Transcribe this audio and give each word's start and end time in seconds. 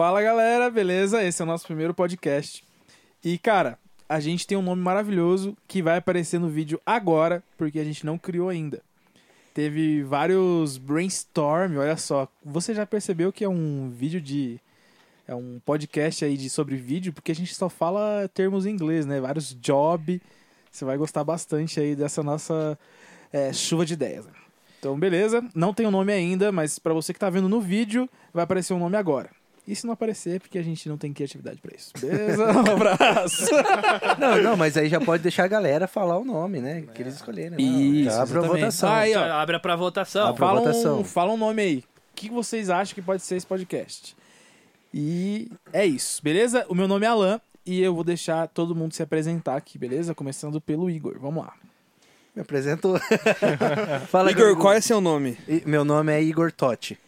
Fala 0.00 0.22
galera, 0.22 0.70
beleza? 0.70 1.22
Esse 1.22 1.42
é 1.42 1.44
o 1.44 1.46
nosso 1.46 1.66
primeiro 1.66 1.92
podcast. 1.92 2.64
E 3.22 3.36
cara, 3.36 3.78
a 4.08 4.18
gente 4.18 4.46
tem 4.46 4.56
um 4.56 4.62
nome 4.62 4.80
maravilhoso 4.80 5.54
que 5.68 5.82
vai 5.82 5.98
aparecer 5.98 6.40
no 6.40 6.48
vídeo 6.48 6.80
agora, 6.86 7.44
porque 7.58 7.78
a 7.78 7.84
gente 7.84 8.06
não 8.06 8.16
criou 8.16 8.48
ainda. 8.48 8.80
Teve 9.52 10.02
vários 10.02 10.78
brainstorm, 10.78 11.76
olha 11.76 11.98
só. 11.98 12.26
Você 12.42 12.72
já 12.72 12.86
percebeu 12.86 13.30
que 13.30 13.44
é 13.44 13.48
um 13.50 13.90
vídeo 13.90 14.22
de. 14.22 14.58
É 15.28 15.34
um 15.34 15.60
podcast 15.66 16.24
aí 16.24 16.34
de 16.34 16.48
sobre 16.48 16.76
vídeo, 16.76 17.12
porque 17.12 17.32
a 17.32 17.34
gente 17.34 17.54
só 17.54 17.68
fala 17.68 18.26
termos 18.32 18.64
em 18.64 18.70
inglês, 18.70 19.04
né? 19.04 19.20
Vários 19.20 19.54
job. 19.60 20.18
Você 20.72 20.82
vai 20.82 20.96
gostar 20.96 21.24
bastante 21.24 21.78
aí 21.78 21.94
dessa 21.94 22.22
nossa 22.22 22.78
é, 23.30 23.52
chuva 23.52 23.84
de 23.84 23.92
ideias. 23.92 24.26
Então, 24.78 24.98
beleza. 24.98 25.46
Não 25.54 25.74
tem 25.74 25.84
o 25.84 25.90
um 25.90 25.92
nome 25.92 26.10
ainda, 26.10 26.50
mas 26.50 26.78
para 26.78 26.94
você 26.94 27.12
que 27.12 27.20
tá 27.20 27.28
vendo 27.28 27.50
no 27.50 27.60
vídeo, 27.60 28.08
vai 28.32 28.44
aparecer 28.44 28.72
um 28.72 28.78
nome 28.78 28.96
agora. 28.96 29.38
E 29.70 29.76
se 29.76 29.86
não 29.86 29.92
aparecer, 29.92 30.34
é 30.34 30.38
porque 30.40 30.58
a 30.58 30.64
gente 30.64 30.88
não 30.88 30.98
tem 30.98 31.12
criatividade 31.12 31.60
para 31.60 31.76
isso. 31.76 31.92
Beleza? 32.00 32.44
Um 32.50 32.72
abraço. 32.72 33.46
não, 34.18 34.42
não, 34.42 34.56
mas 34.56 34.76
aí 34.76 34.88
já 34.88 35.00
pode 35.00 35.22
deixar 35.22 35.44
a 35.44 35.48
galera 35.48 35.86
falar 35.86 36.18
o 36.18 36.24
nome, 36.24 36.60
né? 36.60 36.82
Que 36.92 37.02
eles 37.02 37.14
escolherem. 37.14 37.50
Né? 37.50 37.62
Isso. 37.62 38.20
Abre 38.20 38.38
a 38.38 38.40
votação. 38.40 38.88
Ah, 38.90 38.98
aí, 38.98 39.14
ó. 39.14 39.22
Abre 39.32 39.60
pra 39.60 39.76
votação. 39.76 40.26
Abre 40.26 40.40
fala, 40.40 40.60
votação. 40.60 41.00
Um, 41.00 41.04
fala 41.04 41.32
um 41.32 41.36
nome 41.36 41.62
aí. 41.62 41.84
O 42.12 42.16
que 42.16 42.28
vocês 42.28 42.68
acham 42.68 42.96
que 42.96 43.00
pode 43.00 43.22
ser 43.22 43.36
esse 43.36 43.46
podcast? 43.46 44.16
E 44.92 45.52
é 45.72 45.86
isso, 45.86 46.20
beleza? 46.20 46.66
O 46.68 46.74
meu 46.74 46.88
nome 46.88 47.06
é 47.06 47.08
Alan 47.08 47.40
e 47.64 47.80
eu 47.80 47.94
vou 47.94 48.02
deixar 48.02 48.48
todo 48.48 48.74
mundo 48.74 48.92
se 48.92 49.04
apresentar 49.04 49.54
aqui, 49.54 49.78
beleza? 49.78 50.16
Começando 50.16 50.60
pelo 50.60 50.90
Igor. 50.90 51.16
Vamos 51.20 51.44
lá. 51.44 51.54
Me 52.34 52.42
apresentou. 52.42 52.98
Fala, 54.10 54.32
Igor, 54.32 54.56
qual 54.56 54.72
é 54.72 54.80
seu 54.80 55.00
nome? 55.00 55.38
Meu 55.64 55.84
nome 55.84 56.12
é 56.12 56.20
Igor 56.20 56.50
Totti. 56.50 56.98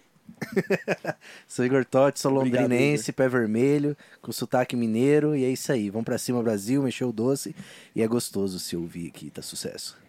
sou 1.47 1.65
Igor 1.65 1.85
Totti, 1.85 2.21
sou 2.21 2.33
londrinense, 2.33 3.11
Obrigado, 3.11 3.17
pé 3.17 3.29
vermelho, 3.29 3.97
com 4.21 4.33
sotaque 4.33 4.77
mineiro, 4.77 5.37
e 5.37 5.45
é 5.45 5.51
isso 5.51 5.73
aí. 5.73 5.91
Vamos 5.91 6.05
pra 6.05 6.19
cima, 6.19 6.43
Brasil, 6.43 6.83
mexeu 6.83 7.09
o 7.09 7.13
doce, 7.13 7.55
e 7.95 8.03
é 8.03 8.07
gostoso 8.07 8.59
se 8.59 8.77
ouvir 8.77 9.09
aqui, 9.09 9.31
tá 9.31 9.43
sucesso. 9.43 10.01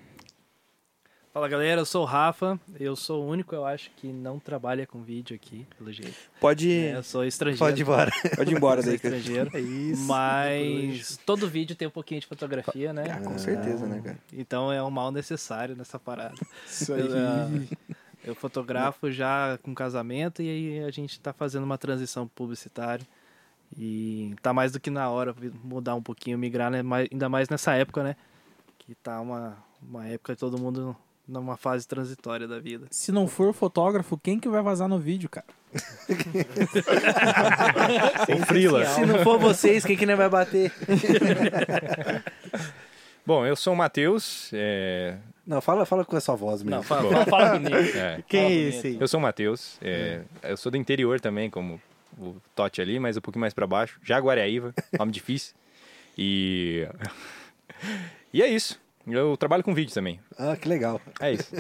Fala 1.34 1.48
galera, 1.48 1.82
eu 1.82 1.86
sou 1.86 2.04
o 2.04 2.06
Rafa, 2.06 2.60
eu 2.80 2.96
sou 2.96 3.24
o 3.24 3.28
único, 3.28 3.56
eu 3.56 3.66
acho, 3.66 3.90
que 3.98 4.06
não 4.06 4.38
trabalha 4.38 4.86
com 4.86 5.02
vídeo 5.02 5.36
aqui, 5.36 5.66
pelo 5.76 5.92
jeito. 5.92 6.16
Pode 6.40 6.70
ir. 6.70 6.94
É, 6.94 6.98
eu 6.98 7.02
sou 7.02 7.26
estrangeiro. 7.26 7.58
Pode 7.58 7.82
ir 7.82 7.84
embora. 7.84 8.12
Pode 8.38 8.52
ir 8.52 8.56
embora 8.56 8.84
daí. 8.84 8.94
estrangeiro. 8.94 9.50
É 9.52 9.60
isso. 9.60 10.04
Mas 10.04 11.18
todo 11.26 11.50
vídeo 11.50 11.76
tem 11.76 11.88
um 11.88 11.92
pouquinho 11.92 12.22
de 12.22 12.28
fotografia, 12.28 12.94
né? 12.94 13.06
Ah, 13.10 13.20
com 13.20 13.36
certeza, 13.40 13.88
né, 13.88 14.00
cara? 14.04 14.20
Então 14.32 14.72
é 14.72 14.84
um 14.84 14.92
mal 14.92 15.12
necessário 15.12 15.76
nessa 15.76 15.98
parada. 15.98 16.36
Isso 16.68 16.94
aí. 16.94 17.02
Eu, 17.90 18.03
eu 18.24 18.36
fotografo 18.36 19.12
já 19.12 19.58
com 19.62 19.74
casamento 19.74 20.42
e 20.42 20.50
aí 20.50 20.84
a 20.84 20.92
gente 20.92 21.20
tá 21.20 21.34
fazendo 21.34 21.64
uma 21.64 21.78
transição 21.78 22.28
publicitária. 22.28 23.06
E 23.78 24.36
tá 24.42 24.54
mais 24.54 24.72
do 24.72 24.80
que 24.80 24.90
na 24.90 25.10
hora 25.10 25.36
mudar 25.64 25.96
um 25.96 26.02
pouquinho, 26.02 26.38
migrar, 26.38 26.70
né? 26.70 26.82
ainda 27.12 27.28
mais 27.28 27.50
nessa 27.50 27.74
época, 27.74 28.04
né? 28.04 28.16
Que 28.78 28.94
tá 28.96 29.20
uma, 29.20 29.58
uma 29.82 30.08
época 30.08 30.36
todo 30.36 30.60
mundo 30.60 30.96
numa 31.28 31.58
fase 31.58 31.88
transitória 31.88 32.48
da 32.48 32.60
vida. 32.60 32.88
Se 32.92 33.12
não 33.12 33.28
for 33.28 33.50
o 33.50 33.54
fotógrafo, 33.54 34.18
quem 34.18 34.40
que 34.40 34.48
vai 34.48 34.62
vazar 34.62 34.88
no 34.88 35.00
vídeo, 35.00 35.30
cara? 35.30 35.48
Sem 38.26 38.46
frila. 38.46 38.86
Se 38.86 39.06
não 39.06 39.24
for 39.24 39.40
vocês, 39.40 39.84
quem 39.84 39.98
que 39.98 40.06
não 40.06 40.18
vai 40.18 40.30
bater? 40.30 40.72
Bom, 43.26 43.46
eu 43.46 43.56
sou 43.56 43.74
o 43.74 43.76
Matheus. 43.76 44.52
É... 44.54 45.18
Não, 45.46 45.62
fala, 45.62 45.86
fala 45.86 46.06
com 46.06 46.16
a 46.16 46.22
sua 46.22 46.36
voz 46.36 46.64
mesmo. 46.64 46.78
Não, 46.78 46.84
fala, 46.84 47.12
fala, 47.12 47.26
fala 47.26 47.60
bonito. 47.60 47.76
É. 47.98 48.24
Quem 48.28 48.42
fala 48.42 48.54
é 48.54 48.58
esse? 48.58 48.98
Eu 49.00 49.08
sou 49.08 49.20
o 49.20 49.24
Matheus. 49.24 49.78
É... 49.82 50.22
Eu 50.42 50.56
sou 50.56 50.72
do 50.72 50.78
interior 50.78 51.20
também, 51.20 51.50
como 51.50 51.82
o 52.18 52.36
Totti 52.56 52.82
ali, 52.82 53.00
mas 53.00 53.18
um 53.18 53.22
pouquinho 53.22 53.42
mais 53.42 53.54
para 53.54 53.68
baixo. 53.68 54.00
Jaguareaíva, 54.04 54.74
nome 54.98 55.12
difícil. 55.12 55.54
E... 56.18 56.88
e 58.34 58.42
é 58.42 58.48
isso. 58.48 58.82
Eu 59.06 59.36
trabalho 59.36 59.64
com 59.64 59.74
vídeo 59.74 59.94
também. 59.94 60.18
Ah, 60.38 60.56
que 60.56 60.66
legal. 60.66 61.02
É 61.20 61.34
isso. 61.34 61.54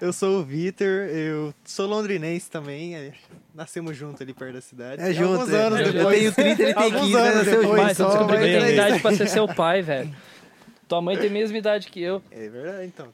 eu 0.00 0.14
sou 0.14 0.40
o 0.40 0.42
Vitor, 0.42 0.86
eu 0.88 1.52
sou 1.62 1.86
londrinense 1.86 2.50
também. 2.50 2.96
É, 2.96 3.12
nascemos 3.54 3.94
juntos 3.94 4.22
ali 4.22 4.32
perto 4.32 4.54
da 4.54 4.60
cidade. 4.62 5.02
É 5.02 5.12
junto. 5.12 5.42
Alguns 5.42 5.52
anos 5.52 5.80
é, 5.80 5.92
depois. 5.92 6.24
Eu 6.24 6.32
tenho 6.32 6.56
30, 6.56 6.62
ele 6.62 6.74
tem 6.74 6.90
15, 6.90 7.12
né? 7.12 7.34
Nasceu 7.34 7.62
junto. 7.62 7.76
Mas 7.76 7.98
eu 7.98 8.08
descobri 8.08 8.36
que 8.38 8.42
tem 8.44 8.72
idade 8.72 9.00
pra 9.00 9.12
ser 9.14 9.28
seu 9.28 9.46
pai, 9.46 9.82
velho. 9.82 10.16
Tua 10.88 11.00
mãe 11.00 11.16
tem 11.16 11.28
a 11.28 11.32
mesma 11.32 11.56
idade 11.56 11.86
que 11.88 12.02
eu. 12.02 12.20
É 12.30 12.48
verdade, 12.48 12.86
então. 12.86 13.08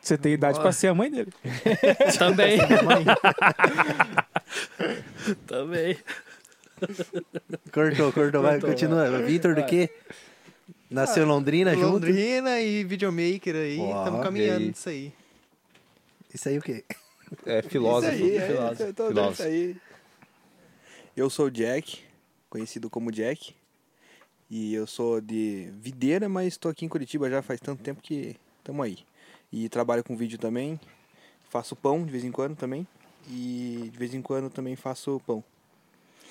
Você 0.00 0.18
tem 0.18 0.32
idade 0.34 0.60
para 0.60 0.72
ser 0.72 0.88
a 0.88 0.94
mãe 0.94 1.10
dele. 1.10 1.32
Também. 2.18 2.58
Também. 5.46 5.96
Cortou, 7.72 8.12
cortou. 8.12 8.42
Vai, 8.42 8.60
continua. 8.60 9.22
Vitor 9.22 9.54
do 9.54 9.64
quê? 9.64 9.88
Nasceu 10.90 11.24
em 11.24 11.26
Londrina 11.26 11.70
Londrina 11.70 11.92
junto? 11.92 12.06
Londrina 12.06 12.60
e 12.60 12.84
videomaker 12.84 13.56
aí. 13.56 13.80
Estamos 13.80 14.22
caminhando 14.22 14.66
nisso 14.66 14.88
aí. 14.90 15.12
Isso 16.32 16.48
aí 16.48 16.58
o 16.58 16.62
quê? 16.62 16.84
É 17.46 17.62
filósofo. 17.62 18.14
Isso 18.14 18.24
aí, 18.24 18.36
é, 18.36 18.46
filósofo. 18.46 18.82
eu 18.82 18.94
tô 18.94 19.08
filósofo. 19.08 19.32
Isso 19.32 19.42
aí. 19.42 19.76
Eu 21.16 21.30
sou 21.30 21.46
o 21.46 21.50
Jack, 21.50 22.00
conhecido 22.50 22.90
como 22.90 23.10
Jack. 23.10 23.54
E 24.50 24.74
eu 24.74 24.86
sou 24.86 25.20
de 25.20 25.70
Videira, 25.80 26.28
mas 26.28 26.48
estou 26.48 26.70
aqui 26.70 26.84
em 26.84 26.88
Curitiba 26.88 27.30
já 27.30 27.42
faz 27.42 27.60
tanto 27.60 27.82
tempo 27.82 28.02
que 28.02 28.36
estamos 28.58 28.84
aí. 28.84 28.98
E 29.52 29.68
trabalho 29.68 30.04
com 30.04 30.16
vídeo 30.16 30.38
também. 30.38 30.78
Faço 31.48 31.74
pão 31.74 32.04
de 32.04 32.10
vez 32.10 32.24
em 32.24 32.32
quando 32.32 32.56
também. 32.56 32.86
E 33.28 33.88
de 33.92 33.98
vez 33.98 34.14
em 34.14 34.20
quando 34.20 34.50
também 34.50 34.76
faço 34.76 35.20
pão. 35.26 35.42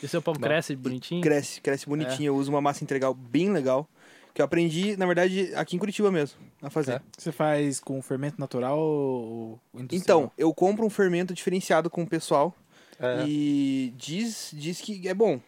E 0.02 0.08
seu 0.08 0.22
pão 0.22 0.34
Bom, 0.34 0.42
cresce 0.42 0.76
bonitinho? 0.76 1.22
Cresce, 1.22 1.62
cresce 1.62 1.88
bonitinho. 1.88 2.28
É. 2.28 2.30
Eu 2.30 2.36
uso 2.36 2.52
uma 2.52 2.62
massa 2.62 2.84
integral 2.84 3.14
bem 3.14 3.52
legal. 3.52 3.88
Que 4.34 4.42
eu 4.42 4.46
aprendi, 4.46 4.98
na 4.98 5.06
verdade, 5.06 5.54
aqui 5.56 5.76
em 5.76 5.80
Curitiba 5.80 6.12
mesmo, 6.12 6.40
a 6.62 6.70
fazer. 6.70 6.94
É. 6.94 7.02
Você 7.18 7.32
faz 7.32 7.80
com 7.80 8.02
fermento 8.02 8.40
natural 8.40 8.80
ou 8.80 9.60
industrial? 9.76 10.02
Então, 10.02 10.32
eu 10.38 10.52
compro 10.54 10.86
um 10.86 10.90
fermento 10.90 11.34
diferenciado 11.34 11.90
com 11.90 12.02
o 12.02 12.08
pessoal. 12.08 12.54
É. 13.00 13.26
E 13.28 13.94
diz, 13.96 14.50
diz 14.54 14.82
que 14.82 15.08
é 15.08 15.14
bom. 15.14 15.40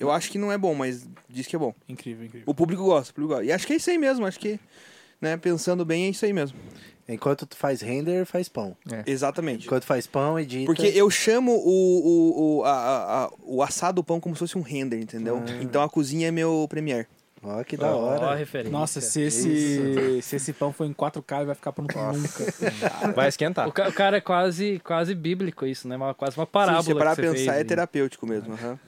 Eu 0.00 0.10
acho 0.10 0.30
que 0.30 0.38
não 0.38 0.50
é 0.50 0.56
bom, 0.56 0.74
mas 0.74 1.06
diz 1.28 1.46
que 1.46 1.54
é 1.54 1.58
bom. 1.58 1.74
Incrível, 1.86 2.24
incrível. 2.24 2.44
O 2.46 2.54
público 2.54 2.82
gosta, 2.82 3.12
o 3.12 3.14
público 3.14 3.34
gosta. 3.34 3.44
E 3.44 3.52
acho 3.52 3.66
que 3.66 3.74
é 3.74 3.76
isso 3.76 3.90
aí 3.90 3.98
mesmo, 3.98 4.26
acho 4.26 4.40
que, 4.40 4.58
né, 5.20 5.36
pensando 5.36 5.84
bem, 5.84 6.06
é 6.06 6.08
isso 6.08 6.24
aí 6.24 6.32
mesmo. 6.32 6.58
Enquanto 7.06 7.44
tu 7.44 7.56
faz 7.56 7.80
render, 7.80 8.24
faz 8.24 8.48
pão. 8.48 8.76
É. 8.90 9.02
Exatamente. 9.04 9.66
Enquanto 9.66 9.84
faz 9.84 10.06
pão, 10.06 10.38
edita. 10.38 10.64
Porque 10.64 10.86
eu 10.86 11.10
chamo 11.10 11.52
o, 11.52 11.58
o, 11.58 12.58
o, 12.60 12.64
a, 12.64 13.24
a, 13.24 13.30
o 13.42 13.62
assado 13.62 13.96
do 13.96 14.04
pão 14.04 14.20
como 14.20 14.34
se 14.34 14.38
fosse 14.38 14.56
um 14.56 14.62
render, 14.62 15.00
entendeu? 15.00 15.42
Ah. 15.44 15.62
Então 15.62 15.82
a 15.82 15.88
cozinha 15.88 16.28
é 16.28 16.30
meu 16.30 16.66
premier. 16.68 17.06
Ó, 17.42 17.58
oh, 17.58 17.64
que 17.64 17.76
da 17.76 17.90
hora. 17.90 18.26
Ó, 18.26 18.30
a 18.30 18.34
referência. 18.34 18.70
Nossa, 18.70 19.00
se 19.00 19.22
esse, 19.22 20.20
se 20.20 20.36
esse 20.36 20.52
pão 20.52 20.72
for 20.72 20.84
em 20.84 20.92
4K, 20.92 21.36
ele 21.36 21.46
vai 21.46 21.54
ficar 21.54 21.72
pronto 21.72 21.96
nunca. 21.98 22.44
Vai 23.16 23.28
esquentar. 23.28 23.66
O, 23.66 23.72
ca 23.72 23.88
o, 23.88 23.92
cara 23.92 24.18
é 24.18 24.20
quase, 24.20 24.78
quase 24.84 25.14
bíblico 25.14 25.64
isso, 25.64 25.88
né? 25.88 25.96
Uma, 25.96 26.12
quase 26.12 26.36
uma 26.36 26.46
parábola. 26.46 26.82
Sim, 26.82 26.92
se 26.92 26.98
parar 26.98 27.16
pensar, 27.16 27.32
fez, 27.32 27.48
é 27.48 27.64
terapêutico 27.64 28.26
mesmo. 28.26 28.52
Uhum. 28.52 28.78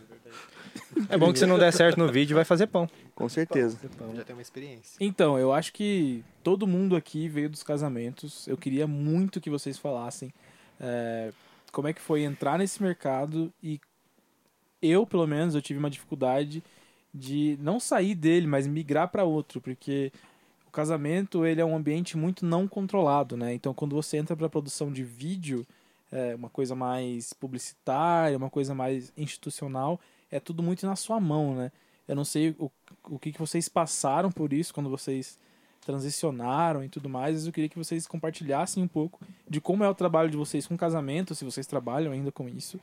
É 1.09 1.17
bom 1.17 1.33
que 1.33 1.39
se 1.39 1.47
não 1.47 1.59
der 1.59 1.73
certo 1.73 1.99
no 1.99 2.11
vídeo, 2.11 2.35
vai 2.35 2.45
fazer 2.45 2.67
pão. 2.67 2.89
Com 3.15 3.29
certeza. 3.29 3.79
Pão. 3.99 4.15
Já 4.15 4.25
tem 4.25 4.35
uma 4.35 4.43
experiência. 4.43 4.97
Então, 5.01 5.39
eu 5.39 5.53
acho 5.53 5.73
que 5.73 6.25
todo 6.43 6.67
mundo 6.67 6.97
aqui 6.97 7.29
veio 7.29 7.49
dos 7.49 7.63
casamentos. 7.63 8.47
Eu 8.47 8.57
queria 8.57 8.87
muito 8.87 9.41
que 9.41 9.51
vocês 9.51 9.79
falassem 9.79 10.33
é, 10.81 11.33
como 11.71 11.89
é 11.89 11.93
que 11.93 12.01
foi 12.01 12.23
entrar 12.23 12.59
nesse 12.59 12.83
mercado 12.83 13.53
e 13.63 13.81
eu, 14.83 15.07
pelo 15.07 15.27
menos, 15.27 15.55
eu 15.55 15.63
tive 15.63 15.79
uma 15.79 15.89
dificuldade 15.89 16.63
de 17.15 17.57
não 17.61 17.79
sair 17.79 18.15
dele, 18.15 18.47
mas 18.47 18.67
migrar 18.67 19.09
para 19.09 19.25
outro, 19.25 19.61
porque 19.61 20.11
o 20.67 20.71
casamento 20.71 21.47
ele 21.47 21.61
é 21.61 21.65
um 21.65 21.77
ambiente 21.77 22.17
muito 22.17 22.45
não 22.45 22.67
controlado, 22.67 23.37
né? 23.37 23.55
Então, 23.55 23.73
quando 23.73 23.95
você 23.95 24.17
entra 24.17 24.35
para 24.35 24.49
produção 24.49 24.91
de 24.91 25.05
vídeo, 25.05 25.65
é 26.11 26.35
uma 26.35 26.51
coisa 26.51 26.75
mais 26.75 27.33
publicitária, 27.33 28.37
uma 28.37 28.51
coisa 28.51 28.75
mais 28.75 29.13
institucional, 29.17 30.00
é 30.32 30.40
tudo 30.40 30.62
muito 30.62 30.84
na 30.84 30.96
sua 30.96 31.20
mão, 31.20 31.55
né? 31.55 31.70
Eu 32.08 32.17
não 32.17 32.25
sei 32.25 32.56
o, 32.58 32.69
o 33.05 33.19
que, 33.19 33.31
que 33.31 33.38
vocês 33.38 33.69
passaram 33.69 34.32
por 34.32 34.52
isso 34.52 34.75
quando 34.75 34.90
vocês 34.90 35.38
transicionaram 35.81 36.82
e 36.82 36.88
tudo 36.88 37.08
mais. 37.08 37.46
Eu 37.46 37.52
queria 37.52 37.69
que 37.69 37.79
vocês 37.79 38.06
compartilhassem 38.06 38.82
um 38.82 38.88
pouco 38.88 39.20
de 39.49 39.61
como 39.61 39.84
é 39.84 39.88
o 39.88 39.94
trabalho 39.94 40.31
de 40.31 40.37
vocês 40.37 40.67
com 40.67 40.76
casamento, 40.76 41.34
se 41.34 41.44
vocês 41.44 41.67
trabalham 41.67 42.12
ainda 42.12 42.32
com 42.32 42.49
isso, 42.49 42.81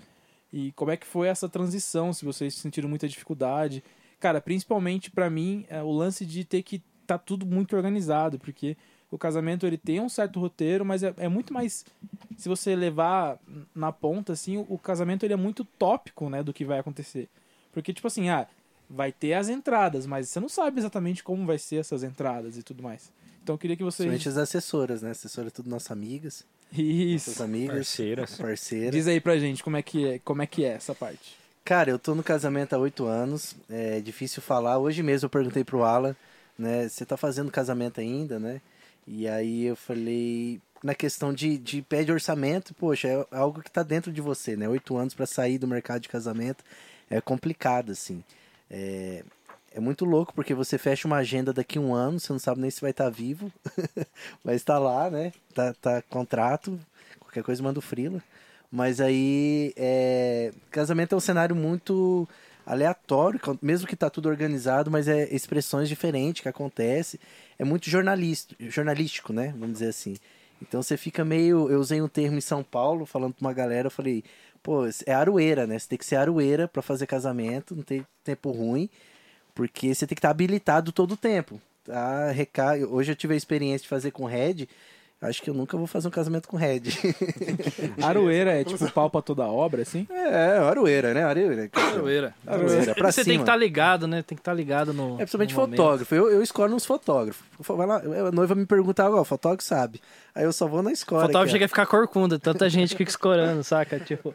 e 0.53 0.71
como 0.71 0.91
é 0.91 0.97
que 0.97 1.05
foi 1.05 1.27
essa 1.27 1.49
transição, 1.49 2.13
se 2.13 2.23
vocês 2.23 2.53
sentiram 2.53 2.87
muita 2.87 3.07
dificuldade, 3.07 3.83
Cara, 4.19 4.41
principalmente 4.41 5.09
para 5.09 5.29
mim, 5.29 5.65
é 5.69 5.81
o 5.81 5.91
lance 5.91 6.25
de 6.25 6.43
ter 6.43 6.61
que 6.61 6.83
tá 7.07 7.17
tudo 7.17 7.45
muito 7.45 7.75
organizado, 7.75 8.37
porque 8.37 8.75
o 9.11 9.17
casamento 9.17 9.65
ele 9.65 9.77
tem 9.77 9.99
um 9.99 10.09
certo 10.09 10.39
roteiro, 10.39 10.85
mas 10.85 11.03
é, 11.03 11.13
é 11.17 11.27
muito 11.27 11.53
mais 11.53 11.85
se 12.37 12.47
você 12.47 12.75
levar 12.75 13.39
na 13.75 13.91
ponta 13.91 14.33
assim, 14.33 14.57
o, 14.57 14.65
o, 14.69 14.77
casamento 14.77 15.25
ele 15.25 15.33
é 15.33 15.37
muito 15.37 15.65
tópico, 15.65 16.29
né, 16.29 16.41
do 16.43 16.53
que 16.53 16.63
vai 16.63 16.79
acontecer. 16.79 17.27
Porque 17.71 17.93
tipo 17.93 18.07
assim, 18.07 18.29
ah, 18.29 18.47
vai 18.89 19.11
ter 19.11 19.33
as 19.33 19.49
entradas, 19.49 20.05
mas 20.05 20.29
você 20.29 20.39
não 20.39 20.49
sabe 20.49 20.79
exatamente 20.79 21.23
como 21.23 21.45
vai 21.45 21.57
ser 21.57 21.77
essas 21.77 22.03
entradas 22.03 22.57
e 22.57 22.63
tudo 22.63 22.81
mais. 22.81 23.11
Então 23.43 23.55
eu 23.55 23.57
queria 23.57 23.75
que 23.75 23.83
vocês 23.83 24.07
Principalmente 24.07 24.29
as 24.29 24.37
assessoras, 24.37 25.01
né? 25.01 25.11
Assessoras 25.11 25.51
tudo 25.51 25.69
nossas 25.69 25.91
amigas. 25.91 26.45
Isso. 26.71 27.31
Nossas 27.31 27.41
amigas, 27.41 27.75
parceiras. 27.75 28.37
Parceiras. 28.37 28.91
Diz 28.91 29.07
aí 29.07 29.19
pra 29.19 29.37
gente 29.37 29.63
como 29.63 29.77
é 29.77 29.81
que 29.81 30.07
é, 30.07 30.19
como 30.19 30.41
é 30.41 30.47
que 30.47 30.63
é 30.63 30.73
essa 30.73 30.93
parte. 30.93 31.37
Cara, 31.65 31.89
eu 31.89 31.99
tô 31.99 32.15
no 32.15 32.23
casamento 32.23 32.73
há 32.73 32.77
oito 32.77 33.05
anos. 33.05 33.55
É 33.69 33.99
difícil 33.99 34.41
falar. 34.41 34.77
Hoje 34.77 35.03
mesmo 35.03 35.25
eu 35.25 35.29
perguntei 35.29 35.63
pro 35.63 35.83
Alan, 35.83 36.15
né? 36.57 36.87
Você 36.87 37.05
tá 37.05 37.17
fazendo 37.17 37.51
casamento 37.51 37.99
ainda, 37.99 38.39
né? 38.39 38.61
E 39.11 39.27
aí 39.27 39.65
eu 39.65 39.75
falei, 39.75 40.61
na 40.83 40.93
questão 40.93 41.33
de, 41.33 41.57
de 41.57 41.81
pé 41.81 42.03
de 42.03 42.11
orçamento, 42.11 42.75
poxa, 42.75 43.07
é 43.07 43.25
algo 43.35 43.59
que 43.59 43.71
tá 43.71 43.81
dentro 43.81 44.11
de 44.11 44.21
você, 44.21 44.55
né? 44.55 44.69
Oito 44.69 44.95
anos 44.95 45.15
para 45.15 45.25
sair 45.25 45.57
do 45.57 45.67
mercado 45.67 46.01
de 46.01 46.09
casamento 46.09 46.63
é 47.09 47.19
complicado, 47.19 47.91
assim. 47.91 48.23
É, 48.69 49.23
é 49.73 49.79
muito 49.79 50.05
louco 50.05 50.31
porque 50.35 50.53
você 50.53 50.77
fecha 50.77 51.07
uma 51.07 51.17
agenda 51.17 51.51
daqui 51.51 51.79
a 51.79 51.81
um 51.81 51.91
ano, 51.91 52.19
você 52.19 52.31
não 52.31 52.37
sabe 52.39 52.61
nem 52.61 52.69
se 52.69 52.81
vai 52.81 52.91
estar 52.91 53.09
vivo, 53.09 53.51
mas 54.45 54.57
está 54.57 54.77
lá, 54.77 55.09
né? 55.09 55.33
Tá, 55.55 55.73
tá 55.73 56.03
contrato, 56.03 56.79
qualquer 57.19 57.41
coisa 57.41 57.63
manda 57.63 57.79
o 57.79 57.81
frila. 57.81 58.21
Mas 58.71 59.01
aí, 59.01 59.73
é... 59.75 60.53
casamento 60.69 61.15
é 61.15 61.17
um 61.17 61.19
cenário 61.19 61.55
muito 61.55 62.29
aleatório, 62.69 63.39
mesmo 63.61 63.87
que 63.87 63.95
tá 63.95 64.09
tudo 64.11 64.29
organizado, 64.29 64.91
mas 64.91 65.07
é 65.07 65.27
expressões 65.33 65.89
diferentes 65.89 66.43
que 66.43 66.47
acontecem. 66.47 67.19
É 67.57 67.65
muito 67.65 67.89
jornalístico, 67.89 68.63
jornalístico, 68.69 69.33
né? 69.33 69.53
Vamos 69.57 69.73
dizer 69.73 69.89
assim. 69.89 70.15
Então 70.61 70.83
você 70.83 70.95
fica 70.95 71.25
meio. 71.25 71.69
Eu 71.69 71.79
usei 71.79 71.99
um 71.99 72.07
termo 72.07 72.37
em 72.37 72.41
São 72.41 72.63
Paulo, 72.63 73.05
falando 73.05 73.33
pra 73.33 73.47
uma 73.47 73.53
galera, 73.53 73.87
eu 73.87 73.91
falei, 73.91 74.23
pô, 74.61 74.83
é 75.05 75.13
aroeira, 75.13 75.65
né? 75.65 75.79
Você 75.79 75.87
tem 75.87 75.97
que 75.97 76.05
ser 76.05 76.17
aroeira 76.17 76.67
para 76.67 76.81
fazer 76.81 77.07
casamento, 77.07 77.75
não 77.75 77.83
tem 77.83 78.05
tempo 78.23 78.51
ruim. 78.51 78.87
Porque 79.55 79.93
você 79.93 80.05
tem 80.05 80.15
que 80.15 80.19
estar 80.19 80.29
habilitado 80.29 80.91
todo 80.91 81.13
o 81.13 81.17
tempo. 81.17 81.59
Tá? 81.83 82.31
Hoje 82.89 83.11
eu 83.11 83.15
tive 83.15 83.33
a 83.33 83.37
experiência 83.37 83.83
de 83.83 83.89
fazer 83.89 84.11
com 84.11 84.25
Red. 84.25 84.67
Acho 85.21 85.41
que 85.41 85.49
eu 85.49 85.53
nunca 85.53 85.75
vou 85.77 85.85
fazer 85.85 86.07
um 86.07 86.11
casamento 86.11 86.47
com 86.47 86.55
Red. 86.55 86.83
Aroeira 88.01 88.51
é 88.53 88.63
tipo 88.63 88.89
pau 88.91 89.09
pra 89.09 89.21
toda 89.21 89.43
obra, 89.45 89.81
assim? 89.81 90.07
É, 90.09 90.57
aroeira, 90.59 91.13
né? 91.13 91.23
Aroeira. 91.23 91.69
Aroeira. 91.73 92.33
Aroeira. 92.47 92.95
Pra 92.95 93.11
você 93.11 93.23
cima. 93.23 93.25
tem 93.33 93.37
que 93.37 93.43
estar 93.43 93.55
ligado, 93.57 94.07
né? 94.07 94.21
Tem 94.23 94.35
que 94.37 94.41
estar 94.41 94.53
ligado 94.53 94.93
no. 94.93 95.15
É 95.15 95.17
principalmente 95.17 95.53
no 95.53 95.59
fotógrafo. 95.67 96.15
Eu, 96.15 96.31
eu 96.31 96.41
escolho 96.41 96.73
uns 96.73 96.85
fotógrafos. 96.85 97.43
Vai 97.59 97.85
lá, 97.85 97.97
a 97.97 98.31
noiva 98.31 98.55
me 98.55 98.65
pergunta, 98.65 99.09
ó, 99.09 99.19
o 99.19 99.25
fotógrafo 99.25 99.63
sabe. 99.63 99.99
Aí 100.33 100.45
eu 100.45 100.53
só 100.53 100.67
vou 100.67 100.81
na 100.81 100.89
O 100.89 100.93
escola. 100.93 101.23
fotógrafo 101.23 101.49
ó. 101.49 101.51
chega 101.51 101.65
a 101.65 101.67
ficar 101.67 101.85
corcunda, 101.85 102.39
tanta 102.39 102.69
gente 102.69 102.95
fica 102.95 103.11
escorando, 103.11 103.61
saca? 103.61 103.99
Tipo, 103.99 104.33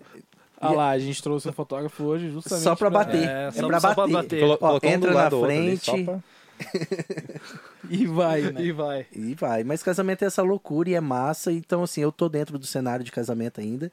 Ah 0.61 0.71
lá, 0.71 0.91
a 0.91 0.99
gente 0.99 1.23
trouxe 1.23 1.49
um 1.49 1.53
fotógrafo 1.53 2.05
hoje 2.05 2.29
justamente 2.31 2.63
Só 2.63 2.77
pra 2.77 2.91
bater. 2.91 3.27
É, 3.27 3.47
É, 3.49 3.51
só- 3.53 3.67
pra 3.67 3.81
só 3.81 3.95
pra 3.95 4.07
bater. 4.07 4.13
bater. 4.13 4.41
Colo- 4.41 4.59
Ó, 4.61 4.75
um 4.75 4.79
entra 4.87 5.11
do 5.11 5.17
na 5.17 5.27
ali, 5.29 5.41
frente. 5.79 5.85
só 5.87 5.97
pra- 6.05 6.19
E 7.91 8.07
vai, 8.07 8.43
né? 8.43 8.63
e 8.63 8.73
vai. 8.73 9.07
E 9.13 9.35
vai. 9.35 9.65
Mas 9.65 9.83
casamento 9.83 10.23
é 10.23 10.27
essa 10.27 10.43
loucura 10.43 10.91
e 10.91 10.95
é 10.95 11.01
massa. 11.01 11.53
Então, 11.53 11.83
assim, 11.83 12.01
eu 12.01 12.13
tô 12.13 12.29
dentro 12.29 12.59
do 12.59 12.67
cenário 12.67 13.05
de 13.05 13.13
casamento 13.13 13.61
ainda. 13.61 13.91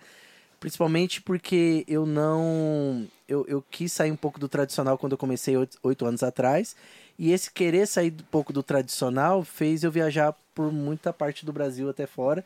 Principalmente 0.59 1.21
porque 1.21 1.83
eu 1.88 2.05
não. 2.05 3.07
Eu, 3.27 3.45
eu 3.47 3.63
quis 3.69 3.91
sair 3.91 4.11
um 4.11 4.15
pouco 4.15 4.39
do 4.39 4.47
tradicional 4.47 4.97
quando 4.97 5.13
eu 5.13 5.17
comecei 5.17 5.57
oito, 5.57 5.77
oito 5.81 6.05
anos 6.05 6.21
atrás. 6.21 6.75
E 7.17 7.31
esse 7.31 7.51
querer 7.51 7.88
sair 7.88 8.11
um 8.11 8.25
pouco 8.31 8.53
do 8.53 8.61
tradicional 8.61 9.43
fez 9.43 9.83
eu 9.83 9.91
viajar 9.91 10.35
por 10.53 10.71
muita 10.71 11.11
parte 11.11 11.45
do 11.45 11.53
Brasil 11.53 11.89
até 11.89 12.05
fora. 12.05 12.43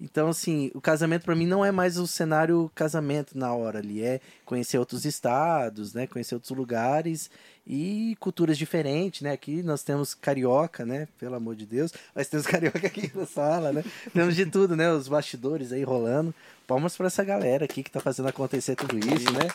Então, 0.00 0.28
assim, 0.28 0.70
o 0.74 0.80
casamento 0.80 1.24
pra 1.24 1.34
mim 1.34 1.46
não 1.46 1.64
é 1.64 1.70
mais 1.70 1.98
o 1.98 2.06
cenário 2.06 2.70
casamento 2.74 3.36
na 3.38 3.52
hora 3.54 3.78
ali. 3.78 4.02
É 4.02 4.20
conhecer 4.44 4.78
outros 4.78 5.04
estados, 5.04 5.94
né? 5.94 6.06
Conhecer 6.06 6.34
outros 6.34 6.56
lugares 6.56 7.30
e 7.66 8.16
culturas 8.20 8.58
diferentes, 8.58 9.22
né? 9.22 9.32
Aqui 9.32 9.62
nós 9.62 9.82
temos 9.82 10.14
carioca, 10.14 10.84
né? 10.84 11.08
Pelo 11.18 11.34
amor 11.34 11.56
de 11.56 11.66
Deus. 11.66 11.92
Nós 12.14 12.28
temos 12.28 12.46
carioca 12.48 12.86
aqui 12.86 13.10
na 13.14 13.26
sala, 13.26 13.72
né? 13.72 13.84
Temos 14.12 14.34
de 14.34 14.46
tudo, 14.46 14.76
né? 14.76 14.90
Os 14.92 15.08
bastidores 15.08 15.72
aí 15.72 15.82
rolando. 15.82 16.34
Palmas 16.66 16.96
pra 16.96 17.06
essa 17.06 17.22
galera 17.22 17.64
aqui 17.64 17.82
que 17.82 17.90
tá 17.90 18.00
fazendo 18.00 18.28
acontecer 18.28 18.74
tudo 18.74 18.98
isso, 18.98 19.32
né? 19.32 19.48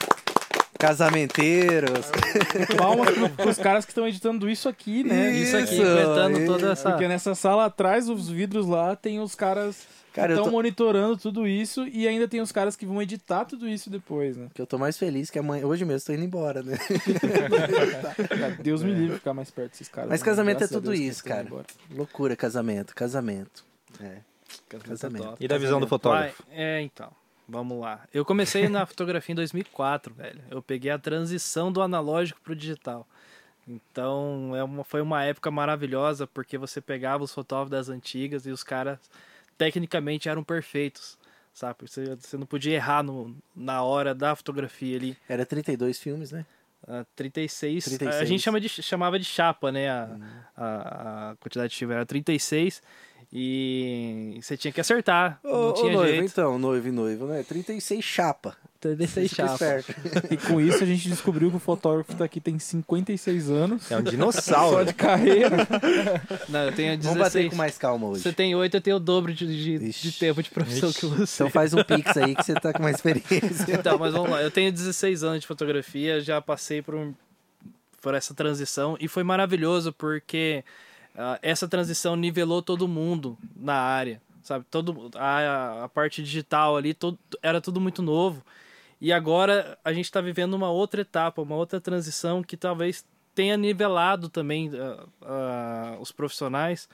Casamenteiros. 0.78 2.06
Palmas 2.78 3.10
pro, 3.14 3.30
pros 3.30 3.58
caras 3.58 3.86
que 3.86 3.92
estão 3.92 4.08
editando 4.08 4.50
isso 4.50 4.70
aqui, 4.70 5.04
né? 5.04 5.32
Isso 5.32 5.58
aqui, 5.58 5.74
Isso, 5.76 5.82
aguentando 5.84 6.38
aí. 6.38 6.46
toda 6.46 6.72
essa. 6.72 6.92
Porque 6.92 7.08
nessa 7.08 7.36
sala 7.36 7.66
atrás, 7.66 8.08
os 8.10 8.30
vidros 8.30 8.66
lá, 8.68 8.96
tem 8.96 9.20
os 9.20 9.36
caras 9.36 9.88
que 10.14 10.16
Cara, 10.16 10.34
estão 10.34 10.46
tô- 10.46 10.52
monitorando 10.52 11.18
tudo 11.18 11.48
isso 11.48 11.86
e 11.88 12.08
ainda 12.08 12.28
tem 12.28 12.42
os 12.42 12.52
caras 12.52 12.76
que 12.76 12.86
vão 12.86 13.02
editar 13.02 13.46
tudo 13.46 13.68
isso 13.68 13.90
depois, 13.90 14.36
né? 14.38 14.48
Que 14.54 14.62
eu 14.62 14.66
tô 14.66 14.78
mais 14.78 14.98
feliz 14.98 15.30
que 15.30 15.38
amanhã, 15.38 15.66
hoje 15.66 15.86
mesmo 15.86 16.08
tô 16.08 16.14
indo 16.14 16.24
embora, 16.24 16.64
né? 16.64 16.78
Cara, 18.28 18.58
Deus 18.62 18.82
me 18.84 18.92
livre 18.92 19.10
de 19.10 19.16
ficar 19.16 19.34
mais 19.34 19.52
perto 19.52 19.72
desses 19.72 19.88
caras. 19.88 20.10
Mas 20.10 20.22
né? 20.22 20.26
casamento 20.26 20.58
é 20.58 20.60
Graças 20.60 20.76
tudo 20.76 20.92
Deus 20.92 21.00
isso, 21.00 21.24
cara. 21.24 21.48
Loucura, 21.92 22.36
casamento, 22.36 22.96
casamento. 22.96 23.64
É. 24.02 24.18
Casamento. 24.68 25.24
top. 25.24 25.38
E 25.44 25.48
da 25.48 25.58
visão 25.58 25.80
do 25.80 25.88
fotógrafo? 25.88 26.44
Vai, 26.50 26.58
é, 26.58 26.82
então. 26.82 27.12
Vamos 27.50 27.80
lá. 27.80 28.08
Eu 28.14 28.24
comecei 28.24 28.70
na 28.70 28.86
fotografia 28.88 29.34
em 29.34 29.36
2004, 29.36 30.14
velho. 30.14 30.42
Eu 30.52 30.62
peguei 30.62 30.92
a 30.92 31.00
transição 31.00 31.72
do 31.72 31.82
analógico 31.82 32.40
pro 32.42 32.56
digital. 32.56 33.08
Então, 33.68 34.56
é 34.56 34.64
uma, 34.64 34.84
foi 34.84 35.02
uma 35.02 35.24
época 35.24 35.50
maravilhosa, 35.50 36.28
porque 36.28 36.58
você 36.58 36.80
pegava 36.80 37.24
os 37.24 37.34
fotógrafos 37.34 37.72
das 37.72 37.90
antigas 37.90 38.46
e 38.46 38.52
os 38.52 38.64
caras, 38.64 39.00
tecnicamente, 39.58 40.30
eram 40.30 40.44
perfeitos, 40.44 41.18
sabe? 41.54 41.78
Você, 41.82 42.16
você 42.16 42.38
não 42.38 42.46
podia 42.46 42.76
errar 42.76 43.04
no, 43.04 43.36
na 43.56 43.84
hora 43.84 44.14
da 44.14 44.36
fotografia 44.36 44.98
ali. 44.98 45.18
Era 45.28 45.46
32 45.46 46.00
filmes, 46.00 46.32
né? 46.32 46.46
Ah, 46.88 47.06
36, 47.16 47.84
36. 47.86 48.16
A 48.16 48.26
gente 48.26 48.42
chama 48.42 48.60
de, 48.60 48.70
chamava 48.70 49.20
de 49.20 49.26
chapa, 49.26 49.72
né? 49.72 49.90
A, 49.90 50.18
a, 50.56 51.32
a 51.32 51.36
quantidade 51.38 51.72
de 51.72 51.78
filme 51.78 51.94
era 51.94 52.06
36. 52.06 52.82
E 53.32 54.40
você 54.42 54.58
tinha 54.58 54.72
que 54.72 54.82
acertar. 54.82 55.40
Ô, 55.44 55.48
não 55.48 55.70
ô, 55.70 55.74
tinha 55.74 55.94
noivo, 55.94 56.10
jeito. 56.18 56.32
então, 56.32 56.58
noivo 56.58 56.88
e 56.88 56.92
noivo, 56.92 57.26
né? 57.28 57.44
36 57.44 58.04
chapa. 58.04 58.58
36 58.80 59.30
Fica 59.30 59.48
chapa. 59.58 59.84
E 60.32 60.38
com 60.38 60.60
isso 60.60 60.82
a 60.84 60.88
gente 60.88 61.08
descobriu 61.10 61.50
que 61.52 61.58
o 61.58 61.60
fotógrafo 61.60 62.14
daqui 62.16 62.40
tem 62.40 62.58
56 62.58 63.50
anos. 63.52 63.92
É 63.92 63.98
um 63.98 64.04
Só 64.04 64.10
dinossauro. 64.10 64.86
de 64.86 64.94
carreira. 64.94 65.58
Não, 66.48 66.62
eu 66.64 66.72
tenho 66.74 66.98
16. 66.98 67.04
Vamos 67.04 67.20
bater 67.20 67.50
com 67.50 67.56
mais 67.56 67.78
calma 67.78 68.08
hoje. 68.08 68.22
Você 68.24 68.34
tem 68.34 68.56
8, 68.56 68.78
eu 68.78 68.82
tenho 68.82 68.96
o 68.96 69.00
dobro 69.00 69.34
de, 69.34 69.46
de, 69.46 69.86
Ixi. 69.90 70.12
de 70.12 70.18
tempo 70.18 70.42
de 70.42 70.50
profissão 70.50 70.92
que 70.92 71.06
você. 71.06 71.44
Então 71.44 71.50
faz 71.52 71.74
um 71.74 71.84
pix 71.84 72.18
aí 72.18 72.34
que 72.36 72.44
você 72.44 72.54
tá 72.56 72.74
com 72.74 72.82
mais 72.82 72.96
experiência. 72.96 73.66
Então, 73.80 73.98
mas 74.00 74.14
vamos 74.14 74.30
lá. 74.32 74.42
Eu 74.42 74.50
tenho 74.50 74.72
16 74.72 75.24
anos 75.24 75.42
de 75.42 75.48
fotografia, 75.48 76.20
já 76.22 76.42
passei 76.42 76.82
por, 76.82 76.96
um- 76.96 77.14
por 78.02 78.14
essa 78.16 78.34
transição 78.34 78.98
e 79.00 79.08
foi 79.10 79.24
maravilhoso 79.24 79.92
porque 79.94 80.64
essa 81.42 81.68
transição 81.68 82.16
nivelou 82.16 82.62
todo 82.62 82.88
mundo 82.88 83.38
na 83.56 83.76
área, 83.76 84.22
sabe? 84.42 84.66
Todo, 84.70 85.12
a, 85.16 85.84
a 85.84 85.90
parte 85.90 86.24
digital 86.24 86.78
ali, 86.78 86.94
todo, 86.94 87.18
era 87.42 87.60
tudo 87.60 87.82
muito 87.82 88.02
novo. 88.02 88.44
E 89.02 89.14
agora 89.14 89.78
a 89.84 89.94
gente 89.94 90.06
está 90.06 90.22
vivendo 90.22 90.54
uma 90.54 90.70
outra 90.70 91.02
etapa, 91.02 91.42
uma 91.42 91.56
outra 91.56 91.80
transição 91.80 92.44
que 92.44 92.58
talvez 92.58 93.06
tenha 93.34 93.56
nivelado 93.56 94.28
também 94.30 94.72
ah, 94.74 95.06
ah, 95.22 95.98
os 96.00 96.12
profissionais, 96.12 96.90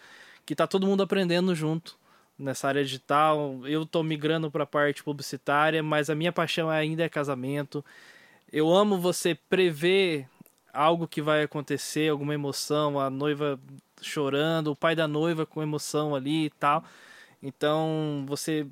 que 0.45 0.53
está 0.53 0.67
todo 0.67 0.85
mundo 0.85 1.01
aprendendo 1.01 1.55
junto 1.55 1.97
nessa 2.37 2.67
área 2.67 2.83
digital. 2.83 3.61
Eu 3.65 3.83
estou 3.83 4.03
migrando 4.03 4.51
para 4.51 4.63
a 4.63 4.67
parte 4.67 5.03
publicitária, 5.03 5.81
mas 5.81 6.09
a 6.09 6.15
minha 6.15 6.31
paixão 6.31 6.69
ainda 6.69 7.03
é 7.03 7.09
casamento. 7.09 7.83
Eu 8.51 8.71
amo 8.71 8.99
você 8.99 9.33
prever 9.33 10.27
algo 10.71 11.07
que 11.07 11.21
vai 11.21 11.43
acontecer, 11.43 12.09
alguma 12.09 12.33
emoção, 12.33 12.99
a 12.99 13.09
noiva 13.09 13.59
chorando, 14.01 14.71
o 14.71 14.75
pai 14.75 14.95
da 14.95 15.07
noiva 15.07 15.45
com 15.45 15.61
emoção 15.63 16.15
ali 16.15 16.45
e 16.45 16.49
tal. 16.49 16.83
Então 17.41 18.25
você 18.27 18.65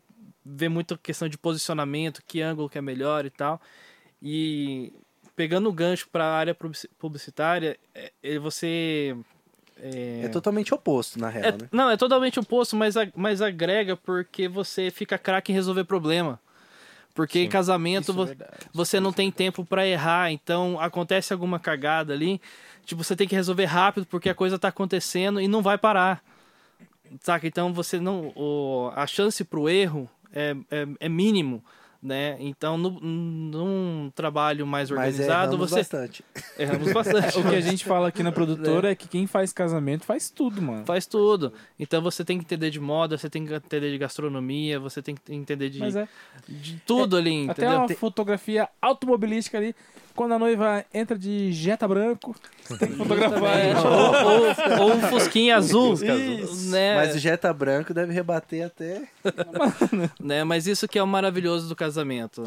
vê 0.46 0.68
muito 0.70 0.98
questão 0.98 1.28
de 1.30 1.38
posicionamento, 1.38 2.22
que 2.26 2.42
ângulo 2.42 2.70
que 2.70 2.78
é 2.78 2.82
melhor 2.82 3.26
e 3.26 3.30
tal. 3.30 3.62
E 4.22 4.94
pegando 5.36 5.70
o 5.70 5.74
gancho 5.74 6.08
para 6.10 6.26
a 6.26 6.36
área 6.36 6.56
publici- 6.56 6.90
publicitária, 6.98 7.78
é, 7.94 8.12
é 8.22 8.40
você 8.40 9.16
É 9.76 10.28
totalmente 10.30 10.74
oposto, 10.74 11.20
na 11.20 11.30
real, 11.30 11.54
é- 11.56 11.58
né? 11.58 11.70
Não, 11.72 11.90
é 11.90 11.98
totalmente 11.98 12.40
oposto, 12.40 12.76
mas, 12.76 12.96
mas 13.16 13.42
agrega 13.42 13.98
porque 13.98 14.48
você 14.48 14.92
fica 14.92 15.18
craque 15.18 15.52
em 15.52 15.56
resolver 15.56 15.84
problema. 15.84 16.40
Porque 17.14 17.40
em 17.40 17.50
casamento 17.50 18.12
é 18.12 18.14
vo- 18.16 18.26
verdade. 18.26 18.52
você 18.74 19.00
não 19.00 19.14
tem 19.14 19.32
tempo 19.32 19.64
pra 19.64 19.86
errar, 19.88 20.32
então 20.32 20.80
acontece 20.80 21.32
alguma 21.32 21.60
cagada 21.60 22.12
ali, 22.14 22.42
tipo, 22.86 23.04
você 23.04 23.16
tem 23.16 23.28
que 23.28 23.36
resolver 23.36 23.66
rápido 23.66 24.06
porque 24.08 24.30
a 24.30 24.36
coisa 24.36 24.58
tá 24.58 24.70
acontecendo 24.70 25.40
e 25.40 25.48
não 25.48 25.62
vai 25.62 25.78
parar. 25.78 26.24
Saca? 27.22 27.46
Então 27.46 27.72
você 27.74 28.00
não. 28.00 28.34
O, 28.36 28.92
a 28.96 29.06
chance 29.06 29.44
pro 29.44 29.70
erro 29.70 30.10
é, 30.34 30.56
é, 30.72 30.88
é 31.02 31.10
mínimo. 31.10 31.64
Né? 32.06 32.36
Então, 32.40 32.78
no, 32.78 33.00
num 33.00 34.12
trabalho 34.14 34.68
mais 34.68 34.90
Mas 34.92 34.98
organizado, 35.00 35.54
erramos 35.54 35.70
você. 35.70 35.76
bastante. 35.78 36.26
Erramos 36.60 36.92
bastante. 36.92 37.40
O 37.40 37.44
que 37.50 37.56
a 37.56 37.62
gente 37.62 37.86
fala 37.86 38.10
aqui 38.10 38.22
na 38.22 38.32
produtora 38.32 38.92
é 38.92 38.96
que 38.96 39.08
quem 39.08 39.26
faz 39.26 39.54
casamento 39.54 40.04
faz 40.04 40.30
tudo, 40.30 40.62
mano. 40.62 40.86
Faz 40.86 41.06
tudo. 41.06 41.54
Então 41.80 42.02
você 42.02 42.26
tem 42.26 42.38
que 42.38 42.44
entender 42.44 42.70
de 42.72 42.80
moda, 42.82 43.18
você 43.18 43.30
tem 43.30 43.46
que 43.46 43.54
entender 43.54 43.90
de 43.90 43.98
gastronomia, 43.98 44.82
você 44.82 45.02
tem 45.02 45.16
que 45.16 45.34
entender 45.34 45.70
de, 45.70 45.80
Mas 45.80 45.96
é. 45.96 46.06
de 46.46 46.76
tudo 46.86 47.16
ali, 47.16 47.50
Até 47.50 47.64
entendeu? 47.64 47.80
uma 47.80 47.90
fotografia 47.90 48.68
automobilística 48.82 49.58
ali. 49.58 49.74
quando 50.16 50.34
a 50.34 50.40
noiva 50.40 50.86
entra 50.94 51.18
de 51.18 51.52
jeta 51.54 51.88
branco, 51.88 52.36
você 52.64 52.78
tem 52.78 52.90
que 52.90 52.96
fotografar 52.98 53.58
É, 53.58 53.70
ela. 53.72 53.90
ou, 53.90 54.42
ou- 54.42 54.90
ou 54.90 54.94
um 54.98 55.02
fusquinha 55.10 55.56
azul, 55.58 55.94
Isso. 55.94 56.70
né? 56.70 56.96
Mas 56.98 57.16
o 57.16 57.20
Jetta 57.20 57.52
branco 57.54 57.94
deve 57.96 58.14
rebater 58.14 58.66
até. 58.68 59.02
né? 60.22 60.44
Mas 60.44 60.68
isso 60.68 60.88
que 60.88 61.00
é 61.00 61.04
o 61.04 61.08
maravilhoso 61.08 61.68
do 61.68 61.76
casamento, 61.76 61.93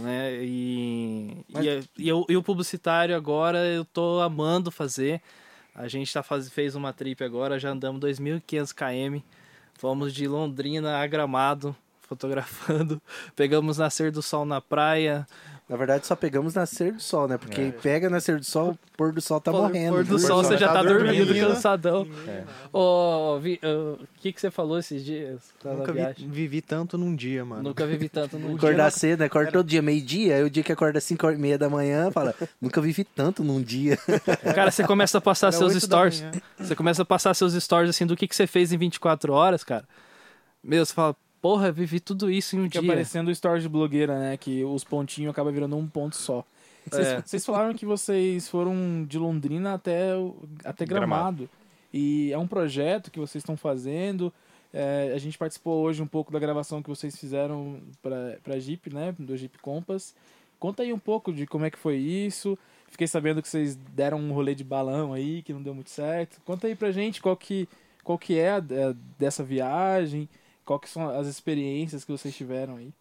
né? 0.00 0.33
E, 0.43 1.45
e, 1.49 1.69
é- 1.69 1.83
e 1.99 2.09
eu- 2.09 2.25
e 2.29 2.37
o 2.37 2.43
publicitário 2.43 3.15
agora 3.17 3.59
eu 3.67 3.85
tô 3.85 4.21
amando 4.21 4.71
fazer. 4.71 5.21
A 5.75 5.88
gente 5.88 6.12
tá 6.12 6.23
faz, 6.23 6.49
fez 6.50 6.75
uma 6.75 6.93
trip 6.93 7.23
agora, 7.23 7.59
já 7.59 7.71
andamos 7.71 8.00
2.500 8.00 8.73
km. 8.73 9.21
Fomos 9.75 10.15
de 10.15 10.26
Londrina 10.26 10.99
a 11.03 11.07
Gramado, 11.07 11.76
fotografando. 12.00 13.00
Pegamos 13.37 13.76
nascer 13.79 14.11
do 14.11 14.23
sol 14.23 14.45
na 14.47 14.61
praia. 14.61 15.26
Na 15.68 15.76
verdade, 15.76 16.06
só 16.06 16.14
pegamos 16.14 16.54
nascer 16.54 16.92
do 16.92 17.00
sol, 17.02 17.26
né? 17.26 17.37
Porque 17.37 17.73
pega 17.82 18.08
nascer 18.08 18.38
do 18.38 18.44
sol, 18.44 18.70
o 18.70 18.78
pôr 18.96 19.12
do 19.12 19.20
sol 19.20 19.40
tá 19.40 19.50
Pôr- 19.50 19.62
morrendo. 19.62 19.94
Pôr 19.96 20.04
do 20.04 20.11
Pôr 20.11 20.18
sol, 20.20 20.44
você 20.44 20.56
já 20.56 20.68
tá 20.68 20.75
tá 20.75 20.82
dormindo, 20.85 21.26
dormindo. 21.26 21.49
cansadão. 21.49 22.06
É. 22.28 22.44
Ô, 22.73 23.37
Vi- 23.40 23.58
ô, 23.64 23.94
o 23.94 24.06
que, 24.20 24.32
que 24.32 24.40
você 24.40 24.49
falou 24.49 24.78
esses 24.78 25.04
dias? 25.04 25.40
Nunca 25.64 25.92
vi- 25.92 26.25
vivi 26.28 26.62
tanto 26.62 26.96
num 26.96 27.16
dia, 27.16 27.44
mano. 27.44 27.64
Nunca 27.64 27.85
vivi 27.85 28.08
tanto 28.08 28.38
num 28.38 28.54
Acordar 28.56 28.90
dia. 28.90 28.99
cedo, 28.99 29.20
né? 29.20 29.26
Acorda 29.26 29.50
todo 29.50 29.66
dia, 29.66 29.82
meio-dia. 29.82 30.37
Aí 30.37 30.44
o 30.44 30.49
dia 30.50 30.62
que 30.62 30.70
acorda 30.70 30.99
às 30.99 31.04
5 31.04 31.28
e 31.32 31.37
meia 31.37 31.58
da 31.58 31.68
manhã, 31.68 32.12
fala, 32.12 32.32
nunca 32.62 32.80
vivi 32.80 33.02
tanto 33.02 33.42
num 33.42 33.61
dia. 33.61 33.99
Cara, 34.54 34.70
você 34.70 34.85
começa 34.85 35.18
a 35.18 35.20
passar 35.20 35.49
Era 35.49 35.56
seus 35.56 35.75
stories. 35.82 36.23
Você 36.58 36.76
começa 36.76 37.02
a 37.02 37.04
passar 37.04 37.35
seus 37.35 37.54
stories 37.54 37.90
assim 37.90 38.06
do 38.06 38.14
que, 38.16 38.28
que 38.28 38.37
você 38.37 38.46
fez 38.46 38.73
em 38.73 38.78
24 38.78 39.32
horas, 39.32 39.64
cara. 39.64 39.85
Meu, 40.62 40.87
você 40.87 40.94
fala, 40.94 41.16
porra, 41.47 41.71
vivi 41.71 42.00
tudo 42.00 42.29
isso 42.31 42.57
em 42.57 42.61
um 42.61 42.65
Fica 42.65 42.81
dia. 42.81 42.91
aparecendo 42.91 43.29
o 43.29 43.31
story 43.31 43.61
de 43.62 43.69
blogueira, 43.69 44.19
né? 44.19 44.37
Que 44.37 44.65
os 44.65 44.83
pontinhos 44.83 45.31
acabam 45.31 45.53
virando 45.53 45.76
um 45.76 45.87
ponto 45.87 46.17
só. 46.17 46.45
Vocês, 46.91 47.07
É. 47.07 47.23
vocês 47.25 47.45
falaram 47.47 47.73
que 47.75 47.87
vocês 47.87 48.49
foram 48.49 49.05
de 49.09 49.17
Londrina 49.19 49.75
até, 49.75 50.17
o- 50.17 50.35
até 50.65 50.85
Gramado. 50.85 51.49
E 51.93 52.33
é 52.33 52.38
um 52.38 52.47
projeto 52.49 53.11
que 53.11 53.19
vocês 53.21 53.43
estão 53.43 53.57
fazendo. 53.57 54.33
É, 54.75 55.12
a 55.15 55.19
gente 55.19 55.38
participou 55.38 55.83
hoje 55.85 56.03
um 56.03 56.07
pouco 56.07 56.33
da 56.33 56.38
gravação 56.38 56.83
que 56.83 56.88
vocês 56.88 57.17
fizeram 57.17 57.81
para 58.03 58.55
a 58.55 58.59
Jeep, 58.59 58.93
né? 58.93 59.15
Do 59.19 59.37
Jeep 59.37 59.57
Compass. 59.59 60.15
Conta 60.59 60.83
aí 60.83 60.93
um 60.93 60.99
pouco 60.99 61.33
de 61.33 61.47
como 61.47 61.65
é 61.65 61.71
que 61.71 61.79
foi 61.79 61.97
isso. 61.97 62.59
Fiquei 62.88 63.07
sabendo 63.07 63.41
que 63.41 63.49
vocês 63.49 63.76
deram 63.95 64.19
um 64.19 64.33
rolê 64.33 64.55
de 64.55 64.65
balão 64.65 65.12
aí, 65.12 65.43
que 65.43 65.53
não 65.53 65.62
deu 65.62 65.75
muito 65.75 65.91
certo. 65.91 66.41
Conta 66.45 66.67
aí 66.67 66.75
pra 66.75 66.91
gente 66.91 67.21
qual 67.23 67.37
que, 67.37 67.69
qual 68.03 68.19
que 68.19 68.37
é 68.38 68.50
a, 68.50 68.57
a- 68.57 68.95
dessa 69.19 69.43
viagem, 69.45 70.29
qual 70.66 70.80
que 70.80 70.90
são 70.90 71.08
as 71.08 71.28
experiências 71.28 72.04
que 72.04 72.11
vocês 72.11 72.37
tiveram 72.37 72.76
aí. 72.76 72.92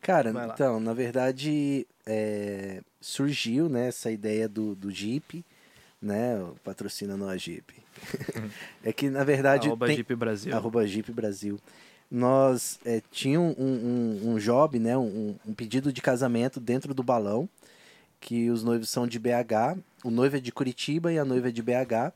Cara, 0.00 0.32
então, 0.52 0.80
na 0.80 0.94
verdade, 0.94 1.86
é, 2.06 2.80
surgiu 3.00 3.68
né, 3.68 3.88
essa 3.88 4.10
ideia 4.10 4.48
do, 4.48 4.74
do 4.74 4.90
Jeep, 4.90 5.44
né? 6.00 6.42
Patrocinando 6.64 7.28
a 7.28 7.36
Jeep. 7.36 7.74
é 8.82 8.92
que, 8.92 9.10
na 9.10 9.22
verdade, 9.22 9.68
Arroba 9.68 9.86
tem, 9.86 9.96
Jeep 9.96 10.14
Brasil. 10.14 10.56
arroba 10.56 10.86
Jeep 10.86 11.12
Brasil. 11.12 11.60
Nós 12.10 12.80
é, 12.86 13.02
tinha 13.10 13.38
um, 13.38 13.54
um, 13.58 14.30
um 14.30 14.38
job, 14.38 14.78
né, 14.78 14.96
um, 14.96 15.36
um 15.46 15.52
pedido 15.52 15.92
de 15.92 16.00
casamento 16.00 16.58
dentro 16.58 16.94
do 16.94 17.02
balão, 17.02 17.46
que 18.18 18.50
os 18.50 18.64
noivos 18.64 18.88
são 18.88 19.06
de 19.06 19.18
BH, 19.18 19.78
o 20.02 20.10
noivo 20.10 20.36
é 20.38 20.40
de 20.40 20.50
Curitiba 20.50 21.12
e 21.12 21.18
a 21.18 21.24
noiva 21.24 21.48
é 21.48 21.52
de 21.52 21.62
BH, 21.62 22.14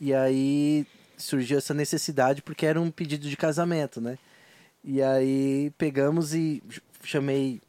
e 0.00 0.14
aí 0.14 0.86
surgiu 1.16 1.58
essa 1.58 1.74
necessidade 1.74 2.42
porque 2.42 2.66
era 2.66 2.80
um 2.80 2.90
pedido 2.90 3.28
de 3.28 3.36
casamento, 3.36 4.00
né? 4.00 4.18
E 4.84 5.02
aí 5.02 5.72
pegamos 5.76 6.34
e 6.34 6.62
chamei 7.02 7.60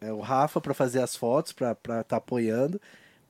é, 0.00 0.12
o 0.12 0.20
Rafa 0.20 0.60
para 0.60 0.74
fazer 0.74 1.00
as 1.00 1.16
fotos, 1.16 1.52
para 1.52 1.72
estar 1.72 2.04
tá 2.04 2.16
apoiando, 2.16 2.80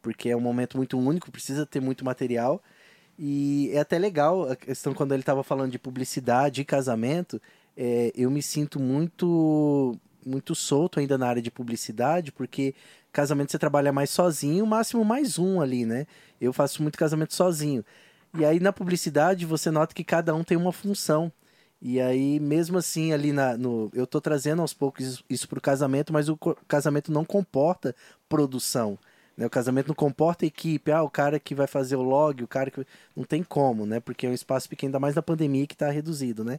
porque 0.02 0.28
é 0.28 0.36
um 0.36 0.40
momento 0.40 0.76
muito 0.76 0.98
único, 0.98 1.30
precisa 1.30 1.64
ter 1.64 1.80
muito 1.80 2.04
material. 2.04 2.62
E 3.18 3.70
é 3.72 3.80
até 3.80 3.98
legal 3.98 4.50
a 4.50 4.56
questão 4.56 4.92
quando 4.92 5.12
ele 5.12 5.22
estava 5.22 5.42
falando 5.42 5.70
de 5.70 5.78
publicidade 5.78 6.60
e 6.60 6.64
casamento, 6.64 7.40
é, 7.76 8.12
eu 8.14 8.30
me 8.30 8.42
sinto 8.42 8.80
muito 8.80 9.98
muito 10.26 10.54
solto 10.54 10.98
ainda 10.98 11.18
na 11.18 11.28
área 11.28 11.42
de 11.42 11.50
publicidade, 11.50 12.32
porque 12.32 12.74
casamento 13.12 13.52
você 13.52 13.58
trabalha 13.58 13.92
mais 13.92 14.08
sozinho, 14.10 14.66
máximo 14.66 15.04
mais 15.04 15.38
um 15.38 15.60
ali, 15.60 15.84
né? 15.84 16.06
Eu 16.40 16.52
faço 16.52 16.82
muito 16.82 16.98
casamento 16.98 17.34
sozinho. 17.34 17.84
E 18.36 18.44
aí 18.44 18.58
na 18.60 18.72
publicidade 18.72 19.46
você 19.46 19.70
nota 19.70 19.94
que 19.94 20.04
cada 20.04 20.34
um 20.34 20.42
tem 20.44 20.56
uma 20.56 20.72
função. 20.72 21.32
E 21.80 22.00
aí, 22.00 22.40
mesmo 22.40 22.78
assim, 22.78 23.12
ali 23.12 23.32
na, 23.32 23.56
no. 23.56 23.90
Eu 23.94 24.06
tô 24.06 24.20
trazendo 24.20 24.62
aos 24.62 24.72
poucos 24.72 25.04
isso, 25.06 25.24
isso 25.28 25.48
pro 25.48 25.60
casamento, 25.60 26.12
mas 26.12 26.28
o 26.30 26.36
casamento 26.66 27.12
não 27.12 27.24
comporta 27.24 27.94
produção. 28.28 28.98
Né? 29.36 29.44
O 29.46 29.50
casamento 29.50 29.88
não 29.88 29.94
comporta 29.94 30.46
equipe. 30.46 30.90
Ah, 30.90 31.02
o 31.02 31.10
cara 31.10 31.38
que 31.38 31.54
vai 31.54 31.66
fazer 31.66 31.96
o 31.96 32.02
log, 32.02 32.42
o 32.42 32.48
cara 32.48 32.70
que. 32.70 32.86
Não 33.14 33.24
tem 33.24 33.42
como, 33.42 33.84
né? 33.86 34.00
Porque 34.00 34.26
é 34.26 34.30
um 34.30 34.34
espaço 34.34 34.68
pequeno, 34.68 34.88
ainda 34.90 35.00
mais 35.00 35.14
na 35.14 35.22
pandemia 35.22 35.66
que 35.66 35.76
tá 35.76 35.90
reduzido, 35.90 36.42
né? 36.44 36.58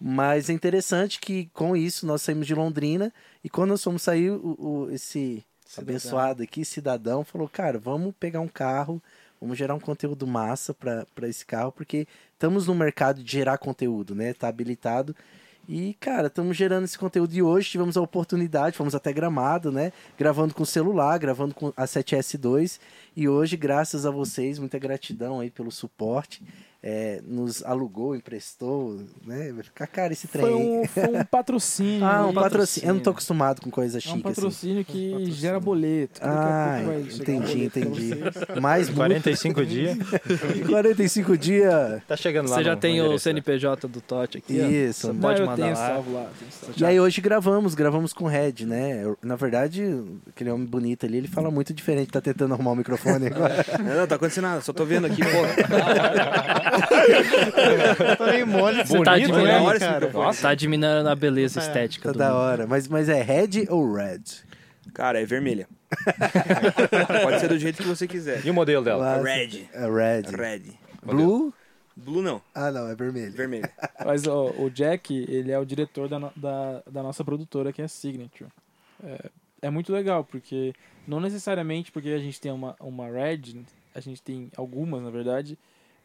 Mas 0.00 0.50
é 0.50 0.52
interessante 0.52 1.18
que 1.20 1.46
com 1.54 1.76
isso 1.76 2.06
nós 2.06 2.22
saímos 2.22 2.46
de 2.46 2.54
Londrina 2.54 3.12
e 3.42 3.48
quando 3.48 3.70
nós 3.70 3.82
fomos 3.82 4.02
sair, 4.02 4.30
o, 4.30 4.56
o- 4.58 4.90
esse 4.90 5.44
Cidadão. 5.66 6.24
abençoado 6.24 6.42
aqui, 6.42 6.64
cidadão, 6.64 7.24
falou: 7.24 7.48
Cara, 7.48 7.78
vamos 7.78 8.14
pegar 8.18 8.40
um 8.40 8.48
carro, 8.48 9.02
vamos 9.40 9.56
gerar 9.58 9.74
um 9.74 9.80
conteúdo 9.80 10.26
massa 10.26 10.74
para 10.74 11.28
esse 11.28 11.44
carro, 11.44 11.72
porque 11.72 12.06
estamos 12.32 12.66
no 12.66 12.74
mercado 12.74 13.22
de 13.22 13.30
gerar 13.30 13.58
conteúdo, 13.58 14.14
né? 14.14 14.32
Tá 14.32 14.48
habilitado. 14.48 15.14
E, 15.68 15.94
cara, 15.98 16.28
estamos 16.28 16.56
gerando 16.56 16.84
esse 16.84 16.96
conteúdo 16.96 17.34
e 17.34 17.42
hoje 17.42 17.70
tivemos 17.70 17.96
a 17.96 18.00
oportunidade, 18.00 18.76
fomos 18.76 18.94
até 18.94 19.12
Gramado, 19.12 19.72
né? 19.72 19.92
Gravando 20.16 20.54
com 20.54 20.64
celular, 20.64 21.18
gravando 21.18 21.54
com 21.54 21.72
a 21.76 21.84
7S2. 21.84 22.78
E 23.16 23.28
hoje, 23.28 23.56
graças 23.56 24.06
a 24.06 24.10
vocês, 24.10 24.60
muita 24.60 24.78
gratidão 24.78 25.40
aí 25.40 25.50
pelo 25.50 25.72
suporte. 25.72 26.40
É, 26.82 27.20
nos 27.26 27.64
alugou, 27.64 28.14
emprestou, 28.14 29.00
né? 29.26 29.50
Vai 29.52 29.62
ficar 29.64 29.86
caro 29.86 30.12
esse 30.12 30.28
trem. 30.28 30.44
Foi 30.44 30.54
aí. 30.54 30.58
um, 30.66 30.86
foi 30.86 31.20
um 31.20 31.24
patrocínio. 31.24 32.04
Ah, 32.04 32.24
um 32.26 32.28
aí. 32.28 32.34
patrocínio. 32.34 32.88
Eu 32.90 32.94
não 32.94 33.00
tô 33.02 33.10
acostumado 33.10 33.60
com 33.60 33.70
coisa 33.70 33.96
É 33.96 33.98
um 33.98 34.00
chique 34.02 34.12
assim. 34.14 34.22
patrocínio 34.22 34.84
que 34.84 35.30
gera 35.32 35.58
boleto. 35.58 36.20
Daqui 36.20 36.32
a 36.34 36.76
Ah, 36.76 36.80
pouco 36.84 36.92
vai 37.02 37.10
chegar 37.10 37.32
um 37.32 37.36
entendi, 37.44 37.64
entendi. 37.64 38.10
Mais 38.60 38.86
multa. 38.88 39.00
45 39.00 39.64
dias. 39.66 39.96
45 40.68 41.36
dias. 41.38 42.02
Tá 42.06 42.16
chegando 42.16 42.48
lá 42.50 42.56
Você 42.56 42.64
já 42.64 42.74
no- 42.74 42.80
tem 42.80 42.96
no 42.96 43.02
o 43.02 43.04
endereço. 43.06 43.24
CNPJ 43.24 43.88
do 43.88 44.00
Totti 44.00 44.38
aqui. 44.38 44.54
Isso. 44.56 45.00
Você 45.08 45.12
Não, 45.12 45.16
pode 45.20 45.40
eu 45.40 45.46
mandar 45.46 45.62
tenho 45.64 45.76
lá. 45.76 45.86
salvo 45.88 46.12
lá. 46.12 46.30
tenho 46.38 46.52
salvo. 46.52 46.74
E 46.76 46.84
aí 46.84 47.00
hoje 47.00 47.20
gravamos, 47.20 47.74
gravamos 47.74 48.12
com 48.12 48.24
o 48.24 48.28
Red, 48.28 48.64
né? 48.66 49.02
Eu- 49.04 49.18
na 49.22 49.34
verdade, 49.36 49.82
aquele 50.28 50.50
homem 50.50 50.66
bonito 50.66 51.04
ali, 51.06 51.18
ele 51.18 51.28
fala 51.28 51.50
muito 51.50 51.74
diferente, 51.74 52.10
tá 52.12 52.20
tentando 52.20 52.54
arrumar 52.54 52.72
o 52.72 52.76
microfone 52.76 53.26
agora. 53.26 53.56
Não, 53.82 53.96
não, 53.96 54.06
tá 54.06 54.14
acontecendo 54.16 54.44
nada, 54.44 54.60
só 54.60 54.72
tô 54.72 54.84
vendo 54.84 55.06
aqui, 55.06 55.22
pô. 55.22 55.26
Tô 58.16 58.24
meio 58.26 58.46
mole 58.46 58.84
Você 58.84 59.02
tá 59.02 59.12
bonito, 59.12 59.32
admirando, 59.34 59.68
né, 59.72 59.78
cara? 59.78 60.06
microfone. 60.06 60.36
Tá 60.36 60.54
diminuindo 60.54 61.08
a 61.08 61.14
beleza 61.14 61.60
estética 61.60 62.08
tá 62.08 62.12
do 62.12 62.18
da 62.18 62.34
hora. 62.34 62.66
Mas, 62.66 62.88
mas 62.88 63.08
é 63.08 63.22
Red 63.22 63.66
ou 63.68 63.92
Red? 63.92 64.22
Cara, 64.94 65.20
é 65.20 65.26
vermelha. 65.26 65.68
Pode 67.22 67.40
ser 67.40 67.48
do 67.48 67.58
jeito 67.58 67.82
que 67.82 67.88
você 67.88 68.06
quiser. 68.06 68.44
E 68.44 68.50
o 68.50 68.54
modelo 68.54 68.84
dela? 68.84 69.16
Lá- 69.16 69.22
Red. 69.22 69.68
É 69.72 69.86
Red. 69.88 70.36
Red. 70.36 70.62
Blue? 71.04 71.52
Blue 71.98 72.20
não, 72.20 72.42
Ah, 72.54 72.70
não, 72.70 72.88
é 72.90 72.94
vermelho. 72.94 73.32
vermelho. 73.32 73.66
Mas 74.04 74.26
ó, 74.26 74.50
o 74.58 74.68
Jack, 74.68 75.14
ele 75.28 75.50
é 75.50 75.58
o 75.58 75.64
diretor 75.64 76.08
da, 76.08 76.18
no- 76.18 76.32
da, 76.36 76.82
da 76.90 77.02
nossa 77.02 77.24
produtora, 77.24 77.72
que 77.72 77.80
é 77.80 77.86
a 77.86 77.88
Signature. 77.88 78.50
É, 79.02 79.30
é 79.62 79.70
muito 79.70 79.90
legal, 79.92 80.22
porque 80.22 80.74
não 81.08 81.20
necessariamente 81.20 81.90
porque 81.90 82.10
a 82.10 82.18
gente 82.18 82.38
tem 82.38 82.52
uma, 82.52 82.76
uma 82.80 83.08
Red, 83.08 83.62
a 83.94 84.00
gente 84.00 84.20
tem 84.20 84.50
algumas, 84.58 85.02
na 85.02 85.08
verdade. 85.10 85.58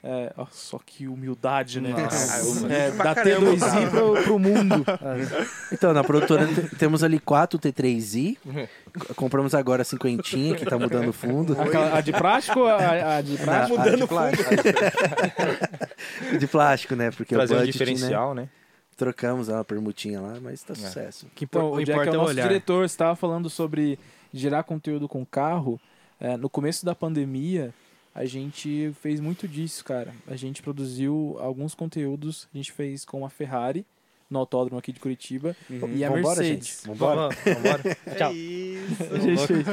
É, 0.03 0.33
ó, 0.35 0.47
só 0.49 0.79
que 0.83 1.07
humildade, 1.07 1.79
né? 1.79 1.89
Nossa. 1.91 2.65
É, 2.73 2.89
Pra 2.89 3.13
da 3.13 3.15
caramba, 3.15 3.51
T2i 3.51 3.89
pro, 3.91 4.23
pro 4.23 4.39
mundo. 4.39 4.83
Então, 5.71 5.93
na 5.93 6.03
produtora 6.03 6.47
te- 6.47 6.75
temos 6.75 7.03
ali 7.03 7.19
quatro 7.19 7.59
T3i. 7.59 8.35
C- 8.43 9.13
Compramos 9.15 9.53
agora 9.53 9.83
a 9.83 9.85
cinquentinha, 9.85 10.55
que 10.55 10.65
tá 10.65 10.77
mudando 10.79 11.09
o 11.09 11.13
fundo. 11.13 11.53
Aquela- 11.59 11.97
a 11.97 12.01
de 12.01 12.11
plástico, 12.11 12.63
a, 12.65 13.17
a 13.17 13.21
de 13.21 13.35
Ah, 13.35 13.43
plástico. 13.43 13.79
a 13.79 13.89
de 13.95 14.07
plástico. 14.07 14.49
de 16.39 16.47
plástico, 16.47 16.95
né? 16.95 17.11
Porque 17.11 17.35
Trazer 17.35 17.53
o 17.53 17.57
budget, 17.59 17.79
né? 17.79 17.85
diferencial, 17.85 18.33
né? 18.33 18.49
Trocamos 18.97 19.47
uma 19.49 19.63
permutinha 19.63 20.19
lá, 20.21 20.33
mas 20.41 20.61
tá 20.63 20.75
sucesso. 20.75 21.27
que 21.33 21.45
Então, 21.45 21.71
o 21.71 21.83
Jack 21.83 21.99
é 21.99 22.05
é 22.07 22.09
o 22.11 22.13
o 22.13 22.17
nosso 22.17 22.29
olhar. 22.31 22.47
diretor, 22.47 22.85
estava 22.85 23.15
falando 23.15 23.49
sobre 23.49 23.97
gerar 24.33 24.63
conteúdo 24.63 25.07
com 25.07 25.25
carro. 25.25 25.79
É, 26.19 26.37
no 26.37 26.47
começo 26.49 26.85
da 26.85 26.93
pandemia, 26.93 27.73
a 28.13 28.25
gente 28.25 28.91
fez 29.01 29.19
muito 29.19 29.47
disso, 29.47 29.83
cara. 29.83 30.13
A 30.27 30.35
gente 30.35 30.61
produziu 30.61 31.37
alguns 31.39 31.73
conteúdos, 31.73 32.47
a 32.53 32.57
gente 32.57 32.71
fez 32.71 33.05
com 33.05 33.25
a 33.25 33.29
Ferrari, 33.29 33.85
no 34.29 34.39
autódromo 34.39 34.79
aqui 34.79 34.93
de 34.93 34.99
Curitiba, 34.99 35.55
e 35.69 36.03
a 36.03 36.09
Vambora, 36.09 36.41
Mercedes. 36.41 36.67
gente. 36.67 36.87
Vambora. 36.87 37.15
Vamos, 37.15 37.35
vambora. 37.43 37.97
É 38.31 38.33
isso. 38.33 39.03
A 39.13 39.19
gente 39.19 39.47
fez. 39.47 39.65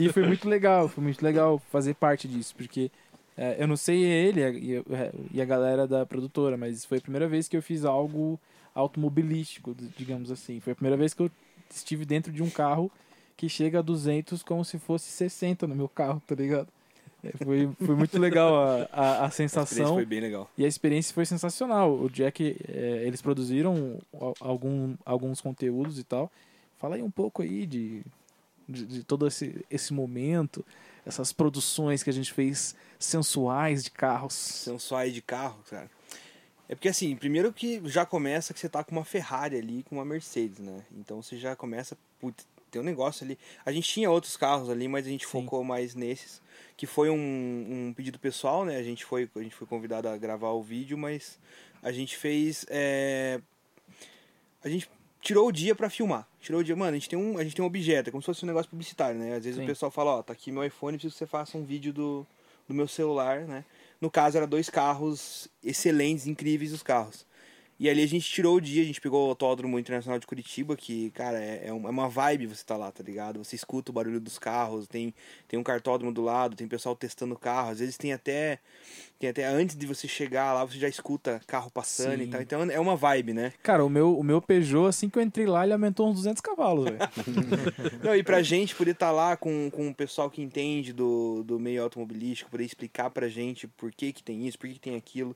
E 0.00 0.12
foi 0.12 0.26
muito 0.26 0.48
legal, 0.48 0.88
foi 0.88 1.04
muito 1.04 1.22
legal 1.22 1.60
fazer 1.70 1.94
parte 1.94 2.26
disso, 2.26 2.54
porque 2.56 2.90
é, 3.36 3.56
eu 3.62 3.66
não 3.66 3.76
sei 3.76 4.02
ele 4.02 4.40
e 4.40 4.76
a, 4.76 4.82
e 5.32 5.42
a 5.42 5.44
galera 5.44 5.86
da 5.86 6.06
produtora, 6.06 6.56
mas 6.56 6.84
foi 6.84 6.98
a 6.98 7.00
primeira 7.00 7.28
vez 7.28 7.46
que 7.48 7.56
eu 7.56 7.62
fiz 7.62 7.84
algo 7.84 8.40
automobilístico, 8.74 9.74
digamos 9.96 10.30
assim. 10.30 10.60
Foi 10.60 10.72
a 10.72 10.76
primeira 10.76 10.96
vez 10.96 11.12
que 11.12 11.22
eu 11.22 11.30
estive 11.70 12.04
dentro 12.04 12.32
de 12.32 12.42
um 12.42 12.50
carro 12.50 12.90
que 13.36 13.48
chega 13.48 13.80
a 13.80 13.82
200 13.82 14.42
como 14.42 14.64
se 14.64 14.78
fosse 14.78 15.10
60 15.10 15.66
no 15.66 15.74
meu 15.74 15.88
carro, 15.88 16.22
tá 16.26 16.34
ligado? 16.34 16.68
Foi, 17.42 17.70
foi 17.86 17.94
muito 17.94 18.18
legal 18.18 18.54
a, 18.56 18.88
a, 18.92 19.10
a 19.22 19.24
A 19.26 19.30
sensação. 19.30 19.94
foi 19.94 20.04
bem 20.04 20.20
legal. 20.20 20.50
E 20.56 20.64
a 20.64 20.68
experiência 20.68 21.14
foi 21.14 21.24
sensacional. 21.26 21.92
O 21.94 22.08
Jack, 22.10 22.56
é, 22.68 23.02
eles 23.06 23.20
produziram 23.22 23.98
al- 24.18 24.34
algum, 24.40 24.94
alguns 25.04 25.40
conteúdos 25.40 25.98
e 25.98 26.04
tal. 26.04 26.30
Fala 26.78 26.96
aí 26.96 27.02
um 27.02 27.10
pouco 27.10 27.42
aí 27.42 27.66
de, 27.66 28.02
de, 28.68 28.84
de 28.86 29.02
todo 29.04 29.26
esse, 29.26 29.64
esse 29.70 29.92
momento, 29.94 30.64
essas 31.06 31.32
produções 31.32 32.02
que 32.02 32.10
a 32.10 32.12
gente 32.12 32.32
fez 32.32 32.74
sensuais 32.98 33.84
de 33.84 33.90
carros. 33.90 34.34
sensuais 34.34 35.12
de 35.14 35.22
carro, 35.22 35.58
cara. 35.70 35.90
É 36.68 36.74
porque 36.74 36.88
assim, 36.88 37.14
primeiro 37.14 37.52
que 37.52 37.80
já 37.84 38.04
começa 38.04 38.52
que 38.52 38.58
você 38.58 38.68
tá 38.68 38.82
com 38.82 38.90
uma 38.96 39.04
Ferrari 39.04 39.56
ali, 39.56 39.84
com 39.88 39.94
uma 39.96 40.04
Mercedes, 40.04 40.58
né? 40.58 40.80
Então 40.98 41.22
você 41.22 41.36
já 41.36 41.54
começa, 41.54 41.96
putz, 42.20 42.44
tem 42.76 42.80
um 42.80 42.84
negócio 42.84 43.24
ali. 43.24 43.38
A 43.64 43.72
gente 43.72 43.88
tinha 43.88 44.10
outros 44.10 44.36
carros 44.36 44.68
ali, 44.68 44.86
mas 44.86 45.06
a 45.06 45.10
gente 45.10 45.24
Sim. 45.24 45.32
focou 45.32 45.64
mais 45.64 45.94
nesses, 45.94 46.42
que 46.76 46.86
foi 46.86 47.08
um, 47.08 47.16
um 47.88 47.94
pedido 47.94 48.18
pessoal, 48.18 48.64
né? 48.64 48.76
A 48.76 48.82
gente 48.82 49.04
foi, 49.04 49.28
a 49.34 49.40
gente 49.40 49.54
foi 49.54 49.66
convidado 49.66 50.08
a 50.08 50.16
gravar 50.16 50.50
o 50.50 50.62
vídeo, 50.62 50.98
mas 50.98 51.38
a 51.82 51.90
gente 51.90 52.16
fez, 52.16 52.66
é... 52.68 53.40
a 54.62 54.68
gente 54.68 54.90
tirou 55.20 55.48
o 55.48 55.52
dia 55.52 55.74
pra 55.74 55.88
filmar. 55.88 56.28
Tirou 56.40 56.60
o 56.60 56.64
dia, 56.64 56.76
mano, 56.76 56.90
a 56.90 56.94
gente 56.94 57.08
tem 57.08 57.18
um, 57.18 57.38
a 57.38 57.42
gente 57.42 57.56
tem 57.56 57.64
um 57.64 57.66
objeto, 57.66 58.08
é 58.08 58.10
como 58.10 58.22
se 58.22 58.26
fosse 58.26 58.44
um 58.44 58.48
negócio 58.48 58.70
publicitário, 58.70 59.18
né? 59.18 59.34
Às 59.34 59.44
vezes 59.44 59.56
Sim. 59.56 59.64
o 59.64 59.66
pessoal 59.66 59.90
fala, 59.90 60.18
ó, 60.18 60.22
tá 60.22 60.32
aqui 60.32 60.52
meu 60.52 60.64
iPhone, 60.64 60.98
preciso 60.98 61.14
que 61.14 61.18
você 61.18 61.26
faça 61.26 61.56
um 61.56 61.64
vídeo 61.64 61.92
do, 61.92 62.26
do 62.68 62.74
meu 62.74 62.86
celular, 62.86 63.40
né? 63.40 63.64
No 64.00 64.10
caso, 64.10 64.36
era 64.36 64.46
dois 64.46 64.68
carros 64.68 65.48
excelentes, 65.64 66.26
incríveis 66.26 66.72
os 66.72 66.82
carros. 66.82 67.24
E 67.78 67.90
ali 67.90 68.02
a 68.02 68.06
gente 68.06 68.30
tirou 68.30 68.56
o 68.56 68.60
dia, 68.60 68.82
a 68.82 68.86
gente 68.86 69.00
pegou 69.00 69.26
o 69.26 69.28
Autódromo 69.28 69.78
Internacional 69.78 70.18
de 70.18 70.26
Curitiba, 70.26 70.76
que, 70.76 71.10
cara, 71.10 71.38
é, 71.38 71.66
é 71.66 71.72
uma 71.72 71.88
é 71.88 71.90
uma 71.90 72.08
vibe 72.08 72.46
você 72.46 72.64
tá 72.64 72.76
lá, 72.76 72.90
tá 72.90 73.02
ligado? 73.02 73.44
Você 73.44 73.54
escuta 73.54 73.90
o 73.90 73.94
barulho 73.94 74.18
dos 74.18 74.38
carros, 74.38 74.86
tem, 74.86 75.14
tem 75.46 75.58
um 75.58 75.62
cartódromo 75.62 76.12
do 76.12 76.22
lado, 76.22 76.56
tem 76.56 76.66
pessoal 76.66 76.96
testando 76.96 77.34
o 77.34 77.38
carro, 77.38 77.70
às 77.70 77.78
vezes 77.80 77.96
tem 77.96 78.12
até. 78.12 78.58
Tem 79.18 79.30
até 79.30 79.46
antes 79.46 79.74
de 79.74 79.86
você 79.86 80.06
chegar 80.06 80.52
lá, 80.52 80.62
você 80.64 80.78
já 80.78 80.88
escuta 80.88 81.40
carro 81.46 81.70
passando 81.70 82.20
e 82.20 82.26
Sim. 82.26 82.30
tal. 82.30 82.42
Então 82.42 82.62
é 82.70 82.78
uma 82.78 82.96
vibe, 82.96 83.32
né? 83.32 83.52
Cara, 83.62 83.82
o 83.82 83.88
meu, 83.88 84.18
o 84.18 84.22
meu 84.22 84.42
Peugeot, 84.42 84.88
assim 84.88 85.08
que 85.08 85.18
eu 85.18 85.22
entrei 85.22 85.46
lá, 85.46 85.64
ele 85.64 85.72
aumentou 85.72 86.10
uns 86.10 86.16
200 86.16 86.42
cavalos, 86.42 86.84
velho. 86.84 86.98
Não, 88.04 88.14
e 88.14 88.22
pra 88.22 88.42
gente 88.42 88.74
poder 88.74 88.90
estar 88.90 89.10
lá 89.10 89.34
com, 89.34 89.70
com 89.70 89.88
o 89.88 89.94
pessoal 89.94 90.30
que 90.30 90.42
entende 90.42 90.92
do, 90.92 91.42
do 91.44 91.58
meio 91.58 91.82
automobilístico, 91.82 92.50
poder 92.50 92.64
explicar 92.64 93.08
pra 93.08 93.26
gente 93.26 93.66
por 93.66 93.90
que 93.90 94.12
que 94.12 94.22
tem 94.22 94.46
isso, 94.46 94.58
por 94.58 94.68
que 94.68 94.74
que 94.74 94.80
tem 94.80 94.96
aquilo. 94.96 95.34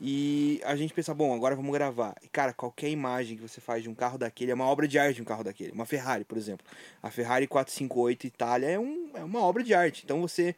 E 0.00 0.60
a 0.64 0.76
gente 0.76 0.92
pensa, 0.92 1.14
bom, 1.14 1.34
agora 1.34 1.56
vamos 1.56 1.72
gravar. 1.72 2.14
E, 2.22 2.28
cara, 2.28 2.52
qualquer 2.52 2.90
imagem 2.90 3.36
que 3.36 3.42
você 3.42 3.60
faz 3.60 3.82
de 3.82 3.88
um 3.88 3.94
carro 3.94 4.18
daquele 4.18 4.50
é 4.50 4.54
uma 4.54 4.66
obra 4.66 4.86
de 4.86 4.98
arte 4.98 5.16
de 5.16 5.22
um 5.22 5.24
carro 5.24 5.42
daquele. 5.42 5.72
Uma 5.72 5.86
Ferrari, 5.86 6.24
por 6.24 6.36
exemplo. 6.36 6.66
A 7.02 7.10
Ferrari 7.10 7.46
458 7.46 8.26
Itália 8.26 8.66
é, 8.72 8.78
um, 8.78 9.10
é 9.14 9.24
uma 9.24 9.40
obra 9.40 9.62
de 9.62 9.72
arte. 9.72 10.02
Então 10.04 10.20
você... 10.20 10.54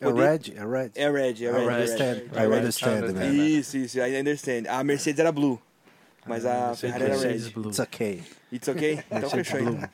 É 0.00 0.04
poder- 0.04 0.30
Red? 0.30 0.52
É 0.56 0.66
Red? 0.66 0.90
É 0.96 1.10
red, 1.10 1.44
é 1.46 1.48
I 1.48 1.52
red. 1.52 1.62
é 1.62 1.74
understand. 1.74 2.22
red. 2.32 2.42
I 2.42 2.46
understand, 2.58 3.12
man. 3.12 3.24
Isso, 3.32 3.76
isso, 3.78 3.98
I 3.98 4.20
understand. 4.20 4.68
A 4.68 4.82
Mercedes 4.84 5.20
era 5.20 5.30
blue. 5.32 5.60
Mas 6.24 6.46
a 6.46 6.74
Ferrari 6.74 7.04
era 7.04 7.16
red. 7.16 7.36
It's 7.36 7.78
okay. 7.80 8.22
It's 8.52 8.68
ok? 8.68 9.02
Então 9.10 9.30
fechou 9.30 9.60
então. 9.60 9.90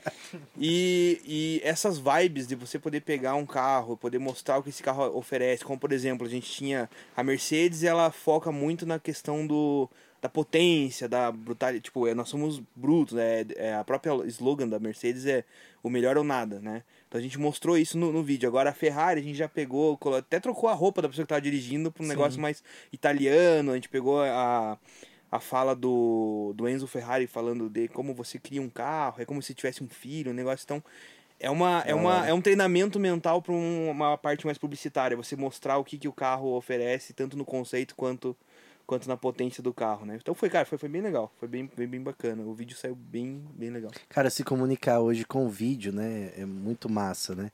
E, 0.58 1.20
e 1.24 1.60
essas 1.64 1.98
vibes 1.98 2.46
de 2.46 2.54
você 2.54 2.78
poder 2.78 3.00
pegar 3.00 3.34
um 3.34 3.46
carro, 3.46 3.96
poder 3.96 4.18
mostrar 4.18 4.58
o 4.58 4.62
que 4.62 4.68
esse 4.68 4.82
carro 4.82 5.16
oferece, 5.16 5.64
como 5.64 5.78
por 5.78 5.92
exemplo, 5.92 6.26
a 6.26 6.30
gente 6.30 6.50
tinha 6.50 6.88
a 7.16 7.22
Mercedes, 7.22 7.82
ela 7.82 8.10
foca 8.10 8.52
muito 8.52 8.84
na 8.84 8.98
questão 8.98 9.46
do 9.46 9.88
da 10.20 10.28
potência, 10.28 11.08
da 11.08 11.30
brutalidade, 11.30 11.84
tipo, 11.84 12.06
é, 12.06 12.12
nós 12.12 12.28
somos 12.28 12.60
brutos, 12.74 13.16
é, 13.16 13.46
é 13.54 13.74
a 13.74 13.84
própria 13.84 14.12
slogan 14.26 14.66
da 14.66 14.80
Mercedes 14.80 15.24
é 15.26 15.44
o 15.80 15.88
melhor 15.88 16.18
ou 16.18 16.24
nada, 16.24 16.58
né? 16.60 16.82
Então 17.06 17.20
a 17.20 17.22
gente 17.22 17.38
mostrou 17.38 17.78
isso 17.78 17.96
no, 17.96 18.12
no 18.12 18.22
vídeo. 18.22 18.48
Agora 18.48 18.70
a 18.70 18.72
Ferrari 18.72 19.20
a 19.20 19.22
gente 19.22 19.36
já 19.36 19.48
pegou, 19.48 19.96
até 20.16 20.40
trocou 20.40 20.68
a 20.68 20.74
roupa 20.74 21.00
da 21.00 21.08
pessoa 21.08 21.24
que 21.24 21.28
tava 21.28 21.40
dirigindo 21.40 21.92
para 21.92 22.02
um 22.02 22.06
Sim. 22.06 22.10
negócio 22.10 22.40
mais 22.40 22.64
italiano, 22.92 23.70
a 23.70 23.74
gente 23.76 23.88
pegou 23.88 24.20
a 24.20 24.76
a 25.30 25.38
fala 25.38 25.74
do, 25.74 26.52
do 26.56 26.68
Enzo 26.68 26.86
Ferrari 26.86 27.26
falando 27.26 27.68
de 27.68 27.88
como 27.88 28.14
você 28.14 28.38
cria 28.38 28.62
um 28.62 28.68
carro, 28.68 29.20
é 29.20 29.24
como 29.24 29.42
se 29.42 29.54
tivesse 29.54 29.82
um 29.82 29.88
filho, 29.88 30.30
um 30.30 30.34
negócio 30.34 30.66
tão. 30.66 30.82
É, 31.40 31.48
uma, 31.48 31.82
é, 31.86 31.94
uma, 31.94 32.26
é 32.26 32.34
um 32.34 32.40
treinamento 32.40 32.98
mental 32.98 33.40
para 33.40 33.52
uma 33.52 34.18
parte 34.18 34.44
mais 34.44 34.58
publicitária, 34.58 35.16
você 35.16 35.36
mostrar 35.36 35.78
o 35.78 35.84
que, 35.84 35.96
que 35.96 36.08
o 36.08 36.12
carro 36.12 36.56
oferece, 36.56 37.12
tanto 37.12 37.36
no 37.36 37.44
conceito 37.44 37.94
quanto, 37.94 38.36
quanto 38.84 39.08
na 39.08 39.16
potência 39.16 39.62
do 39.62 39.72
carro, 39.72 40.04
né? 40.04 40.18
Então 40.20 40.34
foi, 40.34 40.50
cara, 40.50 40.64
foi, 40.64 40.78
foi 40.78 40.88
bem 40.88 41.00
legal, 41.00 41.32
foi 41.38 41.46
bem, 41.46 41.70
bem, 41.76 41.86
bem 41.86 42.02
bacana. 42.02 42.42
O 42.42 42.54
vídeo 42.54 42.76
saiu 42.76 42.96
bem, 42.96 43.44
bem 43.54 43.70
legal. 43.70 43.92
Cara, 44.08 44.30
se 44.30 44.42
comunicar 44.42 44.98
hoje 44.98 45.24
com 45.24 45.46
o 45.46 45.48
vídeo, 45.48 45.92
né, 45.92 46.32
é 46.36 46.44
muito 46.44 46.90
massa, 46.90 47.36
né? 47.36 47.52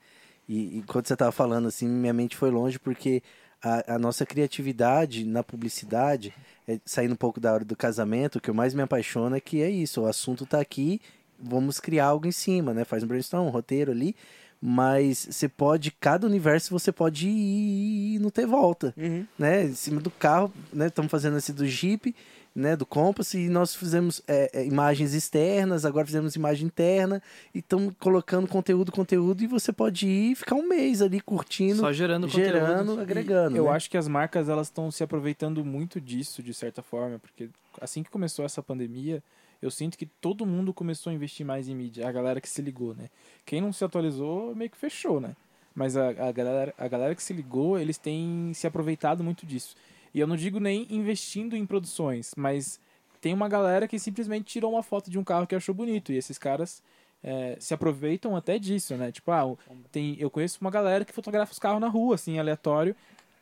E, 0.48 0.78
e 0.78 0.82
quando 0.82 1.06
você 1.06 1.16
tava 1.16 1.32
falando 1.32 1.68
assim, 1.68 1.86
minha 1.86 2.12
mente 2.12 2.36
foi 2.36 2.50
longe 2.50 2.78
porque 2.78 3.22
a, 3.64 3.94
a 3.94 3.98
nossa 3.98 4.26
criatividade 4.26 5.24
na 5.24 5.42
publicidade, 5.42 6.34
é, 6.68 6.78
saindo 6.84 7.14
um 7.14 7.16
pouco 7.16 7.40
da 7.40 7.52
hora 7.52 7.64
do 7.64 7.74
casamento, 7.74 8.36
o 8.36 8.40
que 8.40 8.50
eu 8.50 8.54
mais 8.54 8.74
me 8.74 8.82
apaixona 8.82 9.38
é 9.38 9.40
que 9.40 9.62
é 9.62 9.70
isso, 9.70 10.02
o 10.02 10.06
assunto 10.06 10.44
tá 10.44 10.60
aqui, 10.60 11.00
vamos 11.40 11.80
criar 11.80 12.06
algo 12.06 12.26
em 12.26 12.32
cima, 12.32 12.74
né? 12.74 12.84
Faz 12.84 13.02
um 13.02 13.06
brainstorm, 13.06 13.46
um 13.46 13.50
roteiro 13.50 13.90
ali, 13.90 14.14
mas 14.60 15.26
você 15.30 15.48
pode, 15.48 15.90
cada 15.90 16.26
universo 16.26 16.70
você 16.70 16.92
pode 16.92 17.28
ir 17.28 18.14
e 18.14 18.18
não 18.18 18.30
ter 18.30 18.46
volta 18.46 18.94
Uhum. 18.96 19.26
né, 19.38 19.64
em 19.64 19.74
cima 19.74 20.00
do 20.00 20.10
carro, 20.10 20.52
né, 20.72 20.86
estamos 20.86 21.10
fazendo 21.10 21.36
esse 21.36 21.52
do 21.52 21.66
Jeep, 21.66 22.14
né, 22.54 22.76
do 22.76 22.86
Compass, 22.86 23.34
e 23.34 23.48
nós 23.48 23.74
fizemos 23.74 24.22
é, 24.28 24.50
é, 24.52 24.64
imagens 24.64 25.12
externas, 25.12 25.84
agora 25.84 26.06
fizemos 26.06 26.36
imagem 26.36 26.66
interna, 26.66 27.20
e 27.52 27.58
estamos 27.58 27.94
colocando 27.98 28.46
conteúdo, 28.46 28.92
conteúdo, 28.92 29.42
e 29.42 29.46
você 29.46 29.72
pode 29.72 30.06
ir 30.06 30.32
e 30.32 30.34
ficar 30.36 30.54
um 30.54 30.68
mês 30.68 31.02
ali 31.02 31.20
curtindo, 31.20 31.80
Só 31.80 31.92
gerando 31.92 32.28
gerando, 32.28 32.78
conteúdo. 32.90 33.00
agregando. 33.00 33.56
Eu 33.56 33.64
né? 33.64 33.70
acho 33.70 33.90
que 33.90 33.96
as 33.96 34.06
marcas 34.06 34.48
elas 34.48 34.68
estão 34.68 34.90
se 34.90 35.02
aproveitando 35.02 35.64
muito 35.64 36.00
disso, 36.00 36.42
de 36.42 36.54
certa 36.54 36.80
forma, 36.80 37.18
porque 37.18 37.48
assim 37.80 38.04
que 38.04 38.10
começou 38.10 38.44
essa 38.44 38.62
pandemia, 38.62 39.20
eu 39.60 39.70
sinto 39.70 39.98
que 39.98 40.06
todo 40.06 40.46
mundo 40.46 40.72
começou 40.72 41.10
a 41.10 41.14
investir 41.14 41.44
mais 41.44 41.68
em 41.68 41.74
mídia. 41.74 42.06
A 42.06 42.12
galera 42.12 42.40
que 42.40 42.48
se 42.48 42.60
ligou, 42.60 42.94
né? 42.94 43.08
Quem 43.46 43.62
não 43.62 43.72
se 43.72 43.82
atualizou 43.82 44.54
meio 44.54 44.68
que 44.68 44.76
fechou, 44.76 45.20
né? 45.20 45.34
Mas 45.74 45.96
a, 45.96 46.08
a, 46.10 46.30
galera, 46.32 46.74
a 46.78 46.86
galera 46.86 47.14
que 47.14 47.22
se 47.22 47.32
ligou, 47.32 47.78
eles 47.78 47.98
têm 47.98 48.52
se 48.54 48.66
aproveitado 48.66 49.24
muito 49.24 49.44
disso. 49.44 49.74
E 50.14 50.20
eu 50.20 50.26
não 50.26 50.36
digo 50.36 50.60
nem 50.60 50.86
investindo 50.88 51.56
em 51.56 51.66
produções, 51.66 52.32
mas 52.36 52.80
tem 53.20 53.34
uma 53.34 53.48
galera 53.48 53.88
que 53.88 53.98
simplesmente 53.98 54.44
tirou 54.44 54.72
uma 54.72 54.82
foto 54.82 55.10
de 55.10 55.18
um 55.18 55.24
carro 55.24 55.46
que 55.46 55.54
achou 55.54 55.74
bonito. 55.74 56.12
E 56.12 56.16
esses 56.16 56.38
caras 56.38 56.82
é, 57.22 57.56
se 57.58 57.74
aproveitam 57.74 58.36
até 58.36 58.58
disso, 58.58 58.94
né? 58.96 59.10
Tipo, 59.10 59.32
ah, 59.32 59.56
tem, 59.90 60.16
eu 60.20 60.30
conheço 60.30 60.58
uma 60.60 60.70
galera 60.70 61.04
que 61.04 61.12
fotografa 61.12 61.52
os 61.52 61.58
carros 61.58 61.80
na 61.80 61.88
rua, 61.88 62.14
assim, 62.14 62.38
aleatório. 62.38 62.94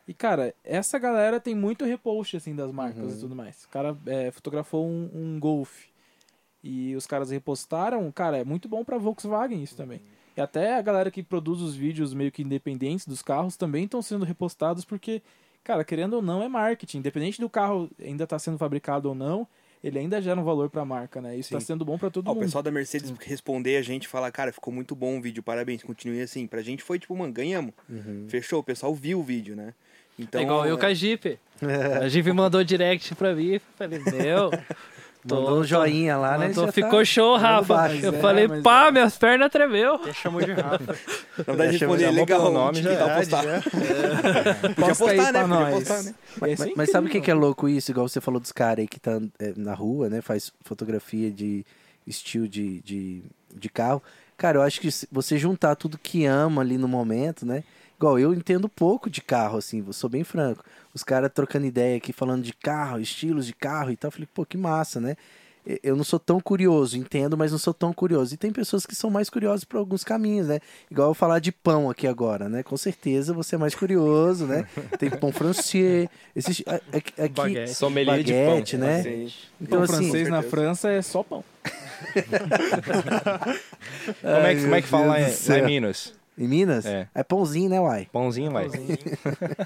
E, 0.07 0.13
cara, 0.13 0.53
essa 0.63 0.97
galera 0.97 1.39
tem 1.39 1.53
muito 1.53 1.85
repost, 1.85 2.35
assim, 2.35 2.55
das 2.55 2.71
marcas 2.71 3.15
e 3.15 3.19
tudo 3.19 3.35
mais. 3.35 3.63
O 3.65 3.69
cara 3.69 3.97
é, 4.05 4.31
fotografou 4.31 4.85
um, 4.85 5.09
um 5.13 5.39
Golf 5.39 5.85
e 6.63 6.95
os 6.95 7.05
caras 7.05 7.29
repostaram. 7.29 8.11
Cara, 8.11 8.37
é 8.37 8.43
muito 8.43 8.67
bom 8.67 8.83
pra 8.83 8.97
Volkswagen 8.97 9.61
isso 9.61 9.75
também. 9.75 10.01
E 10.35 10.41
até 10.41 10.75
a 10.75 10.81
galera 10.81 11.11
que 11.11 11.21
produz 11.21 11.61
os 11.61 11.75
vídeos 11.75 12.13
meio 12.13 12.31
que 12.31 12.41
independentes 12.41 13.05
dos 13.05 13.21
carros 13.21 13.55
também 13.55 13.85
estão 13.85 14.01
sendo 14.01 14.25
repostados 14.25 14.83
porque, 14.83 15.21
cara, 15.63 15.83
querendo 15.83 16.13
ou 16.13 16.21
não, 16.21 16.41
é 16.43 16.47
marketing. 16.47 16.97
Independente 16.99 17.39
do 17.39 17.49
carro 17.49 17.89
ainda 17.99 18.27
tá 18.27 18.37
sendo 18.37 18.57
fabricado 18.57 19.09
ou 19.09 19.15
não, 19.15 19.47
ele 19.83 19.99
ainda 19.99 20.21
gera 20.21 20.39
um 20.39 20.43
valor 20.43 20.69
pra 20.69 20.85
marca, 20.85 21.21
né? 21.21 21.35
Isso 21.37 21.49
Sim. 21.49 21.55
tá 21.55 21.61
sendo 21.61 21.83
bom 21.83 21.97
pra 21.97 22.09
todo 22.09 22.27
Ó, 22.27 22.31
o 22.31 22.35
mundo. 22.35 22.43
pessoal 22.45 22.63
da 22.63 22.71
Mercedes 22.71 23.13
responder 23.21 23.77
a 23.77 23.81
gente 23.81 24.05
e 24.05 24.07
falar, 24.07 24.31
cara, 24.31 24.51
ficou 24.51 24.73
muito 24.73 24.95
bom 24.95 25.17
o 25.17 25.21
vídeo, 25.21 25.43
parabéns, 25.43 25.83
continue 25.83 26.21
assim. 26.21 26.47
Pra 26.47 26.61
gente 26.61 26.81
foi 26.83 26.97
tipo, 26.99 27.15
mano, 27.15 27.33
ganhamos. 27.33 27.73
Fechou, 28.29 28.59
o 28.59 28.63
pessoal 28.63 28.93
viu 28.95 29.19
o 29.19 29.23
vídeo, 29.23 29.55
né? 29.55 29.73
Então, 30.17 30.39
é 30.39 30.43
igual 30.43 30.65
eu 30.67 30.77
com 30.77 30.85
a 30.85 30.93
Jeep. 30.93 31.39
A 32.01 32.07
Jeep 32.07 32.31
mandou 32.33 32.63
direct 32.63 33.15
pra 33.15 33.33
mim. 33.33 33.59
Falei, 33.75 33.99
meu. 33.99 34.51
Tô- 35.27 35.35
Mandou 35.35 35.59
um 35.59 35.63
joinha 35.63 36.17
lá, 36.17 36.37
né? 36.37 36.47
mandou, 36.49 36.65
já 36.65 36.71
ficou 36.71 36.99
tá 36.99 37.05
show, 37.05 37.37
Rafa. 37.37 37.73
baixo. 37.73 37.95
Eu 38.05 38.11
Mas 38.11 38.19
é, 38.19 38.21
falei, 38.21 38.47
mas 38.47 38.61
pá, 38.63 38.87
é. 38.87 38.91
minhas 38.91 39.17
pernas 39.17 39.51
tremeu. 39.51 39.99
Já 40.05 40.13
chamou 40.13 40.41
de 40.41 40.51
Rafa. 40.51 40.97
Na 41.37 41.43
verdade, 41.45 41.71
Já 41.73 41.79
chamou 41.79 41.95
legal 41.95 42.25
pelo 42.25 42.49
o 42.49 42.53
nome, 42.53 42.81
já 42.81 42.91
é. 42.91 43.15
postar. 43.17 43.43
Podia 44.75 44.95
postar, 44.95 45.31
né? 45.33 45.41
Podia 45.47 45.71
postar, 45.71 46.03
né? 46.03 46.15
Mas, 46.39 46.51
Esse 46.59 46.71
é 46.71 46.73
mas 46.75 46.89
sabe 46.89 47.07
o 47.07 47.09
que, 47.09 47.21
que 47.21 47.31
é 47.31 47.33
louco 47.33 47.67
isso? 47.69 47.91
Igual 47.91 48.07
você 48.07 48.21
falou 48.21 48.39
dos 48.39 48.51
caras 48.51 48.79
aí 48.79 48.87
que 48.87 48.99
tá 48.99 49.19
é, 49.39 49.53
na 49.55 49.73
rua, 49.73 50.09
né? 50.09 50.21
Faz 50.21 50.51
fotografia 50.63 51.31
de 51.31 51.65
estilo 52.05 52.47
de, 52.47 52.81
de, 52.81 53.23
de 53.55 53.69
carro. 53.69 54.01
Cara, 54.37 54.57
eu 54.57 54.61
acho 54.61 54.81
que 54.81 54.89
você 55.11 55.37
juntar 55.37 55.75
tudo 55.75 55.97
que 55.97 56.25
ama 56.25 56.61
ali 56.61 56.77
no 56.77 56.87
momento, 56.87 57.45
né? 57.45 57.63
Igual 57.97 58.19
eu 58.19 58.33
entendo 58.33 58.67
pouco 58.67 59.09
de 59.09 59.21
carro, 59.21 59.57
assim, 59.57 59.81
vou- 59.81 59.93
sou 59.93 60.09
bem 60.09 60.23
franco. 60.23 60.63
Os 60.93 61.03
caras 61.03 61.31
trocando 61.33 61.65
ideia 61.65 61.97
aqui, 61.97 62.13
falando 62.13 62.43
de 62.43 62.53
carro, 62.53 62.99
estilos 62.99 63.45
de 63.47 63.53
carro 63.53 63.91
e 63.91 63.95
tal. 63.97 64.07
Eu 64.09 64.11
falei, 64.13 64.27
pô, 64.33 64.45
que 64.45 64.57
massa, 64.57 64.99
né? 64.99 65.15
Eu 65.81 65.95
não 65.95 66.03
sou 66.03 66.19
tão 66.19 66.41
curioso, 66.41 66.97
entendo, 66.97 67.37
mas 67.37 67.53
não 67.53 67.57
sou 67.57 67.73
tão 67.73 67.93
curioso. 67.93 68.33
E 68.33 68.37
tem 68.37 68.51
pessoas 68.51 68.85
que 68.85 68.93
são 68.93 69.09
mais 69.09 69.29
curiosas 69.29 69.63
por 69.63 69.77
alguns 69.77 70.03
caminhos, 70.03 70.47
né? 70.49 70.59
Igual 70.91 71.11
eu 71.11 71.13
falar 71.13 71.39
de 71.39 71.53
pão 71.53 71.89
aqui 71.89 72.05
agora, 72.05 72.49
né? 72.49 72.63
Com 72.63 72.75
certeza 72.75 73.33
você 73.33 73.55
é 73.55 73.57
mais 73.57 73.73
curioso, 73.73 74.45
né? 74.45 74.67
Tem 74.99 75.09
pão 75.09 75.31
francês, 75.31 76.09
existe 76.35 76.65
a- 76.67 76.75
a- 76.75 76.97
aqui, 76.97 77.13
Baguete. 77.33 77.73
Sommelier 77.75 78.21
de 78.23 78.33
baguete, 78.33 78.77
pão. 78.77 78.85
né? 78.87 79.03
Sim. 79.03 79.31
Então 79.61 79.77
Pão 79.77 79.83
assim, 79.83 80.03
francês 80.03 80.27
na. 80.27 80.43
França 80.43 80.89
é 80.91 81.01
só 81.01 81.23
pão. 81.23 81.45
Como 84.21 84.45
é 84.45 84.55
que, 84.55 84.61
como 84.63 84.75
é 84.75 84.81
que 84.81 84.87
fala 84.87 85.05
lá 85.05 85.21
em, 85.21 85.23
lá 85.47 85.59
em. 85.59 85.65
Minas? 85.65 86.13
Em 86.37 86.47
Minas? 86.47 86.85
É. 86.85 87.07
pãozinho, 87.27 87.69
né, 87.69 87.79
uai? 87.79 88.07
Pãozinho, 88.11 88.51
vai. 88.51 88.65
Pãozinho. 88.65 88.97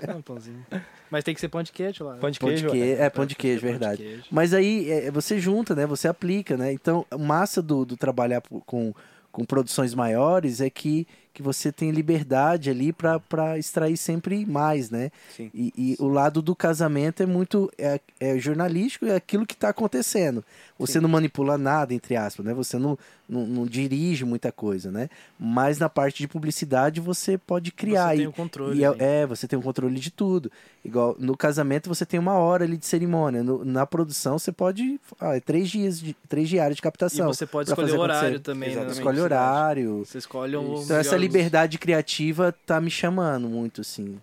Não, 0.07 0.21
pãozinho. 0.23 0.65
Mas 1.09 1.23
tem 1.23 1.33
que 1.33 1.39
ser 1.39 1.47
pão 1.47 1.63
de 1.63 1.71
queijo 1.71 2.03
lá. 2.03 2.17
Pão 2.17 2.29
de 2.29 2.39
Pão 2.39 2.49
de 2.49 2.55
queijo. 2.55 2.71
queijo. 2.71 3.01
É, 3.01 3.09
pão 3.09 3.25
de 3.25 3.35
queijo, 3.35 3.61
Pão 3.61 3.67
de 3.71 3.77
verdade. 3.77 4.03
queijo. 4.03 4.23
Mas 4.29 4.53
aí 4.53 4.89
é, 4.91 5.09
você 5.09 5.39
junta, 5.39 5.73
né? 5.73 5.85
Você 5.85 6.07
aplica, 6.07 6.57
né? 6.57 6.73
Então, 6.73 7.05
massa 7.17 7.61
do, 7.61 7.85
do 7.85 7.95
trabalhar 7.95 8.41
com, 8.65 8.93
com 9.31 9.45
produções 9.45 9.93
maiores 9.93 10.59
é 10.59 10.69
que, 10.69 11.07
que 11.33 11.41
você 11.43 11.71
tem 11.71 11.91
liberdade 11.91 12.69
ali 12.69 12.91
para 12.91 13.57
extrair 13.57 13.95
sempre 13.95 14.45
mais, 14.45 14.89
né? 14.89 15.11
Sim. 15.35 15.49
E, 15.53 15.71
e 15.77 15.95
o 15.99 16.07
lado 16.07 16.41
do 16.41 16.55
casamento 16.55 17.23
é 17.23 17.25
muito 17.25 17.71
é, 17.77 17.99
é 18.19 18.37
jornalístico, 18.39 19.05
é 19.05 19.15
aquilo 19.15 19.45
que 19.45 19.53
está 19.53 19.69
acontecendo. 19.69 20.43
Você 20.77 20.99
não 20.99 21.07
manipula 21.07 21.57
nada, 21.57 21.93
entre 21.93 22.15
aspas, 22.15 22.45
né? 22.45 22.53
Você 22.53 22.77
não, 22.77 22.97
não, 23.27 23.45
não 23.45 23.65
dirige 23.65 24.23
muita 24.25 24.51
coisa, 24.51 24.91
né? 24.91 25.09
Mas 25.39 25.77
na 25.79 25.89
parte 25.89 26.19
de 26.19 26.27
publicidade 26.27 27.01
você 27.01 27.37
pode 27.37 27.71
criar. 27.71 28.09
Você 28.09 28.13
e- 28.15 28.17
tem 28.19 28.27
o 28.27 28.31
controle. 28.33 28.79
e 28.79 28.83
é, 28.83 28.89
né? 28.89 28.95
é, 29.21 29.25
você 29.25 29.47
tem 29.47 29.57
um 29.57 29.61
controle 29.61 29.99
de 29.99 30.09
tudo. 30.11 30.51
Igual 30.83 31.15
no 31.19 31.35
casamento 31.35 31.89
você 31.89 32.05
tem 32.05 32.19
uma 32.19 32.33
hora 32.33 32.63
ali 32.63 32.77
de 32.77 32.85
cerimônia. 32.85 33.43
No- 33.43 33.65
na 33.65 33.85
produção 33.85 34.39
você 34.39 34.51
pode. 34.51 34.99
Ah, 35.19 35.35
é 35.35 35.39
três 35.39 35.69
dias 35.69 35.99
de 35.99 36.13
três 36.29 36.47
diários 36.47 36.75
de 36.77 36.81
E 36.81 36.83
captação. 36.83 37.27
você 37.27 37.45
pode 37.45 37.69
escolher 37.69 37.87
fazer 37.87 37.97
o 37.97 38.01
horário 38.01 38.19
acontecer. 38.29 38.39
também, 38.43 38.69
né? 38.69 38.73
Exatamente. 38.75 38.97
Escolhe 38.99 39.19
horário. 39.19 40.05
Você 40.05 40.17
escolhe 40.17 40.55
o 40.55 40.81
Então 40.83 40.97
essa 40.97 41.17
liberdade 41.17 41.77
criativa 41.77 42.55
tá 42.65 42.79
me 42.79 42.89
chamando 42.89 43.49
muito, 43.49 43.81
assim. 43.81 44.17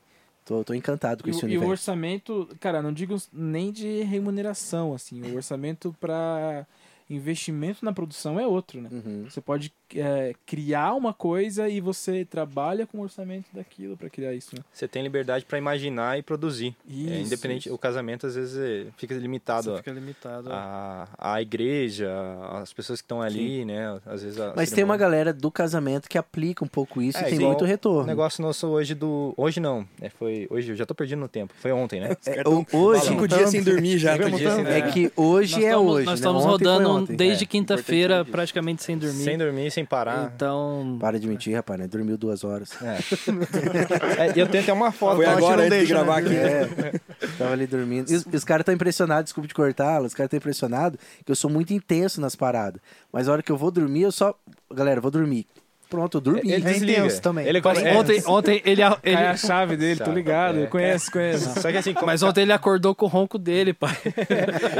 Tô, 0.47 0.63
tô 0.63 0.75
encantado 0.75 1.23
com 1.23 1.29
E, 1.29 1.33
esse 1.33 1.39
o- 1.39 1.43
e 1.43 1.45
o 1.45 1.61
universo. 1.61 1.71
orçamento, 1.71 2.49
cara, 2.61 2.83
não 2.83 2.93
digo 2.93 3.17
nem 3.33 3.73
de 3.73 4.03
remuneração, 4.03 4.93
assim. 4.93 5.23
O 5.23 5.37
orçamento 5.37 5.95
para 5.99 6.67
investimento 7.09 7.85
na 7.85 7.93
produção 7.93 8.39
é 8.39 8.47
outro, 8.47 8.81
né? 8.81 8.89
Uhum. 8.93 9.25
Você 9.29 9.41
pode 9.41 9.73
é, 9.95 10.33
criar 10.47 10.95
uma 10.95 11.13
coisa 11.13 11.69
e 11.69 11.81
você 11.81 12.25
trabalha 12.25 12.87
com 12.87 12.99
o 12.99 13.03
orçamento 13.03 13.47
daquilo 13.53 13.97
para 13.97 14.09
criar 14.11 14.35
isso, 14.35 14.55
né? 14.57 14.63
Você 14.73 14.87
tem 14.89 15.03
liberdade 15.03 15.45
pra 15.45 15.59
imaginar 15.59 16.19
e 16.19 16.23
produzir. 16.23 16.75
É, 16.89 16.93
Isso, 16.93 17.27
independente, 17.27 17.67
isso. 17.67 17.75
o 17.75 17.79
casamento 17.79 18.27
às 18.27 18.35
vezes 18.35 18.57
é- 18.59 18.87
fica 18.97 19.15
limitado 19.15 19.71
Você 19.73 19.77
fica 19.79 19.93
limitado. 19.93 20.49
à, 20.53 21.09
à 21.19 21.41
igreja, 21.43 22.11
às 22.53 22.73
pessoas 22.73 23.01
que 23.01 23.05
estão 23.05 23.21
ali, 23.23 23.65
né? 23.65 23.99
Às 24.07 24.23
vezes 24.23 24.41
a 24.41 24.53
Mas 24.57 24.71
tem 24.71 24.85
uma 24.85 24.97
galera 24.97 25.33
do 25.33 25.51
casamento 25.51 26.09
que 26.09 26.19
aplica 26.19 26.65
um 26.65 26.69
pouco 26.69 27.01
isso 27.03 27.19
É, 27.19 27.23
e 27.23 27.25
tem 27.25 27.35
igual 27.35 27.51
muito 27.51 27.63
O 27.65 27.67
retorno. 27.67 28.07
negócio 28.07 28.43
nosso 28.43 28.67
hoje 28.69 28.95
do. 28.95 29.35
Hoje 29.37 29.61
não. 29.61 29.87
É, 30.01 30.09
foi. 30.09 30.47
Hoje 30.51 30.73
eu 30.73 30.77
já 30.77 30.85
tô 30.87 30.95
perdendo 30.95 31.21
no 31.21 31.29
tempo. 31.29 31.53
Foi 31.59 31.73
ontem, 31.73 32.01
né? 32.01 32.17
É, 32.27 32.43
o- 32.49 32.65
hoje 32.73 33.07
Cinco 33.09 33.29
dias 33.29 33.51
sem 33.51 33.63
dormir 33.63 33.99
já. 33.99 34.17
Cinco 34.17 34.37
dias 34.37 34.55
sem 34.55 34.67
é 34.67 34.83
que 34.91 35.13
hoje 35.17 35.55
Nós 35.55 35.65
é 35.65 35.67
estamos- 35.69 35.93
hoje. 35.93 36.05
Nós 36.07 36.07
né? 36.07 36.15
estamos 36.15 36.45
Ontem 36.45 36.65
foi 36.65 36.73
rodando 36.85 37.17
desde 37.17 37.45
É. 37.45 37.47
quinta-feira, 37.47 38.25
praticamente 38.25 38.83
sem 38.83 38.97
dormir. 38.99 39.25
Sem 39.25 39.39
dormir, 39.39 39.71
sem 39.71 39.84
parar. 39.85 40.33
Então, 40.35 40.97
Para 41.01 41.19
de 41.19 41.27
mentir, 41.27 41.55
rapaz, 41.55 41.79
né? 41.79 41.87
Dormiu 41.87 42.17
duas 42.17 42.45
horas. 42.45 42.71
É, 42.83 42.99
e 44.37 44.41
eu 44.41 44.49
tenho 44.49 44.63
até 44.63 44.73
uma 44.73 44.93
foto. 44.93 45.17
Foi 45.17 45.27
agora 45.27 45.63
antes 45.63 45.65
de 45.65 45.71
deixa, 45.71 45.95
gravar 45.95 46.23
né? 46.23 46.27
aqui. 46.27 46.37
É, 46.37 47.01
tava 47.39 47.53
ali 47.53 47.67
dormindo. 47.67 48.11
E 48.11 48.15
os, 48.15 48.27
os 48.27 48.45
caras 48.45 48.63
estão 48.63 48.75
impressionados, 48.75 49.25
desculpa 49.25 49.49
te 49.49 49.55
cortar, 49.55 50.03
os 50.03 50.15
caras 50.15 50.29
estão 50.29 50.39
impressionados 50.39 50.99
que 51.25 51.31
eu 51.31 51.37
sou 51.37 51.51
muito 51.51 51.73
intenso 51.73 52.21
nas 52.21 52.35
paradas. 52.35 52.81
Mas 53.13 53.29
a 53.29 53.33
hora 53.33 53.43
que 53.43 53.53
eu 53.53 53.57
vou 53.57 53.71
dormir, 53.71 54.03
eu 54.03 54.13
só. 54.13 54.35
Galera, 54.73 55.01
vou 55.01 55.11
dormir. 55.11 55.47
Pronto, 55.95 56.17
eu 56.17 56.21
dormi. 56.21 56.41
Ele 56.45 56.61
desliga. 56.61 57.01
intenso 57.01 57.23
também. 57.23 57.47
Ele, 57.47 57.59
é, 57.59 57.97
ontem, 57.97 58.23
ontem 58.27 58.63
ele, 58.65 58.83
ele- 58.83 59.17
Cai 59.17 59.27
a 59.29 59.37
chave 59.37 59.77
dele, 59.77 60.01
tô 60.01 60.11
ligado. 60.11 60.59
é. 60.59 60.63
eu 60.65 60.67
conheço, 60.69 61.11
conheço. 61.13 61.61
Só 61.61 61.71
que 61.71 61.77
assim, 61.79 61.95
mas 62.05 62.23
ontem 62.23 62.43
ele 62.43 62.53
acordou 62.53 62.95
com 62.95 63.07
o 63.07 63.09
ronco 63.09 63.39
dele, 63.39 63.73
pai. 63.73 63.97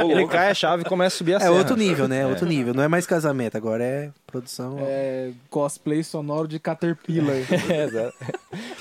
ele 0.09 0.27
cai 0.27 0.49
a 0.49 0.53
chave 0.53 0.83
e 0.83 0.85
começa 0.85 1.15
a 1.15 1.17
subir 1.17 1.33
a 1.33 1.37
É 1.37 1.39
serra. 1.41 1.51
outro 1.51 1.75
nível, 1.75 2.07
né? 2.07 2.21
É 2.21 2.25
outro 2.27 2.45
nível. 2.45 2.73
Não 2.73 2.83
é 2.83 2.87
mais 2.87 3.05
casamento, 3.05 3.55
agora 3.55 3.83
é 3.83 4.09
produção. 4.27 4.77
É, 4.81 5.29
cosplay 5.49 6.03
sonoro 6.03 6.47
de 6.47 6.59
Caterpillar. 6.59 7.35
É, 7.69 7.83
exato. 7.85 8.13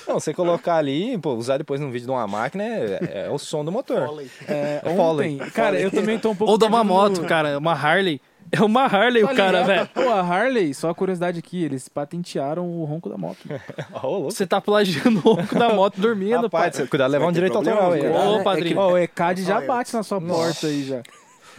Não, 0.07 0.19
você 0.21 0.35
colocar 0.35 0.77
ali, 0.77 1.17
pô, 1.19 1.35
usar 1.35 1.59
depois 1.59 1.81
num 1.81 1.91
vídeo 1.91 2.07
de 2.07 2.11
uma 2.11 2.27
máquina 2.27 2.65
é, 2.65 3.27
é 3.27 3.31
o 3.31 3.39
som 3.39 3.65
do 3.65 3.71
motor. 3.73 4.03
É, 4.49 4.81
Foley. 4.97 5.37
ontem, 5.37 5.51
cara, 5.51 5.79
eu 5.81 5.91
também 5.91 6.19
tô 6.19 6.31
um 6.31 6.37
pouco. 6.37 6.53
Ou 6.53 6.59
de 6.59 6.65
uma 6.65 6.79
perdido 6.85 6.93
moto, 6.95 7.25
cara, 7.25 7.59
uma 7.59 7.73
Harley. 7.73 8.21
É 8.53 8.63
uma 8.63 8.85
Harley 8.85 9.23
Tá 9.25 9.33
o 9.33 9.37
cara, 9.37 9.65
velho. 9.65 9.89
Pô, 9.93 10.09
a 10.11 10.21
Harley, 10.21 10.73
só 10.75 10.91
a 10.91 10.95
curiosidade 10.95 11.39
aqui, 11.39 11.63
eles 11.65 11.89
patentearam 11.89 12.69
o 12.69 12.85
ronco 12.85 13.09
da 13.09 13.17
moto. 13.19 13.39
Louco. 14.03 14.31
Você 14.31 14.47
tá 14.47 14.61
plagiando 14.61 15.21
o 15.25 15.33
ronco 15.35 15.55
da 15.59 15.73
moto 15.73 16.01
dormindo, 16.01 16.43
Rapaz, 16.43 16.77
pai. 16.77 16.87
cuidado, 16.87 17.11
levar 17.11 17.27
um 17.27 17.33
direito 17.33 17.57
autoral 17.57 17.93
aí. 17.93 18.03
né? 18.03 18.11
Ô, 18.11 18.37
É, 18.37 18.41
é 18.41 18.43
padrinho. 18.43 18.79
Ó, 18.79 18.93
o 18.93 18.99
ECAD 18.99 19.43
já 19.43 19.61
bate 19.61 19.93
na 19.95 20.03
sua 20.03 20.21
porta 20.21 20.67
aí 20.67 20.85
já. 20.85 21.03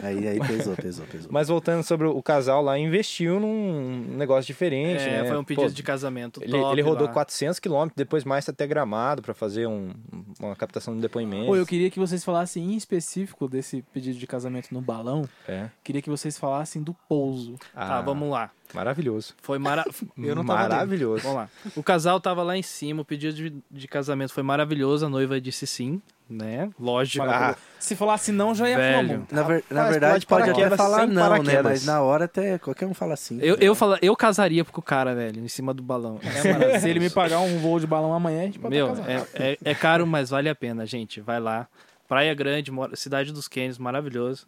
Aí, 0.01 0.27
aí 0.27 0.39
pesou, 0.39 0.75
pesou, 0.75 1.05
pesou. 1.05 1.29
Mas 1.31 1.47
voltando 1.47 1.84
sobre 1.84 2.08
o 2.08 2.21
casal 2.21 2.62
lá, 2.62 2.77
investiu 2.77 3.39
num 3.39 4.15
negócio 4.17 4.45
diferente, 4.47 5.01
É, 5.03 5.21
né? 5.23 5.27
foi 5.27 5.38
um 5.38 5.43
pedido 5.43 5.67
Pô, 5.67 5.73
de 5.73 5.84
casamento 5.84 6.41
Ele, 6.43 6.51
top 6.51 6.73
ele 6.73 6.81
rodou 6.81 7.08
lá. 7.08 7.13
400 7.13 7.60
quilômetros, 7.60 7.95
depois 7.95 8.23
mais 8.23 8.47
até 8.49 8.65
Gramado 8.67 9.21
pra 9.21 9.34
fazer 9.34 9.67
um- 9.67 9.91
uma 10.39 10.55
captação 10.55 10.95
de 10.95 11.01
depoimento. 11.01 11.45
Pô, 11.45 11.55
eu 11.55 11.65
queria 11.65 11.89
que 11.89 11.99
vocês 11.99 12.23
falassem 12.23 12.73
em 12.73 12.75
específico 12.75 13.47
desse 13.47 13.81
pedido 13.93 14.17
de 14.17 14.27
casamento 14.27 14.73
no 14.73 14.81
balão. 14.81 15.27
É. 15.47 15.69
Queria 15.84 16.01
que 16.01 16.10
vocês 16.10 16.38
falassem 16.38 16.81
do 16.84 16.93
pouso. 17.08 17.55
Tá, 17.73 17.97
Ah, 17.97 18.01
vamos 18.01 18.29
lá. 18.29 18.51
Maravilhoso. 18.73 19.34
Foi 19.41 19.58
mara... 19.60 19.86
Eu 20.17 20.36
não 20.36 20.43
tava 20.45 20.67
Maravilhoso. 20.67 21.23
Vamos 21.23 21.38
lá. 21.38 21.49
O 21.75 21.84
casal 21.84 22.19
tava 22.19 22.43
lá 22.43 22.58
em 22.58 22.63
cima, 22.63 23.01
o 23.03 23.05
pedido 23.05 23.34
de, 23.34 23.53
de 23.71 23.88
casamento 23.88 24.34
foi 24.34 24.43
maravilhoso, 24.43 25.05
a 25.05 25.10
noiva 25.10 25.39
disse 25.39 25.65
sim, 25.67 26.01
né? 26.29 26.69
Lógico. 26.79 27.25
Ah, 27.25 27.55
Se 27.79 27.95
falasse 27.95 28.31
não, 28.31 28.53
já 28.55 28.67
ia 28.69 28.77
Velho. 28.77 28.95
falar 29.07 29.17
muito. 29.17 29.35
Na, 29.35 29.43
ver- 29.43 29.63
na 29.69 29.89
verdade, 29.89 30.25
pode 30.25 30.49
até 30.49 30.69
falar 30.75 31.05
não, 31.07 31.43
né? 31.43 31.61
Mas 31.61 31.85
na 31.85 32.01
hora 32.01 32.25
até 32.25 32.57
qualquer 32.57 32.85
um 32.88 32.93
fala 32.93 33.13
assim. 33.13 33.38
Eu, 33.41 33.55
eu, 33.57 33.75
fala, 33.75 33.99
eu 34.01 34.15
casaria 34.15 34.63
com 34.65 34.79
o 34.79 34.83
cara, 34.83 35.13
velho, 35.13 35.43
em 35.43 35.47
cima 35.47 35.73
do 35.73 35.83
balão. 35.83 36.19
É. 36.23 36.79
Se 36.79 36.89
ele 36.89 36.99
me 36.99 37.09
pagar 37.09 37.39
um 37.39 37.59
voo 37.59 37.79
de 37.79 37.88
balão 37.88 38.13
amanhã, 38.13 38.41
a 38.41 38.45
gente 38.45 38.59
pode 38.59 38.73
Meu, 38.75 38.89
é, 39.05 39.25
é, 39.35 39.57
é 39.63 39.75
caro, 39.75 40.05
mas 40.07 40.29
vale 40.29 40.49
a 40.49 40.55
pena, 40.55 40.85
gente. 40.85 41.21
Vai 41.21 41.39
lá. 41.39 41.67
Praia 42.07 42.33
Grande, 42.33 42.71
mora- 42.71 42.95
Cidade 42.95 43.31
dos 43.31 43.47
Cânions, 43.47 43.77
maravilhoso. 43.77 44.47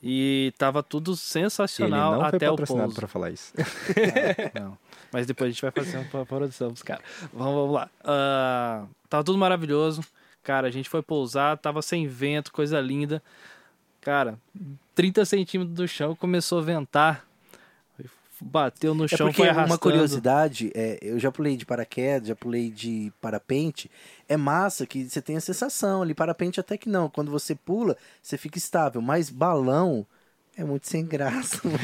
E 0.00 0.52
tava 0.56 0.80
tudo 0.80 1.10
ele 1.10 1.16
sensacional 1.16 2.12
não 2.12 2.20
foi 2.20 2.28
até 2.28 2.48
o 2.48 2.52
patrocinado 2.52 2.84
pouso. 2.84 2.96
pra 3.00 3.08
falar 3.08 3.30
isso. 3.30 3.52
Não. 4.54 4.78
Mas 5.12 5.26
depois 5.26 5.48
a 5.48 5.50
gente 5.52 5.62
vai 5.62 5.70
fazer 5.72 6.06
uma 6.12 6.24
produção 6.24 6.68
pros 6.68 6.82
caras. 6.84 7.02
Vamos, 7.32 7.54
vamos 7.54 7.74
lá. 7.74 7.90
Ah, 8.04 8.84
tava 9.08 9.24
tudo 9.24 9.36
maravilhoso. 9.38 10.02
Cara, 10.42 10.68
a 10.68 10.70
gente 10.70 10.88
foi 10.88 11.02
pousar, 11.02 11.58
tava 11.58 11.82
sem 11.82 12.06
vento, 12.06 12.52
coisa 12.52 12.80
linda. 12.80 13.22
Cara, 14.00 14.38
30 14.94 15.24
centímetros 15.24 15.76
do 15.76 15.86
chão, 15.88 16.14
começou 16.14 16.58
a 16.60 16.62
ventar. 16.62 17.26
Bateu 18.40 18.94
no 18.94 19.04
É 19.04 19.08
chão, 19.08 19.26
porque 19.26 19.38
foi 19.42 19.48
arrastando. 19.48 19.72
uma 19.72 19.78
curiosidade, 19.78 20.70
é, 20.72 20.96
eu 21.02 21.18
já 21.18 21.30
pulei 21.32 21.56
de 21.56 21.66
paraquedas, 21.66 22.28
já 22.28 22.36
pulei 22.36 22.70
de 22.70 23.12
parapente. 23.20 23.90
É 24.28 24.36
massa 24.36 24.86
que 24.86 25.08
você 25.08 25.20
tem 25.20 25.36
a 25.36 25.40
sensação 25.40 26.02
ali, 26.02 26.14
parapente 26.14 26.60
até 26.60 26.78
que 26.78 26.88
não. 26.88 27.10
Quando 27.10 27.32
você 27.32 27.56
pula, 27.56 27.96
você 28.22 28.38
fica 28.38 28.56
estável. 28.56 29.02
Mas 29.02 29.28
balão 29.28 30.06
é 30.58 30.64
muito 30.64 30.88
sem 30.88 31.04
graça, 31.06 31.60
mano. 31.64 31.78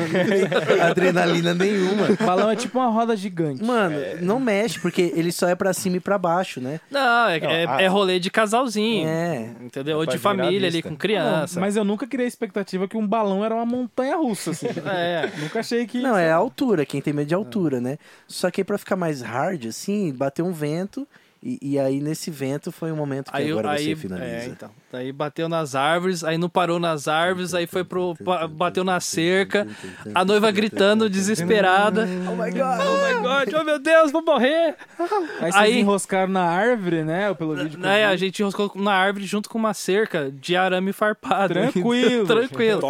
Não 0.78 0.84
adrenalina 0.86 1.54
nenhuma. 1.54 2.08
Balão 2.26 2.50
é 2.50 2.56
tipo 2.56 2.78
uma 2.78 2.88
roda 2.88 3.16
gigante. 3.16 3.62
Mano, 3.62 3.96
não 4.20 4.40
mexe, 4.40 4.80
porque 4.80 5.12
ele 5.14 5.30
só 5.30 5.48
é 5.48 5.54
pra 5.54 5.72
cima 5.72 5.96
e 5.98 6.00
pra 6.00 6.18
baixo, 6.18 6.60
né? 6.60 6.80
Não, 6.90 7.28
é, 7.28 7.40
Não, 7.40 7.50
é, 7.50 7.66
a- 7.66 7.80
é 7.82 7.86
rolê 7.86 8.18
de 8.18 8.30
casalzinho. 8.30 9.06
É. 9.08 9.50
Entendeu? 9.60 9.98
Ou 9.98 10.04
de 10.06 10.18
família 10.18 10.68
ali 10.68 10.82
com 10.82 10.96
criança. 10.96 11.60
Mas 11.60 11.76
eu 11.76 11.84
nunca 11.84 12.06
criei 12.06 12.24
a 12.26 12.28
expectativa 12.28 12.88
que 12.88 12.96
um 12.96 13.06
balão 13.06 13.44
era 13.44 13.54
uma 13.54 13.64
montanha 13.66 14.16
russa, 14.16 14.50
assim. 14.50 14.66
É. 14.86 15.30
nunca 15.38 15.60
achei 15.60 15.86
que. 15.86 16.00
Não, 16.00 16.16
é 16.16 16.32
a 16.32 16.36
altura, 16.36 16.84
quem 16.84 17.00
tem 17.00 17.12
medo 17.14 17.28
de 17.28 17.34
altura, 17.34 17.80
né? 17.80 17.96
Só 18.26 18.50
que 18.50 18.60
aí 18.60 18.64
pra 18.64 18.76
ficar 18.76 18.96
mais 18.96 19.22
hard, 19.22 19.66
assim, 19.66 20.12
bateu 20.12 20.44
um 20.44 20.52
vento. 20.52 21.06
E, 21.46 21.58
e 21.60 21.78
aí 21.78 22.00
nesse 22.00 22.30
vento 22.30 22.72
foi 22.72 22.90
um 22.90 22.96
momento 22.96 23.30
que 23.30 23.36
Aí, 23.36 23.50
agora 23.50 23.72
aí, 23.72 23.84
você 23.84 23.96
finaliza. 23.96 24.26
é, 24.26 24.46
então. 24.46 24.70
Aí 24.94 25.12
bateu 25.12 25.46
nas 25.46 25.74
árvores, 25.74 26.24
aí 26.24 26.38
não 26.38 26.48
parou 26.48 26.80
nas 26.80 27.06
árvores, 27.06 27.52
aí 27.52 27.66
foi 27.66 27.84
pro. 27.84 28.14
bateu 28.52 28.82
na 28.82 28.98
cerca. 28.98 29.66
A 30.14 30.24
noiva 30.24 30.50
gritando, 30.50 31.10
desesperada. 31.10 32.08
Oh 32.26 32.34
my 32.34 32.50
god! 32.50 32.80
Oh 32.80 33.06
my 33.06 33.22
god, 33.22 33.54
oh 33.60 33.64
meu 33.64 33.78
Deus, 33.78 34.10
vou 34.10 34.24
morrer! 34.24 34.74
Aí 34.98 35.52
vocês 35.52 35.54
Aí- 35.56 35.78
enroscaram 35.80 36.32
na 36.32 36.44
árvore, 36.44 37.04
né? 37.04 37.34
Pelo 37.34 37.54
vídeo 37.54 37.78
Né, 37.78 38.06
a 38.06 38.16
gente 38.16 38.40
enroscou 38.40 38.72
na 38.76 38.94
árvore 38.94 39.26
junto 39.26 39.50
com 39.50 39.58
uma 39.58 39.74
cerca 39.74 40.30
de 40.30 40.56
arame 40.56 40.94
farpado. 40.94 41.52
Tranquilo. 41.52 42.24
Tranquilo. 42.26 42.80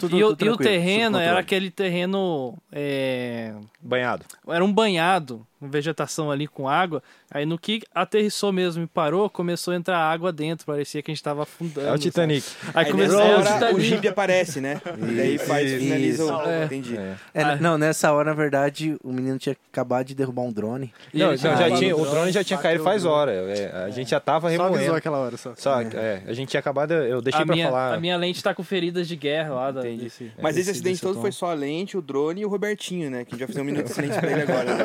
Tudo- 0.00 0.16
e, 0.16 0.24
o, 0.24 0.34
tudo 0.34 0.46
e 0.46 0.50
o 0.50 0.56
terreno 0.56 1.18
era 1.18 1.38
aquele 1.38 1.70
terreno. 1.70 2.58
é, 2.72 3.54
Banhado. 3.80 4.24
era 4.48 4.64
um 4.64 4.72
banhado. 4.72 5.46
Vegetação 5.68 6.30
ali 6.30 6.46
com 6.46 6.68
água. 6.68 7.02
Aí 7.30 7.46
no 7.46 7.58
que 7.58 7.82
aterrissou 7.94 8.52
mesmo 8.52 8.82
e 8.84 8.86
parou, 8.86 9.28
começou 9.30 9.72
a 9.72 9.76
entrar 9.76 9.98
água 9.98 10.32
dentro. 10.32 10.66
Parecia 10.66 11.02
que 11.02 11.10
a 11.10 11.14
gente 11.14 11.22
tava 11.22 11.42
afundando. 11.44 11.86
É 11.88 11.92
o 11.92 11.98
Titanic. 11.98 12.42
sabe? 12.42 12.72
Aí, 12.74 12.84
Aí 12.86 12.90
começou 12.90 13.20
é 13.20 13.24
o 13.24 13.38
hora 13.38 13.40
o 13.40 13.52
Titanic. 13.54 13.80
Jeep 13.82 14.08
aparece, 14.08 14.60
né? 14.60 14.80
E 14.98 15.14
daí 15.14 15.38
faz, 15.38 15.70
Isso. 15.70 15.80
finaliza 15.80 16.24
o... 16.24 16.42
É. 16.48 16.64
Entendi. 16.64 16.96
É. 16.96 17.14
É, 17.34 17.42
Ah. 17.42 17.56
Não, 17.56 17.76
nessa 17.78 18.12
hora, 18.12 18.30
na 18.30 18.34
verdade, 18.36 18.96
o 19.02 19.12
menino 19.12 19.38
tinha 19.38 19.56
acabado 19.72 20.06
de 20.06 20.14
derrubar 20.14 20.42
um 20.42 20.52
drone. 20.52 20.92
Não, 21.12 21.34
então, 21.34 21.36
já 21.56 21.68
já 21.68 21.76
tinha, 21.76 21.96
o 21.96 22.04
drone 22.04 22.32
já 22.32 22.44
tinha 22.44 22.58
caído 22.58 22.82
o 22.82 22.84
faz 22.84 23.04
hora. 23.04 23.32
É, 23.32 23.84
a 23.84 23.90
gente 23.90 24.10
já 24.10 24.20
tava 24.20 24.48
Só 24.48 24.54
avisou 24.54 24.70
remoendo. 24.74 24.94
aquela 24.96 25.18
hora 25.18 25.36
só. 25.36 25.52
Só, 25.56 25.80
é, 25.80 26.22
a 26.26 26.32
gente 26.32 26.48
tinha 26.50 26.60
acabado, 26.60 26.92
eu 26.92 27.20
deixei 27.22 27.42
a 27.42 27.46
pra 27.46 27.54
minha, 27.54 27.68
falar. 27.68 27.94
a 27.94 28.00
minha 28.00 28.16
lente 28.16 28.42
tá 28.42 28.54
com 28.54 28.62
feridas 28.62 29.06
de 29.08 29.16
guerra 29.16 29.54
lá. 29.54 29.70
Da, 29.70 29.80
Entendi. 29.80 30.04
desse- 30.04 30.32
Mas 30.40 30.56
esse 30.56 30.66
desse- 30.66 30.70
acidente 30.70 31.00
todo 31.00 31.14
tom. 31.16 31.20
foi 31.22 31.32
só 31.32 31.50
a 31.50 31.54
lente, 31.54 31.96
o 31.96 32.02
drone 32.02 32.40
e 32.42 32.44
o 32.44 32.48
Robertinho, 32.48 33.10
né? 33.10 33.24
Que 33.24 33.34
a 33.34 33.38
gente 33.38 33.40
vai 33.40 33.48
fazer 33.48 33.60
um 33.60 33.64
minuto 33.64 33.86
de 33.86 33.92
silêncio 33.92 34.20
pra 34.20 34.30
ele 34.30 34.42
agora. 34.42 34.64
Né? 34.74 34.84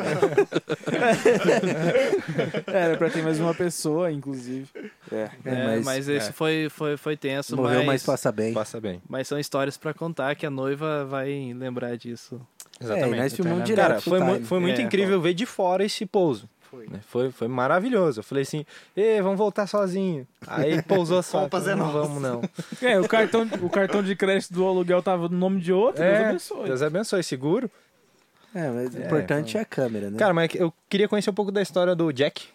Era 2.66 2.96
pra 2.96 3.10
ter 3.10 3.22
mais 3.22 3.38
uma 3.40 3.54
pessoa, 3.54 4.10
inclusive. 4.12 4.68
É. 5.10 5.16
É, 5.16 5.30
É, 5.44 5.64
mas, 5.66 5.84
mas, 5.84 6.08
esse 6.08 6.28
é. 6.30 6.32
foi, 6.32 6.68
foi, 6.70 6.96
foi 6.96 7.16
tenso. 7.16 7.56
morreu, 7.56 7.78
mas, 7.78 7.86
mas 7.86 8.02
passa 8.04 8.30
bem. 8.32 8.52
Passa 8.54 8.80
bem. 8.80 9.00
mas 9.08 9.26
são 9.28 9.38
histórias 9.38 9.76
pra 9.76 9.92
contar 9.94 10.34
que 10.34 10.46
a 10.46 10.50
noiva 10.50 11.04
vai 11.04 11.52
lembrar 11.56 11.96
disso. 11.96 12.40
É, 12.80 12.84
Exatamente. 12.84 13.16
e 13.16 13.20
nós 13.22 13.34
filmamos 13.34 13.64
direto. 13.64 13.88
Cara, 13.88 14.00
foi, 14.00 14.20
mu- 14.20 14.34
time. 14.34 14.46
foi 14.46 14.60
muito 14.60 14.80
É, 14.80 14.84
incrível 14.84 15.20
ver 15.20 15.34
de 15.34 15.46
fora 15.46 15.84
esse 15.84 16.06
pouso. 16.06 16.48
Foi. 16.70 16.86
né? 16.86 17.00
Foi, 17.08 17.30
foi 17.30 17.48
maravilhoso. 17.48 18.20
Eu 18.20 18.24
falei 18.24 18.42
assim, 18.42 18.64
Ê, 18.94 19.22
vamos 19.22 19.38
voltar 19.38 19.66
sozinho. 19.66 20.26
Aí 20.46 20.82
pousou 20.82 21.22
só. 21.22 21.38
Vamos 21.48 21.50
fazer 21.50 21.74
não 21.74 21.90
vamos 21.90 22.20
não. 22.20 22.42
É, 22.82 23.00
o 23.00 23.08
cartão, 23.08 23.48
o 23.62 23.70
cartão 23.70 24.02
de 24.02 24.14
crédito 24.14 24.52
do 24.52 24.66
aluguel 24.66 25.02
tava 25.02 25.30
no 25.30 25.36
nome 25.38 25.60
de 25.62 25.72
outro, 25.72 26.02
Deus 26.02 26.14
É, 26.14 26.26
abençoe. 26.28 26.64
Deus 26.66 26.82
abençoe, 26.82 27.22
seguro. 27.22 27.70
É, 28.54 28.68
mas 28.70 28.94
o 28.94 28.98
importante 29.00 29.56
é 29.56 29.60
a 29.60 29.64
câmera, 29.64 30.10
né? 30.10 30.18
Cara, 30.18 30.32
mas 30.34 30.50
eu 30.54 30.72
queria 30.88 31.08
conhecer 31.08 31.30
um 31.30 31.34
pouco 31.34 31.52
da 31.52 31.60
história 31.62 31.94
do 31.94 32.12
Jack. 32.12 32.46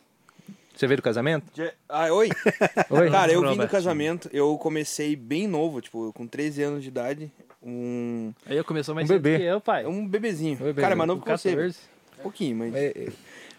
Você 0.75 0.87
veio 0.87 0.97
do 0.97 1.03
casamento? 1.03 1.45
Ah, 1.87 2.11
oi? 2.11 2.29
Oi? 2.89 3.11
Cara, 3.11 3.31
eu 3.31 3.47
vim 3.47 3.57
do 3.57 3.67
casamento, 3.67 4.27
eu 4.33 4.57
comecei 4.57 5.15
bem 5.15 5.47
novo, 5.47 5.79
tipo, 5.81 6.11
com 6.13 6.25
13 6.25 6.63
anos 6.63 6.81
de 6.81 6.87
idade. 6.89 7.31
Um, 7.61 8.33
Aí 8.45 8.57
eu 8.57 8.63
começou 8.65 8.95
mais 8.95 9.07
Um 9.09 9.13
bebê. 9.13 9.37
que 9.37 9.43
eu, 9.43 9.61
pai. 9.61 9.85
um 9.85 10.05
bebezinho. 10.07 10.57
Um 10.59 10.65
bebê. 10.65 10.81
Cara, 10.81 10.95
mais 10.95 11.07
novo 11.07 11.21
Com 11.21 11.25
que 11.31 11.37
você. 11.37 11.49
14. 11.51 11.77
Um 12.19 12.23
pouquinho, 12.23 12.55
mas. 12.57 12.73
É, 12.75 13.07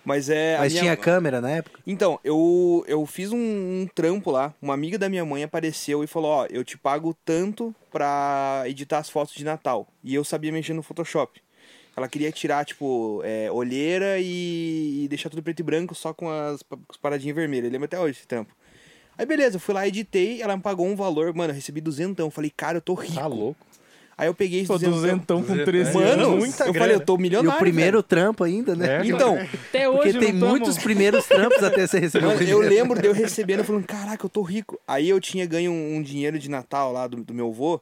Mas 0.05 0.29
é. 0.29 0.57
a 0.57 0.59
mas 0.59 0.73
minha- 0.73 0.83
tinha 0.83 0.97
câmera 0.97 1.41
na 1.41 1.51
época? 1.51 1.79
Então, 1.87 2.19
eu, 2.25 2.85
eu 2.89 3.07
fiz 3.07 3.31
um, 3.33 3.37
um 3.39 3.89
trampo 3.95 4.31
lá. 4.33 4.53
Uma 4.61 4.75
amiga 4.75 4.99
da 4.99 5.09
minha 5.09 5.25
mãe 5.25 5.45
apareceu 5.45 6.03
e 6.03 6.07
falou: 6.09 6.31
Ó, 6.33 6.47
eu 6.51 6.65
te 6.65 6.77
pago 6.77 7.17
tanto 7.25 7.73
pra 7.93 8.65
editar 8.67 8.99
as 8.99 9.09
fotos 9.09 9.35
de 9.35 9.45
Natal. 9.45 9.87
E 10.03 10.15
eu 10.15 10.25
sabia 10.25 10.51
mexer 10.53 10.75
no 10.75 10.83
Photoshop. 10.83 11.41
Ela 11.97 12.09
queria 12.09 12.33
tirar, 12.33 12.65
tipo, 12.65 13.21
é, 13.25 13.51
olheira 13.53 14.19
e, 14.19 15.05
e 15.05 15.09
deixar 15.09 15.31
tudo 15.31 15.43
preto 15.43 15.61
e 15.61 15.63
branco 15.63 15.95
só 15.95 16.13
com 16.13 16.29
as, 16.29 16.63
com 16.63 16.77
as 16.91 16.97
paradinhas 16.97 17.37
vermelhas. 17.37 17.67
Eu 17.67 17.73
lembro 17.73 17.85
até 17.87 17.99
hoje 18.01 18.19
esse 18.19 18.27
trampo. 18.27 18.53
Aí 19.17 19.25
beleza, 19.25 19.57
eu 19.57 19.61
fui 19.61 19.73
lá, 19.73 19.87
editei, 19.87 20.43
ela 20.43 20.57
me 20.57 20.63
pagou 20.63 20.87
um 20.89 20.97
valor, 20.97 21.33
mano, 21.35 21.53
eu 21.53 21.55
recebi 21.55 21.81
duzentão. 21.81 22.27
Eu 22.27 22.31
Falei, 22.31 22.51
cara, 22.55 22.79
eu 22.79 22.83
tô 22.83 22.95
rico. 22.95 23.15
tá 23.15 23.27
louco. 23.29 23.65
Aí 24.19 24.29
eu 24.29 24.35
peguei 24.35 24.61
esse 24.61 24.69
Pô, 24.69 24.75
duzentão. 24.75 25.39
duzentão 25.39 25.43
com 25.43 25.65
13 25.65 25.93
Mano, 25.95 26.07
anos. 26.09 26.39
muita 26.39 26.65
eu 26.65 26.73
grana. 26.73 26.79
falei, 26.87 26.97
eu 26.97 27.01
tô 27.05 27.15
E 27.17 27.19
milionário. 27.23 27.57
o 27.57 27.61
primeiro 27.61 28.03
trampo 28.03 28.43
ainda, 28.45 28.75
né? 28.77 28.87
É. 28.87 28.99
velho. 28.99 29.15
Então, 29.15 29.37
Até 29.69 29.89
hoje 29.89 30.13
Porque 30.13 30.19
tem 30.19 30.33
muitos 30.33 30.79
primeiros 30.79 31.27
trampos 31.27 31.63
até 31.65 31.85
você 31.87 31.99
receber 31.99 32.27
o 32.27 32.29
Mano, 32.29 32.43
eu 32.43 32.59
lembro 32.61 33.01
de 33.01 33.09
eu 33.09 33.13
recebendo, 33.13 33.65
falando, 33.65 33.85
caraca, 33.87 34.25
eu 34.25 34.31
tô 34.31 34.43
rico. 34.43 34.81
Aí 34.87 35.09
eu 35.09 35.21
tinha 35.21 35.45
ganho 35.47 35.71
um, 35.73 35.97
um 35.97 36.03
dinheiro 36.03 36.39
de 36.39 36.49
Natal 36.49 36.93
lá 36.93 37.07
do, 37.09 37.25
do 37.25 37.35
meu 37.35 37.49
avô, 37.49 37.81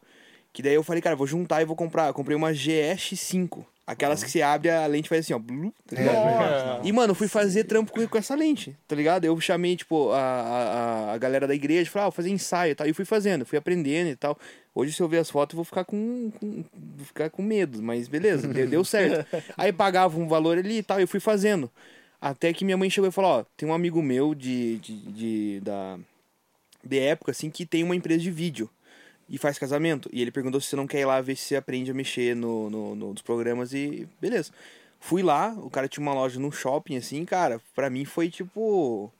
que 0.54 0.62
daí 0.62 0.74
eu 0.74 0.82
falei, 0.82 1.00
cara, 1.02 1.14
vou 1.16 1.26
juntar 1.26 1.60
e 1.60 1.66
vou 1.66 1.76
comprar. 1.76 2.08
Eu 2.08 2.14
comprei 2.14 2.34
uma 2.36 2.50
GX5. 2.52 3.64
Aquelas 3.84 4.22
que 4.22 4.30
você 4.30 4.40
abre, 4.42 4.70
a 4.70 4.86
lente 4.86 5.08
faz 5.08 5.24
assim, 5.24 5.32
ó. 5.34 5.38
blu, 5.40 5.74
tá 5.86 5.96
ligado? 5.96 6.24
E, 6.84 6.92
mano, 6.92 7.10
eu 7.10 7.14
fui 7.16 7.26
fazer 7.26 7.64
trampo 7.64 7.90
com, 7.92 8.06
com 8.06 8.16
essa 8.16 8.34
lente, 8.34 8.76
tá 8.86 8.94
ligado? 8.94 9.24
Eu 9.24 9.38
chamei, 9.40 9.76
tipo, 9.76 10.12
a, 10.12 10.18
a, 10.20 11.12
a 11.14 11.18
galera 11.18 11.48
da 11.48 11.54
igreja, 11.54 11.90
falei, 11.90 12.02
ah, 12.04 12.08
vou 12.08 12.12
fazer 12.12 12.30
ensaio 12.30 12.72
e 12.72 12.74
tal. 12.76 12.86
E 12.86 12.92
fui 12.92 13.04
fazendo, 13.04 13.44
fui 13.44 13.58
aprendendo 13.58 14.08
e 14.08 14.14
tal. 14.16 14.38
Hoje, 14.72 14.92
se 14.92 15.02
eu 15.02 15.08
ver 15.08 15.18
as 15.18 15.28
fotos, 15.28 15.54
eu 15.54 15.56
vou 15.56 15.64
ficar 15.64 15.84
com, 15.84 16.30
com- 16.38 16.64
vou 16.96 17.04
ficar 17.06 17.28
com 17.28 17.42
medo, 17.42 17.82
mas 17.82 18.06
beleza, 18.06 18.46
deu, 18.46 18.68
deu 18.68 18.84
certo. 18.84 19.26
Aí 19.58 19.72
pagava 19.72 20.16
um 20.18 20.28
valor 20.28 20.56
ali 20.58 20.78
e 20.78 20.82
tal, 20.82 21.00
e 21.00 21.02
eu 21.02 21.08
fui 21.08 21.20
fazendo. 21.20 21.68
Até 22.20 22.52
que 22.52 22.64
minha 22.64 22.76
mãe 22.76 22.88
chegou 22.88 23.08
e 23.08 23.12
falou, 23.12 23.40
ó, 23.40 23.44
tem 23.56 23.68
um 23.68 23.74
amigo 23.74 24.00
meu 24.00 24.32
de, 24.32 24.78
de, 24.78 24.96
de- 25.12 25.60
da, 25.60 25.98
de 26.84 26.98
época, 27.00 27.32
assim, 27.32 27.50
que 27.50 27.66
tem 27.66 27.82
uma 27.82 27.96
empresa 27.96 28.20
de 28.20 28.30
vídeo 28.30 28.70
e 29.28 29.38
faz 29.38 29.58
casamento. 29.58 30.08
E 30.12 30.20
ele 30.20 30.30
perguntou 30.30 30.60
se 30.60 30.68
você 30.68 30.76
não 30.76 30.86
quer 30.86 31.00
ir 31.00 31.04
lá 31.06 31.20
ver 31.20 31.36
se 31.36 31.44
você 31.44 31.56
aprende 31.56 31.90
a 31.90 31.94
mexer 31.94 32.34
no, 32.36 32.68
no, 32.70 32.94
no- 32.94 33.12
nos 33.12 33.22
programas 33.22 33.72
e 33.72 34.08
beleza. 34.20 34.50
Fui 35.00 35.22
lá, 35.22 35.52
o 35.58 35.68
cara 35.68 35.88
tinha 35.88 36.02
uma 36.02 36.14
loja 36.14 36.38
num 36.38 36.52
shopping, 36.52 36.96
assim, 36.96 37.24
cara, 37.24 37.60
pra 37.74 37.90
mim 37.90 38.04
foi 38.04 38.30
tipo. 38.30 39.10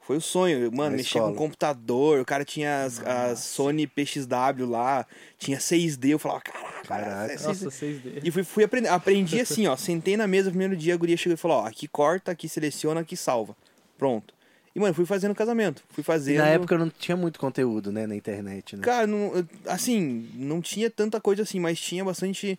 Foi 0.00 0.18
o 0.18 0.20
sonho, 0.20 0.70
mano, 0.70 0.90
Na 0.90 0.96
mexer 0.98 1.18
com 1.18 1.34
computador, 1.34 2.20
o 2.20 2.26
cara 2.26 2.44
tinha 2.44 2.84
as, 2.84 3.00
as 3.06 3.38
Sony 3.38 3.86
PXW 3.86 4.66
lá, 4.68 5.06
tinha 5.38 5.56
6D, 5.58 6.10
eu 6.10 6.18
falava, 6.18 6.42
caraca, 6.42 6.82
Caraca. 6.86 7.32
é 7.32 7.36
6D. 7.36 7.46
Nossa, 7.46 7.68
6D. 7.70 8.20
E 8.22 8.30
fui, 8.30 8.44
fui 8.44 8.64
aprender. 8.64 8.88
Aprendi 8.88 9.40
assim, 9.40 9.66
ó. 9.66 9.74
Sentei 9.78 10.14
na 10.14 10.26
mesa 10.26 10.46
no 10.46 10.50
primeiro 10.50 10.76
dia, 10.76 10.92
a 10.92 10.96
guria 10.98 11.16
chegou 11.16 11.32
e 11.32 11.38
falou, 11.38 11.56
ó, 11.62 11.66
aqui 11.66 11.88
corta, 11.88 12.32
aqui 12.32 12.50
seleciona, 12.50 13.00
aqui 13.00 13.16
salva. 13.16 13.56
Pronto. 13.96 14.33
E, 14.74 14.80
mano, 14.80 14.92
fui 14.94 15.06
fazendo 15.06 15.34
casamento. 15.34 15.82
Fui 15.90 16.02
fazendo. 16.02 16.38
na 16.38 16.48
época 16.48 16.76
não 16.76 16.90
tinha 16.90 17.16
muito 17.16 17.38
conteúdo, 17.38 17.92
né, 17.92 18.06
na 18.06 18.16
internet, 18.16 18.76
né? 18.76 18.82
Cara, 18.82 19.06
não, 19.06 19.32
assim, 19.66 20.28
não 20.34 20.60
tinha 20.60 20.90
tanta 20.90 21.20
coisa 21.20 21.42
assim, 21.42 21.60
mas 21.60 21.78
tinha 21.80 22.04
bastante. 22.04 22.58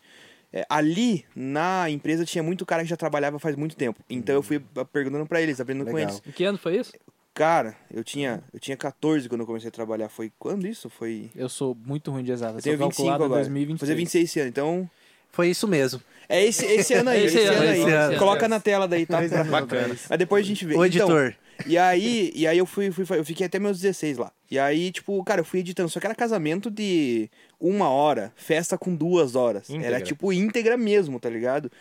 é, 0.54 0.66
ali 0.70 1.26
na 1.36 1.90
empresa 1.90 2.24
tinha 2.24 2.42
muito 2.42 2.66
cara 2.66 2.84
que 2.84 2.90
já 2.90 2.96
trabalhava 2.96 3.38
faz 3.40 3.56
muito 3.58 3.76
tempo. 3.76 4.00
Então 4.10 4.34
eu 4.34 4.42
fui 4.42 4.62
perguntando 4.94 5.26
pra 5.26 5.42
eles, 5.42 5.60
aprendendo 5.60 5.88
com 5.88 5.96
Legal. 5.96 6.12
eles. 6.12 6.22
Em 6.26 6.32
que 6.32 6.44
ano 6.46 6.58
foi 6.58 6.78
isso? 6.78 6.94
Cara, 7.34 7.76
eu 7.94 8.02
tinha, 8.02 8.42
eu 8.54 8.62
tinha 8.62 8.78
14 8.78 9.28
quando 9.28 9.42
eu 9.42 9.48
comecei 9.48 9.68
a 9.68 9.72
trabalhar. 9.72 10.08
Foi 10.08 10.32
quando 10.40 10.66
isso? 10.66 10.90
Foi. 10.90 11.30
Eu 11.36 11.50
sou 11.50 11.76
muito 11.86 12.10
ruim 12.12 12.24
de 12.24 12.32
exatas. 12.32 12.58
Eu 12.58 12.62
tenho 12.64 12.78
sou 12.78 12.88
25 12.88 12.96
calculado 13.10 13.24
em 13.24 13.26
agora. 13.26 13.42
2026. 13.42 13.80
Fazer 13.82 13.96
26 13.96 14.24
esse 14.24 14.40
ano. 14.40 14.50
Então. 14.50 14.90
Foi 15.34 15.50
isso 15.50 15.68
mesmo. 15.68 16.00
É 16.30 16.42
esse, 16.46 16.66
esse 16.66 16.94
ano 16.94 17.10
aí. 17.10 17.26
Esse 17.26 17.38
esse, 17.40 17.48
ano, 17.48 17.58
ano 17.58 17.72
esse 17.74 17.84
aí. 17.88 17.92
ano. 17.94 18.18
Coloca 18.18 18.48
na 18.48 18.58
tela 18.62 18.88
daí, 18.88 19.06
tá? 19.06 19.20
Bacana. 19.52 19.98
Aí 20.10 20.18
depois 20.18 20.46
a 20.46 20.48
gente 20.48 20.66
vê. 20.66 20.76
O 20.78 20.86
Então, 20.86 20.86
editor. 20.86 21.36
E 21.66 21.78
aí, 21.78 22.32
e 22.36 22.46
aí 22.46 22.58
eu 22.58 22.66
fui, 22.66 22.92
fui, 22.92 23.06
eu 23.18 23.26
fiquei 23.26 23.46
até 23.46 23.60
meus 23.60 23.80
16 23.80 24.18
lá. 24.18 24.32
E 24.50 24.60
aí, 24.60 24.92
tipo, 24.92 25.24
cara, 25.24 25.42
eu 25.42 25.46
fui 25.46 25.60
editando. 25.62 25.90
Só 25.90 26.00
que 26.00 26.06
era 26.06 26.16
casamento 26.16 26.70
de 26.70 27.30
uma 27.60 27.90
hora, 27.90 28.34
festa 28.36 28.78
com 28.78 28.96
duas 28.96 29.36
horas. 29.36 29.70
Íntegra. 29.70 29.88
Era 29.88 30.02
tipo 30.02 30.32
íntegra 30.32 30.78
mesmo, 30.78 31.20
tá 31.20 31.30
ligado? 31.30 31.72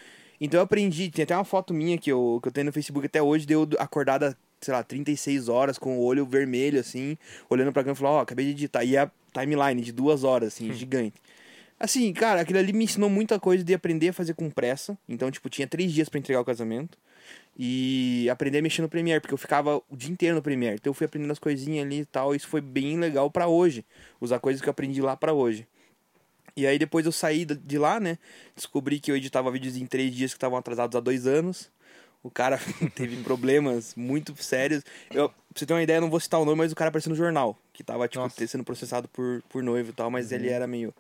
Então 0.41 0.59
eu 0.59 0.65
aprendi, 0.65 1.11
tem 1.11 1.23
até 1.23 1.35
uma 1.35 1.45
foto 1.45 1.73
minha 1.73 1.97
que 1.99 2.11
eu, 2.11 2.39
que 2.43 2.49
eu 2.49 2.53
tenho 2.53 2.67
no 2.67 2.73
Facebook 2.73 3.07
até 3.07 3.23
hoje, 3.23 3.47
deu 3.47 3.69
acordada, 3.79 4.37
sei 4.61 4.75
lá, 4.75 4.83
36 4.83 5.49
horas 5.49 5.79
com 5.79 5.99
o 5.99 6.03
olho 6.03 6.27
vermelho, 6.27 6.81
assim, 6.81 7.17
olhando 7.49 7.73
pra 7.73 7.83
câmera 7.83 7.97
e 7.97 8.01
falando, 8.01 8.17
ó, 8.17 8.21
acabei 8.21 8.47
de 8.47 8.53
editar. 8.53 8.85
E 8.85 8.97
a 8.97 9.11
timeline 9.33 9.81
de 9.81 9.93
duas 9.93 10.25
horas, 10.25 10.55
assim, 10.55 10.73
gigante. 10.73 11.21
Assim, 11.79 12.13
cara, 12.13 12.41
aquilo 12.41 12.59
ali 12.59 12.73
me 12.73 12.85
ensinou 12.85 13.11
muita 13.11 13.39
coisa 13.39 13.65
de 13.65 13.75
aprender 13.75 14.09
a 14.09 14.13
fazer 14.13 14.35
com 14.35 14.49
pressa. 14.49 14.97
Então, 15.09 15.31
tipo, 15.31 15.51
tinha 15.51 15.67
três 15.67 15.93
dias 15.93 16.09
pra 16.09 16.19
entregar 16.19 16.41
o 16.41 16.45
casamento. 16.45 16.97
E 17.57 18.29
aprender 18.31 18.59
a 18.59 18.63
mexer 18.63 18.83
no 18.83 18.89
Premiere, 18.89 19.21
porque 19.21 19.35
eu 19.35 19.39
ficava 19.39 19.81
o 19.89 19.97
dia 19.97 20.11
inteiro 20.11 20.35
no 20.35 20.43
Premiere. 20.43 20.77
Então 20.77 20.91
eu 20.91 20.95
fui 20.95 21.07
aprendendo 21.07 21.31
as 21.31 21.39
coisinhas 21.39 21.87
ali 21.87 22.01
e 22.01 22.05
tal. 22.05 22.35
E 22.35 22.37
isso 22.37 22.49
foi 22.49 22.61
bem 22.61 22.99
legal 22.99 23.31
pra 23.31 23.47
hoje. 23.47 23.85
Usar 24.21 24.41
coisas 24.41 24.61
que 24.61 24.69
eu 24.69 24.73
aprendi 24.73 25.01
lá 25.01 25.17
pra 25.17 25.33
hoje. 25.33 25.67
E 26.57 26.67
aí 26.67 26.79
depois 26.79 27.07
eu 27.07 27.13
saí 27.13 27.45
de 27.45 27.79
lá, 27.79 27.99
né? 27.99 28.19
Descobri 28.55 29.01
que 29.01 29.11
eu 29.11 29.17
editava 29.17 29.51
vídeos 29.51 29.77
em 29.77 29.87
três 29.87 30.15
dias 30.15 30.33
que 30.33 30.37
estavam 30.37 30.59
atrasados 30.59 30.97
há 30.97 31.01
dois 31.01 31.27
anos. 31.27 31.71
O 32.23 32.31
cara 32.31 32.59
teve 32.95 33.23
problemas 33.23 33.95
muito 33.95 34.35
sérios. 34.43 34.83
Eu, 35.11 35.29
pra 35.29 35.39
você 35.55 35.67
ter 35.67 35.75
uma 35.75 35.83
ideia, 35.83 35.99
eu 35.99 36.01
não 36.01 36.11
vou 36.11 36.19
citar 36.19 36.41
o 36.41 36.45
nome, 36.45 36.59
mas 36.59 36.73
o 36.73 36.75
cara 36.75 36.89
apareceu 36.89 37.11
no 37.11 37.17
jornal. 37.17 37.59
Que 37.73 37.85
tava, 37.85 38.09
tipo, 38.09 38.23
Nossa. 38.23 38.47
sendo 38.47 38.65
processado 38.65 39.07
por, 39.09 39.43
por 39.49 39.63
noivo 39.63 39.91
e 39.91 39.93
tal, 39.93 40.11
mas 40.11 40.33
ele 40.33 40.49
era 40.49 40.67
meio. 40.67 40.95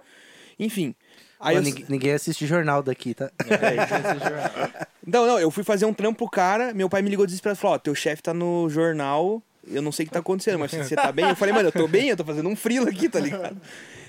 Enfim. 0.58 0.94
Aí 1.40 1.56
Pô, 1.56 1.60
eu... 1.60 1.62
ninguém, 1.62 1.84
ninguém 1.88 2.12
assiste 2.12 2.46
jornal 2.46 2.82
daqui, 2.82 3.14
tá? 3.14 3.30
Não, 5.06 5.26
não, 5.26 5.38
eu 5.38 5.50
fui 5.50 5.62
fazer 5.62 5.84
um 5.84 5.92
trampo 5.92 6.20
pro 6.20 6.30
cara, 6.30 6.72
meu 6.72 6.88
pai 6.88 7.02
me 7.02 7.10
ligou 7.10 7.26
desesperado 7.26 7.58
e 7.58 7.60
falou, 7.60 7.76
ó, 7.76 7.78
teu 7.78 7.94
chefe 7.94 8.22
tá 8.22 8.32
no 8.32 8.70
jornal, 8.70 9.42
eu 9.66 9.82
não 9.82 9.92
sei 9.92 10.04
o 10.04 10.08
que 10.08 10.14
tá 10.14 10.20
acontecendo, 10.20 10.58
mas 10.58 10.70
você 10.70 10.96
tá 10.96 11.12
bem? 11.12 11.28
Eu 11.28 11.36
falei, 11.36 11.54
mano, 11.54 11.68
eu 11.68 11.72
tô 11.72 11.86
bem, 11.86 12.08
eu 12.08 12.16
tô 12.16 12.24
fazendo 12.24 12.48
um 12.48 12.56
frila 12.56 12.88
aqui, 12.88 13.06
tá 13.06 13.20
ligado? 13.20 13.60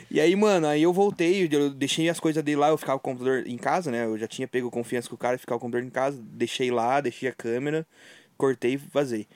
E 0.09 0.21
aí, 0.21 0.35
mano, 0.35 0.67
aí 0.67 0.83
eu 0.83 0.93
voltei, 0.93 1.49
eu 1.51 1.69
deixei 1.69 2.07
as 2.09 2.19
coisas 2.19 2.41
dele 2.41 2.57
lá, 2.57 2.69
eu 2.69 2.77
ficava 2.77 2.99
com 2.99 3.11
o 3.11 3.13
computador 3.13 3.45
em 3.45 3.57
casa, 3.57 3.91
né? 3.91 4.05
Eu 4.05 4.17
já 4.17 4.27
tinha 4.27 4.47
pego 4.47 4.71
confiança 4.71 5.09
com 5.09 5.15
o 5.15 5.17
cara, 5.17 5.37
ficava 5.37 5.59
com 5.59 5.65
o 5.65 5.69
computador 5.69 5.87
em 5.87 5.91
casa, 5.91 6.17
deixei 6.21 6.71
lá, 6.71 7.01
deixei 7.01 7.27
a 7.27 7.33
câmera, 7.33 7.85
cortei 8.37 8.73
e 8.73 8.77
vazei. 8.77 9.27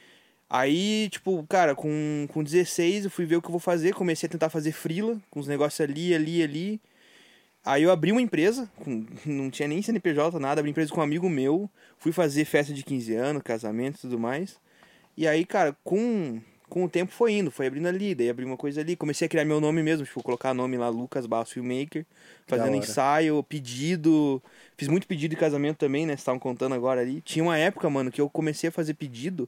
Aí, 0.50 1.10
tipo, 1.10 1.46
cara, 1.48 1.76
com, 1.76 2.28
com 2.32 2.44
16 2.44 3.06
eu 3.06 3.12
fui 3.12 3.26
ver 3.26 3.36
o 3.36 3.42
que 3.42 3.48
eu 3.48 3.52
vou 3.52 3.60
fazer, 3.60 3.94
comecei 3.94 4.28
a 4.28 4.32
tentar 4.32 4.50
fazer 4.50 4.72
frila, 4.72 5.20
com 5.30 5.40
os 5.40 5.48
negócios 5.48 5.82
ali, 5.82 6.14
ali, 6.14 6.42
ali. 6.42 6.82
Aí 7.66 7.84
eu 7.84 7.92
abri 7.92 8.12
uma 8.12 8.22
empresa, 8.22 8.70
com- 8.78 9.06
não 9.26 9.50
tinha 9.50 9.68
nem 9.68 9.82
CNPJ, 9.82 10.40
nada, 10.40 10.62
abri 10.62 10.72
empresa 10.72 10.92
com 10.94 11.00
um 11.00 11.04
amigo 11.04 11.30
meu, 11.30 11.70
fui 11.98 12.12
fazer 12.12 12.46
festa 12.46 12.74
de 12.74 12.84
15 12.84 13.14
anos, 13.16 13.44
casamento 13.44 13.98
e 13.98 14.02
tudo 14.02 14.18
mais. 14.20 14.58
E 15.18 15.28
aí, 15.28 15.46
cara, 15.46 15.76
com, 15.84 16.40
com 16.70 16.86
o 16.86 16.90
tempo 16.90 17.12
foi 17.12 17.34
indo, 17.34 17.52
foi 17.52 17.68
abrindo 17.68 17.88
ali, 17.88 18.16
daí 18.16 18.30
abri 18.30 18.46
uma 18.46 18.56
coisa 18.56 18.80
ali. 18.80 18.96
Comecei 18.96 19.26
a 19.26 19.30
criar 19.30 19.44
meu 19.44 19.60
nome 19.60 19.84
mesmo, 19.84 20.06
tipo, 20.06 20.24
colocar 20.24 20.54
nome 20.54 20.78
lá, 20.78 20.88
Lucas 20.88 21.26
Basso 21.26 21.54
Filmmaker. 21.54 22.06
Fazendo 22.48 22.68
ensaio, 22.78 23.44
pedido. 23.44 24.42
Fiz 24.78 24.88
muito 24.88 25.06
pedido 25.06 25.32
de 25.32 25.38
casamento 25.38 25.78
também, 25.78 26.06
né? 26.06 26.14
Vocês 26.14 26.22
estavam 26.22 26.40
contando 26.40 26.74
agora 26.74 27.02
ali. 27.02 27.20
Tinha 27.22 27.44
uma 27.44 27.58
época, 27.58 27.90
mano, 27.90 28.10
que 28.10 28.22
eu 28.22 28.30
comecei 28.30 28.70
a 28.70 28.72
fazer 28.72 28.94
pedido 28.94 29.48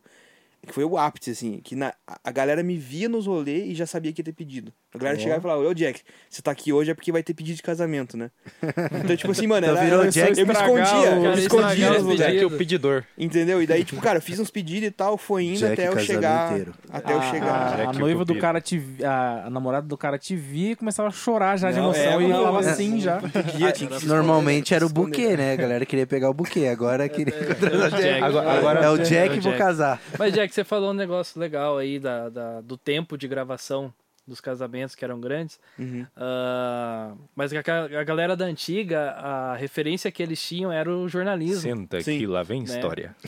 que 0.65 0.73
foi 0.73 0.83
o 0.83 0.97
ápice, 0.97 1.31
assim, 1.31 1.59
que 1.63 1.75
na, 1.75 1.91
a 2.23 2.31
galera 2.31 2.61
me 2.61 2.77
via 2.77 3.09
nos 3.09 3.25
rolês 3.25 3.67
e 3.69 3.73
já 3.75 3.85
sabia 3.87 4.13
que 4.13 4.21
ia 4.21 4.25
ter 4.25 4.33
pedido. 4.33 4.71
A 4.93 4.97
galera 4.97 5.17
chegava 5.17 5.39
e 5.39 5.41
falava, 5.41 5.61
ô 5.61 5.73
Jack, 5.73 6.01
você 6.29 6.41
tá 6.41 6.51
aqui 6.51 6.71
hoje 6.73 6.91
é 6.91 6.93
porque 6.93 7.11
vai 7.11 7.23
ter 7.23 7.33
pedido 7.33 7.55
de 7.55 7.63
casamento, 7.63 8.15
né? 8.17 8.29
Então, 9.03 9.15
tipo 9.15 9.31
assim, 9.31 9.47
mano, 9.47 9.65
Então 9.65 9.77
era, 9.77 9.85
virou 9.85 10.03
eu, 10.05 10.11
Jack 10.11 10.39
eu 10.39 10.45
me 10.45 10.53
escondia, 10.53 10.83
o- 10.83 11.25
eu 11.25 11.31
me 11.35 11.39
escondia 11.41 11.89
nos 12.01 12.19
é 12.19 12.45
o 12.45 12.51
pedidor. 12.51 13.03
Entendeu? 13.17 13.61
E 13.63 13.65
daí, 13.67 13.83
tipo, 13.83 14.01
cara, 14.01 14.17
eu 14.17 14.21
fiz 14.21 14.37
uns 14.39 14.51
pedidos 14.51 14.87
e 14.89 14.91
tal, 14.91 15.17
foi 15.17 15.45
indo 15.45 15.59
Jack 15.59 15.73
até 15.73 15.87
eu 15.87 15.97
chegar. 15.99 16.51
inteiro. 16.51 16.73
Até 16.89 17.13
eu 17.13 17.19
a, 17.19 17.31
chegar. 17.31 17.49
a, 17.79 17.83
a 17.85 17.89
o 17.89 17.93
noiva 17.93 18.23
do 18.25 18.35
cara 18.37 18.59
te 18.61 18.77
vi- 18.77 19.03
a, 19.03 19.45
a 19.45 19.49
namorada 19.49 19.87
do 19.87 19.97
cara 19.97 20.17
te 20.19 20.35
via 20.35 20.71
e 20.71 20.75
começava 20.75 21.09
a 21.09 21.11
chorar 21.11 21.57
já 21.57 21.71
de 21.71 21.79
emoção 21.79 22.21
é, 22.21 22.23
e 22.23 22.29
falava 22.29 22.63
é, 22.63 22.69
assim 22.69 22.99
já. 22.99 23.17
Podia, 23.19 23.71
tinha 23.73 23.89
que 23.89 24.05
Normalmente 24.05 24.73
era 24.73 24.85
o 24.85 24.89
buquê, 24.89 25.35
né? 25.37 25.53
A 25.53 25.55
galera 25.55 25.85
queria 25.85 26.05
pegar 26.05 26.29
o 26.29 26.33
buquê. 26.33 26.67
Agora 26.67 27.07
queria. 27.09 27.33
Jack. 27.97 28.23
Agora, 28.23 28.51
agora 28.51 28.79
É 28.81 28.89
o 28.89 28.97
Jack, 28.97 29.35
É 29.35 29.39
o 29.39 29.41
vou 29.41 29.53
casar. 29.53 30.01
Mas, 30.19 30.33
Jack, 30.33 30.50
você 30.53 30.63
falou 30.63 30.91
um 30.91 30.93
negócio 30.93 31.39
legal 31.39 31.77
aí 31.77 31.99
da, 31.99 32.29
da- 32.29 32.61
do 32.61 32.77
tempo 32.77 33.17
de 33.17 33.27
gravação 33.27 33.93
dos 34.27 34.39
casamentos 34.39 34.93
que 34.95 35.03
eram 35.03 35.19
grandes. 35.19 35.59
Uhum. 35.79 36.05
Ah, 36.15 37.13
mas 37.35 37.51
a, 37.53 37.59
a 37.99 38.03
galera 38.03 38.35
da 38.35 38.45
antiga, 38.45 39.11
a 39.11 39.55
referência 39.55 40.11
que 40.11 40.21
eles 40.21 40.41
tinham 40.41 40.71
era 40.71 40.89
o 40.89 41.09
jornalismo. 41.09 41.61
senta 41.61 41.99
Sim. 42.01 42.19
que 42.19 42.27
lá 42.27 42.43
vem 42.43 42.59
Né? 42.63 42.65
história. 42.67 43.15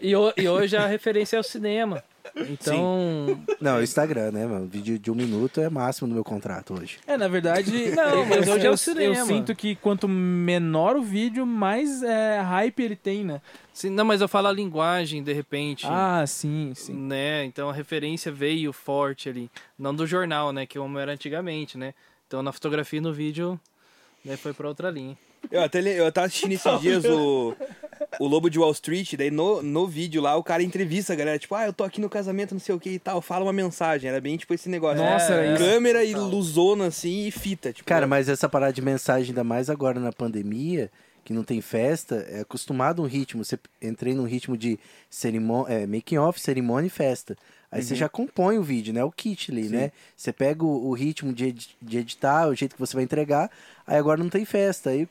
E, 0.00 0.08
e, 0.10 0.42
e 0.42 0.48
hoje 0.48 0.76
a 0.76 0.86
referência 0.86 1.36
é 1.36 1.40
o 1.40 1.42
cinema. 1.42 2.02
Então, 2.48 3.40
Não, 3.60 3.78
o 3.78 3.82
Instagram, 3.82 4.30
né, 4.32 4.46
mano? 4.46 4.66
Vídeo 4.66 4.98
de 4.98 5.10
um 5.10 5.14
minuto 5.14 5.60
é 5.60 5.68
máximo 5.68 6.08
no 6.08 6.14
meu 6.14 6.24
contrato 6.24 6.74
hoje. 6.74 6.98
É, 7.06 7.16
na 7.16 7.28
verdade, 7.28 7.90
Não, 7.94 8.24
mas 8.26 8.46
eu, 8.46 8.54
hoje 8.54 8.66
é 8.66 8.70
o 8.70 8.76
cinema. 8.76 9.16
Eu 9.16 9.26
sinto 9.26 9.54
que 9.54 9.74
quanto 9.76 10.08
menor 10.08 10.96
o 10.96 11.02
vídeo, 11.02 11.46
mais 11.46 12.02
é, 12.02 12.40
hype 12.40 12.82
ele 12.82 12.96
tem, 12.96 13.24
né? 13.24 13.40
sim, 13.72 13.90
não, 13.90 14.04
mas 14.04 14.20
eu 14.20 14.28
falo 14.28 14.48
a 14.48 14.52
linguagem, 14.52 15.22
de 15.22 15.32
repente. 15.32 15.86
Ah, 15.88 16.24
sim, 16.26 16.72
sim. 16.74 16.94
né? 16.94 17.44
Então 17.44 17.68
a 17.68 17.72
referência 17.72 18.32
veio 18.32 18.72
forte 18.72 19.28
ali, 19.28 19.50
não 19.78 19.94
do 19.94 20.06
jornal, 20.06 20.52
né, 20.52 20.66
que 20.66 20.78
como 20.78 20.98
era 20.98 21.12
antigamente, 21.12 21.78
né? 21.78 21.94
Então 22.26 22.42
na 22.42 22.52
fotografia 22.52 22.98
e 22.98 23.02
no 23.02 23.12
vídeo, 23.12 23.58
né, 24.24 24.36
foi 24.36 24.52
para 24.52 24.68
outra 24.68 24.90
linha. 24.90 25.16
Eu 25.50 25.62
até 25.62 25.80
eu 25.80 26.10
tava 26.12 26.26
assistindo 26.26 26.52
esses 26.52 26.80
dias 26.80 27.04
o, 27.04 27.54
o 28.20 28.26
Lobo 28.26 28.50
de 28.50 28.58
Wall 28.58 28.72
Street, 28.72 29.14
daí 29.14 29.30
no, 29.30 29.62
no 29.62 29.86
vídeo 29.86 30.20
lá 30.20 30.36
o 30.36 30.42
cara 30.42 30.62
entrevista 30.62 31.12
a 31.12 31.16
galera, 31.16 31.38
tipo, 31.38 31.54
ah, 31.54 31.66
eu 31.66 31.72
tô 31.72 31.84
aqui 31.84 32.00
no 32.00 32.08
casamento, 32.08 32.52
não 32.52 32.60
sei 32.60 32.74
o 32.74 32.80
que 32.80 32.90
e 32.90 32.98
tal, 32.98 33.22
fala 33.22 33.44
uma 33.44 33.52
mensagem. 33.52 34.10
Era 34.10 34.20
bem 34.20 34.36
tipo 34.36 34.52
esse 34.52 34.68
negócio. 34.68 35.02
Nossa, 35.02 35.34
É. 35.34 35.56
Câmera 35.56 36.04
e 36.04 36.14
luzona 36.14 36.86
assim 36.86 37.26
e 37.26 37.30
fita. 37.30 37.72
Tipo, 37.72 37.88
Cara, 37.88 38.06
mas 38.06 38.28
essa 38.28 38.48
parada 38.48 38.72
de 38.72 38.82
mensagem, 38.82 39.30
ainda 39.30 39.44
mais 39.44 39.70
agora 39.70 39.98
na 39.98 40.12
pandemia, 40.12 40.90
que 41.24 41.32
não 41.32 41.44
tem 41.44 41.60
festa, 41.60 42.26
é 42.30 42.40
acostumado 42.40 43.02
um 43.02 43.06
ritmo. 43.06 43.44
Você 43.44 43.58
entrei 43.82 44.14
num 44.14 44.24
ritmo 44.24 44.56
de 44.56 44.78
cerimônia, 45.10 45.74
é, 45.74 45.86
making 45.86 46.18
off, 46.18 46.40
cerimônia 46.40 46.86
e 46.86 46.90
festa. 46.90 47.36
Aí 47.70 47.82
você 47.82 47.94
já 47.94 48.08
compõe 48.08 48.58
o 48.58 48.62
vídeo, 48.62 48.94
né? 48.94 49.04
O 49.04 49.10
kit 49.12 49.50
ali, 49.52 49.68
né? 49.68 49.92
Você 50.16 50.32
pega 50.32 50.64
o, 50.64 50.88
o 50.88 50.92
ritmo 50.94 51.32
de, 51.32 51.52
de 51.52 51.98
editar, 51.98 52.48
o 52.48 52.54
jeito 52.54 52.74
que 52.74 52.80
você 52.80 52.94
vai 52.94 53.04
entregar, 53.04 53.50
aí 53.86 53.96
agora 53.98 54.22
não 54.22 54.30
tem 54.30 54.44
festa. 54.44 54.90
Aí, 54.90 55.06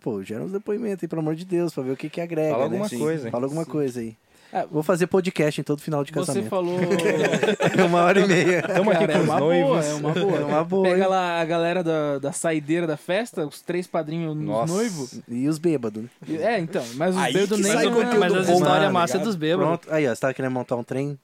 pô, 0.00 0.22
gera 0.22 0.42
uns 0.44 0.52
depoimentos 0.52 1.02
aí, 1.02 1.08
pelo 1.08 1.20
amor 1.20 1.34
de 1.34 1.44
Deus, 1.44 1.74
pra 1.74 1.82
ver 1.82 1.90
o 1.92 1.96
que 1.96 2.08
que 2.08 2.20
agrega, 2.20 2.50
Fala 2.52 2.58
né? 2.68 2.70
alguma 2.76 2.88
Sim. 2.88 2.98
coisa. 2.98 3.30
Fala 3.30 3.44
alguma 3.46 3.64
coisa 3.66 4.00
aí. 4.00 4.16
É, 4.52 4.64
Vou 4.70 4.82
fazer 4.84 5.08
podcast 5.08 5.60
em 5.60 5.64
todo 5.64 5.82
final 5.82 6.04
de 6.04 6.12
Você 6.12 6.26
casamento. 6.26 6.48
falou. 6.48 6.78
uma 7.88 8.04
hora 8.04 8.20
e 8.20 8.28
meia. 8.28 8.60
Estamos 8.60 8.94
aqui 8.94 9.06
Cara, 9.06 9.12
com 9.12 9.18
é 9.18 9.22
os 9.22 9.28
uma 9.28 9.40
noivos. 9.40 9.68
boa, 9.68 9.84
é 9.84 9.94
uma 9.94 10.12
boa. 10.14 10.38
É 10.38 10.44
uma 10.44 10.64
boa, 10.64 10.82
Pega 10.84 11.02
hein? 11.02 11.10
lá 11.10 11.40
a 11.40 11.44
galera 11.44 11.82
da, 11.82 12.18
da 12.20 12.32
saideira 12.32 12.86
da 12.86 12.96
festa, 12.96 13.44
os 13.44 13.60
três 13.60 13.88
padrinhos 13.88 14.36
nos 14.36 14.46
Nossa. 14.46 14.72
noivos. 14.72 15.20
E 15.28 15.48
os 15.48 15.58
bêbados, 15.58 16.04
né? 16.04 16.08
É, 16.40 16.60
então, 16.60 16.84
mas 16.94 17.16
os 17.16 17.22
que 17.26 17.62
nem. 17.62 17.72
Mas 18.20 18.34
as 18.34 18.46
bom, 18.46 18.54
histórias 18.54 18.84
tá 18.86 18.90
massa 18.90 19.14
ligado? 19.14 19.26
dos 19.26 19.34
bêbados. 19.36 19.66
Pronto. 19.66 19.92
Aí, 19.92 20.06
ó, 20.08 20.14
você 20.14 20.20
tava 20.20 20.32
querendo 20.32 20.52
montar 20.52 20.76
um 20.76 20.84
trem 20.84 21.18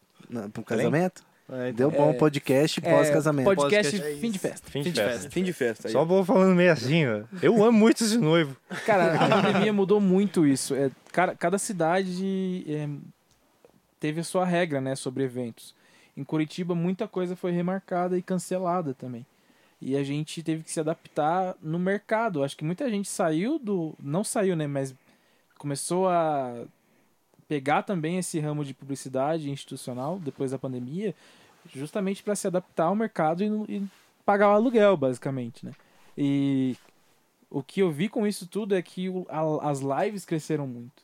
pro 0.53 0.63
casamento? 0.63 1.23
É, 1.51 1.69
então. 1.69 1.73
Deu 1.73 1.91
bom 1.91 2.15
podcast 2.15 2.81
É, 2.83 2.91
pós-casamento. 2.91 3.45
Podcast 3.45 3.91
Podcast 3.91 4.15
é 4.15 4.21
fim 4.21 4.31
de 4.31 4.39
festa. 4.39 4.71
Fim 4.71 4.79
de 4.81 4.85
Fim 4.85 4.93
de 4.93 5.01
festa. 5.03 5.31
Fim 5.31 5.43
de 5.43 5.53
festa. 5.53 5.89
Aí. 5.89 5.93
Só 5.93 6.05
vou 6.05 6.25
falando 6.25 6.55
meio 6.55 6.73
assim, 6.73 7.07
ó. 7.07 7.23
Eu 7.43 7.63
amo 7.63 7.79
muito 7.79 8.03
esse 8.03 8.17
noivo. 8.17 8.57
Cara, 8.87 9.15
a 9.15 9.29
pandemia 9.43 9.73
mudou 9.73 10.01
muito 10.01 10.47
isso. 10.47 10.75
É, 10.75 10.91
cara, 11.13 11.35
cada 11.35 11.59
cidade 11.59 12.65
é, 12.67 12.89
teve 14.01 14.21
a 14.21 14.25
sua 14.25 14.45
regra, 14.45 14.81
né, 14.81 14.95
sobre 14.95 15.25
eventos. 15.25 15.75
Em 16.17 16.25
Curitiba, 16.25 16.75
muita 16.75 17.07
coisa 17.09 17.37
foi 17.37 17.53
remarcada 17.53 18.17
e 18.17 18.23
cancelada 18.23 18.95
também. 18.95 19.27
E 19.81 19.97
a 19.97 20.05
gente 20.05 20.43
teve 20.43 20.63
que 20.63 20.71
se 20.71 20.79
adaptar 20.79 21.57
no 21.61 21.79
mercado. 21.79 22.45
Acho 22.45 22.57
que 22.57 22.65
muita 22.65 22.89
gente 22.89 23.09
saiu 23.09 23.59
do. 23.59 23.95
Não 24.01 24.23
saiu, 24.23 24.55
né? 24.55 24.67
Mas 24.67 24.95
começou 25.59 26.09
a 26.09 26.65
pegar 27.49 27.83
também 27.83 28.19
esse 28.19 28.39
ramo 28.41 28.65
de 28.65 28.73
publicidade 28.75 29.51
institucional 29.51 30.19
depois 30.19 30.51
da 30.51 30.59
pandemia, 30.59 31.15
justamente 31.75 32.23
para 32.23 32.35
se 32.35 32.47
adaptar 32.47 32.85
ao 32.87 32.97
mercado 32.97 33.43
e, 33.43 33.77
e 33.77 33.87
pagar 34.25 34.49
o 34.49 34.55
aluguel, 34.55 34.97
basicamente, 34.97 35.65
né? 35.65 35.73
E 36.17 36.77
o 37.51 37.63
que 37.63 37.81
eu 37.81 37.91
vi 37.91 38.09
com 38.09 38.27
isso 38.27 38.47
tudo 38.47 38.75
é 38.75 38.83
que 38.83 39.09
o- 39.09 39.27
a- 39.29 39.71
as 39.71 39.81
lives 39.81 40.25
cresceram 40.25 40.67
muito. 40.67 41.03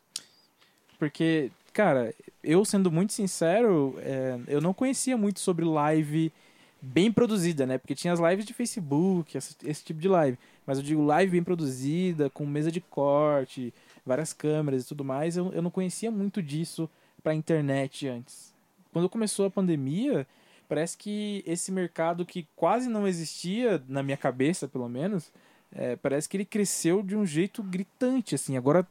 Porque, 0.99 1.51
cara, 1.73 2.13
eu 2.43 2.65
sendo 2.65 2.91
muito 2.91 3.13
sincero, 3.13 3.95
é, 3.99 4.39
eu 4.49 4.61
não 4.61 4.75
conhecia 4.75 5.17
muito 5.17 5.41
sobre 5.41 5.65
live 5.65 6.33
bem 6.81 7.11
produzida, 7.13 7.67
né? 7.67 7.79
Porque 7.79 7.95
tinha 7.95 8.13
as 8.13 8.21
lives 8.21 8.45
de 8.45 8.53
Facebook, 8.55 9.37
esse, 9.37 9.57
esse 9.65 9.85
tipo 9.85 10.01
de 10.01 10.09
live. 10.09 10.39
Mas 10.67 10.79
eu 10.79 10.85
digo 10.85 11.05
live 11.05 11.33
bem 11.33 11.43
produzida, 11.43 12.31
com 12.31 12.45
mesa 12.47 12.71
de 12.71 12.81
corte, 12.81 13.73
várias 14.09 14.33
câmeras 14.33 14.85
e 14.85 14.89
tudo 14.89 15.05
mais. 15.05 15.37
Eu, 15.37 15.53
eu 15.53 15.63
não 15.63 15.71
conhecia 15.71 16.11
muito 16.11 16.43
disso 16.43 16.91
pra 17.23 17.35
internet 17.35 18.09
antes. 18.09 18.53
Quando 18.93 19.09
começou 19.09 19.47
a 19.47 19.51
pandemia, 19.51 20.27
parece 20.69 20.97
que 20.97 21.43
esse 21.47 21.71
mercado 21.71 22.27
que 22.27 22.47
quase 22.57 22.89
não 22.89 23.07
existia, 23.07 23.83
na 23.89 24.03
minha 24.03 24.17
cabeça 24.17 24.67
pelo 24.67 24.89
menos, 24.89 25.31
é, 25.73 25.95
parece 25.97 26.29
que 26.29 26.37
ele 26.37 26.45
cresceu 26.45 27.03
de 27.03 27.15
um 27.15 27.25
jeito 27.25 27.63
gritante, 27.63 28.35
assim. 28.35 28.57
Agora 28.57 28.87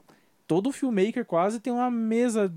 todo 0.47 0.71
filmmaker 0.71 1.25
quase 1.25 1.59
tem 1.59 1.73
uma 1.73 1.91
mesa 1.91 2.53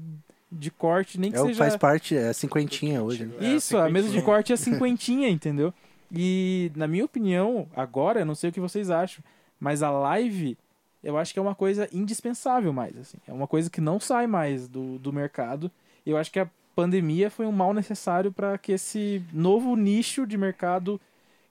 de 0.53 0.70
corte, 0.70 1.18
nem 1.18 1.31
que 1.31 1.38
É 1.38 1.40
o 1.40 1.46
seja... 1.46 1.59
faz 1.59 1.77
parte, 1.77 2.16
é 2.16 2.29
a 2.29 2.35
cinquentinha 2.35 3.03
hoje. 3.03 3.27
Né? 3.27 3.35
É, 3.40 3.55
Isso, 3.55 3.77
a 3.77 3.88
mesa 3.88 4.09
de 4.09 4.20
corte 4.23 4.53
é 4.53 4.57
cinquentinha, 4.57 5.29
entendeu? 5.31 5.73
E, 6.12 6.73
na 6.75 6.88
minha 6.88 7.05
opinião, 7.05 7.68
agora, 7.75 8.20
eu 8.20 8.27
não 8.27 8.35
sei 8.35 8.51
o 8.51 8.53
que 8.53 8.59
vocês 8.59 8.90
acham, 8.90 9.23
mas 9.61 9.83
a 9.83 9.90
live, 9.90 10.59
eu 11.03 11.17
acho 11.19 11.33
que 11.33 11.39
é 11.39 11.43
uma 11.43 11.55
coisa 11.55 11.89
indispensável 11.93 12.73
mais, 12.73 12.97
assim. 12.99 13.19
É 13.27 13.33
uma 13.33 13.47
coisa 13.47 13.71
que 13.71 13.81
não 13.81 13.99
sai 14.01 14.27
mais 14.27 14.69
do, 14.69 14.99
do 14.99 15.13
mercado. 15.13 15.71
Eu 16.05 16.17
acho 16.17 16.31
que 16.31 16.39
a 16.41 16.49
pandemia 16.77 17.31
foi 17.31 17.47
um 17.47 17.53
mal 17.53 17.73
necessário 17.75 18.31
para 18.33 18.57
que 18.59 18.73
esse 18.73 19.23
novo 19.33 19.77
nicho 19.77 20.27
de 20.27 20.37
mercado 20.39 21.01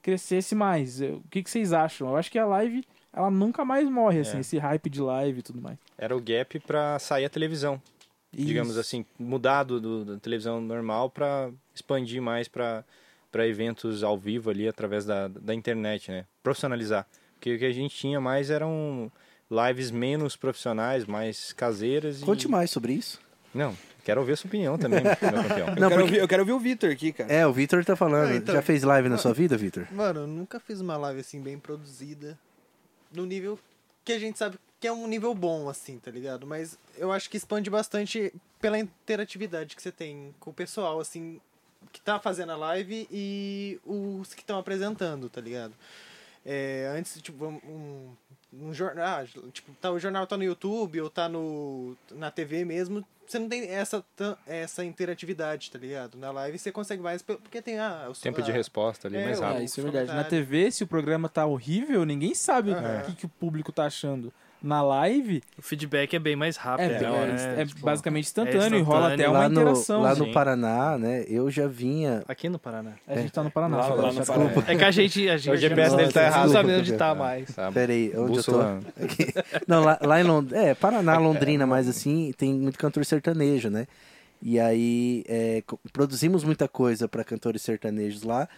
crescesse 0.02 0.54
mais. 0.54 1.00
Eu- 1.00 1.16
O 1.16 1.24
que, 1.30 1.42
que 1.42 1.50
vocês 1.50 1.72
acham? 1.72 2.08
Eu 2.08 2.16
acho 2.16 2.30
que 2.30 2.38
a 2.38 2.46
live, 2.46 2.84
ela 3.12 3.30
nunca 3.30 3.64
mais 3.64 3.88
morre, 3.88 4.20
assim, 4.20 4.38
É. 4.38 4.40
esse 4.40 4.58
hype 4.58 4.88
de 4.88 5.00
live 5.00 5.40
e 5.40 5.42
tudo 5.42 5.60
mais. 5.60 5.76
Era 5.98 6.16
o 6.16 6.20
gap 6.20 6.58
pra 6.60 6.98
sair 6.98 7.24
a 7.24 7.30
televisão. 7.30 7.80
Digamos 8.32 8.70
Isso. 8.72 8.80
assim, 8.80 9.04
mudar 9.18 9.64
do, 9.64 9.80
do- 9.80 10.04
da 10.04 10.16
televisão 10.18 10.60
normal 10.60 11.10
pra 11.10 11.50
expandir 11.74 12.22
mais 12.22 12.46
para 12.48 12.84
eventos 13.46 14.02
ao 14.04 14.16
vivo 14.16 14.50
ali 14.50 14.68
através 14.68 15.04
da, 15.04 15.26
da 15.28 15.52
internet, 15.54 16.10
né? 16.12 16.24
Profissionalizar. 16.42 17.06
Porque 17.34 17.54
o 17.54 17.58
que 17.58 17.64
a 17.64 17.72
gente 17.72 17.94
tinha 17.96 18.20
mais 18.20 18.48
eram 18.50 19.10
lives 19.50 19.90
menos 19.90 20.36
profissionais, 20.36 21.04
mais 21.06 21.52
caseiras. 21.52 22.22
e- 22.22 22.24
Conte 22.24 22.46
mais 22.48 22.70
sobre 22.70 22.92
isso. 22.92 23.20
Não, 23.52 23.76
quero 24.04 24.20
ouvir 24.20 24.32
a 24.34 24.36
sua 24.36 24.48
opinião 24.48 24.78
também, 24.78 25.00
meu 25.02 25.16
campeão. 25.16 25.58
Eu, 25.58 25.66
Não, 25.66 25.74
quero 25.74 25.88
porque- 25.88 26.02
ouvir, 26.02 26.16
eu 26.18 26.28
quero 26.28 26.42
ouvir 26.42 26.52
o 26.52 26.58
Vitor 26.60 26.90
aqui, 26.90 27.12
cara. 27.12 27.32
É, 27.32 27.46
o 27.46 27.52
Vitor 27.52 27.84
tá 27.84 27.96
falando. 27.96 28.30
Ah, 28.30 28.36
então- 28.36 28.54
Já 28.54 28.62
fez 28.62 28.82
live 28.84 29.08
na 29.08 29.18
sua 29.18 29.32
vida, 29.34 29.56
Vitor? 29.56 29.86
Mano, 29.92 30.20
eu 30.20 30.26
nunca 30.26 30.60
fiz 30.60 30.80
uma 30.80 30.96
live 30.96 31.20
assim 31.20 31.40
bem 31.40 31.58
produzida. 31.58 32.38
No 33.12 33.26
nível 33.26 33.58
que 34.04 34.12
a 34.12 34.18
gente 34.18 34.38
sabe 34.38 34.56
que 34.78 34.86
é 34.86 34.92
um 34.92 35.06
nível 35.06 35.34
bom, 35.34 35.68
assim, 35.68 35.98
tá 35.98 36.10
ligado? 36.10 36.46
Mas 36.46 36.78
eu 36.96 37.10
acho 37.12 37.28
que 37.28 37.36
expande 37.36 37.68
bastante 37.68 38.32
pela 38.60 38.78
interatividade 38.78 39.74
que 39.76 39.82
você 39.82 39.90
tem 39.92 40.34
com 40.40 40.50
o 40.50 40.54
pessoal, 40.54 41.00
assim, 41.00 41.40
que 41.92 42.00
tá 42.00 42.18
fazendo 42.20 42.52
a 42.52 42.56
live 42.56 43.06
e 43.10 43.78
os 43.84 44.32
que 44.32 44.40
estão 44.42 44.58
apresentando, 44.58 45.28
tá 45.28 45.40
ligado? 45.40 45.74
É, 46.46 46.90
antes, 46.96 47.20
tipo, 47.20 47.44
um, 47.46 48.10
um 48.52 48.72
jornal, 48.74 49.04
ah, 49.06 49.24
tipo, 49.52 49.72
tá, 49.80 49.90
o 49.90 49.98
jornal 49.98 50.26
tá 50.26 50.36
no 50.36 50.44
YouTube 50.44 51.00
ou 51.00 51.08
tá 51.10 51.28
no, 51.28 51.96
na 52.12 52.30
TV 52.30 52.64
mesmo, 52.64 53.04
você 53.26 53.38
não 53.38 53.48
tem 53.48 53.68
essa, 53.68 54.04
essa 54.46 54.84
interatividade, 54.84 55.70
tá 55.70 55.78
ligado? 55.78 56.18
Na 56.18 56.30
live 56.32 56.58
você 56.58 56.72
consegue 56.72 57.00
mais, 57.02 57.22
porque 57.22 57.62
tem, 57.62 57.78
ah, 57.78 58.08
o- 58.10 58.12
Tempo 58.20 58.42
de 58.42 58.50
ah, 58.50 58.54
resposta 58.54 59.06
ali, 59.06 59.16
É, 59.18 59.24
mais 59.24 59.38
rápido. 59.40 59.62
isso 59.62 59.80
é 59.80 59.82
verdade. 59.84 60.12
Na. 60.12 60.24
TV, 60.24 60.70
se 60.72 60.82
o 60.82 60.86
programa 60.86 61.28
tá 61.28 61.46
horrível, 61.46 62.04
ninguém 62.04 62.34
sabe 62.34 62.72
o 62.72 63.06
que, 63.06 63.14
que 63.14 63.26
o 63.26 63.28
público 63.28 63.70
tá 63.70 63.84
achando. 63.84 64.32
Na 64.62 64.82
live, 64.82 65.42
O 65.58 65.62
feedback 65.62 66.14
é 66.14 66.18
bem 66.18 66.36
mais 66.36 66.56
é, 66.56 66.60
rápido. 66.60 66.90
é, 66.92 67.26
né? 67.26 67.54
é 67.62 67.64
Tipo, 67.64 67.80
basicamente 67.80 68.24
instantâneo, 68.26 68.78
e 68.78 68.82
rola 68.82 69.06
até 69.14 69.22
instantâneo. 69.24 69.30
uma 69.32 69.38
lá 69.40 69.48
no, 69.48 69.60
interação. 69.60 70.02
lá 70.02 70.14
no 70.14 70.24
sim. 70.26 70.32
Paraná, 70.32 70.98
né? 70.98 71.24
Eu 71.28 71.50
já 71.50 71.66
vinha. 71.66 72.22
Aqui 72.28 72.48
no 72.48 72.58
Paraná. 72.58 72.92
A 73.08 73.16
gente 73.16 73.32
tá 73.32 73.42
no 73.42 73.50
Paraná. 73.50 73.78
Lá- 73.78 73.94
lá 73.94 74.12
no 74.12 74.24
Paraná. 74.26 74.52
É 74.68 74.76
que 74.76 74.84
a 74.84 74.90
gente. 74.90 75.28
A 75.30 75.36
gente 75.38 75.54
O 75.54 75.56
GPS 75.56 75.96
dele 75.96 76.12
tá 76.12 76.22
errado. 76.24 76.44
Não 76.46 76.52
sabe 76.52 76.72
onde 76.74 76.92
tá 76.94 77.14
mais. 77.14 77.48
Sabe? 77.50 77.72
Pera 77.74 77.92
aí, 77.92 78.12
onde 78.16 78.36
eu 78.38 78.44
tô? 78.44 78.58
Não, 79.66 79.82
lá, 79.82 79.98
lá 80.02 80.20
em 80.20 80.24
Londrina. 80.24 80.62
É, 80.62 80.74
Paraná, 80.74 81.18
Londrina, 81.18 81.66
mas 81.66 81.88
assim, 81.88 82.32
tem 82.36 82.52
muito 82.52 82.78
cantor 82.78 83.04
sertanejo, 83.04 83.70
né? 83.70 83.86
E 84.42 84.58
aí 84.58 85.24
é, 85.28 85.62
produzimos 85.92 86.44
muita 86.44 86.66
coisa 86.68 87.06
para 87.08 87.22
cantores 87.24 87.62
sertanejos 87.62 88.22
lá 88.22 88.48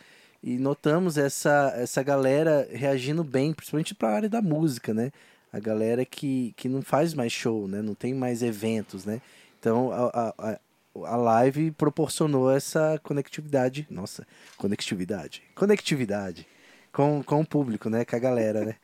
e 0.43 0.57
notamos 0.59 1.17
essa, 1.19 1.73
essa 1.77 2.03
galera 2.03 2.69
reagindo 2.73 3.23
bem, 3.25 3.53
principalmente 3.53 3.95
para 3.95 4.09
a 4.09 4.15
área 4.15 4.29
da 4.29 4.41
música, 4.43 4.93
né? 4.95 5.11
A 5.53 5.61
galera 5.61 6.05
que, 6.05 6.55
que 6.57 6.69
não 6.69 6.83
faz 6.83 7.15
mais 7.15 7.33
show, 7.33 7.69
né? 7.69 7.83
Não 7.83 7.95
tem 7.95 8.15
mais 8.15 8.43
eventos, 8.43 9.05
né? 9.05 9.21
Então 9.59 9.93
a, 9.93 10.33
a, 10.39 10.59
a- 11.05 11.17
live 11.17 11.71
proporcionou 11.73 12.51
essa 12.51 12.99
conectividade. 13.03 13.87
Nossa, 13.91 14.27
conectividade. 14.57 15.43
Conectividade 15.55 16.47
com, 16.93 17.23
com 17.23 17.41
o 17.41 17.47
público, 17.47 17.89
né? 17.89 18.05
Com 18.05 18.17
a 18.17 18.19
galera, 18.19 18.65
né? 18.65 18.77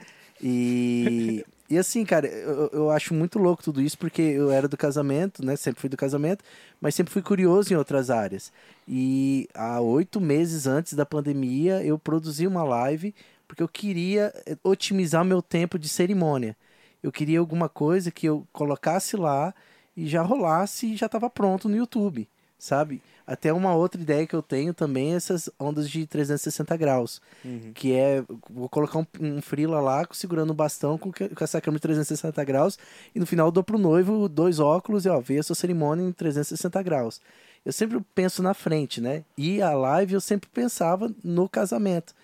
E, 0.43 1.45
e 1.69 1.77
assim, 1.77 2.05
cara, 2.05 2.27
eu, 2.27 2.71
eu 2.73 2.91
acho 2.91 3.13
muito 3.13 3.39
louco 3.39 3.63
tudo 3.63 3.83
isso, 3.83 3.99
porque 3.99 4.23
eu 4.23 4.51
era 4.51 4.69
do 4.69 4.77
casamento, 4.77 5.45
né? 5.45 5.57
Sempre 5.57 5.81
fui 5.81 5.91
do 5.91 5.97
casamento, 5.97 6.45
mas 6.81 6.95
sempre 6.95 7.13
fui 7.13 7.23
curioso 7.23 7.73
em 7.73 7.77
outras 7.77 8.09
áreas. 8.11 8.53
E 8.87 9.49
há 9.55 9.81
oito 9.81 10.21
meses 10.21 10.67
antes 10.67 10.95
da 10.95 11.05
pandemia, 11.05 11.83
eu 11.85 11.99
produzi 11.99 12.47
uma 12.47 12.63
live 12.65 13.15
porque 13.49 13.63
eu 13.63 13.69
queria 13.69 14.33
eh, 14.47 14.57
otimizar 14.63 15.25
meu 15.25 15.43
tempo 15.43 15.79
de 15.79 15.89
cerimônia. 15.89 16.55
Eu 17.03 17.11
queria 17.11 17.41
alguma 17.41 17.69
coisa 17.69 18.11
que 18.11 18.27
eu 18.27 18.47
colocasse 18.53 19.17
lá 19.17 19.55
e 19.97 20.07
já 20.07 20.23
rolasse 20.23 20.93
e 20.93 20.97
já 20.97 21.07
estava 21.07 21.29
pronto 21.31 21.69
no 21.69 21.77
YouTube, 21.77 22.29
sabe? 22.59 23.01
Até 23.27 23.53
uma 23.53 23.75
outra 23.75 24.01
ideia 24.01 24.27
que 24.27 24.35
eu 24.35 24.43
tenho 24.43 24.73
também 24.73 25.13
é 25.13 25.17
essas 25.17 25.51
ondas 25.59 25.89
de 25.91 26.07
360 26.07 26.77
graus 26.77 27.21
Uhum. 27.45 27.73
que 27.75 27.93
é 27.95 28.23
vou 28.51 28.69
colocar 28.69 28.99
um, 28.99 29.07
um 29.21 29.43
frila 29.43 29.81
lá 29.81 30.07
segurando 30.13 30.53
um 30.53 30.57
bastão 30.57 30.97
com, 30.97 31.13
com 31.13 31.45
essa 31.45 31.61
câmera 31.61 31.79
de 31.79 31.83
360 31.83 32.43
graus 32.45 32.79
e 33.15 33.21
no 33.21 33.27
final 33.27 33.49
eu 33.49 33.53
dou 33.53 33.63
pro 33.63 33.79
noivo 33.79 34.29
dois 34.29 34.59
óculos 34.59 35.05
e 35.05 35.09
ó, 35.09 35.21
vê 35.21 35.39
a 35.39 35.43
sua 35.43 35.55
cerimônia 35.55 36.03
em 36.03 36.13
360 36.13 36.83
graus. 36.83 37.21
Eu 37.67 37.73
sempre 37.73 38.01
penso 38.15 38.43
na 38.43 38.55
frente, 38.55 39.01
né? 39.01 39.25
E 39.37 39.61
a 39.61 39.73
live 39.75 40.15
eu 40.15 40.21
sempre 40.21 40.49
pensava 40.49 41.13
no 41.23 41.49
casamento 41.49 42.15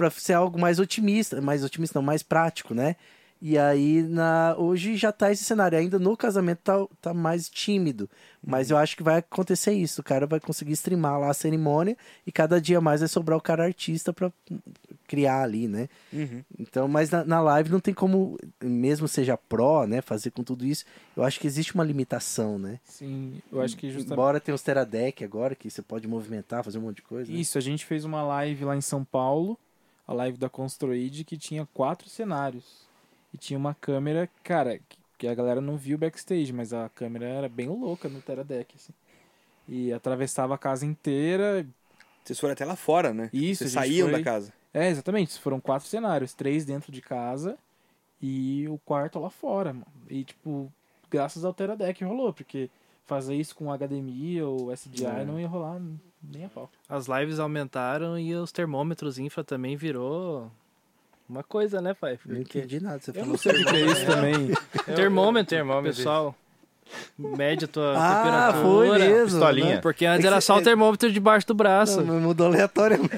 para 0.00 0.08
ser 0.08 0.32
algo 0.32 0.58
mais 0.58 0.78
otimista, 0.78 1.42
mais 1.42 1.62
otimista 1.62 1.98
não, 1.98 2.04
mais 2.04 2.22
prático, 2.22 2.72
né? 2.72 2.96
E 3.42 3.56
aí 3.58 4.02
na 4.02 4.54
hoje 4.58 4.96
já 4.96 5.10
tá 5.12 5.30
esse 5.32 5.44
cenário, 5.44 5.76
ainda 5.78 5.98
no 5.98 6.14
casamento 6.14 6.58
tá, 6.58 6.86
tá 7.00 7.14
mais 7.14 7.48
tímido, 7.48 8.08
mas 8.42 8.70
eu 8.70 8.76
acho 8.76 8.94
que 8.96 9.02
vai 9.02 9.18
acontecer 9.18 9.72
isso, 9.72 10.00
o 10.00 10.04
cara 10.04 10.26
vai 10.26 10.38
conseguir 10.40 10.72
streamar 10.72 11.18
lá 11.18 11.30
a 11.30 11.34
cerimônia 11.34 11.96
e 12.26 12.32
cada 12.32 12.60
dia 12.60 12.80
mais 12.82 13.00
vai 13.00 13.08
sobrar 13.08 13.38
o 13.38 13.40
cara 13.40 13.64
artista 13.64 14.12
para 14.12 14.30
criar 15.08 15.42
ali, 15.42 15.66
né? 15.68 15.88
Uhum. 16.12 16.42
Então, 16.58 16.86
mas 16.86 17.10
na, 17.10 17.24
na 17.24 17.40
live 17.40 17.70
não 17.70 17.80
tem 17.80 17.94
como, 17.94 18.38
mesmo 18.62 19.08
seja 19.08 19.38
pró, 19.38 19.86
né, 19.86 20.02
fazer 20.02 20.30
com 20.30 20.44
tudo 20.44 20.64
isso. 20.66 20.84
Eu 21.16 21.22
acho 21.22 21.40
que 21.40 21.46
existe 21.46 21.74
uma 21.74 21.84
limitação, 21.84 22.58
né? 22.58 22.78
Sim, 22.84 23.40
eu 23.50 23.62
acho 23.62 23.76
que 23.76 23.90
justamente. 23.90 24.12
Embora 24.12 24.40
tenha 24.40 24.54
os 24.54 24.62
Teradec 24.62 25.24
agora, 25.24 25.54
que 25.54 25.70
você 25.70 25.80
pode 25.80 26.06
movimentar, 26.06 26.62
fazer 26.62 26.78
um 26.78 26.82
monte 26.82 26.96
de 26.96 27.02
coisa. 27.02 27.32
né? 27.32 27.38
Isso, 27.38 27.56
a 27.56 27.60
gente 27.60 27.86
fez 27.86 28.04
uma 28.04 28.22
live 28.22 28.66
lá 28.66 28.76
em 28.76 28.82
São 28.82 29.02
Paulo, 29.02 29.58
a 30.10 30.14
live 30.14 30.36
da 30.36 30.48
Construid, 30.48 31.22
que 31.24 31.36
tinha 31.38 31.66
quatro 31.72 32.08
cenários. 32.08 32.88
E 33.32 33.38
tinha 33.38 33.56
uma 33.56 33.74
câmera, 33.74 34.28
cara, 34.42 34.80
que- 35.16 35.28
a 35.28 35.34
galera 35.34 35.60
não 35.60 35.76
viu 35.76 35.96
backstage, 35.96 36.52
mas 36.52 36.72
a 36.72 36.88
câmera 36.88 37.26
era 37.26 37.48
bem 37.48 37.68
louca 37.68 38.08
no 38.08 38.20
Teradec, 38.20 38.74
assim. 38.74 38.92
E 39.68 39.92
atravessava 39.92 40.54
a 40.54 40.58
casa 40.58 40.84
inteira. 40.84 41.64
Vocês 42.24 42.40
foram 42.40 42.54
até 42.54 42.64
lá 42.64 42.74
fora, 42.74 43.14
né? 43.14 43.30
Isso, 43.32 43.58
Vocês 43.62 43.72
saíam 43.72 44.08
foi- 44.08 44.18
da 44.18 44.24
casa. 44.24 44.52
É, 44.74 44.88
exatamente. 44.88 45.38
Foram 45.38 45.60
quatro 45.60 45.86
cenários, 45.86 46.34
três 46.34 46.64
dentro 46.64 46.90
de 46.90 47.00
casa 47.00 47.56
e 48.20 48.66
o 48.68 48.78
quarto 48.78 49.18
lá 49.20 49.30
fora, 49.30 49.72
mano. 49.72 49.86
E, 50.08 50.24
tipo, 50.24 50.72
graças 51.08 51.44
ao 51.44 51.54
Teradec 51.54 52.02
rolou, 52.02 52.32
porque 52.32 52.68
fazer 53.06 53.34
isso 53.36 53.54
com 53.54 53.70
HDMI 53.72 54.42
ou 54.42 54.72
SDI 54.72 55.04
É. 55.06 55.24
não 55.24 55.38
ia 55.38 55.46
rolar 55.48 55.80
nem 56.22 56.44
a 56.44 56.48
pau. 56.48 56.70
As 56.88 57.06
lives 57.06 57.38
aumentaram 57.38 58.18
e 58.18 58.34
os 58.34 58.52
termômetros 58.52 59.18
infra 59.18 59.42
também 59.44 59.76
virou 59.76 60.50
uma 61.28 61.42
coisa, 61.44 61.80
né, 61.80 61.94
pai? 61.94 62.18
Não 62.26 62.36
Porque 62.36 62.58
entendi 62.58 62.80
nada. 62.80 62.98
Você 62.98 63.10
Eu 63.10 63.14
falou 63.14 63.28
não 63.30 63.36
sei 63.36 63.52
o 63.52 63.54
que 63.56 63.64
que 63.64 63.76
é 63.76 63.86
isso 63.86 64.06
também. 64.06 64.34
termômetro, 64.96 65.50
Termômetro, 65.56 65.96
pessoal, 65.96 66.34
mede 67.18 67.64
a 67.64 67.68
tua 67.68 67.94
Ah, 67.96 68.16
temperatura. 68.22 68.62
foi 68.62 68.98
mesmo. 68.98 69.24
Pistolinha. 69.38 69.74
né? 69.76 69.80
Porque 69.80 70.06
antes 70.06 70.24
É 70.24 70.28
era 70.28 70.40
só 70.40 70.58
o 70.58 70.62
termômetro 70.62 71.10
debaixo 71.12 71.46
do 71.46 71.54
braço. 71.54 72.00
Não, 72.02 72.20
mudou 72.20 72.46
aleatoriamente. 72.46 73.10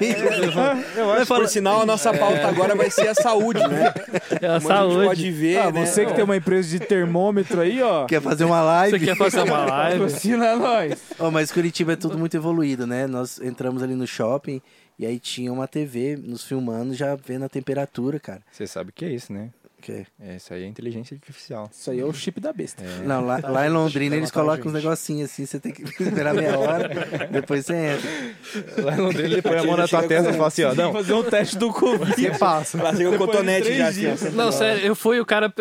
Eu 0.95 1.11
acho 1.11 1.25
Por 1.27 1.47
sinal, 1.47 1.81
a 1.81 1.85
nossa 1.85 2.13
pauta 2.13 2.47
agora 2.47 2.75
vai 2.75 2.89
ser 2.89 3.07
a 3.07 3.15
saúde, 3.15 3.59
né? 3.67 3.93
É 4.31 4.35
a 4.35 4.39
Como 4.39 4.51
a 4.51 4.59
gente 4.59 4.67
saúde. 4.67 5.05
pode 5.07 5.31
ver, 5.31 5.57
Ah, 5.57 5.71
né? 5.71 5.85
você 5.85 6.05
que 6.05 6.13
tem 6.13 6.23
uma 6.23 6.35
empresa 6.37 6.69
de 6.69 6.79
termômetro 6.79 7.61
aí, 7.61 7.81
ó. 7.81 8.05
Quer 8.05 8.21
fazer 8.21 8.45
uma 8.45 8.61
live? 8.61 8.99
Você 8.99 9.05
quer 9.05 9.15
fazer 9.17 9.41
uma 9.41 9.65
live? 9.65 9.99
Patrocina 9.99 10.55
nós. 10.55 10.99
Ó, 11.19 11.31
mas 11.31 11.51
Curitiba 11.51 11.93
é 11.93 11.95
tudo 11.95 12.17
muito 12.17 12.35
evoluído, 12.35 12.85
né? 12.87 13.07
Nós 13.07 13.39
entramos 13.41 13.81
ali 13.83 13.95
no 13.95 14.05
shopping 14.07 14.61
e 14.99 15.05
aí 15.05 15.19
tinha 15.19 15.51
uma 15.51 15.67
TV 15.67 16.17
nos 16.21 16.43
filmando, 16.43 16.93
já 16.93 17.15
vendo 17.15 17.45
a 17.45 17.49
temperatura, 17.49 18.19
cara. 18.19 18.41
Você 18.51 18.67
sabe 18.67 18.89
o 18.91 18.93
que 18.93 19.05
é 19.05 19.09
isso, 19.09 19.33
né? 19.33 19.49
Que- 19.83 20.05
É, 20.17 20.37
Isso 20.37 20.53
aí 20.53 20.63
é 20.63 20.65
inteligência 20.65 21.13
artificial. 21.13 21.69
Isso 21.71 21.91
aí 21.91 21.99
é 21.99 22.05
o 22.05 22.13
chip 22.13 22.39
da 22.39 22.53
besta. 22.53 22.81
É. 22.81 23.03
Não, 23.05 23.25
lá, 23.25 23.39
lá 23.43 23.67
em 23.67 23.69
Londrina 23.69 24.15
eles 24.15 24.31
colocam 24.31 24.67
uns 24.67 24.73
negocinhos 24.73 25.29
assim, 25.29 25.45
você 25.45 25.59
tem 25.59 25.73
que 25.73 25.83
esperar 26.01 26.33
meia 26.33 26.57
hora, 26.57 26.89
depois 27.29 27.65
você 27.65 27.73
entra. 27.75 28.81
Lá 28.83 28.95
em 28.95 29.01
Londrina 29.01 29.27
ele 29.27 29.41
põe 29.41 29.57
a 29.57 29.63
mão 29.63 29.75
na 29.75 29.87
tua 29.87 30.07
testa 30.07 30.29
e 30.29 30.33
fala 30.33 30.47
assim, 30.47 30.63
ó, 30.63 30.73
não, 30.73 30.93
fazer 30.93 31.13
um 31.13 31.23
teste 31.23 31.57
do 31.57 31.71
Covid. 31.73 32.37
passa. 32.39 32.77
Com 32.77 32.83
Depois 32.93 33.11
de 33.11 33.17
cotonete 33.17 33.73
já, 33.77 33.87
assim, 33.89 33.99
dias. 33.99 34.33
Não, 34.33 34.51
sério, 34.51 34.85
eu 34.85 34.95
fui, 34.95 35.19
o 35.19 35.25
cara. 35.25 35.53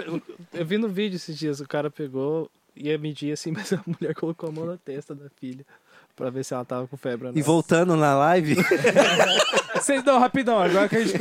Eu 0.55 0.65
vi 0.65 0.79
no 0.79 0.89
vídeo 0.89 1.17
esses 1.17 1.37
dias, 1.37 1.59
o 1.61 1.67
cara 1.67 1.91
pegou, 1.91 2.49
ia 2.77 2.97
medir 2.97 3.33
assim, 3.33 3.51
mas 3.53 3.73
a 3.73 3.81
mulher 3.85 4.15
colocou 4.15 4.49
a 4.49 4.53
mão 4.53 4.65
na 4.67 4.77
testa 4.77 5.15
da 5.15 5.29
filha. 5.41 5.65
Pra 6.23 6.31
ver 6.31 6.45
se 6.45 6.55
ela 6.55 6.65
tava 6.65 6.87
com 6.87 6.97
febre 6.97 7.27
ou 7.27 7.33
não. 7.33 7.39
E 7.41 7.43
voltando 7.43 7.97
na 7.97 8.15
live, 8.15 8.55
Vocês 9.75 10.05
não, 10.05 10.21
rapidão, 10.21 10.57
agora 10.61 10.89
que 10.89 10.95
a 10.95 11.05
gente 11.05 11.19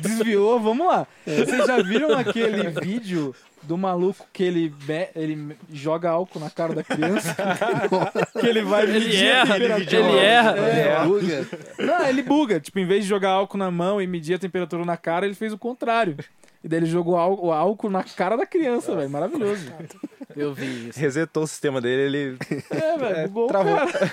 desviou, 0.00 0.60
vamos 0.60 0.86
lá. 0.86 1.08
Vocês 1.26 1.66
já 1.66 1.82
viram 1.82 2.16
aquele 2.16 2.68
vídeo 2.80 3.34
do 3.62 3.76
maluco 3.76 4.24
que 4.32 4.44
ele, 4.44 4.68
be- 4.68 5.08
ele 5.16 5.56
joga 5.72 6.10
álcool 6.10 6.38
na 6.38 6.48
cara 6.50 6.72
da 6.72 6.84
criança? 6.84 7.34
que 8.38 8.46
ele 8.46 8.62
vai 8.62 8.84
Ele 8.84 9.16
erra, 9.16 9.56
ele, 9.56 9.68
temperatura. 9.84 10.20
erra. 10.20 10.56
É, 10.56 11.04
buga. 11.04 11.46
Não, 11.80 12.06
ele 12.06 12.22
buga. 12.22 12.60
Tipo, 12.60 12.78
em 12.78 12.86
vez 12.86 13.02
de 13.02 13.08
jogar 13.08 13.30
álcool 13.30 13.58
na 13.58 13.72
mão 13.72 14.00
e 14.00 14.06
medir 14.06 14.34
a 14.34 14.38
temperatura 14.38 14.84
na 14.84 14.96
cara, 14.96 15.26
ele 15.26 15.34
fez 15.34 15.52
o 15.52 15.58
contrário. 15.58 16.16
E 16.62 16.68
daí 16.68 16.80
ele 16.80 16.86
jogou 16.86 17.14
o 17.14 17.52
álcool 17.52 17.88
na 17.90 18.02
cara 18.02 18.36
da 18.36 18.44
criança, 18.44 18.94
velho. 18.96 19.08
Maravilhoso. 19.08 19.72
Eu 20.36 20.52
vi 20.52 20.88
isso. 20.88 20.98
resetou 20.98 21.44
o 21.44 21.46
sistema 21.46 21.80
dele, 21.80 22.18
ele... 22.18 22.36
É, 22.70 22.96
velho. 22.98 23.28
bugou 23.30 23.44
o 23.44 23.48
travou. 23.48 23.76
cara. 23.76 24.10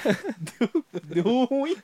Deu, 0.59 0.85
deu 1.23 1.45
ruim. 1.45 1.75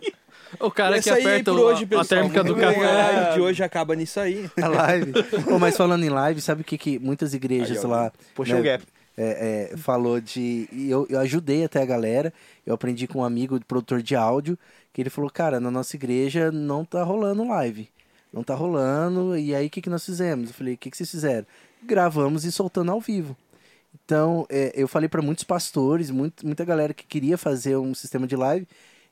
O 0.59 0.69
cara 0.69 1.01
que 1.01 1.09
aperta 1.09 1.51
o- 1.53 1.59
hoje, 1.59 1.87
a 1.97 2.05
térmica 2.05 2.43
do 2.43 2.55
café. 2.55 2.85
A 2.85 2.91
live 3.11 3.33
de 3.35 3.41
hoje 3.41 3.63
acaba 3.63 3.95
nisso 3.95 4.19
aí. 4.19 4.49
A 4.61 4.67
live. 4.67 5.13
Ô, 5.51 5.57
mas 5.57 5.75
falando 5.77 6.03
em 6.03 6.09
live, 6.09 6.41
sabe 6.41 6.61
o 6.61 6.63
que, 6.65 6.77
que 6.77 6.99
muitas 6.99 7.33
igrejas 7.33 7.79
Aí, 7.79 7.85
ó. 7.85 7.87
lá 7.87 8.11
Puxou 8.35 8.55
né, 8.55 8.61
o 8.61 8.63
gap. 8.63 8.83
é, 9.17 9.69
é, 9.73 9.77
falou 9.77 10.19
de. 10.21 10.67
Eu, 10.73 11.07
eu 11.09 11.19
ajudei 11.19 11.63
até 11.63 11.81
a 11.81 11.85
galera. 11.85 12.33
Eu 12.65 12.73
aprendi 12.73 13.07
com 13.07 13.19
um 13.19 13.23
amigo 13.23 13.59
produtor 13.65 14.01
de 14.01 14.15
áudio 14.15 14.57
que 14.93 15.01
ele 15.01 15.09
falou: 15.09 15.29
Cara, 15.29 15.59
na 15.59 15.71
nossa 15.71 15.95
igreja 15.95 16.51
não 16.51 16.83
tá 16.85 17.01
rolando 17.03 17.47
live. 17.47 17.89
Não 18.31 18.43
tá 18.43 18.55
rolando. 18.55 19.37
E 19.37 19.53
aí 19.53 19.67
o 19.67 19.69
que, 19.69 19.81
que 19.81 19.89
nós 19.89 20.05
fizemos? 20.05 20.49
Eu 20.49 20.53
falei: 20.53 20.73
O 20.75 20.77
que, 20.77 20.89
que 20.89 20.97
vocês 20.97 21.09
fizeram? 21.11 21.45
Gravamos 21.83 22.45
e 22.45 22.51
soltando 22.51 22.91
ao 22.91 23.01
vivo. 23.01 23.35
Então, 24.05 24.45
é, 24.49 24.71
eu 24.75 24.87
falei 24.87 25.09
para 25.09 25.21
muitos 25.21 25.43
pastores, 25.43 26.09
muito, 26.09 26.45
muita 26.45 26.63
galera 26.63 26.93
que 26.93 27.05
queria 27.05 27.37
fazer 27.37 27.75
um 27.77 27.93
sistema 27.93 28.25
de 28.25 28.35
live. 28.35 28.67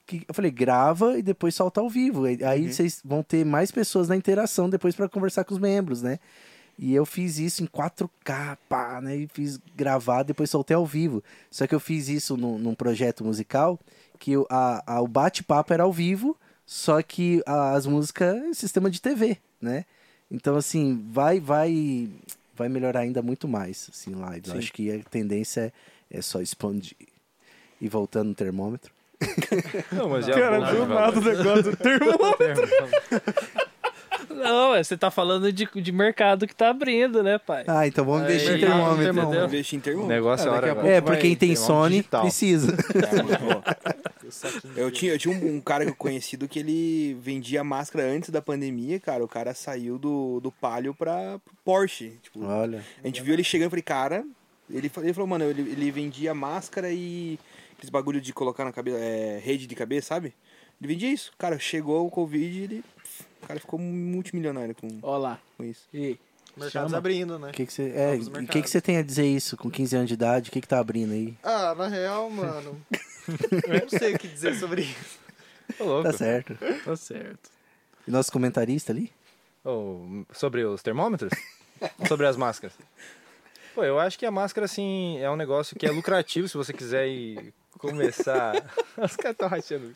Que 0.08 0.24
eu 0.28 0.34
falei, 0.34 0.50
grava 0.50 1.18
e 1.20 1.22
depois 1.22 1.54
solta 1.54 1.82
ao 1.82 1.90
vivo. 1.90 2.24
Aí 2.26 2.44
aí 2.44 2.74
vocês 2.74 3.02
vão 3.04 3.22
ter 3.22 3.46
mais 3.46 3.72
pessoas 3.72 4.08
na 4.08 4.16
interação 4.16 4.70
depois 4.70 4.96
para 4.96 5.10
conversar 5.10 5.44
com 5.44 5.54
os 5.54 5.60
membros, 5.60 6.02
né? 6.02 6.18
E 6.82 6.96
eu 6.96 7.06
fiz 7.06 7.38
isso 7.38 7.62
em 7.62 7.68
4K, 7.68 8.58
pá, 8.70 9.02
né? 9.02 9.16
E 9.18 9.28
fiz 9.34 9.60
gravar, 9.76 10.24
depois 10.24 10.50
soltei 10.50 10.76
ao 10.76 10.86
vivo. 10.86 11.22
Só 11.52 11.68
que 11.68 11.76
eu 11.76 11.80
fiz 11.80 12.08
isso 12.08 12.38
num, 12.38 12.58
num 12.58 12.74
projeto 12.74 13.24
musical 13.24 13.78
que 14.18 14.36
o- 14.38 14.48
a, 14.50 14.96
a- 14.96 15.02
o 15.02 15.08
bate-papo 15.08 15.74
era 15.74 15.84
ao 15.84 15.92
vivo, 15.92 16.38
só 16.72 17.02
que 17.02 17.42
as 17.48 17.88
músicas 17.88 18.36
é 18.38 18.54
sistema 18.54 18.92
de 18.92 19.02
TV, 19.02 19.38
né? 19.60 19.86
Então, 20.30 20.56
assim, 20.56 21.04
vai, 21.12 21.40
vai, 21.40 22.08
vai 22.56 22.70
melhorar 22.70 23.00
ainda 23.00 23.24
muito 23.24 23.48
mais, 23.48 23.90
assim, 23.92 24.14
live. 24.14 24.48
Eu 24.48 24.60
acho 24.60 24.72
que 24.72 24.92
a 24.92 25.00
tendência 25.10 25.74
é, 26.12 26.20
é 26.20 26.22
só 26.22 26.40
expandir. 26.42 26.96
E 27.82 27.90
voltando 27.90 28.28
no 28.30 28.36
termômetro. 28.36 28.92
Não, 29.92 30.10
mas 30.10 30.28
já 30.28 30.34
Cara, 30.34 30.60
vou- 30.72 30.86
do 30.86 30.94
nada 30.94 31.18
o 31.20 31.24
negócio 31.24 31.64
do 31.72 31.76
termômetro. 31.76 32.70
Não, 34.30 34.76
você 34.78 34.96
tá 34.96 35.10
falando 35.10 35.52
de, 35.52 35.66
de 35.82 35.92
mercado 35.92 36.46
que 36.46 36.56
tá 36.56 36.70
abrindo, 36.70 37.24
né, 37.24 37.40
pai? 37.40 37.64
Ah, 37.68 37.88
então 37.88 38.06
vamos 38.06 38.22
Aí, 38.28 38.36
investir 38.36 38.58
em 38.58 38.60
termômetro. 38.60 39.20
entendeu? 39.22 39.46
Investir 39.46 39.76
em 39.78 39.80
O 39.80 39.84
termômetro. 39.84 40.16
negócio 40.16 40.46
é 40.46 40.50
Ah, 40.50 40.52
hora 40.54 40.62
daqui 40.68 40.78
a 40.78 40.80
agora. 40.82 40.96
É, 40.96 41.02
pra 41.02 41.18
quem 41.18 41.36
tem 41.36 41.56
Sony, 41.56 41.96
digital. 41.98 42.22
precisa. 42.22 42.78
Eu 44.76 44.92
tinha, 44.92 45.14
eu 45.14 45.20
tinha 45.20 45.34
um, 45.34 45.56
um 45.56 45.62
cara 45.62 45.86
que 45.86 45.92
eu 45.92 45.96
conhecido 45.98 46.48
que 46.48 46.60
ele 46.60 47.14
vendia 47.22 47.64
máscara 47.64 48.06
antes 48.06 48.30
da 48.30 48.42
pandemia, 48.42 49.00
cara. 49.00 49.24
O 49.24 49.28
cara 49.28 49.54
saiu 49.54 49.98
do, 49.98 50.40
do 50.40 50.52
Palio 50.52 50.94
pra 50.94 51.40
pro 51.40 51.56
Porsche. 51.64 52.18
Tipo, 52.22 52.44
Olha. 52.46 52.84
a 53.04 53.08
gente 53.08 53.22
viu 53.22 53.34
ele 53.34 53.44
chegando 53.44 53.68
e 53.68 53.70
falei, 53.72 53.84
cara. 53.84 54.26
Ele, 54.70 54.92
ele 54.98 55.14
falou, 55.14 55.28
mano, 55.28 55.46
ele, 55.46 55.62
ele 55.62 55.92
vendia 55.92 56.34
máscara 56.34 56.92
e 56.92 57.40
aqueles 57.74 57.90
bagulho 57.90 58.22
de 58.22 58.32
colocar 58.32 58.64
na 58.64 58.72
cabeça, 58.72 58.98
é, 59.00 59.40
rede 59.40 59.66
de 59.66 59.74
cabeça, 59.74 60.10
sabe? 60.10 60.34
Ele 60.80 60.94
vendia 60.94 61.12
isso. 61.12 61.32
Cara, 61.38 61.58
chegou 61.58 62.06
o 62.06 62.12
Covid 62.12 62.46
e 62.46 62.64
ele. 62.64 62.84
O 63.42 63.48
cara 63.48 63.60
ficou 63.60 63.80
multimilionário 63.80 64.76
com, 64.76 64.88
Ó 65.02 65.18
lá. 65.18 65.40
com 65.58 65.64
isso. 65.64 65.88
E 65.94 66.20
Mercados 66.60 66.92
Chama. 66.92 66.98
abrindo, 66.98 67.40
né? 67.40 67.50
O 67.50 67.54
que, 67.54 67.66
que 67.66 67.74
você. 67.74 67.94
É, 67.96 68.16
o 68.16 68.48
que, 68.48 68.62
que 68.62 68.70
você 68.70 68.82
tem 68.82 68.98
a 68.98 69.02
dizer 69.02 69.26
isso 69.26 69.56
com 69.56 69.70
15 69.70 69.96
anos 69.96 70.08
de 70.10 70.14
idade? 70.14 70.50
O 70.50 70.52
que, 70.52 70.62
que 70.62 70.68
tá 70.68 70.80
abrindo 70.80 71.14
aí? 71.14 71.34
Ah, 71.42 71.74
na 71.76 71.88
real, 71.88 72.30
mano. 72.30 72.80
Eu 73.68 73.82
não 73.82 73.90
sei 73.90 74.16
o 74.16 74.20
que 74.20 74.28
dizer 74.28 74.56
sobre 74.56 74.82
isso. 74.84 75.20
Ô. 75.80 76.02
Tá 76.04 76.14
certo. 76.14 76.58
Tá 76.86 76.96
certo. 76.96 77.50
E 78.08 78.12
nosso 78.12 78.32
comentarista 78.32 78.92
ali? 78.92 79.12
Ô, 79.64 80.24
sobre 80.34 80.64
os 80.66 80.82
termômetros? 80.82 81.32
sobre 82.08 82.26
as 82.26 82.36
máscaras? 82.38 82.76
Pô, 83.76 83.84
eu 83.84 84.00
acho 84.00 84.18
que 84.18 84.26
a 84.26 84.32
máscara, 84.32 84.66
assim, 84.66 85.20
é 85.20 85.30
um 85.30 85.36
negócio 85.36 85.76
que 85.78 85.86
é 85.86 85.92
lucrativo 85.92 86.48
se 86.48 86.58
você 86.58 86.74
quiser 86.74 87.08
ir 87.08 87.54
começar. 87.78 88.56
Os 88.98 89.16
caras 89.16 89.34
estão 89.34 89.48
rachando. 89.48 89.96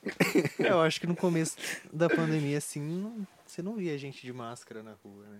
Eu 0.59 0.79
acho 0.79 1.01
que 1.01 1.07
no 1.07 1.15
começo 1.15 1.57
da 1.91 2.07
pandemia, 2.09 2.59
assim, 2.59 2.79
não- 2.79 3.27
você 3.45 3.61
não 3.61 3.75
via 3.75 3.97
gente 3.97 4.21
de 4.21 4.31
máscara 4.31 4.81
na 4.83 4.93
rua, 5.03 5.25
né? 5.29 5.39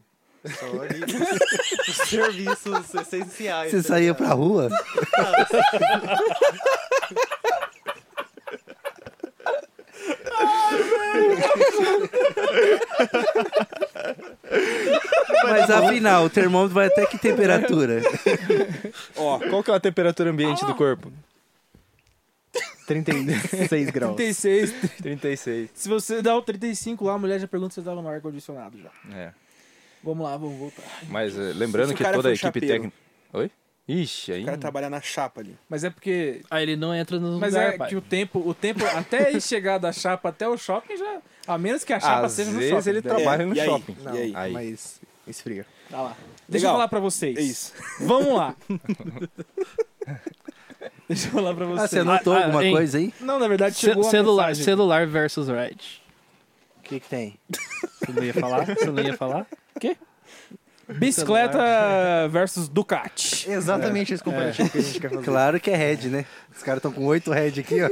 Só 0.59 0.65
ali 0.81 0.99
nos- 0.99 1.87
nos 1.87 1.97
serviços 2.09 2.93
essenciais. 2.95 3.71
Você 3.71 3.77
tá 3.81 3.87
saía 3.87 4.11
ligado? 4.11 4.17
pra 4.17 4.33
rua? 4.33 4.69
Mas 15.43 15.69
afinal, 15.69 16.25
o 16.25 16.29
termômetro 16.29 16.73
vai 16.73 16.87
até 16.87 17.05
que 17.05 17.17
temperatura? 17.17 18.01
Ó, 19.15 19.39
Qual 19.39 19.63
que 19.63 19.71
é 19.71 19.75
a 19.75 19.79
temperatura 19.79 20.29
ambiente 20.29 20.65
do 20.65 20.75
corpo? 20.75 21.11
36 22.87 23.89
graus. 23.91 24.15
36. 24.15 24.73
36. 25.01 25.69
Se 25.73 25.87
você 25.89 26.21
dá 26.21 26.35
o 26.35 26.41
35 26.41 27.05
lá, 27.05 27.13
a 27.13 27.17
mulher 27.17 27.39
já 27.39 27.47
pergunta 27.47 27.73
se 27.73 27.81
você 27.81 27.85
tava 27.89 28.01
no 28.01 28.09
ar-condicionado 28.09 28.77
já. 28.77 28.89
É. 29.17 29.31
Vamos 30.03 30.25
lá, 30.25 30.35
vamos 30.35 30.57
voltar. 30.59 30.83
Mas 31.07 31.37
eh, 31.37 31.53
lembrando 31.55 31.87
Se 31.87 31.93
o 31.93 31.97
que 31.97 32.03
cara 32.03 32.15
toda 32.17 32.27
a 32.29 32.31
equipe 32.33 32.45
chapeiro. 32.45 32.67
técnica. 32.67 32.93
Oi? 33.31 33.49
Ixi, 33.87 34.33
aí. 34.33 34.41
o 34.43 34.45
cara 34.45 34.57
trabalha 34.57 34.89
na 34.89 34.99
chapa 35.01 35.39
ali. 35.41 35.57
Mas 35.69 35.83
é 35.85 35.89
porque. 35.89 36.41
Aí 36.51 36.63
ele 36.63 36.75
não 36.75 36.93
entra 36.93 37.19
no 37.19 37.39
Mas 37.39 37.53
lugar, 37.53 37.73
é 37.73 37.77
pai. 37.77 37.89
que 37.89 37.95
o 37.95 38.01
tempo, 38.01 38.39
o 38.45 38.53
tempo 38.53 38.85
até 38.85 39.27
aí 39.27 39.39
chegar 39.41 39.77
da 39.77 39.91
chapa 39.93 40.27
até 40.29 40.47
o 40.47 40.57
shopping 40.57 40.97
já. 40.97 41.21
A 41.47 41.57
menos 41.57 41.83
que 41.83 41.91
a 41.93 41.99
chapa 41.99 42.25
Às 42.27 42.33
seja 42.33 42.51
no 42.51 42.57
vezes 42.59 42.73
shopping. 42.75 42.89
ele 42.89 43.01
Daí- 43.01 43.15
trabalha 43.15 43.43
É, 43.43 43.45
no 43.45 43.55
e 43.55 43.59
aí? 43.59 43.65
shopping. 43.67 43.97
Não, 44.03 44.15
E 44.15 44.17
aí? 44.17 44.33
Aí. 44.35 44.51
mas 44.53 45.01
esfria. 45.27 45.65
Tá 45.89 46.01
lá. 46.01 46.15
Deixa 46.47 46.65
eu 46.65 46.69
Legal. 46.69 46.73
falar 46.73 46.87
pra 46.87 46.99
vocês. 46.99 47.37
É 47.37 47.41
isso. 47.41 47.73
Vamos 48.01 48.33
lá. 48.35 48.55
Deixa 51.07 51.27
eu 51.27 51.31
falar 51.31 51.53
pra 51.53 51.65
Ah, 51.65 51.69
vocês. 51.69 51.89
você 51.89 51.99
anotou 51.99 52.33
Ah, 52.33 52.37
ah, 52.39 52.43
alguma 52.45 52.63
hein? 52.65 52.71
coisa 52.73 52.97
aí? 52.97 53.13
Não, 53.19 53.37
na 53.39 53.47
verdade 53.47 53.75
Ce- 53.75 53.81
chegou 53.81 54.07
a 54.07 54.09
celular, 54.09 54.47
mensagem. 54.47 54.63
celular 54.65 55.05
versus 55.07 55.47
Red. 55.47 55.75
O 56.79 56.81
que, 56.83 56.99
que 56.99 57.07
tem? 57.09 57.37
Você 57.99 58.11
não 58.11 58.23
ia 58.23 58.33
falar? 58.33 58.65
Você 58.65 58.85
não 58.91 59.03
ia 59.03 59.15
falar? 59.17 59.45
Bicicleta 60.89 62.27
versus 62.29 62.67
Ducati. 62.67 63.49
Exatamente 63.49 64.13
esse 64.13 64.23
comparativo 64.23 64.69
que 64.69 64.77
a 64.77 64.81
gente 64.81 64.99
quer 64.99 65.09
fazer. 65.09 65.23
Claro 65.23 65.59
que 65.59 65.71
é 65.71 65.75
Red, 65.75 66.09
né? 66.09 66.25
Os 66.55 66.61
caras 66.61 66.79
estão 66.79 66.91
com 66.91 67.05
oito 67.05 67.31
Red 67.31 67.59
aqui, 67.59 67.77
ó. 67.81 67.89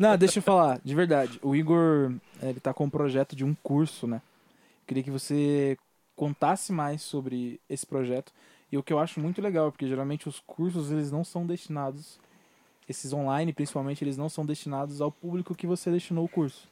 Não, 0.00 0.16
deixa 0.16 0.38
eu 0.38 0.42
falar, 0.42 0.80
de 0.82 0.94
verdade. 0.94 1.38
O 1.42 1.54
Igor, 1.54 2.12
ele 2.42 2.60
tá 2.60 2.72
com 2.72 2.84
um 2.84 2.90
projeto 2.90 3.34
de 3.34 3.44
um 3.44 3.54
curso, 3.62 4.06
né? 4.06 4.20
Queria 4.86 5.02
que 5.02 5.10
você 5.10 5.76
contasse 6.14 6.72
mais 6.72 7.02
sobre 7.02 7.60
esse 7.68 7.86
projeto. 7.86 8.32
E 8.70 8.78
o 8.78 8.82
que 8.82 8.92
eu 8.92 8.98
acho 8.98 9.20
muito 9.20 9.40
legal, 9.40 9.70
porque 9.70 9.86
geralmente 9.86 10.28
os 10.28 10.40
cursos, 10.40 10.90
eles 10.90 11.10
não 11.10 11.22
são 11.22 11.46
destinados, 11.46 12.18
esses 12.88 13.12
online 13.12 13.52
principalmente, 13.52 14.02
eles 14.02 14.16
não 14.16 14.28
são 14.28 14.44
destinados 14.44 15.00
ao 15.00 15.12
público 15.12 15.54
que 15.54 15.66
você 15.66 15.90
destinou 15.90 16.24
o 16.24 16.28
curso. 16.28 16.68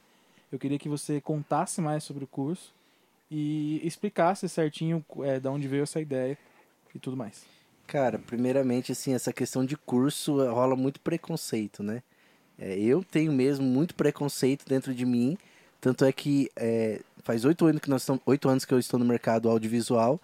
Eu 0.51 0.59
queria 0.59 0.79
que 0.79 0.89
você 0.89 1.21
contasse 1.21 1.81
mais 1.81 2.03
sobre 2.03 2.23
o 2.23 2.27
curso 2.27 2.73
e 3.29 3.81
explicasse 3.83 4.47
certinho 4.47 5.03
é, 5.23 5.39
de 5.39 5.47
onde 5.47 5.67
veio 5.67 5.83
essa 5.83 5.99
ideia 5.99 6.37
e 6.93 6.99
tudo 6.99 7.17
mais. 7.17 7.45
Cara, 7.87 8.17
primeiramente, 8.17 8.91
assim, 8.91 9.13
essa 9.13 9.31
questão 9.31 9.65
de 9.65 9.77
curso 9.77 10.41
eh, 10.41 10.49
rola 10.49 10.75
muito 10.75 10.99
preconceito, 10.99 11.83
né? 11.83 12.01
É, 12.57 12.77
eu 12.79 13.03
tenho 13.03 13.31
mesmo 13.31 13.65
muito 13.65 13.93
preconceito 13.93 14.65
dentro 14.65 14.93
de 14.93 15.05
mim, 15.05 15.37
tanto 15.85 16.03
é 16.03 16.11
que 16.11 16.49
é, 16.55 16.99
faz 17.23 17.45
oito 17.45 17.63
anos 17.67 17.79
que 17.79 17.91
nós 17.91 18.01
estamos, 18.01 18.19
oito 18.25 18.49
anos 18.49 18.65
que 18.65 18.73
eu 18.73 18.79
estou 18.79 18.99
no 18.99 19.05
mercado 19.05 19.47
audiovisual 19.47 20.19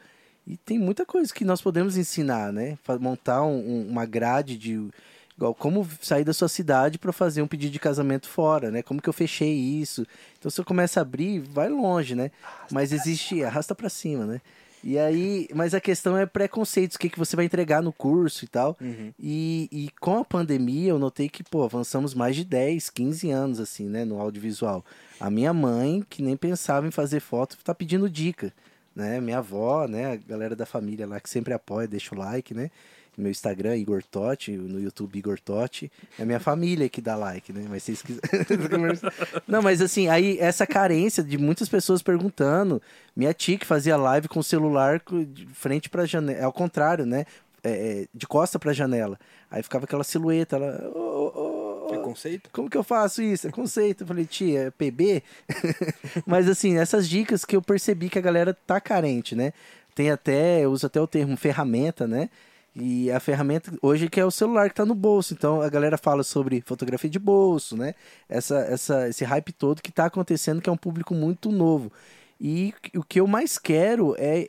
e 0.48 0.58
tem 0.58 0.80
muita 0.80 1.06
coisa 1.06 1.32
que 1.32 1.46
nós 1.46 1.62
podemos 1.62 1.98
ensinar, 1.98 2.52
né? 2.52 2.80
Montar 3.00 3.44
um- 3.44 3.60
um- 3.60 3.88
uma 3.88 4.04
grade 4.08 4.58
de 4.58 4.90
igual 5.38 5.54
como 5.54 5.88
sair 6.02 6.24
da 6.24 6.34
sua 6.34 6.48
cidade 6.48 6.98
para 6.98 7.14
fazer 7.14 7.44
um 7.44 7.48
pedido 7.48 7.72
de 7.74 7.78
casamento 7.80 8.28
fora, 8.28 8.72
né? 8.72 8.82
Como 8.82 9.00
que 9.00 9.08
eu 9.08 9.14
fechei 9.14 9.54
isso? 9.54 10.04
Então 10.40 10.50
se 10.50 10.60
eu 10.60 10.66
começa 10.66 11.00
a 11.00 11.04
abrir, 11.04 11.42
vai 11.42 11.70
longe, 11.70 12.16
né? 12.16 12.32
Mas 12.72 12.92
existe 12.92 13.44
arrasta 13.44 13.76
para 13.76 13.88
cima, 13.88 14.26
né? 14.26 14.42
E 14.84 14.98
aí, 14.98 15.48
mas 15.54 15.74
a 15.74 15.80
questão 15.82 16.18
é 16.18 16.26
preconceitos, 16.26 16.96
o 16.96 17.00
que, 17.00 17.10
que 17.10 17.20
você 17.20 17.36
vai 17.36 17.46
entregar 17.46 17.84
no 17.84 17.94
curso 17.94 18.46
e 18.46 18.48
tal. 18.48 18.76
E, 19.20 19.70
e 19.72 19.90
com 20.00 20.18
a 20.20 20.26
pandemia, 20.26 20.90
eu 20.90 21.00
notei 21.00 21.30
que, 21.30 21.44
pô, 21.44 21.64
avançamos 21.64 22.14
mais 22.14 22.36
de 22.36 22.44
10, 22.44 22.90
15 22.90 23.30
anos, 23.30 23.60
assim, 23.60 23.88
né, 23.88 24.04
no 24.04 24.20
audiovisual. 24.20 24.84
A 25.20 25.30
minha 25.30 25.54
mãe, 25.54 26.04
que 26.10 26.24
nem 26.24 26.36
pensava 26.36 26.88
em 26.88 26.92
fazer 26.92 27.20
foto, 27.20 27.58
tá 27.64 27.76
pedindo 27.76 28.10
dica, 28.10 28.52
né? 28.96 29.22
Minha 29.22 29.38
avó, 29.38 29.88
né, 29.88 30.14
a 30.14 30.16
galera 30.16 30.56
da 30.56 30.66
família 30.66 31.06
lá 31.06 31.20
que 31.20 31.30
sempre 31.30 31.54
apoia, 31.54 31.88
deixa 31.88 32.16
o 32.16 32.18
like, 32.18 32.54
né? 32.54 32.72
Meu 33.18 33.30
Instagram, 33.30 33.76
Igor 33.76 34.02
Totti, 34.04 34.52
no 34.52 34.80
YouTube, 34.80 35.20
Igor 35.20 35.40
Totti. 35.40 35.92
É 36.18 36.24
minha 36.24 36.40
família 36.40 36.88
que 36.88 37.02
dá 37.02 37.16
like, 37.16 37.52
né? 37.52 37.66
Mas 37.70 37.84
vocês 37.84 38.02
quiserem... 38.02 38.22
Não, 39.48 39.62
mas 39.62 39.82
assim, 39.82 40.08
aí 40.08 40.38
essa 40.40 40.66
carência 40.66 41.22
de 41.22 41.38
muitas 41.38 41.68
pessoas 41.68 42.02
perguntando. 42.02 42.82
Minha 43.16 43.34
tia 43.34 43.58
que 43.58 43.66
fazia 43.66 43.98
live 43.98 44.28
com 44.30 44.40
o 44.40 44.44
celular 44.44 45.02
de 45.28 45.46
frente 45.48 45.90
pra 45.90 46.06
janela. 46.06 46.40
É 46.40 46.44
ao 46.44 46.54
contrário, 46.54 47.06
né? 47.06 47.26
É, 47.64 47.72
é, 48.02 48.08
de 48.14 48.26
costa 48.26 48.58
pra 48.58 48.74
janela. 48.74 49.20
Aí 49.52 49.62
ficava 49.62 49.84
aquela 49.86 50.04
silhueta. 50.04 50.56
Ela. 50.56 50.90
"Ô, 50.96 51.00
ô, 51.00 51.86
ô, 51.86 51.88
Preconceito? 51.90 52.50
como 52.54 52.70
que 52.70 52.78
eu 52.78 52.84
faço 52.84 53.22
isso? 53.22 53.46
É 53.48 53.52
conceito. 53.52 54.04
Eu 54.04 54.08
falei, 54.08 54.26
tia, 54.26 54.68
é 54.68 54.72
PB? 54.72 55.22
Mas 56.26 56.48
assim, 56.48 56.78
essas 56.78 57.08
dicas 57.08 57.44
que 57.44 57.56
eu 57.56 57.62
percebi 57.62 58.10
que 58.10 58.18
a 58.18 58.22
galera 58.22 58.58
tá 58.66 58.80
carente, 58.80 59.36
né? 59.36 59.52
Tem 59.94 60.10
até, 60.10 60.62
eu 60.62 60.72
uso 60.72 60.88
até 60.88 61.02
o 61.02 61.06
termo 61.06 61.36
ferramenta, 61.36 62.08
né? 62.08 62.30
E 62.76 63.12
a 63.12 63.20
ferramenta 63.20 63.72
hoje 63.82 64.10
que 64.10 64.20
é 64.20 64.26
o 64.26 64.32
celular 64.32 64.70
que 64.70 64.76
tá 64.76 64.86
no 64.86 64.96
bolso. 64.96 65.34
Então 65.34 65.62
a 65.62 65.70
galera 65.70 65.98
fala 65.98 66.24
sobre 66.24 66.62
fotografia 66.62 67.10
de 67.10 67.20
bolso, 67.20 67.76
né? 67.76 67.94
Essa, 68.30 68.60
essa, 68.60 69.10
esse 69.10 69.26
hype 69.26 69.52
todo 69.52 69.82
que 69.82 69.92
tá 69.92 70.06
acontecendo, 70.06 70.62
que 70.62 70.70
é 70.70 70.74
um 70.74 70.78
público 70.78 71.14
muito 71.14 71.52
novo. 71.52 71.92
E 72.40 72.74
o 72.96 73.04
que 73.04 73.20
eu 73.20 73.28
mais 73.28 73.58
quero 73.58 74.16
é 74.18 74.48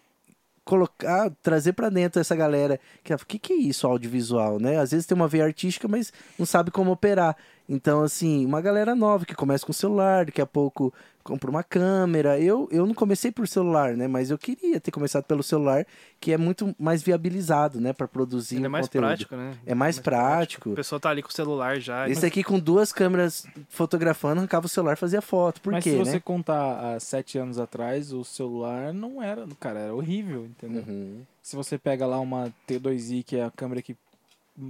colocar, 0.64 1.30
trazer 1.42 1.72
para 1.72 1.88
dentro 1.88 2.20
essa 2.20 2.36
galera 2.36 2.78
que 3.02 3.12
o 3.12 3.18
que, 3.18 3.38
que 3.38 3.52
é 3.52 3.56
isso 3.56 3.86
audiovisual, 3.86 4.58
né? 4.60 4.78
Às 4.78 4.92
vezes 4.92 5.06
tem 5.06 5.16
uma 5.16 5.28
veia 5.28 5.44
artística, 5.44 5.88
mas 5.88 6.12
não 6.38 6.46
sabe 6.46 6.70
como 6.70 6.92
operar. 6.92 7.36
Então, 7.72 8.02
assim, 8.02 8.44
uma 8.44 8.60
galera 8.60 8.94
nova 8.94 9.24
que 9.24 9.34
começa 9.34 9.64
com 9.64 9.72
celular, 9.72 10.26
daqui 10.26 10.42
a 10.42 10.46
pouco 10.46 10.92
compra 11.24 11.48
uma 11.48 11.62
câmera. 11.62 12.38
Eu, 12.38 12.68
eu 12.70 12.84
não 12.84 12.92
comecei 12.92 13.32
por 13.32 13.48
celular, 13.48 13.96
né? 13.96 14.06
Mas 14.06 14.30
eu 14.30 14.36
queria 14.36 14.78
ter 14.78 14.90
começado 14.90 15.24
pelo 15.24 15.42
celular, 15.42 15.86
que 16.20 16.32
é 16.32 16.36
muito 16.36 16.76
mais 16.78 17.02
viabilizado, 17.02 17.80
né? 17.80 17.94
Para 17.94 18.06
produzir 18.06 18.56
Ele 18.56 18.66
é 18.66 18.68
um 18.68 18.72
mais 18.72 18.86
conteúdo. 18.86 19.06
prático, 19.06 19.36
né? 19.36 19.54
É 19.64 19.74
mais 19.74 19.98
prático. 19.98 20.72
A 20.72 20.76
pessoa 20.76 21.00
tá 21.00 21.08
ali 21.08 21.22
com 21.22 21.30
o 21.30 21.32
celular 21.32 21.80
já. 21.80 22.06
Esse 22.10 22.26
aqui 22.26 22.44
com 22.44 22.58
duas 22.58 22.92
câmeras 22.92 23.46
fotografando, 23.70 24.40
arrancava 24.40 24.66
o 24.66 24.68
celular, 24.68 24.98
fazia 24.98 25.22
foto. 25.22 25.62
Por 25.62 25.72
Mas 25.72 25.82
quê, 25.82 25.92
se 25.92 25.96
você 25.96 26.12
né? 26.14 26.20
contar 26.22 26.94
há 26.94 27.00
sete 27.00 27.38
anos 27.38 27.58
atrás, 27.58 28.12
o 28.12 28.22
celular 28.22 28.92
não 28.92 29.22
era, 29.22 29.46
cara, 29.58 29.78
era 29.80 29.94
horrível, 29.94 30.44
entendeu? 30.44 30.84
Uhum. 30.86 31.22
Se 31.42 31.56
você 31.56 31.78
pega 31.78 32.04
lá 32.04 32.20
uma 32.20 32.52
T2i, 32.68 33.24
que 33.24 33.36
é 33.36 33.46
a 33.46 33.50
câmera 33.50 33.80
que 33.80 33.96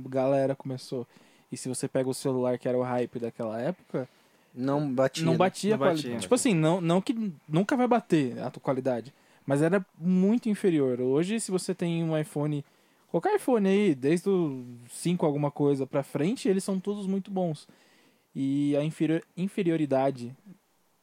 galera 0.09 0.55
começou, 0.55 1.05
e 1.53 1.57
se 1.57 1.69
você 1.69 1.87
pega 1.87 2.09
o 2.09 2.15
celular 2.15 2.59
que 2.59 2.67
era 2.67 2.77
o 2.79 2.83
hype 2.83 3.19
daquela 3.21 3.61
época, 3.61 4.09
Não 4.55 4.91
batia. 4.93 5.25
não 5.25 5.33
né? 5.33 5.39
batia 5.39 5.77
Não 5.77 5.85
a 5.85 5.89
batia. 5.89 6.03
qualidade. 6.03 6.23
Tipo 6.23 6.35
assim, 6.35 6.55
não, 6.55 6.81
não 6.81 7.01
que 7.01 7.33
nunca 7.49 7.77
vai 7.77 7.87
bater 7.87 8.39
a 8.41 8.51
tua 8.51 8.61
qualidade, 8.63 9.13
mas 9.47 9.61
era 9.63 9.85
muito 9.99 10.49
inferior. 10.49 11.01
Hoje, 11.01 11.39
se 11.39 11.51
você 11.51 11.75
tem 11.75 12.03
um 12.03 12.19
iPhone, 12.19 12.65
qualquer 13.09 13.37
iPhone 13.37 13.69
aí, 13.69 13.95
desde 13.95 14.29
o 14.29 14.65
5 14.91 15.25
alguma 15.27 15.51
coisa 15.51 15.87
pra 15.87 16.03
frente, 16.03 16.49
eles 16.49 16.65
são 16.65 16.81
todos 16.81 17.07
muito 17.07 17.31
bons. 17.31 17.69
E 18.35 18.75
a 18.77 18.83
inferior- 18.83 19.23
inferioridade 19.37 20.35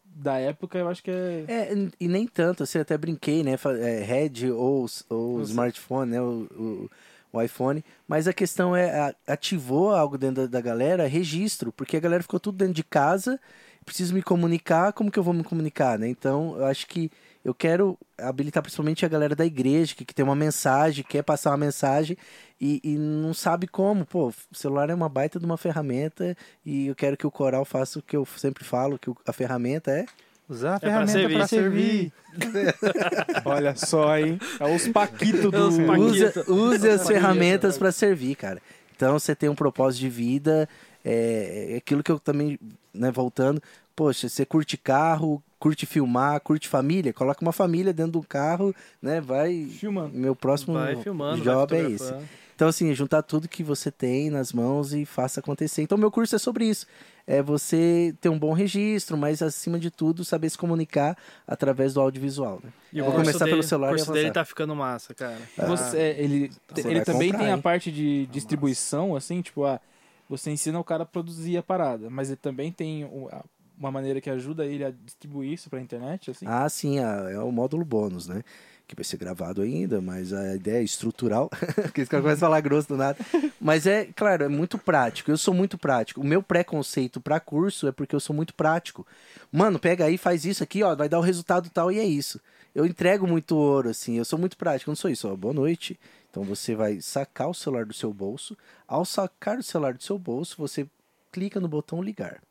da 0.03 0.37
época, 0.37 0.77
eu 0.79 0.87
acho 0.89 1.03
que 1.03 1.11
é. 1.11 1.45
É, 1.47 1.73
e 1.99 2.07
nem 2.07 2.27
tanto, 2.27 2.63
assim, 2.63 2.79
até 2.79 2.97
brinquei, 2.97 3.43
né? 3.43 3.55
fa- 3.55 3.77
É, 3.77 4.01
Red 4.03 4.51
ou, 4.51 4.85
ou 5.09 5.41
smartphone, 5.43 6.11
né? 6.11 6.21
O, 6.21 6.47
o, 6.57 6.89
o 7.31 7.41
iPhone. 7.41 7.83
Mas 8.07 8.27
a 8.27 8.33
questão 8.33 8.75
é, 8.75 9.13
ativou 9.27 9.91
algo 9.91 10.17
dentro 10.17 10.47
da, 10.47 10.61
galera, 10.61 11.07
registro, 11.07 11.71
porque 11.71 11.97
a 11.97 11.99
galera 11.99 12.23
ficou 12.23 12.39
tudo 12.39 12.57
dentro 12.57 12.73
de 12.73 12.83
casa, 12.83 13.39
preciso 13.85 14.13
me 14.13 14.21
comunicar, 14.21 14.93
como 14.93 15.11
que 15.11 15.17
eu 15.17 15.23
vou 15.23 15.33
me 15.33 15.43
comunicar, 15.43 15.97
né? 15.97 16.07
Então, 16.07 16.55
eu 16.57 16.65
acho 16.65 16.87
que 16.87 17.11
eu 17.43 17.53
quero 17.53 17.97
habilitar 18.17 18.61
principalmente 18.61 19.05
a 19.05 19.09
galera 19.09 19.35
da 19.35 19.45
igreja, 19.45 19.95
que, 19.95 20.03
que 20.03 20.13
tem 20.13 20.25
uma 20.25 20.35
mensagem, 20.35 21.03
quer 21.03 21.23
passar 21.23 21.51
uma 21.51 21.57
mensagem 21.57 22.17
e, 22.59 22.81
e 22.83 22.97
não 22.97 23.33
sabe 23.33 23.65
como. 23.65 24.05
Pô, 24.05 24.27
o 24.27 24.55
celular 24.55 24.89
é 24.89 24.93
uma 24.93 25.07
baita 25.07 25.39
de 25.39 25.45
uma 25.45 25.57
ferramenta 25.57 26.35
e 26.65 26.87
eu 26.87 26.95
quero 26.95 27.15
que 27.15 27.25
o 27.25 27.31
coral 27.31 27.63
faça 27.63 27.99
o 27.99 28.01
que 28.01 28.17
eu 28.17 28.25
sempre 28.25 28.63
falo, 28.63 28.99
que 28.99 29.11
a 29.25 29.33
ferramenta 29.33 29.91
é 29.91 30.05
Usar 30.49 30.73
a 30.73 30.75
É 30.75 30.79
pra 30.79 30.89
ferramenta 31.07 31.11
servir. 31.11 31.35
pra 31.37 31.47
servir. 31.47 32.13
Olha 33.45 33.75
só, 33.75 34.17
hein? 34.17 34.39
É 34.59 34.65
os 34.75 34.87
Paquito 34.87 35.51
do. 35.51 35.57
É 35.57 35.61
os 35.61 35.77
Paquito. 35.77 36.01
Use, 36.01 36.25
Paquito. 36.25 36.53
use 36.53 36.75
as 36.75 36.81
Paquito. 37.01 37.07
ferramentas 37.07 37.77
para 37.77 37.91
servir, 37.91 38.35
cara. 38.35 38.61
Então 38.95 39.17
você 39.17 39.35
tem 39.35 39.47
um 39.47 39.55
propósito 39.55 40.01
de 40.01 40.09
vida, 40.09 40.67
é, 41.05 41.73
é 41.73 41.77
aquilo 41.77 42.03
que 42.03 42.11
eu 42.11 42.19
também, 42.19 42.59
né, 42.93 43.09
voltando, 43.11 43.61
poxa, 43.95 44.27
você 44.27 44.45
curte 44.45 44.75
carro, 44.75 45.41
curte 45.57 45.85
filmar, 45.85 46.41
curte 46.41 46.67
família, 46.67 47.13
coloca 47.13 47.41
uma 47.41 47.53
família 47.53 47.93
dentro 47.93 48.13
do 48.13 48.21
carro, 48.23 48.75
né, 49.01 49.21
vai... 49.21 49.67
Filmando. 49.71 50.17
Meu 50.17 50.35
próximo 50.35 50.73
Vai 50.73 50.97
filmando, 50.97 51.41
job 51.41 51.73
vai 51.73 51.85
é 51.85 51.91
esse. 51.91 52.13
Então, 52.55 52.67
assim, 52.67 52.93
juntar 52.93 53.21
tudo 53.21 53.47
que 53.47 53.63
você 53.63 53.89
tem 53.89 54.29
nas 54.29 54.51
mãos 54.51 54.93
e 54.93 55.05
faça 55.05 55.39
acontecer. 55.39 55.81
Então, 55.81 55.97
meu 55.97 56.11
curso 56.11 56.35
é 56.35 56.37
sobre 56.37 56.65
isso. 56.65 56.85
É 57.31 57.43
você 57.43 58.15
ter 58.19 58.27
um 58.27 58.39
bom 58.39 58.53
registro, 58.53 59.15
mas, 59.15 59.43
acima 59.43 59.77
de 59.77 59.91
tudo, 59.91 60.25
saber 60.25 60.49
se 60.49 60.57
comunicar 60.57 61.15
através 61.47 61.93
do 61.93 62.01
audiovisual, 62.01 62.59
né? 62.63 62.71
E 62.91 62.97
Eu 62.97 63.05
vou 63.05 63.13
curso 63.13 63.25
começar 63.31 63.45
dele- 63.45 63.57
pelo 63.57 63.63
celular 63.63 63.89
O 63.89 63.95
e 63.95 63.97
curso 63.99 64.11
dele 64.13 64.31
tá 64.31 64.43
ficando 64.43 64.75
massa, 64.75 65.13
cara. 65.13 65.39
Você, 65.67 65.97
é, 65.97 66.19
ele 66.23 66.51
Você 66.73 66.87
ele 66.87 66.95
vai 66.95 67.05
também 67.05 67.29
comprar, 67.29 67.45
tem 67.45 67.53
a 67.53 67.57
parte 67.59 67.91
de 67.91 68.25
distribuição, 68.31 69.15
assim, 69.15 69.43
tipo, 69.43 69.63
ah, 69.63 69.79
você 70.27 70.49
ensina 70.49 70.79
o 70.79 70.83
cara 70.83 71.03
a 71.03 71.05
produzir 71.05 71.55
a 71.55 71.61
parada, 71.61 72.09
mas 72.09 72.29
ele 72.29 72.37
também 72.37 72.71
tem 72.71 73.05
o- 73.05 73.29
a- 73.31 73.43
uma 73.77 73.91
maneira 73.91 74.19
que 74.19 74.29
ajuda 74.31 74.65
ele 74.65 74.83
a 74.83 74.89
distribuir 74.89 75.53
isso 75.53 75.69
pra 75.69 75.79
internet, 75.79 76.31
assim. 76.31 76.45
Ah, 76.47 76.67
sim, 76.67 76.97
a- 76.97 77.29
é 77.29 77.37
o 77.39 77.51
módulo 77.51 77.85
bônus, 77.85 78.27
né? 78.27 78.41
Que 78.89 78.95
vai 78.95 79.05
ser 79.05 79.17
gravado 79.17 79.61
ainda, 79.61 80.01
mas 80.01 80.33
a 80.33 80.55
ideia 80.55 80.79
é 80.79 80.83
estrutural. 80.83 81.47
Porque 81.83 82.01
esse 82.01 82.09
cara 82.09 82.23
começa 82.23 82.39
a 82.43 82.47
falar 82.47 82.59
grosso 82.61 82.87
do 82.87 82.97
nada. 82.97 83.19
Mas 83.61 83.85
é, 83.85 84.05
claro, 84.15 84.43
é 84.43 84.47
muito 84.47 84.79
prático. 84.79 85.29
Eu 85.29 85.37
sou 85.37 85.53
muito 85.53 85.77
prático. 85.77 86.21
O 86.21 86.23
meu 86.23 86.41
preconceito 86.41 87.21
pra 87.21 87.39
curso 87.39 87.87
é 87.87 87.91
porque 87.91 88.15
eu 88.15 88.19
sou 88.19 88.35
muito 88.35 88.51
prático. 88.55 89.05
Mano, 89.51 89.77
pega 89.77 90.05
aí, 90.05 90.17
faz 90.17 90.43
isso 90.43 90.63
aqui, 90.63 90.81
ó, 90.81 90.95
vai 90.95 91.07
dar 91.07 91.19
o 91.19 91.21
resultado 91.21 91.69
tal 91.69 91.91
e 91.91 91.99
é 91.99 92.03
isso. 92.03 92.41
Eu 92.73 92.83
entrego 92.83 93.27
muito 93.27 93.55
ouro, 93.55 93.89
assim, 93.89 94.17
eu 94.17 94.25
sou 94.25 94.39
muito 94.39 94.57
prático. 94.57 94.89
Eu 94.89 94.93
não 94.93 94.95
sou 94.95 95.11
isso, 95.11 95.27
ó, 95.27 95.35
boa 95.35 95.53
noite. 95.53 95.99
Então 96.31 96.43
você 96.43 96.73
vai 96.73 96.99
sacar 96.99 97.47
o 97.47 97.53
celular 97.53 97.85
do 97.85 97.93
seu 97.93 98.11
bolso. 98.11 98.57
Ao 98.87 99.05
sacar 99.05 99.59
o 99.59 99.63
celular 99.63 99.93
do 99.93 100.01
seu 100.01 100.17
bolso, 100.17 100.55
você 100.57 100.87
clica 101.31 101.59
no 101.59 101.67
botão 101.67 102.01
ligar 102.01 102.41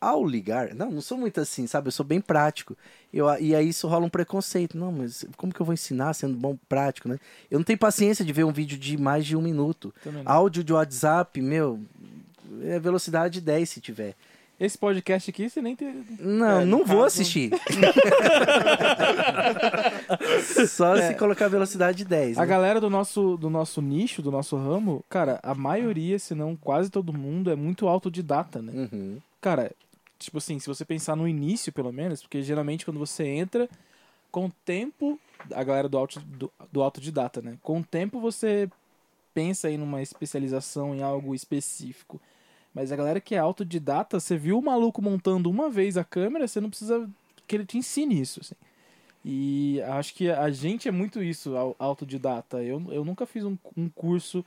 ao 0.00 0.24
ligar, 0.24 0.74
não, 0.74 0.90
não 0.90 1.00
sou 1.00 1.18
muito 1.18 1.40
assim, 1.40 1.66
sabe? 1.66 1.88
Eu 1.88 1.92
sou 1.92 2.06
bem 2.06 2.20
prático. 2.20 2.76
Eu, 3.12 3.26
e 3.40 3.54
aí 3.54 3.68
isso 3.68 3.88
rola 3.88 4.06
um 4.06 4.10
preconceito. 4.10 4.78
Não, 4.78 4.92
mas 4.92 5.24
como 5.36 5.52
que 5.52 5.60
eu 5.60 5.66
vou 5.66 5.72
ensinar 5.72 6.14
sendo 6.14 6.36
bom 6.36 6.56
prático, 6.68 7.08
né? 7.08 7.18
Eu 7.50 7.58
não 7.58 7.64
tenho 7.64 7.78
paciência 7.78 8.24
de 8.24 8.32
ver 8.32 8.44
um 8.44 8.52
vídeo 8.52 8.78
de 8.78 8.96
mais 8.96 9.26
de 9.26 9.36
um 9.36 9.42
minuto. 9.42 9.92
Áudio 10.24 10.62
de 10.62 10.72
WhatsApp, 10.72 11.40
meu, 11.40 11.80
é 12.62 12.78
velocidade 12.78 13.40
10 13.40 13.68
se 13.68 13.80
tiver. 13.80 14.14
Esse 14.60 14.76
podcast 14.76 15.30
aqui, 15.30 15.48
você 15.48 15.62
nem 15.62 15.76
tem. 15.76 16.04
Não, 16.18 16.60
É, 16.60 16.64
não 16.64 16.84
vou 16.84 17.04
assistir. 17.04 17.52
Só 20.68 20.96
se 20.96 21.14
colocar 21.14 21.46
velocidade 21.46 22.04
10. 22.04 22.38
A 22.38 22.40
né? 22.40 22.46
galera 22.46 22.80
do 22.80 22.90
nosso, 22.90 23.36
do 23.36 23.48
nosso 23.48 23.80
nicho, 23.80 24.20
do 24.20 24.32
nosso 24.32 24.56
ramo, 24.56 25.04
cara, 25.08 25.38
a 25.44 25.54
maioria, 25.54 26.18
se 26.18 26.34
não 26.34 26.56
quase 26.56 26.90
todo 26.90 27.12
mundo, 27.12 27.52
é 27.52 27.54
muito 27.54 27.86
autodidata, 27.86 28.60
né? 28.60 28.88
Uhum. 28.92 29.18
Cara, 29.40 29.70
tipo 30.18 30.38
assim, 30.38 30.58
se 30.58 30.66
você 30.66 30.84
pensar 30.84 31.16
no 31.16 31.28
início, 31.28 31.72
pelo 31.72 31.92
menos, 31.92 32.22
porque 32.22 32.42
geralmente 32.42 32.84
quando 32.84 32.98
você 32.98 33.26
entra, 33.26 33.68
com 34.30 34.46
o 34.46 34.52
tempo, 34.64 35.18
a 35.54 35.64
galera 35.64 35.88
do, 35.88 35.98
auto, 35.98 36.20
do, 36.20 36.52
do 36.72 36.82
autodidata, 36.82 37.40
né? 37.42 37.58
Com 37.62 37.80
o 37.80 37.84
tempo 37.84 38.20
você 38.20 38.68
pensa 39.34 39.70
em 39.70 39.80
uma 39.80 40.02
especialização 40.02 40.94
em 40.94 41.02
algo 41.02 41.34
específico. 41.34 42.20
Mas 42.74 42.92
a 42.92 42.96
galera 42.96 43.20
que 43.20 43.34
é 43.34 43.38
autodidata, 43.38 44.20
você 44.20 44.36
viu 44.36 44.58
o 44.58 44.62
maluco 44.62 45.02
montando 45.02 45.50
uma 45.50 45.70
vez 45.70 45.96
a 45.96 46.04
câmera, 46.04 46.46
você 46.48 46.60
não 46.60 46.70
precisa 46.70 47.08
que 47.46 47.56
ele 47.56 47.64
te 47.66 47.78
ensine 47.78 48.20
isso, 48.20 48.40
assim. 48.40 48.54
E 49.24 49.80
acho 49.82 50.14
que 50.14 50.30
a 50.30 50.50
gente 50.50 50.88
é 50.88 50.92
muito 50.92 51.22
isso, 51.22 51.56
au- 51.56 51.76
autodidata. 51.78 52.62
Eu, 52.62 52.82
eu 52.90 53.04
nunca 53.04 53.26
fiz 53.26 53.44
um, 53.44 53.56
um 53.76 53.88
curso 53.88 54.44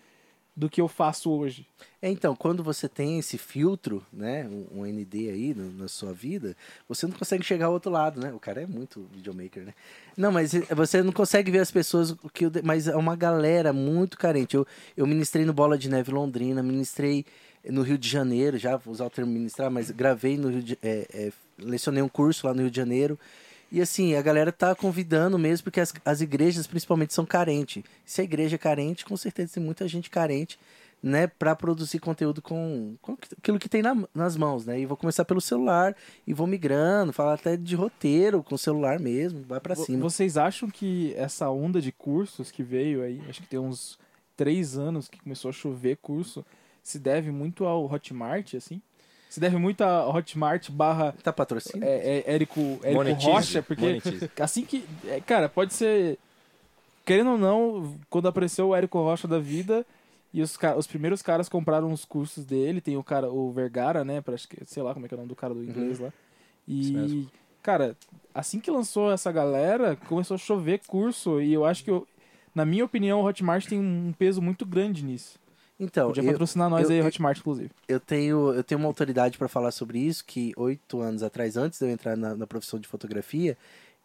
do 0.56 0.70
que 0.70 0.82
eu 0.82 0.88
faço 0.88 1.32
hoje. 1.32 1.66
É, 2.02 2.10
então, 2.10 2.36
quando 2.36 2.62
você 2.64 2.90
tem 2.90 3.18
esse 3.20 3.38
filtro, 3.38 4.06
né, 4.12 4.48
um, 4.48 4.82
um 4.82 4.86
ND 4.86 5.30
aí 5.30 5.54
no- 5.54 5.72
na 5.72 5.88
sua 5.88 6.12
vida, 6.14 6.56
você 6.90 7.08
não 7.08 7.14
consegue 7.14 7.44
chegar 7.44 7.68
ao 7.68 7.74
outro 7.74 7.92
lado, 7.92 8.20
né? 8.20 8.34
O 8.34 8.40
cara 8.40 8.62
é 8.62 8.66
muito 8.68 9.08
videomaker, 9.14 9.64
né? 9.64 9.74
Não, 10.18 10.32
mas 10.32 10.54
eh, 10.54 10.62
você 10.76 11.02
não 11.02 11.12
consegue 11.14 11.52
ver 11.52 11.60
as 11.60 11.72
pessoas, 11.72 12.14
que 12.34 12.46
mas 12.64 12.88
é 12.88 12.96
uma 12.96 13.16
galera 13.16 13.72
muito 13.72 14.18
carente. 14.18 14.56
Eu, 14.56 14.68
eu 14.98 15.08
ministrei 15.08 15.46
no 15.46 15.54
Bola 15.54 15.78
de 15.78 15.90
Neve 15.90 16.12
Londrina, 16.12 16.62
ministrei 16.62 17.26
no 17.70 17.82
Rio 17.84 17.98
de 17.98 18.10
Janeiro, 18.10 18.58
já 18.58 18.76
vou 18.76 18.94
usar 18.94 19.06
o 19.06 19.10
termo 19.10 19.32
ministrar, 19.32 19.70
mas 19.72 19.92
gravei 19.92 20.38
no 20.38 20.50
Rio 20.50 20.64
de, 20.64 20.78
é, 20.82 21.08
é, 21.14 21.32
lecionei 21.60 22.02
um 22.04 22.10
curso 22.10 22.48
lá 22.48 22.54
no 22.54 22.62
Rio 22.62 22.72
de 22.72 22.78
Janeiro. 22.78 23.18
E 23.72 23.82
assim, 23.82 24.16
a 24.16 24.22
galera 24.22 24.52
tá 24.52 24.76
convidando 24.76 25.40
mesmo, 25.40 25.64
porque 25.64 25.80
as, 25.80 25.94
as 26.04 26.20
igrejas 26.22 26.68
principalmente 26.68 27.14
são 27.14 27.26
carentes. 27.26 27.84
Se 28.06 28.20
a 28.22 28.24
igreja 28.24 28.56
é 28.56 28.60
carente, 28.60 29.06
com 29.06 29.16
certeza 29.16 29.54
tem 29.54 29.64
muita 29.64 29.88
gente 29.88 30.10
carente, 30.10 30.60
né, 31.02 31.26
para 31.26 31.56
produzir 31.56 31.98
conteúdo 32.00 32.42
com, 32.44 32.96
com 33.02 33.18
aquilo 33.38 33.58
que 33.58 33.68
tem 33.70 33.82
na- 33.82 34.08
nas 34.14 34.38
mãos, 34.38 34.66
né? 34.68 34.80
E 34.80 34.86
vou 34.86 34.96
começar 34.96 35.26
pelo 35.26 35.42
celular 35.42 35.96
e 36.28 36.34
vou 36.34 36.46
migrando, 36.46 37.12
falar 37.12 37.34
até 37.34 37.58
de 37.58 37.76
roteiro 37.76 38.44
com 38.44 38.54
o 38.54 38.58
celular 38.58 39.00
mesmo, 39.00 39.42
vai 39.48 39.60
para 39.60 39.74
cima. 39.86 39.98
Vocês 40.04 40.38
acham 40.38 40.70
que 40.70 41.14
essa 41.16 41.50
onda 41.50 41.82
de 41.82 41.92
cursos 41.92 42.52
que 42.52 42.62
veio 42.62 43.02
aí, 43.02 43.20
acho 43.30 43.42
que 43.42 43.48
tem 43.48 43.58
uns 43.60 43.98
três 44.38 44.78
anos 44.78 45.08
que 45.08 45.20
começou 45.20 45.50
a 45.50 45.54
chover 45.54 45.98
curso, 45.98 46.46
se 46.84 47.00
deve 47.00 47.32
muito 47.32 47.66
ao 47.66 47.92
Hotmart, 47.92 48.54
assim? 48.54 48.80
Se 49.32 49.40
deve 49.40 49.56
muito 49.56 49.80
a 49.82 50.06
Hotmart 50.10 50.70
barra 50.72 51.14
Tá 51.24 51.32
patrocínio? 51.32 51.88
é, 51.88 52.18
é, 52.28 52.34
Érico, 52.34 52.60
Érico 52.84 52.92
Monetize, 52.96 53.30
Rocha, 53.30 53.64
porque 53.64 53.82
monetize. 53.82 54.30
assim 54.38 54.66
que. 54.66 54.84
é, 55.08 55.22
cara, 55.22 55.48
pode 55.48 55.74
ser. 55.74 56.20
Querendo 57.06 57.32
ou 57.32 57.38
não, 57.38 57.98
quando 58.10 58.28
apareceu 58.28 58.68
o 58.68 58.76
Érico 58.76 59.00
Rocha 59.00 59.30
da 59.30 59.40
vida 59.40 59.86
e 60.34 60.42
os, 60.42 60.58
os 60.76 60.86
primeiros 60.86 61.22
caras 61.22 61.48
compraram 61.48 61.94
os 61.94 62.04
cursos 62.04 62.44
dele, 62.44 62.82
tem 62.82 62.98
o 62.98 63.04
cara, 63.06 63.32
o 63.32 63.54
Vergara, 63.54 64.04
né? 64.04 64.20
Pra, 64.20 64.34
acho 64.34 64.50
que, 64.50 64.58
sei 64.66 64.84
lá 64.84 64.94
como 64.94 65.06
é 65.06 65.08
que 65.08 65.14
é 65.14 65.18
o 65.18 65.20
nome 65.20 65.30
do 65.30 65.36
cara 65.36 65.54
do 65.54 65.64
inglês 65.64 65.98
lá. 65.98 66.12
Isso 66.68 66.92
E, 66.94 67.28
cara, 67.64 67.96
assim 68.36 68.60
que 68.60 68.70
lançou 68.70 69.10
essa 69.14 69.32
galera, 69.32 69.96
começou 70.10 70.36
a 70.36 70.38
chover 70.38 70.82
curso. 70.86 71.40
E 71.40 71.54
eu 71.54 71.64
acho 71.64 71.86
que, 71.86 71.90
eu- 71.92 72.06
na 72.54 72.66
minha 72.66 72.84
opinião, 72.84 73.22
o 73.22 73.26
Hotmart 73.26 73.66
tem 73.66 73.80
um 73.80 74.14
peso 74.20 74.42
muito 74.42 74.66
grande 74.66 75.06
nisso. 75.06 75.40
Então, 75.84 76.08
Podia 76.10 76.22
eu, 76.24 76.32
patrocinar 76.32 76.70
nós 76.70 76.88
eu- 76.90 76.96
aí, 76.96 77.02
Hotmart, 77.02 77.40
inclusive. 77.40 77.72
eu 77.88 78.00
tenho, 78.00 78.54
eu 78.54 78.64
tenho 78.64 78.78
uma 78.80 78.88
autoridade 78.88 79.36
para 79.38 79.48
falar 79.48 79.72
sobre 79.72 79.98
isso, 79.98 80.24
que 80.24 80.54
oito 80.56 81.02
anos 81.02 81.24
atrás, 81.24 81.58
antes 81.58 81.80
de 81.80 81.86
eu 81.86 81.90
entrar 81.90 82.16
na, 82.16 82.36
na 82.36 82.46
profissão 82.46 82.80
de 82.80 82.88
fotografia, 82.88 83.58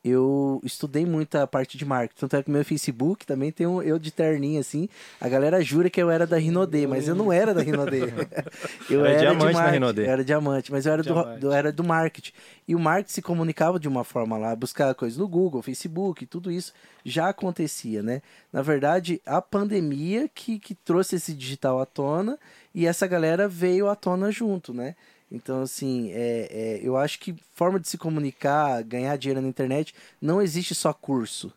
eu 0.09 0.61
estudei 0.62 1.04
muito 1.04 1.34
a 1.36 1.46
parte 1.46 1.76
de 1.76 1.84
marketing. 1.84 2.20
Tanto 2.20 2.36
é 2.36 2.42
que 2.42 2.50
meu 2.50 2.64
Facebook 2.64 3.26
também 3.26 3.50
tem 3.50 3.66
um 3.66 3.82
eu 3.82 3.98
de 3.98 4.11
terninho, 4.11 4.61
assim. 4.61 4.88
A 5.20 5.28
galera 5.28 5.61
jura 5.62 5.90
que 5.90 6.00
eu 6.00 6.11
era 6.11 6.26
da 6.26 6.36
Rinodê, 6.36 6.86
mas 6.86 7.09
eu 7.09 7.14
não 7.14 7.32
era 7.32 7.52
da 7.52 7.61
Rinodê. 7.62 8.02
eu 8.88 9.04
Era 9.04 9.11
era, 9.11 9.18
diamante 9.20 9.46
de 9.46 9.52
na 9.52 9.52
marketing, 9.52 9.72
Rinodê. 9.74 10.02
Eu 10.07 10.11
era 10.11 10.24
diamante, 10.24 10.72
mas 10.72 10.86
eu 10.86 10.92
era 10.92 11.02
do, 11.02 11.12
Diamante. 11.12 11.40
do- 11.40 11.52
era 11.52 11.72
do 11.72 11.82
marketing. 11.84 12.32
E 12.68 12.74
o 12.74 12.78
marketing 12.78 13.12
se 13.12 13.22
comunicava 13.22 13.78
de 13.80 13.88
uma 13.88 14.04
forma 14.04 14.36
lá, 14.36 14.54
buscar 14.54 14.94
coisas 14.94 15.18
no 15.18 15.26
Google, 15.28 15.62
Facebook, 15.62 16.24
tudo 16.26 16.50
isso 16.50 16.72
já 17.04 17.28
acontecia, 17.28 18.02
né? 18.02 18.22
Na 18.52 18.62
verdade, 18.62 19.20
a 19.26 19.40
pandemia 19.42 20.28
que, 20.32 20.59
que 20.59 20.74
trouxe 20.74 21.16
esse 21.16 21.32
digital 21.34 21.80
à 21.80 21.86
tona 21.86 22.38
e 22.74 22.86
essa 22.86 23.07
galera 23.07 23.48
veio 23.48 23.88
à 23.88 23.94
tona 23.96 24.30
junto, 24.30 24.72
né? 24.74 24.94
Então, 25.31 25.62
assim, 25.62 26.11
é, 26.12 26.49
é, 26.51 26.81
eu 26.83 26.97
acho 26.97 27.18
que 27.18 27.35
forma 27.55 27.81
de 27.81 27.89
se 27.89 27.99
comunicar, 27.99 28.83
ganhar 28.85 29.16
dinheiro 29.16 29.41
na 29.41 29.49
internet, 29.49 29.95
não 30.20 30.41
existe 30.41 30.74
só 30.74 30.93
curso, 30.93 31.53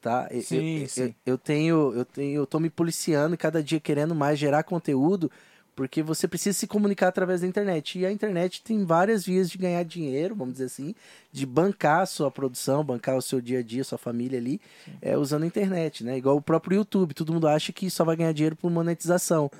tá? 0.00 0.28
Eu- 0.30 0.42
Sim, 0.42 0.82
eu, 0.82 0.88
sim. 0.88 1.02
Eu, 1.02 1.14
eu 1.34 1.38
tenho, 1.38 1.94
eu 1.94 2.04
tenho, 2.04 2.36
eu 2.42 2.46
tô 2.46 2.60
me 2.60 2.70
policiando 2.70 3.36
cada 3.36 3.62
dia 3.62 3.80
querendo 3.80 4.14
mais 4.14 4.38
gerar 4.38 4.64
conteúdo, 4.64 5.30
porque 5.76 6.02
você 6.02 6.28
precisa 6.28 6.56
se 6.58 6.66
comunicar 6.68 7.08
através 7.08 7.40
da 7.40 7.46
internet. 7.48 7.98
E 7.98 8.06
a 8.06 8.12
internet 8.12 8.62
tem 8.62 8.84
várias 8.84 9.24
vias 9.26 9.50
de 9.50 9.58
ganhar 9.58 9.82
dinheiro, 9.84 10.34
vamos 10.34 10.54
dizer 10.54 10.66
assim, 10.66 10.94
de 11.32 11.44
bancar 11.46 12.00
a 12.02 12.06
sua 12.06 12.30
produção, 12.30 12.84
bancar 12.84 13.16
o 13.16 13.22
seu 13.22 13.40
dia 13.40 13.58
a 13.58 13.62
dia, 13.62 13.82
sua 13.84 13.98
família 13.98 14.38
ali, 14.38 14.60
é, 15.02 15.16
usando 15.18 15.42
a 15.42 15.46
internet, 15.46 16.04
né? 16.04 16.16
Igual 16.16 16.36
o 16.36 16.42
próprio 16.42 16.76
YouTube. 16.76 17.14
Todo 17.14 17.32
mundo 17.32 17.48
acha 17.48 17.72
que 17.72 17.90
só 17.90 18.04
vai 18.04 18.14
ganhar 18.16 18.32
dinheiro 18.32 18.54
por 18.56 18.70
monetização. 18.70 19.50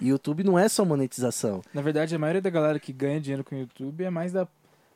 E 0.00 0.08
YouTube 0.08 0.44
não 0.44 0.58
é 0.58 0.68
só 0.68 0.84
monetização. 0.84 1.62
Na 1.74 1.82
verdade, 1.82 2.14
a 2.14 2.18
maioria 2.18 2.40
da 2.42 2.50
galera 2.50 2.78
que 2.78 2.92
ganha 2.92 3.20
dinheiro 3.20 3.42
com 3.44 3.54
o 3.54 3.58
YouTube 3.58 4.04
é 4.04 4.10
mais 4.10 4.32
da 4.32 4.46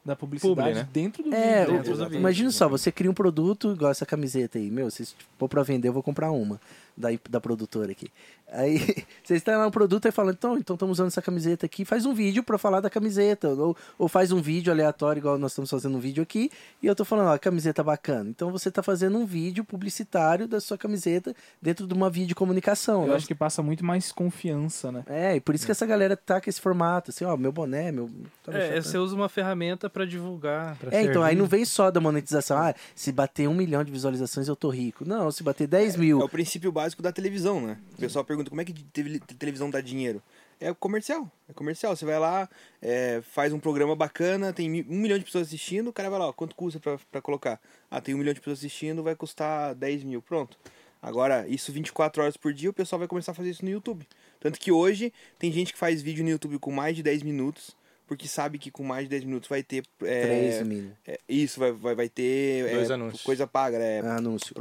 da 0.05 0.16
publicidade 0.16 0.57
Publi, 0.57 0.74
né? 0.74 0.88
dentro 0.92 1.22
do 1.22 1.32
É, 1.32 1.64
vídeo. 1.64 1.94
vídeo. 1.94 2.14
imagina 2.16 2.50
só, 2.50 2.68
você 2.68 2.90
cria 2.90 3.09
um 3.09 3.14
produto 3.14 3.70
igual 3.70 3.88
essa 3.92 4.05
camiseta 4.05 4.59
aí. 4.59 4.68
Meu, 4.68 4.90
se 4.90 5.07
for 5.38 5.48
pra 5.48 5.62
vender, 5.62 5.86
eu 5.86 5.92
vou 5.92 6.03
comprar 6.03 6.32
uma 6.32 6.61
da, 6.97 7.09
da 7.28 7.40
produtora 7.40 7.90
aqui. 7.93 8.11
Aí 8.55 8.78
você 9.24 9.34
está 9.34 9.57
lá 9.57 9.64
no 9.64 9.70
produto 9.70 10.07
e 10.07 10.11
fala, 10.12 10.30
então, 10.32 10.59
então 10.59 10.74
estamos 10.74 10.99
usando 10.99 11.07
essa 11.09 11.22
camiseta 11.22 11.64
aqui, 11.64 11.84
faz 11.86 12.05
um 12.05 12.12
vídeo 12.12 12.43
pra 12.43 12.59
falar 12.59 12.80
da 12.80 12.90
camiseta. 12.90 13.49
Ou, 13.49 13.74
ou 13.99 14.09
faz 14.09 14.30
um 14.30 14.43
vídeo 14.43 14.70
aleatório, 14.70 15.20
igual 15.20 15.38
nós 15.38 15.53
estamos 15.53 15.70
fazendo 15.70 15.97
um 15.97 16.01
vídeo 16.01 16.22
aqui, 16.22 16.51
e 16.82 16.86
eu 16.86 16.95
tô 16.95 17.03
falando, 17.05 17.28
ó, 17.28 17.38
camiseta 17.38 17.82
bacana. 17.82 18.28
Então 18.28 18.51
você 18.53 18.70
tá 18.70 18.82
fazendo 18.82 19.16
um 19.16 19.24
vídeo 19.24 19.64
publicitário 19.64 20.47
da 20.47 20.61
sua 20.61 20.76
camiseta 20.76 21.34
dentro 21.62 21.86
de 21.86 21.95
uma 21.95 22.11
videocomunicação. 22.11 23.03
Eu 23.03 23.09
né? 23.09 23.14
acho 23.16 23.26
que 23.26 23.34
passa 23.34 23.62
muito 23.62 23.84
mais 23.84 24.12
confiança, 24.12 24.93
né? 24.93 25.03
É, 25.07 25.36
e 25.36 25.40
por 25.40 25.55
isso 25.55 25.64
que 25.64 25.72
essa 25.72 25.86
galera 25.86 26.14
tá 26.16 26.38
com 26.38 26.51
esse 26.51 26.61
formato, 26.61 27.11
assim, 27.11 27.24
ó, 27.24 27.34
meu 27.38 27.53
boné, 27.53 27.90
meu. 27.90 28.11
tá 28.45 28.53
É, 28.53 28.80
você 28.82 28.99
usa 28.99 29.14
uma 29.14 29.30
ferramenta 29.30 29.88
pra 29.88 30.05
divulgar. 30.05 30.76
pra 30.76 30.95
É, 30.95 31.03
então 31.03 31.22
aí 31.22 31.28
servir. 31.30 31.40
não 31.40 31.47
vem 31.47 31.64
só 31.64 31.90
da 31.90 32.01
monetização. 32.01 32.59
Ah, 32.59 32.74
se 32.95 33.11
bater 33.12 33.49
um 33.49 33.55
milhão 33.55 33.82
de 33.82 33.90
visualizações 33.90 34.47
eu 34.47 34.57
tô 34.57 34.68
rico. 34.68 35.05
Não, 35.07 35.30
se 35.30 35.43
bater 35.43 35.66
10 35.66 35.95
É 35.95 35.99
mil. 35.99 36.18
o 36.18 36.28
princípio 36.28 36.70
básico 36.70 36.82
da 37.03 37.12
televisão, 37.12 37.61
né? 37.61 37.78
O 37.95 37.97
pessoal 38.01 38.24
pergunta 38.24 38.49
como 38.51 38.61
é 38.61 38.64
que 38.64 38.72
tele- 38.72 39.20
televisão 39.20 39.70
dá 39.70 39.80
dinheiro. 39.80 40.22
É 40.61 40.72
comercial. 40.74 41.30
É 41.49 41.53
comercial. 41.53 41.95
Você 41.97 42.05
vai 42.05 42.18
lá, 42.18 42.49
é, 42.80 43.20
faz 43.33 43.53
um 43.53 43.59
programa 43.59 43.97
bacana, 43.97 44.53
tem 44.53 44.85
um 44.89 44.99
milhão 45.01 45.18
de 45.18 45.24
pessoas 45.24 45.49
assistindo, 45.49 45.89
o 45.89 45.93
cara 45.93 46.09
vai 46.09 46.18
lá, 46.20 46.28
ó, 46.28 46.33
quanto 46.33 46.55
custa 46.55 46.78
pra, 46.78 46.99
pra 47.11 47.20
colocar? 47.20 47.61
Ah, 47.91 48.01
tem 48.01 48.14
um 48.14 48.18
milhão 48.18 48.33
de 48.35 48.41
pessoas 48.41 48.59
assistindo, 48.59 49.03
vai 49.03 49.14
custar 49.16 49.74
10 49.74 50.05
mil. 50.05 50.22
Pronto. 50.22 50.57
Agora, 51.01 51.49
isso 51.49 51.72
24 51.72 52.22
horas 52.22 52.37
por 52.37 52.53
dia, 52.55 52.70
o 52.70 52.72
pessoal 52.72 52.99
vai 53.01 53.09
começar 53.09 53.33
a 53.33 53.35
fazer 53.35 53.51
isso 53.51 53.64
no 53.64 53.70
YouTube. 53.72 54.07
Tanto 54.39 54.61
que 54.61 54.70
hoje 54.70 55.12
tem 55.39 55.51
gente 55.51 55.72
que 55.72 55.78
faz 55.78 56.01
vídeo 56.01 56.22
no 56.22 56.30
YouTube 56.30 56.59
com 56.61 56.70
mais 56.70 56.95
de 56.95 57.03
10 57.03 57.24
minutos, 57.24 57.76
porque 58.07 58.28
sabe 58.28 58.57
que 58.57 58.70
com 58.70 58.85
mais 58.85 59.05
de 59.07 59.11
10 59.11 59.24
minutos 59.24 59.49
vai 59.49 59.64
ter. 59.64 59.83
É, 60.03 60.22
3 60.22 60.62
mil. 60.66 60.93
é, 61.05 61.18
isso, 61.28 61.59
vai, 61.59 61.72
vai, 61.72 61.95
vai 61.97 62.09
ter 62.09 62.70
Dois 62.72 62.89
é, 62.91 62.95
anúncios. 62.95 63.22
coisa 63.22 63.49
paga, 63.49 63.78
é, 63.78 63.99
Anúncio. 63.99 64.55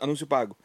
anúncio 0.00 0.26
pago. 0.28 0.56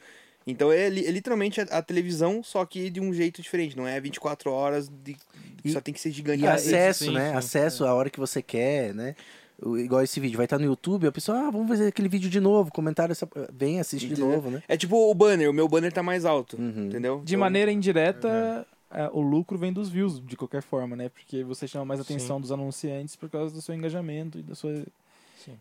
Então 0.47 0.71
é, 0.71 0.85
é 0.85 0.89
literalmente 0.89 1.59
a, 1.59 1.63
a 1.63 1.81
televisão, 1.81 2.43
só 2.43 2.65
que 2.65 2.89
de 2.89 2.99
um 3.01 3.11
jeito 3.13 3.41
diferente. 3.41 3.75
Não 3.75 3.87
é 3.87 3.99
24 3.99 4.51
horas, 4.51 4.89
de, 5.03 5.15
E- 5.63 5.71
só 5.71 5.81
tem 5.81 5.93
que 5.93 5.99
ser 5.99 6.11
gigante. 6.11 6.43
E 6.43 6.47
Ah, 6.47 6.53
acesso, 6.53 7.05
sim, 7.05 7.13
né? 7.13 7.31
sim. 7.31 7.35
acesso 7.37 7.85
a 7.85 7.93
hora 7.93 8.09
que 8.09 8.19
você 8.19 8.41
quer, 8.41 8.93
né? 8.93 9.15
O- 9.61 9.77
Igual 9.77 10.03
esse 10.03 10.19
vídeo, 10.19 10.37
vai 10.37 10.45
estar 10.45 10.59
no 10.59 10.65
YouTube, 10.65 11.07
a 11.07 11.11
pessoa, 11.11 11.47
ah, 11.47 11.49
vamos 11.51 11.67
fazer 11.67 11.87
aquele 11.87 12.09
vídeo 12.09 12.29
de 12.29 12.39
novo, 12.39 12.69
comentário, 12.71 13.11
essa... 13.13 13.27
vem, 13.51 13.79
assiste 13.79 14.07
de 14.07 14.19
novo, 14.19 14.51
né? 14.51 14.61
É 14.67 14.75
tipo 14.77 15.09
o 15.09 15.13
banner, 15.15 15.49
o 15.49 15.53
meu 15.53 15.67
banner 15.67 15.91
tá 15.91 16.03
mais 16.03 16.25
alto, 16.25 16.57
Uhum. 16.57 16.87
entendeu? 16.87 17.21
De 17.23 17.33
Então, 17.33 17.39
maneira 17.39 17.71
indireta, 17.71 18.67
é, 18.91 19.09
o 19.13 19.21
lucro 19.21 19.57
vem 19.57 19.71
dos 19.73 19.89
views, 19.89 20.19
de 20.23 20.35
qualquer 20.37 20.61
forma, 20.61 20.95
né? 20.95 21.09
Porque 21.09 21.43
você 21.43 21.67
chama 21.67 21.85
mais 21.85 21.99
atenção 21.99 22.39
dos 22.39 22.51
anunciantes 22.51 23.15
por 23.15 23.29
causa 23.29 23.53
do 23.53 23.61
seu 23.61 23.73
engajamento 23.73 24.37
e 24.37 24.43
da 24.43 24.53
sua. 24.55 24.73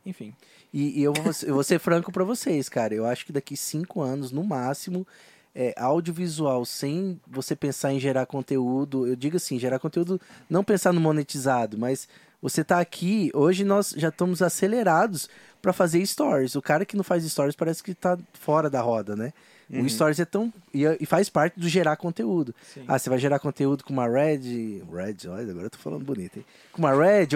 Enfim. 0.05 0.35
E, 0.73 1.01
e 1.01 1.03
eu, 1.03 1.13
vou, 1.13 1.33
eu 1.47 1.55
vou 1.55 1.65
ser 1.65 1.79
franco 1.79 2.13
pra 2.13 2.25
vocês, 2.25 2.69
cara. 2.69 2.95
Eu 2.95 3.07
acho 3.07 3.27
que 3.27 3.33
daqui 3.33 3.57
cinco 3.57 4.01
anos, 4.01 4.31
no 4.31 4.45
máximo, 4.45 5.07
é, 5.55 5.75
audiovisual, 5.77 6.65
sem 6.65 7.21
você 7.27 7.55
pensar 7.55 7.93
em 7.93 8.01
gerar 8.01 8.27
conteúdo, 8.27 9.07
eu 9.07 9.15
digo 9.15 9.37
assim, 9.37 9.59
gerar 9.59 9.79
conteúdo, 9.79 10.21
não 10.51 10.65
pensar 10.65 10.93
no 10.93 11.01
monetizado, 11.01 11.79
mas 11.79 12.09
você 12.43 12.65
tá 12.65 12.81
aqui, 12.81 13.31
hoje 13.33 13.65
nós 13.65 13.95
já 13.97 14.09
estamos 14.09 14.43
acelerados 14.43 15.29
pra 15.63 15.73
fazer 15.73 16.05
stories. 16.05 16.55
O 16.57 16.61
cara 16.61 16.85
que 16.85 16.97
não 16.97 17.05
faz 17.05 17.25
stories 17.25 17.57
parece 17.57 17.83
que 17.83 17.95
tá 17.95 18.19
fora 18.35 18.69
da 18.69 18.83
roda, 18.83 19.17
né? 19.17 19.33
O 19.71 19.89
stories 19.89 20.21
é 20.21 20.25
tão. 20.25 20.53
E, 20.73 21.07
faz 21.07 21.31
parte 21.31 21.59
do 21.59 21.69
gerar 21.69 21.97
conteúdo. 21.97 22.55
Sim. 22.75 22.85
Ah, 22.87 22.99
você 22.99 23.09
vai 23.09 23.19
gerar 23.19 23.39
conteúdo 23.39 23.83
com 23.83 23.93
uma 23.93 24.07
Red. 24.07 24.83
Red, 24.93 25.29
olha, 25.29 25.51
agora 25.51 25.67
eu 25.67 25.71
tô 25.71 25.79
falando 25.79 26.05
bonito, 26.05 26.37
hein? 26.37 26.45
Com 26.71 26.83
uma 26.83 26.93
Red, 26.93 27.29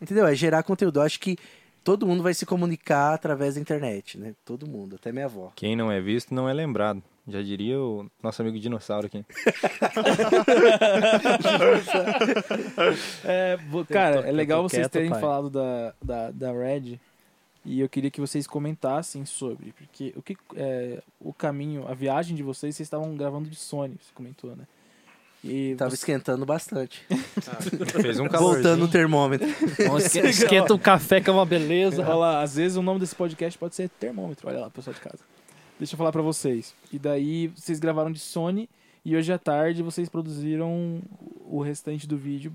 entendeu? 0.00 0.26
É 0.26 0.34
gerar 0.34 0.62
conteúdo. 0.64 0.98
Eu 0.98 1.04
acho 1.04 1.20
que 1.20 1.38
todo 1.86 2.04
mundo 2.04 2.20
vai 2.20 2.34
se 2.34 2.44
comunicar 2.44 3.14
através 3.14 3.54
da 3.54 3.60
internet, 3.60 4.18
né? 4.18 4.34
Todo 4.44 4.66
mundo, 4.66 4.96
até 4.96 5.12
minha 5.12 5.26
avó. 5.26 5.52
Quem 5.54 5.76
não 5.76 5.90
é 5.90 6.00
visto 6.00 6.34
não 6.34 6.48
é 6.48 6.52
lembrado. 6.52 7.00
Já 7.28 7.40
diria 7.40 7.78
o 7.80 8.10
nosso 8.20 8.42
amigo 8.42 8.58
dinossauro 8.58 9.06
aqui. 9.06 9.24
É, 13.24 13.58
cara, 13.92 14.22
tô- 14.22 14.26
é 14.26 14.30
eu 14.30 14.34
legal 14.34 14.62
vocês 14.62 14.82
quieto, 14.82 14.92
terem 14.92 15.10
pai. 15.10 15.20
falado 15.20 15.50
da, 15.50 15.94
da, 16.02 16.30
da 16.30 16.52
Red. 16.52 16.98
E 17.64 17.80
eu 17.80 17.88
queria 17.88 18.10
que 18.10 18.20
vocês 18.20 18.46
comentassem 18.46 19.24
sobre. 19.24 19.72
Porque 19.72 20.12
o 20.16 20.22
que 20.22 20.36
é, 20.54 21.02
o 21.20 21.32
caminho, 21.32 21.86
a 21.88 21.94
viagem 21.94 22.36
de 22.36 22.42
vocês, 22.42 22.76
vocês 22.76 22.86
estavam 22.86 23.14
gravando 23.16 23.48
de 23.48 23.56
Sony, 23.56 23.96
você 24.00 24.12
comentou, 24.14 24.54
né? 24.54 24.64
E 25.48 25.74
Tava 25.76 25.90
você- 25.90 25.96
esquentando 25.96 26.44
bastante. 26.44 27.04
Fez 28.02 28.18
um 28.20 28.28
calor. 28.28 28.54
Voltando 28.54 28.84
o 28.84 28.88
termômetro. 28.88 29.46
Esquenta 30.28 30.74
um 30.74 30.78
café 30.78 31.20
que 31.20 31.30
é 31.30 31.32
uma 31.32 31.46
beleza. 31.46 32.02
Olha 32.02 32.14
lá, 32.14 32.42
às 32.42 32.56
vezes 32.56 32.76
o 32.76 32.82
nome 32.82 33.00
desse 33.00 33.14
podcast 33.14 33.58
pode 33.58 33.74
ser 33.74 33.88
termômetro. 33.88 34.48
Olha 34.48 34.60
lá, 34.60 34.70
pessoal 34.70 34.94
de 34.94 35.00
casa. 35.00 35.18
Deixa 35.78 35.94
eu 35.94 35.98
falar 35.98 36.12
pra 36.12 36.22
vocês. 36.22 36.74
E 36.92 36.98
daí 36.98 37.48
vocês 37.48 37.78
gravaram 37.78 38.10
de 38.10 38.18
Sony 38.18 38.68
e 39.04 39.14
hoje 39.16 39.32
à 39.32 39.38
tarde 39.38 39.82
vocês 39.82 40.08
produziram 40.08 41.00
o 41.48 41.60
restante 41.62 42.06
do 42.06 42.16
vídeo 42.16 42.52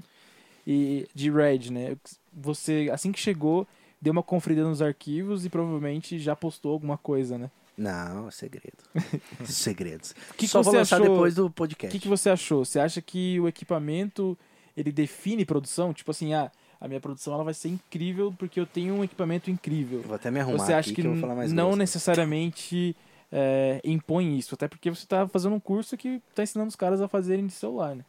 e 0.66 1.08
de 1.14 1.30
Red, 1.32 1.72
né? 1.72 1.96
Você 2.34 2.90
assim 2.92 3.12
que 3.12 3.20
chegou 3.20 3.68
deu 4.02 4.12
uma 4.12 4.24
conferida 4.24 4.64
nos 4.64 4.82
arquivos 4.82 5.46
e 5.46 5.50
provavelmente 5.50 6.18
já 6.18 6.36
postou 6.36 6.74
alguma 6.74 6.98
coisa, 6.98 7.38
né? 7.38 7.52
Não, 7.82 8.28
é 8.28 8.32
segredo. 8.32 8.78
Segredos. 9.44 10.14
que 10.38 10.48
Só 10.48 10.62
vou 10.62 10.74
lançar 10.74 11.02
achou- 11.02 11.10
depois 11.10 11.36
do 11.36 11.48
O 11.48 11.50
podcast. 11.50 11.92
que, 11.92 12.04
que 12.04 12.08
você 12.08 12.30
achou? 12.30 12.64
Você 12.64 12.80
acha 12.80 13.02
que 13.02 13.40
o 13.40 13.48
equipamento 13.48 14.38
ele 14.78 14.92
define 14.92 15.44
produção? 15.44 15.92
Tipo 15.94 16.12
assim, 16.12 16.34
ah, 16.34 16.52
a 16.80 16.88
minha 16.88 17.00
produção 17.00 17.34
ela 17.34 17.44
vai 17.44 17.54
ser 17.56 17.70
incrível 17.70 18.34
porque 18.38 18.60
eu 18.60 18.68
tenho 18.68 18.94
um 18.94 19.04
equipamento 19.04 19.50
incrível. 19.50 20.00
Eu 20.00 20.08
vou 20.08 20.16
até 20.16 20.30
me 20.30 20.40
arrumar 20.40 20.60
você 20.66 20.74
acha 20.74 20.90
que, 20.90 21.02
que, 21.02 21.08
eu 21.08 21.12
vou 21.12 21.22
falar 21.22 21.36
mais 21.36 21.52
não 21.52 21.66
grosso. 21.70 21.78
necessariamente 21.80 22.96
é, 23.32 23.82
impõe 23.84 24.38
isso, 24.38 24.54
até 24.54 24.68
porque 24.68 24.90
você 24.90 25.04
está 25.04 25.28
fazendo 25.28 25.56
um 25.56 25.60
curso 25.60 25.98
que 25.98 26.22
está 26.30 26.44
ensinando 26.44 26.70
os 26.70 26.76
caras 26.76 27.02
a 27.02 27.08
fazerem 27.08 27.48
de 27.48 27.54
celular, 27.54 27.96
né? 27.96 28.06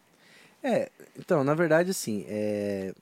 É, 0.63 0.91
então, 1.19 1.43
na 1.43 1.55
verdade, 1.55 1.91
assim, 1.91 2.25
é... 2.29 2.95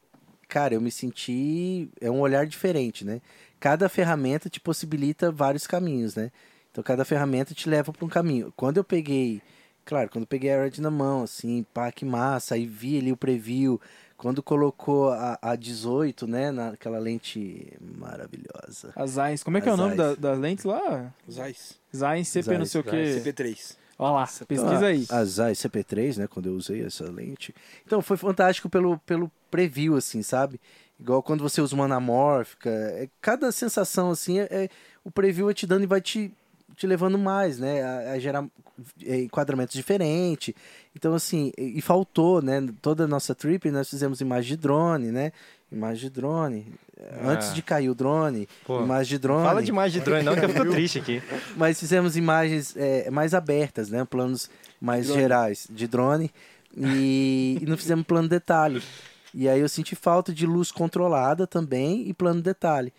cara, 0.48 0.74
eu 0.74 0.80
me 0.80 0.90
senti. 0.90 1.90
É 2.00 2.10
um 2.10 2.20
olhar 2.20 2.46
diferente, 2.46 3.04
né? 3.04 3.20
Cada 3.58 3.88
ferramenta 3.88 4.48
te 4.48 4.58
possibilita 4.58 5.30
vários 5.30 5.66
caminhos, 5.66 6.14
né? 6.14 6.30
Então, 6.70 6.82
cada 6.84 7.04
ferramenta 7.04 7.54
te 7.54 7.68
leva 7.68 7.92
para 7.92 8.04
um 8.04 8.08
caminho. 8.08 8.52
Quando 8.56 8.76
eu 8.76 8.84
peguei, 8.84 9.42
claro, 9.84 10.08
quando 10.10 10.22
eu 10.22 10.28
peguei 10.28 10.52
a 10.52 10.62
Red 10.62 10.80
na 10.80 10.90
mão, 10.90 11.22
assim, 11.24 11.64
pá, 11.74 11.90
que 11.90 12.04
massa, 12.04 12.54
aí 12.54 12.66
vi 12.66 12.98
ali 12.98 13.10
o 13.12 13.16
preview, 13.16 13.80
quando 14.16 14.42
colocou 14.42 15.10
a, 15.10 15.38
a 15.42 15.56
18, 15.56 16.26
né, 16.26 16.50
naquela 16.50 16.98
lente 16.98 17.72
maravilhosa. 17.80 18.92
A 18.94 19.06
Zeiss, 19.06 19.42
como 19.42 19.56
é 19.58 19.60
que 19.60 19.68
é 19.68 19.72
A 19.72 19.74
o 19.74 19.78
nome 19.78 19.96
da, 19.96 20.14
das 20.14 20.38
lentes 20.38 20.64
lá? 20.64 21.12
Zeiss. 21.30 21.78
Zeiss 21.94 22.28
CP 22.28 22.50
não 22.58 22.66
Zeiss, 22.66 22.70
sei 22.70 22.80
o 22.80 22.84
que. 22.84 23.32
CP3. 23.32 23.76
Olha 23.98 24.12
lá, 24.12 24.26
pesquisa 24.48 24.86
aí. 24.86 25.06
A 25.10 25.24
Zeiss 25.24 25.58
CP3, 25.60 26.18
né, 26.18 26.26
quando 26.26 26.46
eu 26.46 26.54
usei 26.54 26.84
essa 26.84 27.04
lente. 27.10 27.54
Então, 27.86 28.00
foi 28.00 28.16
fantástico 28.16 28.68
pelo, 28.70 28.98
pelo 29.00 29.30
preview, 29.50 29.96
assim, 29.96 30.22
sabe? 30.22 30.60
Igual 30.98 31.22
quando 31.22 31.42
você 31.42 31.60
usa 31.60 31.74
uma 31.74 31.84
anamórfica. 31.86 32.70
É, 32.70 33.08
cada 33.20 33.50
sensação, 33.52 34.10
assim, 34.10 34.38
é, 34.38 34.48
é- 34.50 34.68
o 35.02 35.10
preview 35.10 35.46
vai 35.46 35.54
te 35.54 35.66
dando 35.66 35.82
e 35.82 35.86
vai 35.86 36.00
te, 36.00 36.30
te 36.80 36.86
levando 36.86 37.18
mais, 37.18 37.58
né? 37.58 37.82
A, 37.82 38.12
a 38.12 38.18
gerar 38.18 38.46
é, 39.04 39.20
enquadramentos 39.20 39.74
diferentes. 39.74 40.54
Então, 40.96 41.12
assim, 41.12 41.52
e, 41.58 41.78
e 41.78 41.82
faltou, 41.82 42.40
né? 42.40 42.66
Toda 42.80 43.04
a 43.04 43.06
nossa 43.06 43.34
trip, 43.34 43.70
nós 43.70 43.90
fizemos 43.90 44.22
imagem 44.22 44.52
de 44.52 44.56
drone, 44.56 45.12
né? 45.12 45.30
Imagem 45.70 46.08
de 46.08 46.10
drone. 46.10 46.74
Ah. 46.98 47.32
Antes 47.32 47.52
de 47.52 47.60
cair 47.60 47.90
o 47.90 47.94
drone, 47.94 48.48
Pô, 48.64 48.82
imagem 48.82 49.10
de 49.10 49.18
drone. 49.18 49.44
Fala 49.44 49.62
demais 49.62 49.92
de 49.92 50.00
drone, 50.00 50.22
não, 50.22 50.34
que 50.34 50.44
eu 50.44 50.48
fico 50.48 50.70
triste 50.70 50.98
aqui. 50.98 51.22
Mas 51.54 51.78
fizemos 51.78 52.16
imagens 52.16 52.74
é, 52.74 53.10
mais 53.10 53.34
abertas, 53.34 53.90
né? 53.90 54.02
Planos 54.06 54.48
mais 54.80 55.06
Drone. 55.06 55.20
gerais 55.20 55.68
de 55.70 55.86
drone. 55.86 56.30
E, 56.74 57.58
e 57.60 57.66
não 57.66 57.76
fizemos 57.76 58.06
plano 58.06 58.28
detalhe. 58.28 58.82
E 59.34 59.48
aí 59.48 59.60
eu 59.60 59.68
senti 59.68 59.94
falta 59.94 60.32
de 60.32 60.46
luz 60.46 60.72
controlada 60.72 61.46
também 61.46 62.08
e 62.08 62.14
plano 62.14 62.40
detalhe. 62.40 62.90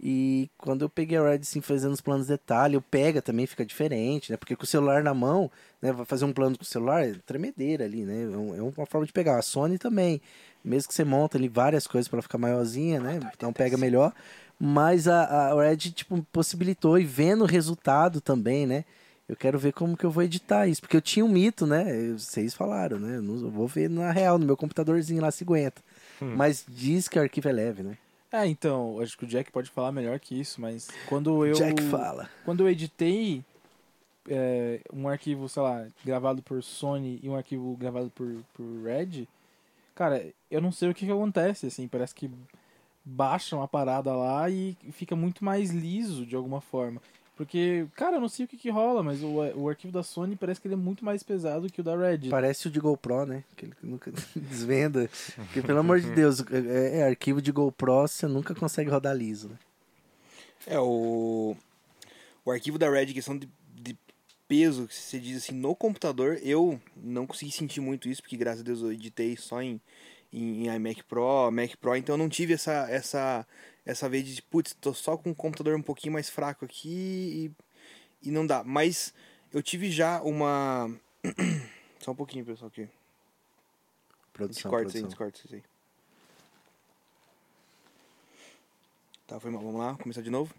E 0.00 0.48
quando 0.56 0.82
eu 0.82 0.88
peguei 0.88 1.18
a 1.18 1.28
Red 1.28 1.38
assim, 1.40 1.60
fazendo 1.60 1.92
os 1.92 2.00
planos 2.00 2.28
detalhe, 2.28 2.76
o 2.76 2.80
pega 2.82 3.20
também 3.20 3.46
fica 3.46 3.66
diferente, 3.66 4.30
né? 4.30 4.36
Porque 4.36 4.54
com 4.54 4.62
o 4.62 4.66
celular 4.66 5.02
na 5.02 5.12
mão, 5.12 5.50
né? 5.82 5.92
Vai 5.92 6.04
fazer 6.06 6.24
um 6.24 6.32
plano 6.32 6.56
com 6.56 6.62
o 6.62 6.66
celular, 6.66 7.04
é 7.04 7.14
tremedeira 7.26 7.84
ali, 7.84 8.04
né? 8.04 8.20
É 8.22 8.58
é 8.58 8.62
uma 8.62 8.86
forma 8.86 9.06
de 9.06 9.12
pegar. 9.12 9.38
A 9.38 9.42
Sony 9.42 9.76
também. 9.76 10.20
Mesmo 10.64 10.88
que 10.88 10.94
você 10.94 11.04
monta 11.04 11.36
ali 11.36 11.48
várias 11.48 11.86
coisas 11.86 12.06
para 12.08 12.22
ficar 12.22 12.38
maiorzinha, 12.38 13.00
né? 13.00 13.18
Então 13.36 13.52
pega 13.52 13.76
melhor. 13.76 14.12
Mas 14.58 15.08
a, 15.08 15.52
a 15.52 15.62
Red, 15.62 15.76
tipo, 15.78 16.22
possibilitou 16.32 16.98
e 16.98 17.04
vendo 17.04 17.42
o 17.42 17.46
resultado 17.46 18.20
também, 18.20 18.66
né? 18.66 18.84
Eu 19.28 19.36
quero 19.36 19.58
ver 19.58 19.72
como 19.72 19.96
que 19.96 20.06
eu 20.06 20.10
vou 20.10 20.22
editar 20.22 20.66
isso. 20.68 20.80
Porque 20.80 20.96
eu 20.96 21.02
tinha 21.02 21.24
um 21.24 21.28
mito, 21.28 21.66
né? 21.66 22.12
Vocês 22.16 22.54
falaram, 22.54 22.98
né? 23.00 23.16
Eu 23.16 23.22
não- 23.22 23.40
eu 23.42 23.50
vou 23.50 23.66
ver 23.66 23.90
na 23.90 24.10
real, 24.12 24.38
no 24.38 24.46
meu 24.46 24.56
computadorzinho 24.56 25.20
lá 25.22 25.30
se 25.30 25.42
aguenta. 25.44 25.82
Mas 26.36 26.64
diz 26.68 27.08
que 27.08 27.18
o 27.18 27.22
arquivo 27.22 27.48
é 27.48 27.52
leve, 27.52 27.82
né? 27.82 27.98
É, 28.30 28.46
então, 28.46 29.00
acho 29.00 29.16
que 29.16 29.24
o 29.24 29.26
Jack 29.26 29.50
pode 29.50 29.70
falar 29.70 29.90
melhor 29.90 30.18
que 30.20 30.38
isso, 30.38 30.60
mas 30.60 30.88
quando 31.08 31.46
eu 31.46 31.54
Jack 31.54 31.82
fala. 31.84 32.28
quando 32.44 32.60
eu 32.60 32.68
editei 32.68 33.42
é, 34.28 34.80
um 34.92 35.08
arquivo, 35.08 35.48
sei 35.48 35.62
lá, 35.62 35.86
gravado 36.04 36.42
por 36.42 36.62
Sony 36.62 37.18
e 37.22 37.28
um 37.28 37.36
arquivo 37.36 37.74
gravado 37.76 38.10
por, 38.10 38.30
por 38.52 38.66
Red, 38.84 39.26
cara, 39.94 40.26
eu 40.50 40.60
não 40.60 40.70
sei 40.70 40.90
o 40.90 40.94
que, 40.94 41.06
que 41.06 41.12
acontece, 41.12 41.66
assim, 41.66 41.88
parece 41.88 42.14
que 42.14 42.30
baixam 43.02 43.62
a 43.62 43.68
parada 43.68 44.14
lá 44.14 44.50
e 44.50 44.76
fica 44.92 45.16
muito 45.16 45.42
mais 45.42 45.70
liso 45.70 46.26
de 46.26 46.36
alguma 46.36 46.60
forma. 46.60 47.00
Porque, 47.38 47.86
cara, 47.94 48.16
eu 48.16 48.20
não 48.20 48.28
sei 48.28 48.46
o 48.46 48.48
que, 48.48 48.56
que 48.56 48.68
rola, 48.68 49.00
mas 49.00 49.22
o, 49.22 49.28
o 49.28 49.68
arquivo 49.68 49.92
da 49.92 50.02
Sony 50.02 50.34
parece 50.34 50.60
que 50.60 50.66
ele 50.66 50.74
é 50.74 50.76
muito 50.76 51.04
mais 51.04 51.22
pesado 51.22 51.70
que 51.70 51.80
o 51.80 51.84
da 51.84 51.96
Red. 51.96 52.28
Parece 52.28 52.66
o 52.66 52.70
de 52.70 52.80
GoPro, 52.80 53.24
né? 53.24 53.44
Que 53.54 53.66
ele 53.66 53.74
nunca 53.80 54.10
desvenda. 54.34 55.08
Porque, 55.36 55.62
pelo 55.62 55.78
amor 55.78 56.00
de 56.00 56.10
Deus, 56.10 56.40
é, 56.50 56.98
é 56.98 57.02
arquivo 57.04 57.40
de 57.40 57.52
GoPro, 57.52 58.08
você 58.08 58.26
nunca 58.26 58.56
consegue 58.56 58.90
rodar 58.90 59.14
liso, 59.14 59.50
né? 59.50 59.56
É, 60.66 60.80
o, 60.80 61.56
o 62.44 62.50
arquivo 62.50 62.76
da 62.76 62.90
Red, 62.90 63.06
questão 63.06 63.38
de, 63.38 63.48
de 63.72 63.96
peso, 64.48 64.88
que 64.88 64.94
você 64.96 65.20
diz 65.20 65.36
assim, 65.36 65.54
no 65.54 65.76
computador, 65.76 66.40
eu 66.42 66.80
não 66.96 67.24
consegui 67.24 67.52
sentir 67.52 67.80
muito 67.80 68.08
isso, 68.08 68.20
porque 68.20 68.36
graças 68.36 68.62
a 68.62 68.64
Deus 68.64 68.82
eu 68.82 68.90
editei 68.90 69.36
só 69.36 69.62
em, 69.62 69.80
em, 70.32 70.66
em 70.66 70.74
iMac 70.74 71.04
Pro, 71.04 71.52
Mac 71.52 71.76
Pro, 71.76 71.94
então 71.94 72.14
eu 72.14 72.18
não 72.18 72.28
tive 72.28 72.54
essa, 72.54 72.90
essa, 72.90 73.46
essa 73.88 74.06
vez 74.06 74.26
de, 74.26 74.42
putz, 74.42 74.74
tô 74.74 74.92
só 74.92 75.16
com 75.16 75.30
um 75.30 75.34
computador 75.34 75.74
um 75.74 75.82
pouquinho 75.82 76.12
mais 76.12 76.28
fraco 76.28 76.62
aqui 76.62 77.54
e, 78.22 78.28
e 78.28 78.30
não 78.30 78.46
dá. 78.46 78.62
Mas 78.62 79.14
eu 79.50 79.62
tive 79.62 79.90
já 79.90 80.20
uma... 80.20 80.94
só 81.98 82.10
um 82.10 82.14
pouquinho, 82.14 82.44
pessoal, 82.44 82.68
aqui. 82.68 82.86
Produção, 84.30 84.70
isso 84.82 84.98
aí, 84.98 85.04
aí. 85.54 85.62
Tá, 89.26 89.40
foi 89.40 89.50
mal. 89.50 89.62
Vamos 89.62 89.80
lá, 89.80 89.96
começar 89.96 90.20
de 90.20 90.30
novo. 90.30 90.54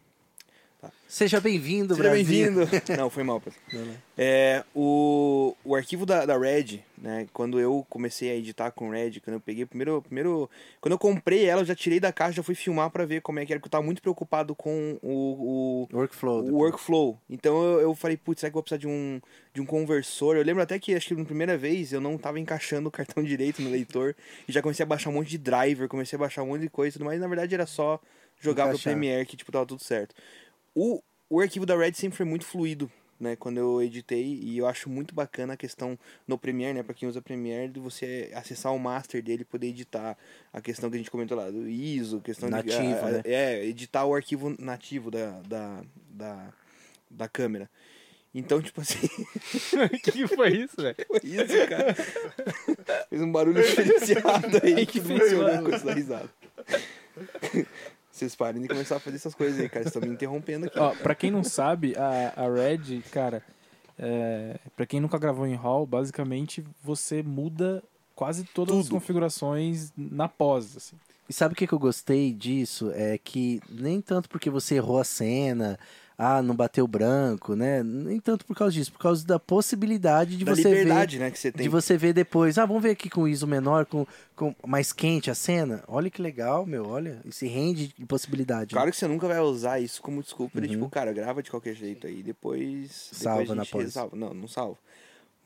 Seja 1.07 1.41
bem-vindo, 1.41 1.95
Seja 1.95 2.09
Brasil. 2.09 2.25
bem-vindo. 2.25 2.69
Não, 2.95 3.09
foi 3.09 3.23
mal. 3.23 3.41
Não, 3.73 3.85
não. 3.85 3.95
É, 4.15 4.63
o, 4.75 5.55
o 5.65 5.75
arquivo 5.75 6.05
da, 6.05 6.23
da 6.25 6.37
Red, 6.37 6.81
né? 6.97 7.27
Quando 7.33 7.59
eu 7.59 7.85
comecei 7.89 8.29
a 8.29 8.35
editar 8.35 8.69
com 8.71 8.91
Red, 8.91 9.19
quando 9.19 9.33
eu 9.35 9.39
peguei 9.39 9.65
primeiro, 9.65 10.01
primeiro. 10.03 10.47
Quando 10.79 10.91
eu 10.91 10.99
comprei 10.99 11.45
ela, 11.45 11.61
eu 11.61 11.65
já 11.65 11.73
tirei 11.73 11.99
da 11.99 12.13
caixa, 12.13 12.33
já 12.33 12.43
fui 12.43 12.53
filmar 12.53 12.91
pra 12.91 13.05
ver 13.05 13.21
como 13.21 13.39
é 13.39 13.45
que 13.45 13.51
era, 13.51 13.59
porque 13.59 13.67
eu 13.67 13.71
tava 13.71 13.83
muito 13.83 14.01
preocupado 14.03 14.53
com 14.55 14.99
o, 15.01 15.87
o, 15.91 15.97
Workflow. 15.97 16.43
o 16.43 16.57
workflow. 16.57 17.19
Então 17.27 17.59
eu, 17.63 17.79
eu 17.81 17.95
falei, 17.95 18.15
putz, 18.15 18.41
será 18.41 18.51
que 18.51 18.53
eu 18.53 18.59
vou 18.59 18.63
precisar 18.63 18.79
de 18.79 18.87
um, 18.87 19.19
de 19.53 19.61
um 19.61 19.65
conversor? 19.65 20.37
Eu 20.37 20.43
lembro 20.43 20.61
até 20.61 20.77
que, 20.77 20.93
acho 20.93 21.07
que 21.07 21.15
na 21.15 21.25
primeira 21.25 21.57
vez, 21.57 21.91
eu 21.91 21.99
não 21.99 22.17
tava 22.17 22.39
encaixando 22.39 22.87
o 22.87 22.91
cartão 22.91 23.21
direito 23.25 23.61
no 23.63 23.69
leitor. 23.71 24.15
E 24.47 24.51
já 24.51 24.61
comecei 24.61 24.83
a 24.83 24.87
baixar 24.87 25.09
um 25.09 25.13
monte 25.13 25.29
de 25.29 25.39
driver, 25.39 25.87
comecei 25.87 26.15
a 26.15 26.19
baixar 26.19 26.43
um 26.43 26.47
monte 26.47 26.61
de 26.61 26.69
coisa 26.69 27.03
mais. 27.03 27.19
Na 27.19 27.27
verdade, 27.27 27.55
era 27.55 27.65
só 27.65 27.99
jogar 28.39 28.63
Encaixar. 28.65 28.83
pro 28.83 28.91
Premiere 28.91 29.25
que, 29.25 29.35
tipo, 29.35 29.51
tava 29.51 29.65
tudo 29.65 29.83
certo. 29.83 30.13
O, 30.75 31.01
o 31.29 31.39
arquivo 31.39 31.65
da 31.65 31.75
Red 31.77 31.93
sempre 31.93 32.17
foi 32.17 32.25
muito 32.25 32.45
fluido, 32.45 32.91
né? 33.19 33.35
Quando 33.35 33.57
eu 33.57 33.81
editei. 33.81 34.39
E 34.41 34.57
eu 34.57 34.65
acho 34.67 34.89
muito 34.89 35.13
bacana 35.13 35.53
a 35.53 35.57
questão 35.57 35.97
no 36.27 36.37
Premiere, 36.37 36.73
né? 36.73 36.83
Pra 36.83 36.93
quem 36.93 37.07
usa 37.09 37.21
Premiere, 37.21 37.71
de 37.71 37.79
você 37.79 38.31
acessar 38.33 38.73
o 38.73 38.79
master 38.79 39.21
dele 39.21 39.41
e 39.41 39.45
poder 39.45 39.67
editar. 39.67 40.17
A 40.53 40.61
questão 40.61 40.89
que 40.89 40.95
a 40.95 40.99
gente 40.99 41.11
comentou 41.11 41.37
lá, 41.37 41.49
do 41.49 41.67
ISO, 41.67 42.21
questão 42.21 42.49
Nativo, 42.49 42.77
de... 42.77 42.81
a- 43.05 43.11
né? 43.11 43.21
É, 43.25 43.65
editar 43.65 44.05
o 44.05 44.15
arquivo 44.15 44.55
nativo 44.59 45.11
da, 45.11 45.39
da, 45.41 45.83
da, 46.09 46.53
da 47.09 47.27
câmera. 47.27 47.69
Então, 48.33 48.61
tipo 48.61 48.79
assim, 48.81 49.07
que 50.03 50.27
foi 50.27 50.49
isso, 50.55 50.75
velho? 50.77 50.95
foi 51.07 51.19
isso, 51.23 51.67
cara. 51.67 51.95
Fez 53.09 53.21
um 53.23 53.31
barulho 53.31 53.57
diferenciado 53.63 54.59
aí 54.63 54.85
que 54.85 55.01
funcionou 55.01 55.63
com 55.63 55.73
essa 55.75 55.91
risada. 55.91 56.29
Vocês 58.19 58.35
parem 58.35 58.61
de 58.61 58.67
começar 58.67 58.97
a 58.97 58.99
fazer 58.99 59.15
essas 59.15 59.33
coisas 59.33 59.57
aí, 59.59 59.69
cara. 59.69 59.83
Vocês 59.83 59.95
estão 59.95 60.07
me 60.07 60.13
interrompendo 60.13 60.65
aqui. 60.65 60.77
Ó, 60.77 60.93
pra 60.95 61.15
quem 61.15 61.31
não 61.31 61.41
sabe, 61.41 61.95
a, 61.95 62.33
a 62.35 62.53
Red, 62.53 63.01
cara, 63.11 63.41
é, 63.97 64.59
pra 64.75 64.85
quem 64.85 64.99
nunca 64.99 65.17
gravou 65.17 65.47
em 65.47 65.55
Hall, 65.55 65.85
basicamente 65.85 66.65
você 66.83 67.23
muda 67.23 67.81
quase 68.13 68.43
todas 68.43 68.75
as 68.75 68.83
Tudo. 68.83 68.95
configurações 68.95 69.93
na 69.95 70.27
pós, 70.27 70.75
assim. 70.75 70.97
E 71.29 71.33
sabe 71.33 71.53
o 71.53 71.55
que, 71.55 71.65
que 71.65 71.73
eu 71.73 71.79
gostei 71.79 72.33
disso? 72.33 72.91
É 72.93 73.17
que 73.17 73.61
nem 73.69 74.01
tanto 74.01 74.27
porque 74.27 74.49
você 74.49 74.75
errou 74.75 74.99
a 74.99 75.05
cena, 75.05 75.79
ah, 76.21 76.41
não 76.41 76.53
bateu 76.53 76.85
branco, 76.85 77.55
né? 77.55 77.81
Nem 77.81 78.19
tanto 78.19 78.45
por 78.45 78.53
causa 78.53 78.73
disso, 78.73 78.91
por 78.91 78.99
causa 78.99 79.25
da 79.25 79.39
possibilidade 79.39 80.35
de 80.35 80.43
da 80.43 80.53
você 80.53 80.67
liberdade, 80.67 81.17
né, 81.17 81.31
que 81.31 81.39
você 81.39 81.49
ver. 81.49 81.57
tem. 81.57 81.63
De 81.63 81.69
você 81.69 81.97
ver 81.97 82.11
depois, 82.11 82.57
ah, 82.57 82.65
vamos 82.65 82.83
ver 82.83 82.89
aqui 82.91 83.09
com 83.09 83.25
ISO 83.25 83.47
menor, 83.47 83.85
com, 83.85 84.05
com 84.35 84.53
mais 84.67 84.91
quente 84.91 85.31
a 85.31 85.33
cena. 85.35 85.81
Olha 85.87 86.09
que 86.09 86.21
legal, 86.21 86.65
meu, 86.65 86.85
olha. 86.85 87.21
Esse 87.25 87.47
rende 87.47 87.93
de 87.97 88.05
possibilidade. 88.05 88.75
né? 88.75 88.77
Claro 88.77 88.91
que 88.91 88.97
você 88.97 89.07
nunca 89.07 89.29
vai 89.29 89.39
usar 89.39 89.79
isso 89.79 90.01
como 90.01 90.21
desculpa. 90.21 90.59
de, 90.59 90.67
Uhum. 90.67 90.73
Tipo, 90.73 90.89
cara, 90.89 91.13
grava 91.13 91.41
de 91.41 91.49
qualquer 91.49 91.73
jeito 91.73 92.05
aí. 92.05 92.21
Depois. 92.21 93.09
Salva 93.13 93.39
depois 93.39 93.57
na 93.57 93.65
pós. 93.65 93.83
resalva. 93.85 94.15
Não, 94.17 94.33
não 94.33 94.47
salva. 94.49 94.77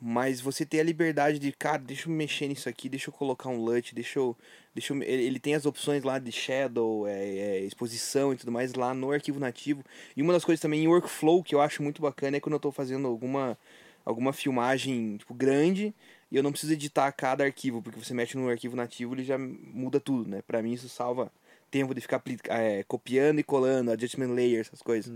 Mas 0.05 0.41
você 0.41 0.65
ter 0.65 0.81
a 0.81 0.83
liberdade 0.83 1.39
de, 1.39 1.49
cara, 1.53 1.77
deixa 1.77 2.09
eu 2.09 2.13
mexer 2.13 2.49
nisso 2.49 2.67
aqui, 2.67 2.89
deixa 2.89 3.09
eu 3.09 3.13
colocar 3.13 3.47
um 3.47 3.55
LUT, 3.55 3.95
deixa 3.95 4.19
eu. 4.19 4.35
Deixa 4.75 4.93
eu 4.93 5.01
ele, 5.01 5.23
ele 5.23 5.39
tem 5.39 5.55
as 5.55 5.65
opções 5.65 6.03
lá 6.03 6.19
de 6.19 6.29
shadow, 6.29 7.07
é, 7.07 7.23
é, 7.23 7.59
exposição 7.61 8.33
e 8.33 8.35
tudo 8.35 8.51
mais 8.51 8.73
lá 8.73 8.93
no 8.93 9.13
arquivo 9.13 9.39
nativo. 9.39 9.81
E 10.17 10.21
uma 10.21 10.33
das 10.33 10.43
coisas 10.43 10.61
também 10.61 10.83
em 10.83 10.87
workflow 10.89 11.41
que 11.41 11.55
eu 11.55 11.61
acho 11.61 11.81
muito 11.81 12.01
bacana 12.01 12.35
é 12.35 12.41
quando 12.41 12.55
eu 12.55 12.59
tô 12.59 12.69
fazendo 12.69 13.07
alguma, 13.07 13.57
alguma 14.03 14.33
filmagem 14.33 15.15
tipo, 15.15 15.33
grande 15.33 15.93
e 16.29 16.35
eu 16.35 16.43
não 16.43 16.51
preciso 16.51 16.73
editar 16.73 17.09
cada 17.13 17.45
arquivo, 17.45 17.81
porque 17.81 17.97
você 18.03 18.13
mexe 18.13 18.35
no 18.37 18.49
arquivo 18.49 18.75
nativo 18.75 19.15
ele 19.15 19.23
já 19.23 19.37
muda 19.37 20.01
tudo, 20.01 20.29
né? 20.29 20.41
Pra 20.45 20.61
mim 20.61 20.73
isso 20.73 20.89
salva 20.89 21.31
tempo 21.73 21.95
de 21.95 22.01
ficar 22.01 22.21
é, 22.49 22.83
copiando 22.83 23.39
e 23.39 23.43
colando, 23.43 23.89
adjustment 23.89 24.31
layers, 24.31 24.67
essas 24.67 24.83
coisas. 24.83 25.11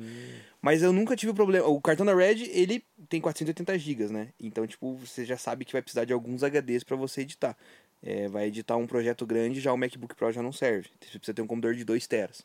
Mas 0.59 0.81
eu 0.81 0.91
nunca 0.91 1.15
tive 1.15 1.31
problema. 1.31 1.67
O 1.67 1.79
cartão 1.79 2.03
da 2.03 2.15
Red, 2.15 2.49
ele 2.49 2.83
tem 3.07 3.21
480 3.21 3.77
GB, 3.77 4.07
né? 4.07 4.29
Então, 4.39 4.65
tipo, 4.65 4.95
você 4.95 5.23
já 5.23 5.37
sabe 5.37 5.63
que 5.65 5.71
vai 5.71 5.83
precisar 5.83 6.03
de 6.03 6.13
alguns 6.13 6.41
HDs 6.41 6.83
pra 6.83 6.95
você 6.95 7.21
editar. 7.21 7.55
É, 8.01 8.27
vai 8.27 8.47
editar 8.47 8.75
um 8.75 8.87
projeto 8.87 9.23
grande, 9.23 9.59
já 9.59 9.71
o 9.71 9.77
MacBook 9.77 10.15
Pro 10.15 10.31
já 10.31 10.41
não 10.41 10.51
serve. 10.51 10.89
Você 10.99 11.19
precisa 11.19 11.35
ter 11.35 11.43
um 11.43 11.47
computador 11.47 11.75
de 11.75 11.83
2 11.83 12.07
teras. 12.07 12.43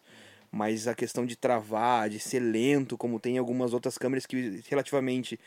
Mas 0.50 0.86
a 0.86 0.94
questão 0.94 1.24
de 1.24 1.34
travar, 1.34 2.10
de 2.10 2.18
ser 2.18 2.40
lento, 2.40 2.98
como 2.98 3.18
tem 3.18 3.38
algumas 3.38 3.72
outras 3.72 3.96
câmeras 3.96 4.26
que 4.26 4.62
relativamente 4.68 5.40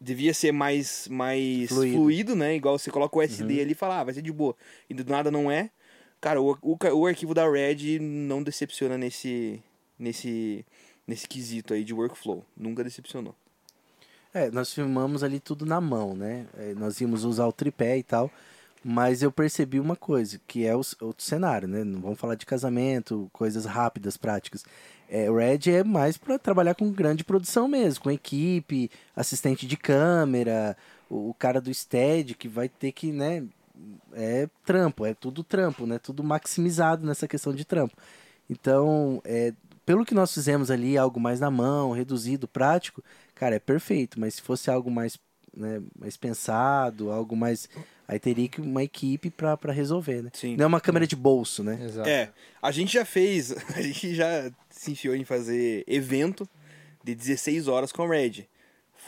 devia 0.00 0.32
ser 0.32 0.52
mais, 0.52 1.06
mais 1.08 1.68
Fluido. 1.68 1.96
fluido. 1.96 2.34
né? 2.34 2.56
Igual 2.56 2.78
você 2.78 2.90
coloca 2.90 3.18
o 3.18 3.20
SD 3.22 3.60
ali 3.60 3.72
e 3.72 3.74
fala, 3.74 4.00
ah, 4.00 4.04
vai 4.04 4.14
ser 4.14 4.22
de 4.22 4.32
boa. 4.32 4.56
E 4.88 4.94
do 4.94 5.04
nada 5.04 5.30
não 5.30 5.50
é. 5.50 5.68
Cara, 6.20 6.40
o, 6.40 6.58
o, 6.62 6.76
o 6.94 7.06
arquivo 7.06 7.32
da 7.34 7.48
Red 7.48 7.98
não 8.00 8.42
decepciona 8.42 8.98
nesse, 8.98 9.62
nesse, 9.98 10.64
nesse 11.06 11.28
quesito 11.28 11.74
aí 11.74 11.84
de 11.84 11.94
workflow. 11.94 12.44
Nunca 12.56 12.82
decepcionou. 12.82 13.34
É, 14.34 14.50
nós 14.50 14.72
filmamos 14.72 15.22
ali 15.22 15.40
tudo 15.40 15.64
na 15.64 15.80
mão, 15.80 16.14
né? 16.14 16.46
É, 16.56 16.74
nós 16.74 17.00
íamos 17.00 17.24
usar 17.24 17.46
o 17.46 17.52
tripé 17.52 17.98
e 17.98 18.02
tal. 18.02 18.30
Mas 18.84 19.22
eu 19.22 19.32
percebi 19.32 19.80
uma 19.80 19.96
coisa, 19.96 20.40
que 20.46 20.64
é 20.64 20.74
o 20.74 20.80
outro 21.00 21.24
cenário, 21.24 21.66
né? 21.66 21.82
Não 21.82 22.00
vamos 22.00 22.18
falar 22.18 22.36
de 22.36 22.46
casamento, 22.46 23.28
coisas 23.32 23.64
rápidas, 23.64 24.16
práticas. 24.16 24.64
É, 25.08 25.30
o 25.30 25.36
Red 25.36 25.70
é 25.70 25.82
mais 25.82 26.16
para 26.16 26.38
trabalhar 26.38 26.74
com 26.74 26.90
grande 26.92 27.24
produção 27.24 27.66
mesmo, 27.66 28.04
com 28.04 28.10
equipe, 28.10 28.90
assistente 29.16 29.66
de 29.66 29.76
câmera, 29.76 30.76
o, 31.10 31.30
o 31.30 31.34
cara 31.34 31.60
do 31.60 31.72
stead 31.74 32.34
que 32.34 32.46
vai 32.46 32.68
ter 32.68 32.92
que, 32.92 33.10
né? 33.10 33.44
É 34.12 34.48
trampo, 34.64 35.06
é 35.06 35.14
tudo 35.14 35.44
trampo, 35.44 35.86
né? 35.86 35.98
Tudo 35.98 36.24
maximizado 36.24 37.06
nessa 37.06 37.28
questão 37.28 37.52
de 37.52 37.64
trampo. 37.64 37.96
Então, 38.50 39.20
é, 39.24 39.52
pelo 39.84 40.04
que 40.04 40.14
nós 40.14 40.32
fizemos 40.32 40.70
ali, 40.70 40.98
algo 40.98 41.20
mais 41.20 41.40
na 41.40 41.50
mão, 41.50 41.92
reduzido, 41.92 42.48
prático, 42.48 43.02
cara, 43.34 43.56
é 43.56 43.58
perfeito. 43.58 44.18
Mas 44.18 44.34
se 44.34 44.42
fosse 44.42 44.70
algo 44.70 44.90
mais, 44.90 45.18
né, 45.56 45.80
mais 45.98 46.16
pensado, 46.16 47.10
algo 47.10 47.36
mais. 47.36 47.68
Aí 48.06 48.18
teria 48.18 48.48
que 48.48 48.60
uma 48.60 48.82
equipe 48.82 49.30
pra 49.30 49.56
pra 49.56 49.72
resolver, 49.72 50.22
né? 50.22 50.30
Sim. 50.32 50.56
Não 50.56 50.64
é 50.64 50.66
uma 50.66 50.80
câmera 50.80 51.06
de 51.06 51.16
bolso, 51.16 51.62
né? 51.62 51.78
Exato. 51.82 52.08
É, 52.08 52.30
a 52.60 52.70
gente 52.70 52.92
já 52.92 53.04
fez, 53.04 53.52
a 53.76 53.82
gente 53.82 54.14
já 54.14 54.50
se 54.70 54.92
enfiou 54.92 55.14
em 55.14 55.24
fazer 55.24 55.84
evento 55.86 56.48
de 57.04 57.14
16 57.14 57.68
horas 57.68 57.92
com 57.92 58.02
a 58.02 58.08
Red. 58.08 58.46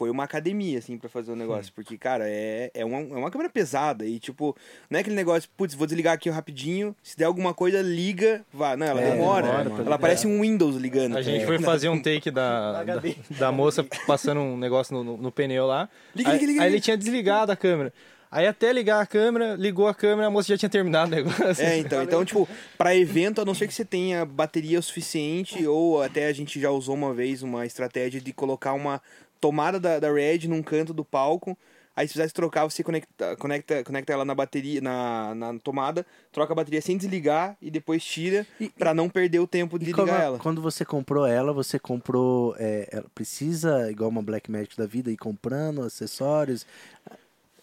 Foi 0.01 0.09
uma 0.09 0.25
academia, 0.25 0.79
assim, 0.79 0.97
pra 0.97 1.11
fazer 1.11 1.31
o 1.31 1.37
negócio. 1.37 1.71
Porque, 1.75 1.99
cara, 1.99 2.25
é, 2.27 2.71
é, 2.73 2.83
uma, 2.87 3.01
é 3.01 3.19
uma 3.19 3.31
câmera 3.31 3.51
pesada. 3.51 4.07
E, 4.07 4.19
tipo, 4.19 4.57
não 4.89 4.97
é 4.97 5.03
aquele 5.03 5.15
negócio, 5.15 5.47
putz, 5.59 5.75
vou 5.75 5.87
desligar 5.87 6.15
aqui 6.15 6.31
rapidinho. 6.31 6.97
Se 7.03 7.19
der 7.19 7.27
alguma 7.27 7.53
coisa, 7.53 7.83
liga, 7.83 8.43
vá. 8.51 8.79
Não, 8.79 8.87
ela 8.87 9.03
É, 9.03 9.11
demora. 9.11 9.63
demora 9.63 9.83
ela 9.85 9.99
parece 9.99 10.27
um 10.27 10.41
Windows 10.41 10.77
ligando. 10.77 11.19
A 11.19 11.21
gente 11.21 11.43
É. 11.43 11.47
foi 11.47 11.59
fazer 11.59 11.91
um 11.91 12.01
take 12.01 12.31
da, 12.31 12.81
da, 12.83 12.95
da 13.39 13.53
moça 13.53 13.85
passando 14.07 14.41
um 14.41 14.57
negócio 14.57 14.95
no, 14.95 15.05
no, 15.05 15.17
no 15.19 15.31
pneu 15.31 15.67
lá. 15.67 15.87
Liga, 16.17 16.31
aí, 16.31 16.39
liga, 16.39 16.47
liga, 16.51 16.63
aí 16.63 16.67
liga. 16.69 16.77
ele 16.77 16.81
tinha 16.81 16.97
desligado 16.97 17.53
a 17.53 17.57
câmera. 17.57 17.93
Aí 18.33 18.47
até 18.47 18.73
ligar 18.73 19.03
a 19.03 19.07
câmera, 19.07 19.55
ligou 19.55 19.87
a 19.87 19.93
câmera, 19.95 20.29
a 20.29 20.31
moça 20.31 20.49
já 20.49 20.57
tinha 20.57 20.71
terminado 20.71 21.13
o 21.13 21.15
negócio. 21.15 21.63
É, 21.63 21.77
então, 21.77 22.03
então, 22.03 22.25
tipo, 22.25 22.49
pra 22.79 22.97
evento, 22.97 23.43
a 23.43 23.45
não 23.45 23.53
ser 23.55 23.67
que 23.69 23.75
você 23.75 23.85
tenha 23.85 24.25
bateria 24.25 24.79
o 24.79 24.83
suficiente, 24.83 25.67
ou 25.67 26.01
até 26.01 26.27
a 26.29 26.33
gente 26.33 26.59
já 26.59 26.71
usou 26.71 26.95
uma 26.95 27.13
vez 27.13 27.43
uma 27.43 27.67
estratégia 27.67 28.19
de 28.19 28.33
colocar 28.33 28.73
uma 28.73 29.03
tomada 29.41 29.81
da, 29.81 29.99
da 29.99 30.13
Red 30.13 30.47
num 30.49 30.63
canto 30.63 30.93
do 30.93 31.05
palco. 31.05 31.57
Aí 31.97 32.07
se 32.07 32.13
precisasse 32.13 32.33
trocar, 32.33 32.65
você 32.65 32.83
conecta, 32.83 33.37
conecta, 33.37 33.85
conecta 33.85 34.13
ela 34.13 34.25
na 34.25 34.35
bateria, 34.35 34.81
na, 34.81 35.35
na 35.35 35.59
tomada, 35.59 36.07
troca 36.33 36.53
a 36.53 36.57
bateria 36.57 36.81
sem 36.81 36.97
desligar 36.97 37.57
e 37.61 37.71
depois 37.71 38.03
tira 38.03 38.47
pra 38.79 38.95
não 38.95 39.09
perder 39.09 39.41
o 39.41 39.47
tempo 39.47 39.79
de 39.79 39.87
ligar 39.87 40.23
ela. 40.23 40.39
quando 40.39 40.63
você 40.63 40.85
comprou 40.85 41.27
ela, 41.27 41.53
você 41.53 41.79
comprou. 41.79 42.55
é, 42.59 42.89
ela 42.91 43.07
precisa, 43.15 43.91
igual 43.91 44.09
uma 44.09 44.23
Black 44.23 44.51
Magic 44.51 44.77
da 44.77 44.87
vida, 44.87 45.11
ir 45.11 45.17
comprando 45.17 45.83
acessórios. 45.83 46.65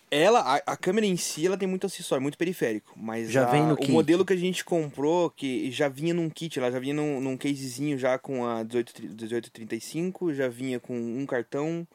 Ela, 0.10 0.40
a, 0.40 0.56
a 0.74 0.78
câmera 0.78 1.06
em 1.06 1.18
si, 1.18 1.46
ela 1.46 1.58
tem 1.58 1.68
muito 1.68 1.86
acessório, 1.86 2.22
muito 2.22 2.38
periférico. 2.38 2.94
Mas 2.96 3.30
Já 3.30 3.44
a- 3.44 3.52
vem 3.52 3.66
no 3.66 3.74
o 3.74 3.78
kit. 3.78 3.92
modelo 3.92 4.26
que 4.26 4.34
a 4.34 4.38
gente 4.38 4.64
comprou, 4.64 5.30
que 5.30 5.70
já 5.72 5.90
vinha 5.90 6.14
num 6.14 6.30
kit, 6.30 6.58
ela 6.58 6.72
já 6.72 6.80
vinha 6.80 6.94
num, 6.94 7.20
num 7.20 7.36
casezinho 7.36 7.98
já 7.98 8.18
com 8.18 8.46
a 8.46 8.64
18, 8.64 8.94
1835, 9.02 10.34
já 10.34 10.48
vinha 10.48 10.80
com 10.80 10.96
um 10.98 11.26
cartão, 11.26 11.86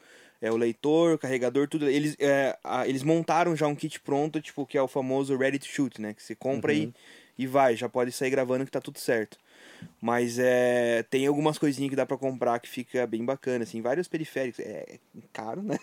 é, 0.42 0.50
o 0.52 0.56
leitor, 0.56 1.14
o 1.14 1.18
carregador, 1.18 1.66
tudo. 1.68 1.88
Eles, 1.88 2.14
é, 2.18 2.58
a- 2.62 2.86
eles 2.86 3.02
montaram 3.02 3.56
já 3.56 3.66
um 3.66 3.74
kit 3.74 3.98
pronto, 4.00 4.40
tipo, 4.40 4.66
que 4.66 4.76
é 4.76 4.82
o 4.82 4.88
famoso 4.88 5.36
ready 5.36 5.58
to 5.58 5.66
shoot, 5.66 6.00
né? 6.00 6.12
Que 6.12 6.22
você 6.22 6.34
compra 6.34 6.74
e, 6.74 6.92
e 7.38 7.46
vai, 7.46 7.74
já 7.76 7.88
pode 7.88 8.12
sair 8.12 8.28
gravando 8.30 8.64
que 8.66 8.70
tá 8.70 8.80
tudo 8.80 8.98
certo. 8.98 9.38
Mas 10.00 10.38
é, 10.38 11.02
tem 11.04 11.26
algumas 11.26 11.58
coisinhas 11.58 11.90
que 11.90 11.96
dá 11.96 12.04
pra 12.04 12.16
comprar 12.16 12.58
que 12.58 12.68
fica 12.68 13.06
bem 13.06 13.24
bacana, 13.24 13.64
assim, 13.64 13.80
vários 13.80 14.08
periféricos. 14.08 14.60
É 14.60 14.98
caro, 15.32 15.62
né? 15.62 15.78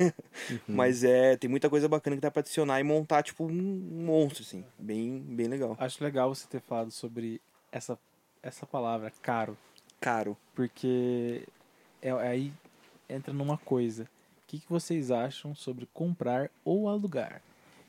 Mas 0.68 1.04
é, 1.04 1.38
tem 1.38 1.50
muita 1.50 1.70
coisa 1.70 1.88
bacana 1.88 2.16
que 2.16 2.22
dá 2.22 2.30
pra 2.30 2.42
adicionar 2.42 2.80
e 2.80 2.84
montar, 2.84 3.24
tipo, 3.24 3.46
um, 3.46 4.04
monstro, 4.06 4.44
assim. 4.44 4.64
Bem, 4.78 5.20
bem 5.20 5.48
legal. 5.48 5.76
Acho 5.80 6.04
legal 6.04 6.34
você 6.34 6.48
ter 6.48 6.62
falado 6.62 6.92
sobre 6.92 7.42
essa, 7.72 7.98
essa 8.44 8.66
palavra, 8.66 9.12
caro. 9.22 9.58
Caro. 10.00 10.38
Porque 10.54 11.48
é, 12.02 12.12
aí 12.12 12.54
entra 13.08 13.34
numa 13.34 13.58
coisa. 13.58 14.04
O 14.04 14.48
que, 14.48 14.60
que 14.60 14.70
vocês 14.70 15.12
acham 15.12 15.54
sobre 15.56 15.88
comprar 15.94 16.50
ou 16.64 16.90
alugar? 16.90 17.42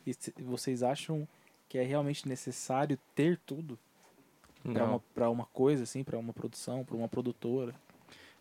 E 0.06 0.14
vocês 0.42 0.82
acham 0.82 1.26
que 1.68 1.78
é 1.78 1.82
realmente 1.82 2.28
necessário 2.28 2.98
ter 3.14 3.38
tudo 3.46 3.78
para 4.72 4.84
uma, 4.84 5.00
pra 5.14 5.30
uma 5.30 5.46
coisa, 5.46 5.82
assim, 5.84 6.02
para 6.04 6.18
uma 6.18 6.32
produção, 6.32 6.84
para 6.84 6.96
uma 6.96 7.08
produtora? 7.08 7.74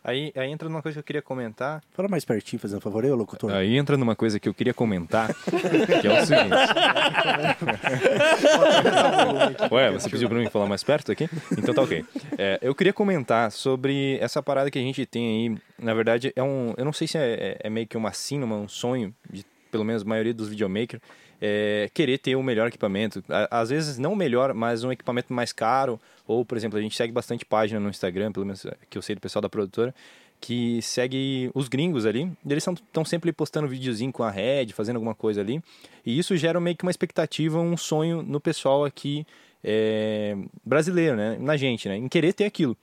Aí, 0.02 0.32
aí 0.34 0.50
entra 0.50 0.70
numa 0.70 0.82
coisa 0.82 0.94
que 0.96 1.00
eu 1.00 1.04
queria 1.04 1.22
comentar. 1.22 1.84
Fala 1.92 2.08
mais 2.08 2.24
pertinho, 2.24 2.58
fazendo 2.58 2.78
um 2.78 2.82
favor 2.82 3.04
aí, 3.04 3.12
ô 3.12 3.16
locutor. 3.18 3.52
Aí 3.52 3.78
entra 3.78 3.98
numa 3.98 4.16
coisa 4.16 4.40
que 4.40 4.48
eu 4.48 4.54
queria 4.54 4.74
comentar, 4.74 5.28
que 5.34 6.08
é 6.08 6.22
o 6.22 6.26
seguinte. 6.26 6.56
Ué, 9.72 9.92
você 9.92 10.10
pediu 10.10 10.30
pra 10.30 10.38
mim 10.38 10.50
falar 10.50 10.68
mais 10.68 10.84
perto 10.84 11.12
aqui? 11.12 11.30
Então 11.58 11.74
tá 11.74 11.82
ok. 11.82 12.06
É, 12.38 12.60
eu 12.62 12.74
queria 12.74 12.94
comentar 12.94 13.52
sobre 13.52 14.18
essa 14.22 14.42
parada 14.42 14.72
que 14.72 14.80
a 14.80 14.82
gente 14.82 15.06
tem 15.06 15.50
aí. 15.52 15.58
Na 15.78 15.94
verdade, 15.94 16.32
é 16.36 16.44
um. 16.44 16.74
Eu 16.78 16.86
não 16.86 16.94
sei 16.94 17.08
se 17.08 17.18
é, 17.18 17.34
é- 17.34 17.58
é 17.68 17.70
meio 17.70 17.88
que 17.88 17.98
uma 17.98 18.12
síndrome, 18.14 18.54
um 18.54 18.68
sonho, 18.68 19.14
de 19.30 19.44
pelo 19.72 19.84
menos 19.84 20.02
a 20.02 20.06
maioria 20.06 20.34
dos 20.34 20.50
videomakers, 20.50 21.02
é 21.42 21.90
querer 21.94 22.18
ter 22.18 22.36
o 22.36 22.44
melhor 22.44 22.68
equipamento. 22.68 23.24
Às 23.50 23.70
vezes 23.70 23.98
não 23.98 24.14
o 24.14 24.16
melhor, 24.16 24.54
mas 24.54 24.84
um 24.84 24.92
equipamento 24.92 25.34
mais 25.34 25.54
caro. 25.54 26.00
Ou, 26.28 26.44
por 26.44 26.58
exemplo, 26.58 26.78
a 26.78 26.82
gente 26.82 26.96
segue 26.96 27.14
bastante 27.14 27.46
página 27.46 27.80
no 27.80 27.90
Instagram, 27.90 28.32
pelo 28.32 28.46
menos 28.46 28.66
que 28.90 28.98
eu 28.98 29.02
sei 29.02 29.16
do 29.16 29.22
pessoal 29.22 29.42
da 29.42 29.50
produtora, 29.50 29.96
que 30.42 30.82
segue 30.82 31.50
os 31.54 31.68
gringos 31.68 32.06
ali. 32.06 32.32
Eles 32.46 32.66
estão 32.68 33.06
sempre 33.06 33.32
postando 33.32 33.68
videozinho 33.68 34.12
com 34.12 34.24
a 34.24 34.30
Red, 34.30 34.68
fazendo 34.74 34.98
alguma 34.98 35.16
coisa 35.16 35.42
ali. 35.42 35.62
E 36.06 36.18
isso 36.20 36.36
gera 36.36 36.60
meio 36.60 36.76
que 36.76 36.84
uma 36.84 36.92
expectativa, 36.92 37.60
um 37.60 37.78
sonho 37.78 38.22
no 38.22 38.40
pessoal 38.40 38.84
aqui 38.86 39.26
é, 39.64 40.36
brasileiro, 40.66 41.16
né? 41.16 41.38
Na 41.40 41.58
gente, 41.58 41.88
né? 41.88 41.98
Em 41.98 42.08
querer 42.08 42.34
ter 42.34 42.46
aquilo. 42.46 42.78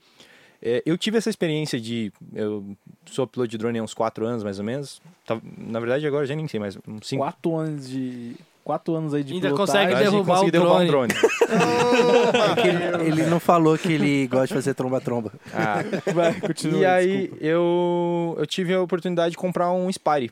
É, 0.61 0.81
eu 0.85 0.97
tive 0.97 1.17
essa 1.17 1.29
experiência 1.29 1.79
de. 1.79 2.11
Eu 2.33 2.75
sou 3.05 3.27
piloto 3.27 3.49
de 3.49 3.57
drone 3.57 3.77
há 3.79 3.83
uns 3.83 3.93
4 3.93 4.25
anos, 4.25 4.43
mais 4.43 4.57
ou 4.59 4.65
menos. 4.65 5.01
Tá- 5.25 5.39
Na 5.57 5.79
verdade, 5.79 6.05
agora 6.07 6.23
eu 6.23 6.27
já 6.27 6.35
nem 6.35 6.47
sei, 6.47 6.59
mas 6.59 6.77
uns 6.87 7.07
5 7.07 7.21
Quatro 7.23 7.55
anos 7.55 7.87
de. 7.89 8.35
Quatro 8.63 8.95
anos 8.95 9.13
aí 9.13 9.23
de 9.23 9.33
Ainda 9.33 9.47
pilotagem. 9.47 9.87
consegue 9.87 10.03
derrubar 10.11 10.41
o 10.43 10.51
derrubar 10.51 10.81
um 10.81 10.87
drone. 10.87 11.13
drone. 11.13 11.13
É 11.47 12.67
ele, 13.07 13.21
ele 13.21 13.29
não 13.29 13.39
falou 13.39 13.77
que 13.77 13.93
ele 13.93 14.27
gosta 14.27 14.47
de 14.47 14.53
fazer 14.53 14.73
tromba-tromba. 14.73 15.31
Ah, 15.53 15.77
Vai, 16.13 16.33
continua. 16.41 16.79
e 16.79 16.85
aí 16.85 17.17
desculpa. 17.21 17.45
eu, 17.45 18.35
eu 18.39 18.45
tive 18.45 18.73
a 18.73 18.81
oportunidade 18.81 19.31
de 19.31 19.37
comprar 19.37 19.71
um 19.71 19.89
Spire. 19.91 20.31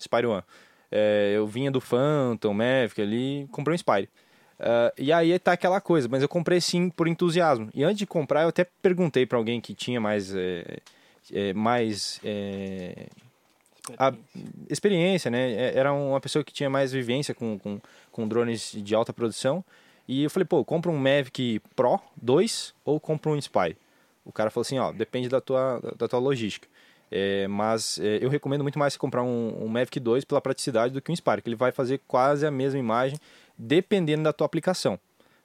Spire 0.00 0.26
One. 0.26 0.42
É, 0.90 1.34
eu 1.36 1.46
vinha 1.46 1.70
do 1.70 1.80
Phantom, 1.80 2.54
Mavic 2.54 3.00
ali, 3.02 3.46
comprei 3.52 3.74
um 3.74 3.78
Spire. 3.78 4.08
Ah, 4.58 4.92
e 4.96 5.12
aí 5.12 5.38
tá 5.38 5.52
aquela 5.52 5.80
coisa, 5.80 6.08
mas 6.08 6.22
eu 6.22 6.28
comprei 6.28 6.60
sim 6.60 6.88
por 6.90 7.06
entusiasmo. 7.08 7.68
E 7.74 7.84
antes 7.84 7.98
de 7.98 8.06
comprar, 8.06 8.42
eu 8.42 8.48
até 8.48 8.64
perguntei 8.82 9.26
pra 9.26 9.38
alguém 9.38 9.60
que 9.60 9.74
tinha 9.74 10.00
mais. 10.00 10.34
é, 10.34 10.78
é, 11.32 11.52
mais 11.52 12.20
é, 12.24 13.06
a 13.98 14.12
experiência, 14.68 15.30
né? 15.30 15.52
É- 15.52 15.78
Era 15.78 15.92
uma 15.92 16.20
pessoa 16.20 16.44
que 16.44 16.52
tinha 16.52 16.70
mais 16.70 16.92
vivência 16.92 17.34
com, 17.34 17.58
com, 17.58 17.80
com 18.10 18.28
drones 18.28 18.72
de 18.72 18.94
alta 18.94 19.12
produção. 19.12 19.64
E 20.08 20.22
eu 20.24 20.30
falei, 20.30 20.44
pô, 20.46 20.64
compra 20.64 20.90
um 20.90 20.96
Mavic 20.96 21.60
Pro 21.74 21.98
2 22.20 22.72
ou 22.84 22.98
compra 23.00 23.30
um 23.30 23.36
Spy? 23.38 23.76
O 24.24 24.32
cara 24.32 24.50
falou 24.50 24.62
assim, 24.62 24.78
ó, 24.78 24.92
depende 24.92 25.28
da 25.28 25.40
tua, 25.40 25.80
da 25.96 26.08
tua 26.08 26.18
logística. 26.18 26.68
É, 27.10 27.46
mas 27.46 27.98
é, 28.00 28.18
eu 28.20 28.28
recomendo 28.28 28.62
muito 28.62 28.78
mais 28.78 28.92
você 28.92 28.98
comprar 28.98 29.22
um, 29.22 29.64
um 29.64 29.68
Mavic 29.68 30.00
2 30.00 30.24
pela 30.24 30.40
praticidade 30.40 30.92
do 30.92 31.00
que 31.00 31.10
um 31.10 31.14
Spy, 31.14 31.42
que 31.42 31.48
ele 31.48 31.56
vai 31.56 31.70
fazer 31.70 32.00
quase 32.06 32.44
a 32.46 32.50
mesma 32.50 32.78
imagem, 32.78 33.18
dependendo 33.58 34.24
da 34.24 34.32
tua 34.32 34.46
aplicação. 34.46 34.98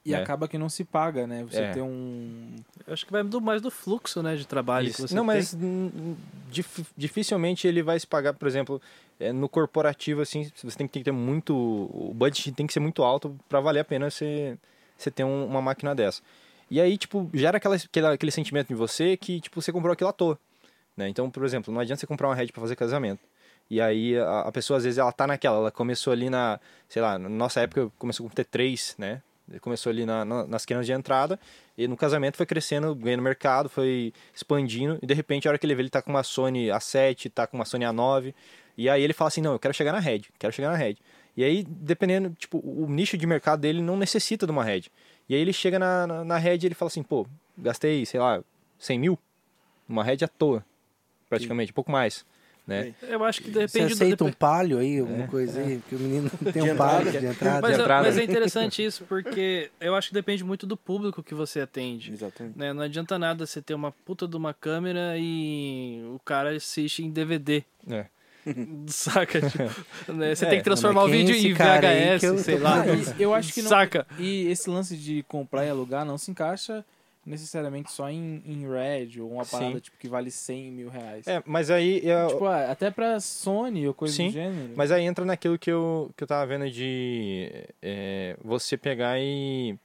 E 0.04 0.14
É. 0.14 0.16
acaba 0.16 0.48
que 0.48 0.58
não 0.58 0.68
se 0.68 0.82
paga, 0.84 1.28
né? 1.28 1.44
Você 1.48 1.60
É. 1.60 1.70
tem 1.72 1.82
um. 1.82 2.56
Eu 2.86 2.92
acho 2.92 3.06
que 3.06 3.12
vai 3.12 3.22
do, 3.22 3.40
mais 3.40 3.62
do 3.62 3.70
fluxo, 3.70 4.20
né, 4.20 4.34
de 4.34 4.44
trabalho 4.46 4.88
Isso. 4.88 4.96
que 4.96 5.08
você 5.08 5.14
Não, 5.14 5.22
tem. 5.24 5.36
mas 5.36 5.56
dif- 6.50 6.84
dificilmente 6.96 7.66
ele 7.68 7.82
vai 7.84 7.98
se 8.00 8.06
pagar, 8.06 8.32
por 8.34 8.48
exemplo, 8.48 8.82
é, 9.20 9.32
no 9.32 9.48
corporativo, 9.48 10.20
assim, 10.20 10.50
você 10.62 10.76
tem 10.76 10.88
que 10.88 11.04
ter 11.04 11.12
muito. 11.12 11.54
O 11.54 12.12
budget 12.14 12.50
tem 12.52 12.66
que 12.66 12.72
ser 12.72 12.80
muito 12.80 13.04
alto 13.04 13.38
para 13.48 13.60
valer 13.60 13.80
a 13.80 13.84
pena 13.84 14.10
você, 14.10 14.58
você 14.98 15.08
ter 15.10 15.22
um- 15.24 15.46
uma 15.46 15.62
máquina 15.62 15.94
dessa. 15.94 16.20
E 16.68 16.80
aí, 16.80 16.96
tipo, 16.98 17.30
gera 17.32 17.58
aquela, 17.58 17.76
aquela- 17.76 18.12
aquele 18.12 18.32
sentimento 18.32 18.72
em 18.72 18.76
você 18.76 19.16
que, 19.16 19.40
tipo, 19.40 19.60
você 19.62 19.70
comprou 19.70 19.92
aquilo 19.92 20.10
à 20.10 20.12
toa. 20.12 20.36
Né? 20.96 21.08
Então, 21.08 21.30
por 21.30 21.44
exemplo, 21.44 21.72
não 21.72 21.80
adianta 21.80 22.00
você 22.00 22.06
comprar 22.06 22.28
uma 22.28 22.34
rede 22.34 22.50
para 22.52 22.60
fazer 22.60 22.74
casamento. 22.76 23.20
E 23.70 23.80
aí 23.80 24.18
a, 24.18 24.40
a 24.42 24.52
pessoa, 24.52 24.76
às 24.76 24.84
vezes, 24.84 24.98
ela 24.98 25.12
tá 25.12 25.26
naquela, 25.26 25.56
ela 25.56 25.70
começou 25.70 26.12
ali 26.12 26.28
na, 26.28 26.60
sei 26.88 27.00
lá, 27.00 27.18
na 27.18 27.28
nossa 27.28 27.60
época 27.60 27.90
começou 27.98 28.28
com 28.28 28.34
T3, 28.34 28.94
né? 28.98 29.22
Começou 29.60 29.90
ali 29.90 30.06
na, 30.06 30.24
na- 30.24 30.46
nas 30.46 30.64
canas 30.64 30.86
de 30.86 30.92
entrada 30.92 31.38
e 31.76 31.86
no 31.88 31.96
casamento 31.96 32.36
foi 32.36 32.46
crescendo, 32.46 32.94
ganhando 32.94 33.22
mercado, 33.22 33.68
foi 33.68 34.12
expandindo 34.34 34.98
e 35.02 35.06
de 35.06 35.12
repente 35.14 35.46
a 35.46 35.50
hora 35.50 35.58
que 35.58 35.66
ele 35.66 35.74
vê 35.74 35.82
ele 35.82 35.90
tá 35.90 36.00
com 36.00 36.10
uma 36.10 36.22
Sony 36.22 36.68
A7, 36.68 37.30
tá 37.30 37.46
com 37.46 37.56
uma 37.58 37.64
Sony 37.64 37.84
A9 37.84 38.32
e 38.78 38.88
aí 38.88 39.02
ele 39.02 39.12
fala 39.12 39.28
assim, 39.28 39.42
não, 39.42 39.52
eu 39.52 39.58
quero 39.58 39.74
chegar 39.74 39.92
na 39.92 39.98
Red, 39.98 40.22
quero 40.38 40.52
chegar 40.52 40.70
na 40.70 40.76
Red. 40.76 40.96
E 41.36 41.42
aí, 41.44 41.64
dependendo, 41.68 42.30
tipo, 42.38 42.58
o 42.64 42.86
nicho 42.88 43.18
de 43.18 43.26
mercado 43.26 43.60
dele 43.60 43.82
não 43.82 43.96
necessita 43.96 44.46
de 44.46 44.52
uma 44.52 44.64
Red. 44.64 44.82
E 45.28 45.34
aí 45.34 45.40
ele 45.40 45.52
chega 45.52 45.78
na, 45.78 46.06
na, 46.06 46.24
na 46.24 46.38
Red 46.38 46.58
e 46.62 46.66
ele 46.66 46.74
fala 46.74 46.86
assim, 46.88 47.02
pô, 47.02 47.26
gastei, 47.58 48.06
sei 48.06 48.20
lá, 48.20 48.42
100 48.78 48.98
mil? 48.98 49.18
Uma 49.88 50.04
Red 50.04 50.18
à 50.24 50.28
toa, 50.28 50.64
praticamente, 51.28 51.72
um 51.72 51.74
pouco 51.74 51.90
mais, 51.90 52.24
né? 52.66 52.94
Eu 53.02 53.24
acho 53.24 53.42
que 53.42 53.50
Você 53.50 53.60
depende 53.66 53.92
aceita 53.94 54.24
do... 54.24 54.26
um 54.26 54.32
palio 54.32 54.78
aí, 54.78 55.00
alguma 55.00 55.26
coisa 55.26 55.60
aí? 55.60 55.80
Que 55.88 55.94
o 55.96 55.98
menino 55.98 56.30
tem 56.52 56.62
De 56.62 56.70
um 56.70 56.76
palio 56.76 57.08
entrada. 57.08 57.20
de 57.20 57.26
entrada. 57.26 57.60
Mas, 57.60 57.74
de 57.74 57.80
é- 57.80 57.82
entrada. 57.82 58.06
mas 58.08 58.18
é 58.18 58.24
interessante 58.24 58.84
isso, 58.84 59.04
porque 59.08 59.70
eu 59.80 59.94
acho 59.96 60.08
que 60.08 60.14
depende 60.14 60.44
muito 60.44 60.66
do 60.66 60.76
público 60.76 61.22
que 61.22 61.34
você 61.34 61.60
atende. 61.60 62.12
Exatamente. 62.12 62.58
né? 62.58 62.72
Não 62.72 62.82
adianta 62.82 63.18
nada 63.18 63.44
você 63.46 63.60
ter 63.60 63.74
uma 63.74 63.90
puta 63.90 64.28
de 64.28 64.36
uma 64.36 64.54
câmera 64.54 65.14
e 65.18 66.02
o 66.14 66.20
cara 66.24 66.50
assiste 66.56 67.02
em 67.02 67.10
DVD. 67.10 67.64
É. 67.90 68.06
Saca? 68.88 69.40
Tipo, 69.40 69.64
né? 70.12 70.34
Você 70.34 70.44
É, 70.46 70.48
tem 70.50 70.58
que 70.58 70.64
transformar 70.64 71.02
mas 71.02 71.10
o 71.10 71.12
quem 71.12 71.26
vídeo 71.26 71.50
em 71.50 71.54
VHS, 71.54 72.20
que 72.20 72.26
eu 72.26 72.38
sei 72.38 72.58
lá. 72.58 72.82
Ah, 72.82 73.14
eu 73.18 73.32
acho 73.34 73.52
que 73.52 73.62
não. 73.62 73.68
Saca? 73.68 74.06
E 74.18 74.46
esse 74.48 74.68
lance 74.68 74.96
de 74.96 75.22
comprar 75.28 75.64
e 75.64 75.70
alugar 75.70 76.04
não 76.04 76.18
se 76.18 76.30
encaixa 76.30 76.84
necessariamente 77.24 77.90
só 77.90 78.10
em, 78.10 78.42
em 78.44 78.68
Red 78.68 79.20
ou 79.20 79.30
uma 79.30 79.44
Sim. 79.44 79.50
parada 79.52 79.80
tipo, 79.80 79.96
que 79.96 80.08
vale 80.08 80.30
100 80.30 80.72
mil 80.72 80.88
reais. 80.88 81.26
É, 81.26 81.42
mas 81.46 81.70
aí 81.70 82.00
eu, 82.04 82.28
Tipo, 82.28 82.46
ah, 82.46 82.70
até 82.70 82.90
pra 82.90 83.20
Sony 83.20 83.86
ou 83.86 83.94
coisa 83.94 84.14
Sim, 84.14 84.26
do 84.26 84.32
gênero. 84.32 84.72
Mas 84.76 84.90
aí 84.90 85.04
entra 85.04 85.24
naquilo 85.24 85.58
que 85.58 85.70
eu, 85.70 86.10
que 86.16 86.24
eu 86.24 86.28
tava 86.28 86.46
vendo 86.46 86.70
de 86.70 87.48
é, 87.80 88.36
você 88.42 88.76
pegar 88.76 89.18
e 89.20 89.78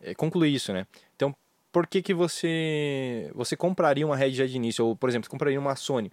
é, 0.00 0.14
concluir 0.14 0.54
isso, 0.54 0.72
né? 0.72 0.86
Então, 1.14 1.34
por 1.70 1.86
que 1.86 2.02
que 2.02 2.12
você 2.12 3.30
você 3.34 3.56
compraria 3.56 4.06
uma 4.06 4.16
Red 4.16 4.32
já 4.32 4.46
de 4.46 4.56
início? 4.56 4.84
Ou, 4.84 4.96
por 4.96 5.08
exemplo, 5.08 5.26
você 5.26 5.30
compraria 5.30 5.58
uma 5.58 5.76
Sony? 5.76 6.12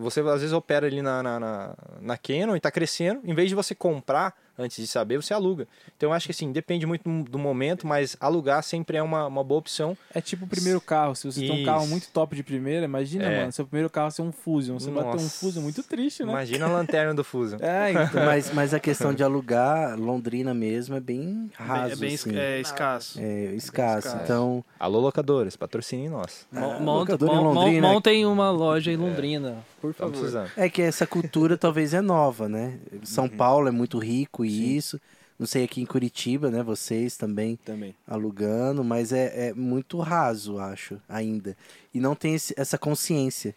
Você 0.00 0.20
às 0.20 0.40
vezes 0.40 0.52
opera 0.52 0.86
ali 0.86 1.02
na, 1.02 1.22
na, 1.22 1.38
na, 1.38 1.76
na 2.00 2.16
Canon 2.16 2.56
e 2.56 2.60
tá 2.60 2.70
crescendo. 2.70 3.20
Em 3.24 3.34
vez 3.34 3.48
de 3.48 3.54
você 3.54 3.74
comprar 3.74 4.34
antes 4.58 4.76
de 4.76 4.86
saber, 4.86 5.16
você 5.20 5.32
aluga. 5.34 5.66
Então, 5.96 6.10
eu 6.10 6.12
acho 6.12 6.26
que 6.26 6.32
assim, 6.32 6.50
depende 6.52 6.86
muito 6.86 7.02
do- 7.24 7.38
momento, 7.38 7.86
mas 7.86 8.16
alugar 8.20 8.62
sempre 8.62 8.96
é 8.96 9.02
uma, 9.02 9.26
uma 9.26 9.44
boa 9.44 9.58
opção. 9.58 9.96
É 10.14 10.20
tipo 10.20 10.44
o 10.44 10.48
primeiro 10.48 10.80
carro. 10.80 11.14
Se 11.14 11.30
você 11.30 11.40
tem 11.40 11.62
um 11.62 11.64
carro 11.64 11.82
Isso. 11.82 11.90
muito 11.90 12.08
top 12.10 12.34
de 12.34 12.42
primeira, 12.42 12.84
imagina, 12.86 13.24
É. 13.24 13.40
mano, 13.40 13.52
seu 13.52 13.66
primeiro 13.66 13.88
carro 13.90 14.10
ser 14.10 14.22
um 14.22 14.32
Fusion. 14.32 14.78
Você 14.78 14.90
bater 14.90 15.08
um 15.08 15.12
Nossa. 15.12 15.28
Fusion 15.40 15.62
muito 15.62 15.82
triste, 15.82 16.24
né? 16.24 16.30
Imagina 16.30 16.66
a 16.66 16.68
lanterna 16.68 17.14
do 17.14 17.22
Fuso. 17.24 17.56
É, 17.62 17.90
então. 17.92 18.24
Mas, 18.24 18.52
mas 18.52 18.74
a 18.74 18.80
questão 18.80 19.12
de 19.14 19.22
alugar, 19.22 19.98
Londrina 19.98 20.52
mesmo, 20.54 20.96
é 20.96 21.00
bem 21.00 21.50
raso, 21.54 21.92
é 21.92 21.96
bem 21.96 22.14
assim. 22.14 22.36
é, 22.36 22.60
escasso. 22.60 23.20
É 23.20 23.54
escasso. 23.54 24.08
escasso. 24.08 24.24
Então, 24.24 24.64
Alô, 24.78 25.00
locadores, 25.00 25.56
patrocinem 25.56 26.08
nós. 26.08 26.46
Ah, 26.54 26.78
mon- 26.80 27.04
Londrina. 27.04 27.88
montem 27.88 28.24
uma 28.26 28.50
loja 28.50 28.90
em 28.90 28.96
Londrina, 28.96 29.56
por 29.80 29.92
favor. 29.94 30.12
precisando. 30.12 30.50
é 30.56 30.68
que 30.68 30.82
essa 30.82 31.06
cultura 31.06 31.56
talvez 31.56 31.92
é 31.94 32.00
nova, 32.00 32.48
né? 32.48 32.78
São 33.02 33.28
Paulo 33.28 33.68
é 33.68 33.70
muito 33.70 33.98
rico 33.98 34.44
e 34.44 34.76
isso. 34.76 35.00
Não 35.38 35.46
sei 35.46 35.64
aqui 35.64 35.82
em 35.82 35.86
Curitiba, 35.86 36.50
né? 36.50 36.62
Vocês 36.62 37.16
também 37.18 37.56
Também. 37.64 37.94
alugando, 38.06 38.82
mas 38.82 39.12
é, 39.12 39.48
é 39.48 39.52
muito 39.54 39.98
raso, 39.98 40.58
acho, 40.58 40.98
ainda. 41.08 41.54
E 41.92 42.00
não 42.00 42.14
tem 42.14 42.34
esse- 42.34 42.54
essa 42.56 42.78
consciência, 42.78 43.54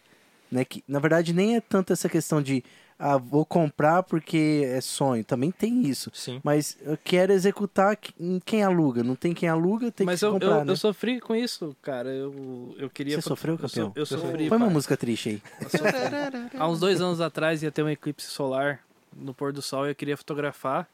né? 0.52 0.62
Que, 0.64 0.84
na 0.86 0.98
verdade, 0.98 1.32
nem 1.32 1.56
é 1.56 1.60
tanto 1.60 1.92
essa 1.92 2.08
questão 2.08 2.42
de 2.42 2.62
ah, 3.02 3.16
vou 3.16 3.46
comprar 3.46 4.02
porque 4.02 4.62
é 4.66 4.80
sonho. 4.80 5.24
Também 5.24 5.50
tem 5.50 5.86
isso. 5.86 6.10
Sim. 6.14 6.40
Mas 6.44 6.76
eu 6.82 6.98
quero 7.02 7.32
executar 7.32 7.96
que- 7.96 8.12
em 8.20 8.38
quem 8.38 8.62
aluga. 8.62 9.02
Não 9.02 9.16
tem 9.16 9.32
quem 9.32 9.48
aluga, 9.48 9.90
tem 9.90 10.04
Mas 10.06 10.20
que 10.20 10.26
eu, 10.26 10.32
comprar, 10.32 10.58
eu, 10.60 10.64
né? 10.66 10.72
eu 10.72 10.76
sofri 10.76 11.18
com 11.20 11.34
isso, 11.34 11.74
cara. 11.80 12.10
Eu, 12.10 12.74
eu 12.78 12.90
queria. 12.90 13.16
Você 13.20 13.28
sofreu, 13.28 13.54
eu, 13.54 13.58
so- 13.58 13.62
campeão? 13.68 13.92
eu 13.96 14.04
sofri. 14.06 14.48
Põe 14.48 14.58
uma 14.58 14.68
música 14.70 14.96
triste 14.96 15.28
aí. 15.30 15.42
Eu 15.62 15.70
sofri. 15.70 16.58
Há 16.58 16.68
uns 16.68 16.78
dois 16.78 17.00
anos 17.00 17.20
atrás 17.20 17.62
ia 17.62 17.72
ter 17.72 17.82
um 17.82 17.88
eclipse 17.88 18.26
solar 18.28 18.80
no 19.16 19.32
pôr 19.34 19.52
do 19.52 19.62
sol 19.62 19.86
e 19.86 19.90
eu 19.90 19.94
queria 19.94 20.16
fotografar. 20.16 20.86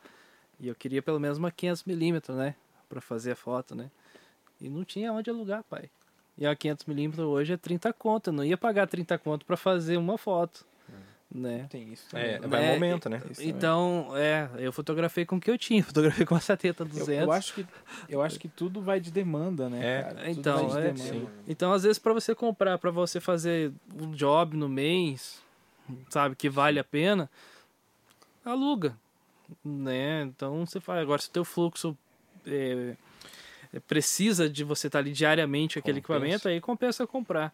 E 0.61 0.69
eu 0.69 0.75
queria 0.75 1.03
pelo 1.03 1.19
menos 1.21 1.37
uma 1.37 1.51
500mm, 1.51 2.33
né? 2.35 2.55
Pra 2.89 3.01
fazer 3.01 3.33
a 3.33 3.37
foto, 3.37 3.75
né? 3.75 3.91
E 4.61 4.69
não 4.71 4.85
tinha 4.85 5.13
onde 5.13 5.29
alugar, 5.29 5.63
pai. 5.69 5.91
E 6.39 6.47
a 6.47 6.55
500mm 6.55 7.19
hoje 7.21 7.53
é 7.53 7.57
30 7.57 7.93
conto. 7.93 8.29
Eu 8.29 8.33
não 8.33 8.45
ia 8.45 8.57
pagar 8.57 8.87
30 8.87 9.19
conto 9.19 9.45
pra 9.45 9.57
fazer 9.57 9.97
uma 9.97 10.17
foto, 10.17 10.65
né? 11.35 11.67
Tem 11.69 11.93
isso. 11.93 12.17
É, 12.17 12.39
vai 12.41 12.63
É, 12.65 12.69
no 12.69 12.75
momento, 12.75 13.09
né? 13.09 13.17
Isso 13.31 13.41
também. 13.41 13.49
Então, 13.51 14.09
é, 14.17 14.49
eu 14.59 14.73
fotografei 14.73 15.25
com 15.27 15.37
o 15.37 15.41
que 15.41 15.51
eu 15.51 15.59
tinha. 15.59 15.83
Fotografei 15.85 16.25
com 16.25 16.35
uma 16.35 16.41
70 16.41 16.83
Eu, 16.85 16.89
200. 16.89 17.25
eu 17.25 17.33
acho 17.33 17.55
que, 17.55 17.67
eu 18.09 18.23
acho 18.23 18.39
que 18.39 18.49
tudo 18.49 18.81
vai 18.81 19.01
de 19.01 19.11
demanda, 19.11 19.69
né, 19.69 19.99
É. 19.99 20.03
cara? 20.03 20.15
Tudo 20.21 20.31
Então, 20.31 20.69
vai 20.69 20.93
de 20.93 21.03
é, 21.03 21.11
demanda. 21.11 21.33
Então, 21.49 21.73
às 21.73 21.83
vezes, 21.83 21.99
pra 21.99 22.13
você 22.13 22.35
comprar, 22.35 22.79
pra 22.79 22.91
você 22.91 23.21
fazer 23.21 23.73
um 24.01 24.13
job 24.13 24.57
no 24.57 24.69
mês, 24.69 25.43
sabe, 26.09 26.35
que 26.37 26.49
vale 26.49 26.79
a 26.79 26.85
pena, 26.85 27.29
aluga, 28.45 28.97
né? 29.65 30.23
Então, 30.23 30.65
você 30.65 30.81
faz. 30.81 31.01
Agora, 31.03 31.21
se 31.21 31.29
o 31.29 31.33
teu 31.33 31.45
fluxo 31.45 31.97
é, 32.47 32.95
é, 33.73 33.81
precisa 33.81 34.49
de 34.49 34.63
você 34.65 34.87
estar 34.87 35.01
ali 35.01 35.13
diariamente 35.13 35.75
com 35.75 35.81
aquele 35.81 36.01
Compensa. 36.01 36.17
equipamento, 36.25 36.49
aí 36.49 36.61
compensa 36.61 37.07
comprar, 37.07 37.53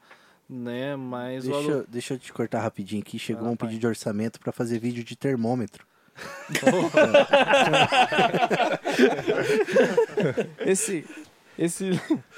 né? 0.48 0.96
Mas 0.96 1.46
o 1.46 1.50
Deixa, 1.52 1.84
deixa 1.88 2.14
eu 2.14 2.18
te 2.18 2.32
cortar 2.32 2.60
rapidinho 2.60 3.02
aqui. 3.02 3.18
Chegou 3.18 3.44
lá, 3.44 3.50
um 3.50 3.56
pedido 3.56 3.80
de 3.80 3.86
orçamento 3.86 4.40
pra 4.40 4.52
fazer 4.52 4.78
vídeo 4.78 5.04
de 5.04 5.16
termômetro. 5.16 5.86
Esse, 10.66 11.04
esse, 11.58 11.90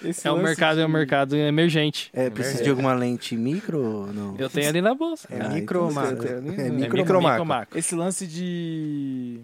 esse 0.05 0.27
é 0.27 0.31
um 0.31 0.35
lance 0.37 0.45
mercado, 0.47 0.81
é 0.81 0.85
um 0.85 0.89
de- 0.89 0.93
mercado 0.93 1.37
emergente. 1.37 2.11
É, 2.13 2.29
precisa 2.31 2.63
de 2.63 2.71
alguma 2.71 2.95
lente 2.95 3.37
micro 3.37 4.07
não? 4.13 4.37
Eu 4.39 4.51
tenho 4.51 4.69
ali 4.69 4.81
na 4.81 4.95
bolsa. 4.95 5.29
É, 5.31 5.39
cara. 5.39 5.49
micro 5.51 5.83
ou 5.83 5.89
Eu 5.89 5.95
macro? 5.95 6.37
ali- 6.37 6.49
É 6.61 6.67
é 6.67 6.71
micro 6.71 6.99
macro? 7.05 7.21
micro 7.23 7.47
macro. 7.47 7.79
Esse 7.79 7.95
lance 7.95 8.27
de 8.27 9.41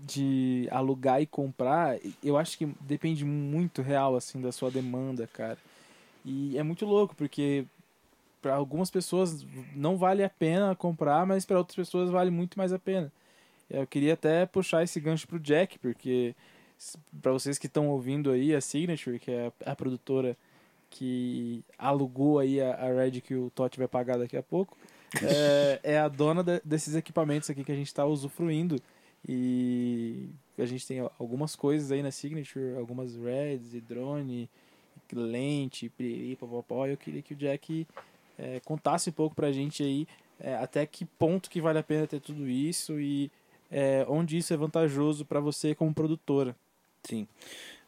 de 0.00 0.68
alugar 0.70 1.20
e 1.20 1.26
comprar, 1.26 1.96
eu 2.22 2.38
acho 2.38 2.56
que 2.56 2.68
depende 2.80 3.24
muito 3.24 3.82
real 3.82 4.14
assim 4.16 4.40
da 4.40 4.52
sua 4.52 4.70
demanda, 4.70 5.28
cara. 5.32 5.58
E 6.28 6.58
é 6.58 6.62
muito 6.62 6.84
louco 6.84 7.16
porque 7.16 7.64
para 8.42 8.54
algumas 8.54 8.90
pessoas 8.90 9.46
não 9.74 9.96
vale 9.96 10.22
a 10.22 10.28
pena 10.28 10.76
comprar, 10.76 11.26
mas 11.26 11.46
para 11.46 11.56
outras 11.56 11.74
pessoas 11.74 12.10
vale 12.10 12.30
muito 12.30 12.58
mais 12.58 12.70
a 12.70 12.78
pena. 12.78 13.10
Eu 13.70 13.86
queria 13.86 14.12
até 14.12 14.44
puxar 14.44 14.82
esse 14.82 15.00
gancho 15.00 15.26
pro 15.26 15.40
Jack, 15.40 15.78
porque 15.78 16.34
para 17.22 17.32
vocês 17.32 17.58
que 17.58 17.66
estão 17.66 17.88
ouvindo 17.88 18.30
aí 18.30 18.54
a 18.54 18.60
Signature, 18.60 19.18
que 19.18 19.30
é 19.30 19.50
a, 19.64 19.72
a 19.72 19.76
produtora 19.76 20.36
que 20.90 21.64
alugou 21.78 22.38
aí 22.38 22.60
a, 22.60 22.74
a 22.74 22.92
Red 22.92 23.22
que 23.22 23.34
o 23.34 23.50
Totti 23.54 23.78
vai 23.78 23.88
pagar 23.88 24.18
daqui 24.18 24.36
a 24.36 24.42
pouco, 24.42 24.76
é, 25.22 25.80
é 25.82 25.98
a 25.98 26.08
dona 26.08 26.42
de- 26.44 26.60
desses 26.62 26.94
equipamentos 26.94 27.48
aqui 27.48 27.64
que 27.64 27.72
a 27.72 27.76
gente 27.76 27.86
está 27.86 28.04
usufruindo. 28.04 28.80
E 29.26 30.28
a 30.58 30.64
gente 30.66 30.86
tem 30.86 31.00
algumas 31.18 31.56
coisas 31.56 31.90
aí 31.90 32.02
na 32.02 32.10
Signature, 32.10 32.76
algumas 32.76 33.16
Reds 33.16 33.74
e 33.74 33.80
drone, 33.80 34.48
lente, 35.16 35.88
piriri, 35.88 36.36
popopó. 36.36 36.86
Eu 36.86 36.96
queria 36.96 37.22
que 37.22 37.34
o 37.34 37.36
Jack 37.36 37.86
é, 38.38 38.60
contasse 38.60 39.10
um 39.10 39.12
pouco 39.12 39.34
pra 39.34 39.52
gente 39.52 39.82
aí 39.82 40.06
é, 40.40 40.54
até 40.56 40.86
que 40.86 41.04
ponto 41.04 41.50
que 41.50 41.60
vale 41.60 41.78
a 41.78 41.82
pena 41.82 42.06
ter 42.06 42.20
tudo 42.20 42.48
isso 42.48 42.98
e 43.00 43.30
é, 43.70 44.06
onde 44.08 44.36
isso 44.38 44.52
é 44.52 44.56
vantajoso 44.56 45.24
para 45.24 45.40
você 45.40 45.74
como 45.74 45.92
produtora. 45.92 46.54
Sim. 47.02 47.26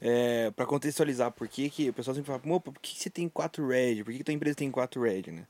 É, 0.00 0.50
para 0.52 0.66
contextualizar, 0.66 1.30
por 1.30 1.46
que, 1.46 1.68
que 1.68 1.90
o 1.90 1.92
pessoal 1.92 2.14
sempre 2.14 2.28
fala, 2.28 2.38
"Pô, 2.38 2.60
por 2.60 2.74
que 2.80 2.94
que 2.94 3.00
você 3.00 3.10
tem 3.10 3.28
quatro 3.28 3.68
Red? 3.68 4.02
Por 4.02 4.12
que, 4.12 4.18
que 4.18 4.24
tua 4.24 4.34
empresa 4.34 4.56
tem 4.56 4.70
quatro 4.70 5.02
Red, 5.02 5.30
né? 5.30 5.46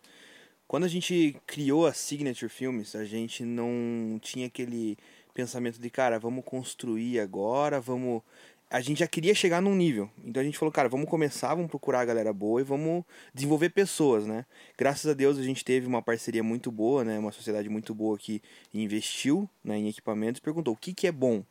Quando 0.67 0.85
a 0.85 0.89
gente 0.89 1.37
criou 1.47 1.87
a 1.87 1.93
Signature 1.93 2.49
Filmes, 2.49 2.95
a 2.95 3.05
gente 3.05 3.45
não 3.45 4.19
tinha 4.23 4.47
aquele 4.47 4.97
pensamento 5.35 5.81
de, 5.81 5.91
cara, 5.91 6.19
vamos 6.19 6.45
construir 6.45 7.19
agora, 7.19 7.81
vamos. 7.81 8.23
A 8.71 8.81
gente 8.81 9.01
já 9.01 9.07
queria 9.09 9.35
chegar 9.35 9.61
num 9.61 9.75
nível. 9.75 10.09
Então 10.25 10.41
a 10.41 10.45
gente 10.45 10.57
falou, 10.57 10.71
cara, 10.71 10.89
vamos 10.89 11.09
começar, 11.11 11.55
vamos 11.57 11.69
procurar 11.69 12.01
a 12.01 12.05
galera 12.05 12.33
boa 12.33 12.61
e 12.61 12.65
vamos 12.65 13.05
desenvolver 13.35 13.71
pessoas, 13.71 14.25
né? 14.27 14.47
Graças 14.79 15.11
a 15.11 15.13
Deus 15.13 15.39
a 15.39 15.43
gente 15.43 15.65
teve 15.65 15.89
uma 15.89 16.01
parceria 16.01 16.43
muito 16.43 16.71
boa, 16.71 17.05
né? 17.05 17.19
Uma 17.19 17.33
sociedade 17.33 17.69
muito 17.69 17.93
boa 17.93 18.17
que 18.17 18.41
investiu 18.73 19.51
né, 19.65 19.77
em 19.77 19.89
equipamentos 19.89 20.39
e 20.39 20.43
perguntou 20.43 20.73
o 20.73 20.77
que, 20.77 20.95
que 20.95 21.09
é 21.09 21.13
bom. 21.13 21.43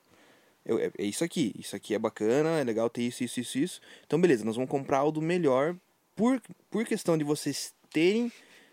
Eu- 0.65 0.79
é, 0.79 0.91
é 0.97 1.03
isso 1.03 1.23
aqui, 1.23 1.53
isso 1.59 1.75
aqui 1.75 1.93
é 1.93 1.99
bacana, 1.99 2.59
é 2.59 2.63
legal 2.63 2.89
ter 2.89 3.01
isso, 3.01 3.21
isso, 3.23 3.39
isso, 3.41 3.57
isso. 3.59 3.81
Então, 4.05 4.19
beleza, 4.19 4.45
nós 4.45 4.55
vamos 4.55 4.69
comprar 4.71 5.03
o 5.03 5.11
do 5.11 5.21
melhor 5.21 5.75
por, 6.15 6.41
por 6.71 6.85
questão 6.85 7.17
de 7.17 7.25
vocês 7.25 7.73
terem 7.91 8.31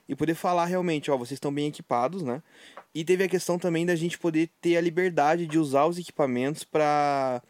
e 0.08 0.14
poder 0.14 0.34
falar 0.36 0.66
realmente, 0.66 1.10
ó, 1.10 1.16
vocês 1.16 1.32
estão 1.36 1.52
bem 1.52 1.66
equipados, 1.66 2.22
né? 2.22 2.40
E 2.94 3.04
teve 3.04 3.24
a 3.24 3.28
questão 3.28 3.58
também 3.58 3.84
da 3.84 3.96
gente 3.96 4.18
poder 4.18 4.48
ter 4.60 4.76
a 4.76 4.80
liberdade 4.80 5.46
de 5.46 5.58
usar 5.58 5.86
os 5.86 5.98
equipamentos 5.98 6.62
para 6.62 7.42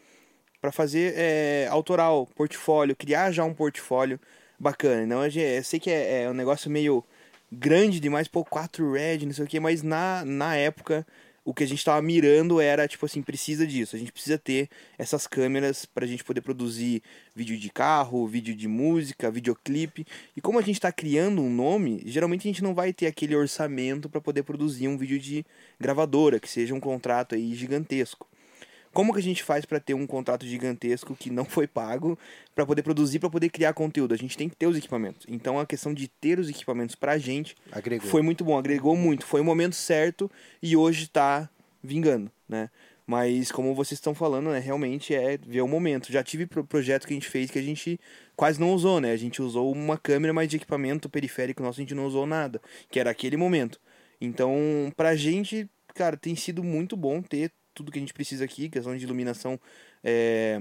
para 0.67 0.71
fazer 0.73 1.13
é, 1.15 1.67
autoral, 1.71 2.27
portfólio, 2.35 2.93
criar 2.93 3.31
já 3.31 3.41
um 3.45 3.53
portfólio 3.53 4.19
bacana. 4.59 5.05
Não, 5.05 5.25
eu 5.25 5.31
eu 5.31 5.63
sei 5.63 5.79
que 5.79 5.89
é, 5.89 6.23
é 6.23 6.29
um 6.29 6.33
negócio 6.33 6.69
meio 6.69 7.05
grande 7.49 8.01
demais, 8.01 8.27
pô, 8.27 8.43
4 8.43 8.91
Red, 8.91 9.19
não 9.19 9.31
sei 9.31 9.45
o 9.45 9.47
que, 9.47 9.61
mas 9.61 9.81
na, 9.81 10.25
na 10.25 10.57
época 10.57 11.07
o 11.45 11.53
que 11.53 11.63
a 11.63 11.65
gente 11.65 11.85
tava 11.85 12.01
mirando 12.01 12.59
era, 12.59 12.85
tipo 12.85 13.05
assim, 13.05 13.21
precisa 13.21 13.65
disso. 13.65 13.95
A 13.95 13.99
gente 13.99 14.11
precisa 14.11 14.37
ter 14.37 14.67
essas 14.97 15.25
câmeras 15.25 15.85
pra 15.85 16.05
gente 16.05 16.21
poder 16.21 16.41
produzir 16.41 17.01
vídeo 17.33 17.57
de 17.57 17.69
carro, 17.69 18.27
vídeo 18.27 18.53
de 18.53 18.67
música, 18.67 19.31
videoclipe. 19.31 20.05
E 20.35 20.41
como 20.41 20.59
a 20.59 20.61
gente 20.61 20.81
tá 20.81 20.91
criando 20.91 21.41
um 21.41 21.49
nome, 21.49 22.03
geralmente 22.05 22.41
a 22.41 22.51
gente 22.51 22.61
não 22.61 22.75
vai 22.75 22.91
ter 22.91 23.07
aquele 23.07 23.33
orçamento 23.33 24.09
pra 24.09 24.19
poder 24.19 24.43
produzir 24.43 24.89
um 24.89 24.97
vídeo 24.97 25.17
de 25.17 25.45
gravadora, 25.79 26.41
que 26.41 26.49
seja 26.49 26.75
um 26.75 26.79
contrato 26.81 27.35
aí 27.35 27.55
gigantesco. 27.55 28.27
Como 28.97 29.13
que 29.13 29.19
a 29.19 29.23
gente 29.23 29.43
faz 29.43 29.63
pra 29.63 29.79
ter 29.79 29.93
um 29.93 30.07
contrato 30.07 30.43
gigantesco 30.43 31.15
que 31.15 31.29
não 31.29 31.45
foi 31.45 31.67
pago 31.67 32.17
pra 32.55 32.65
poder 32.65 32.81
produzir, 32.81 33.19
pra 33.19 33.29
poder 33.29 33.47
criar 33.49 33.71
conteúdo? 33.73 34.11
A 34.11 34.17
gente 34.17 34.35
tem 34.35 34.49
que 34.49 34.55
ter 34.55 34.65
os 34.65 34.75
equipamentos. 34.75 35.23
Então 35.29 35.59
a 35.59 35.67
questão 35.67 35.93
de 35.93 36.07
ter 36.07 36.39
os 36.39 36.49
equipamentos 36.49 36.95
pra 36.95 37.15
gente 37.19 37.55
Agregou. 37.71 38.09
foi 38.09 38.23
muito 38.23 38.43
bom, 38.43 38.57
agregou 38.57 38.95
muito. 38.95 39.23
Foi 39.23 39.39
o 39.39 39.43
momento 39.43 39.75
certo 39.75 40.31
e 40.63 40.75
hoje 40.75 41.07
tá 41.07 41.47
vingando, 41.83 42.31
né? 42.49 42.71
Mas 43.05 43.51
como 43.51 43.75
vocês 43.75 43.99
estão 43.99 44.15
falando, 44.15 44.49
né, 44.49 44.57
realmente 44.57 45.13
é 45.13 45.37
ver 45.37 45.61
o 45.61 45.67
momento. 45.67 46.11
Já 46.11 46.23
tive 46.23 46.47
pro 46.47 46.63
projeto 46.63 47.05
que 47.05 47.13
a 47.13 47.17
gente 47.17 47.29
fez 47.29 47.51
que 47.51 47.59
a 47.59 47.61
gente 47.61 47.99
quase 48.35 48.59
não 48.59 48.73
usou, 48.73 48.99
né? 48.99 49.11
A 49.11 49.17
gente 49.17 49.43
usou 49.43 49.71
uma 49.71 49.99
câmera, 49.99 50.33
mas 50.33 50.49
de 50.49 50.55
equipamento 50.55 51.07
periférico 51.07 51.61
nosso 51.61 51.79
a 51.79 51.83
gente 51.83 51.93
não 51.93 52.07
usou 52.07 52.25
nada, 52.25 52.59
que 52.89 52.99
era 52.99 53.11
aquele 53.11 53.37
momento. 53.37 53.79
Então, 54.19 54.91
pra 54.97 55.15
gente, 55.15 55.69
cara, 55.93 56.17
tem 56.17 56.35
sido 56.35 56.63
muito 56.63 56.97
bom 56.97 57.21
ter 57.21 57.51
tudo 57.77 57.91
que 57.91 57.99
a 57.99 58.01
gente 58.01 58.13
precisa 58.13 58.43
aqui, 58.43 58.69
questão 58.69 58.97
de 58.97 59.03
iluminação 59.03 59.59
é, 60.03 60.59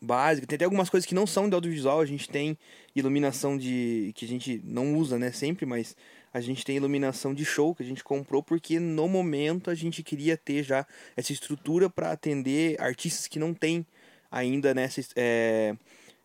básica. 0.00 0.46
Tem 0.46 0.56
até 0.56 0.64
algumas 0.64 0.90
coisas 0.90 1.06
que 1.06 1.14
não 1.14 1.26
são 1.26 1.48
de 1.48 1.54
audiovisual, 1.54 2.00
a 2.00 2.06
gente 2.06 2.28
tem 2.28 2.56
iluminação 2.94 3.56
de 3.56 4.12
que 4.14 4.24
a 4.24 4.28
gente 4.28 4.60
não 4.62 4.94
usa, 4.96 5.18
né, 5.18 5.32
sempre, 5.32 5.64
mas 5.64 5.96
a 6.32 6.40
gente 6.40 6.64
tem 6.64 6.76
iluminação 6.76 7.32
de 7.32 7.44
show 7.44 7.74
que 7.74 7.82
a 7.82 7.86
gente 7.86 8.04
comprou 8.04 8.42
porque 8.42 8.78
no 8.78 9.08
momento 9.08 9.70
a 9.70 9.74
gente 9.74 10.02
queria 10.02 10.36
ter 10.36 10.62
já 10.62 10.86
essa 11.16 11.32
estrutura 11.32 11.88
para 11.88 12.12
atender 12.12 12.80
artistas 12.80 13.26
que 13.26 13.38
não 13.38 13.54
tem 13.54 13.86
ainda 14.30 14.74
nessa 14.74 15.00
é, 15.16 15.74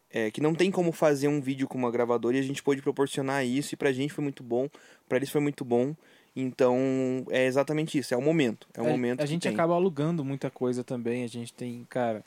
é, 0.10 0.30
que 0.30 0.41
não 0.41 0.54
tem 0.54 0.70
como 0.70 0.91
fazer 0.91 1.30
um 1.30 1.39
vídeo 1.39 1.68
com 1.68 1.78
uma 1.78 1.89
gravadora 1.89 2.36
e 2.36 2.39
a 2.39 2.43
gente 2.43 2.62
pôde 2.62 2.82
proporcionar 2.82 3.45
isso 3.45 3.74
e 3.74 3.78
pra 3.78 3.93
gente 3.93 4.14
foi 4.14 4.24
muito 4.24 4.43
bom, 4.43 4.70
pra 5.08 5.18
eles 5.18 5.30
foi 5.30 5.41
muito 5.41 5.64
bom. 5.64 5.95
Então, 6.36 7.26
é 7.30 7.46
exatamente 7.46 7.98
isso, 7.98 8.14
é 8.14 8.18
o 8.18 8.22
momento. 8.22 8.68
É 8.74 8.82
o 8.82 8.86
a, 8.86 8.90
momento 8.90 9.20
a 9.22 9.24
que 9.24 9.30
gente 9.30 9.44
tem. 9.44 9.54
acaba 9.54 9.74
alugando 9.76 10.26
muita 10.26 10.50
coisa 10.50 10.84
também. 10.84 11.24
A 11.24 11.28
gente 11.28 11.54
tem, 11.54 11.86
cara. 11.90 12.24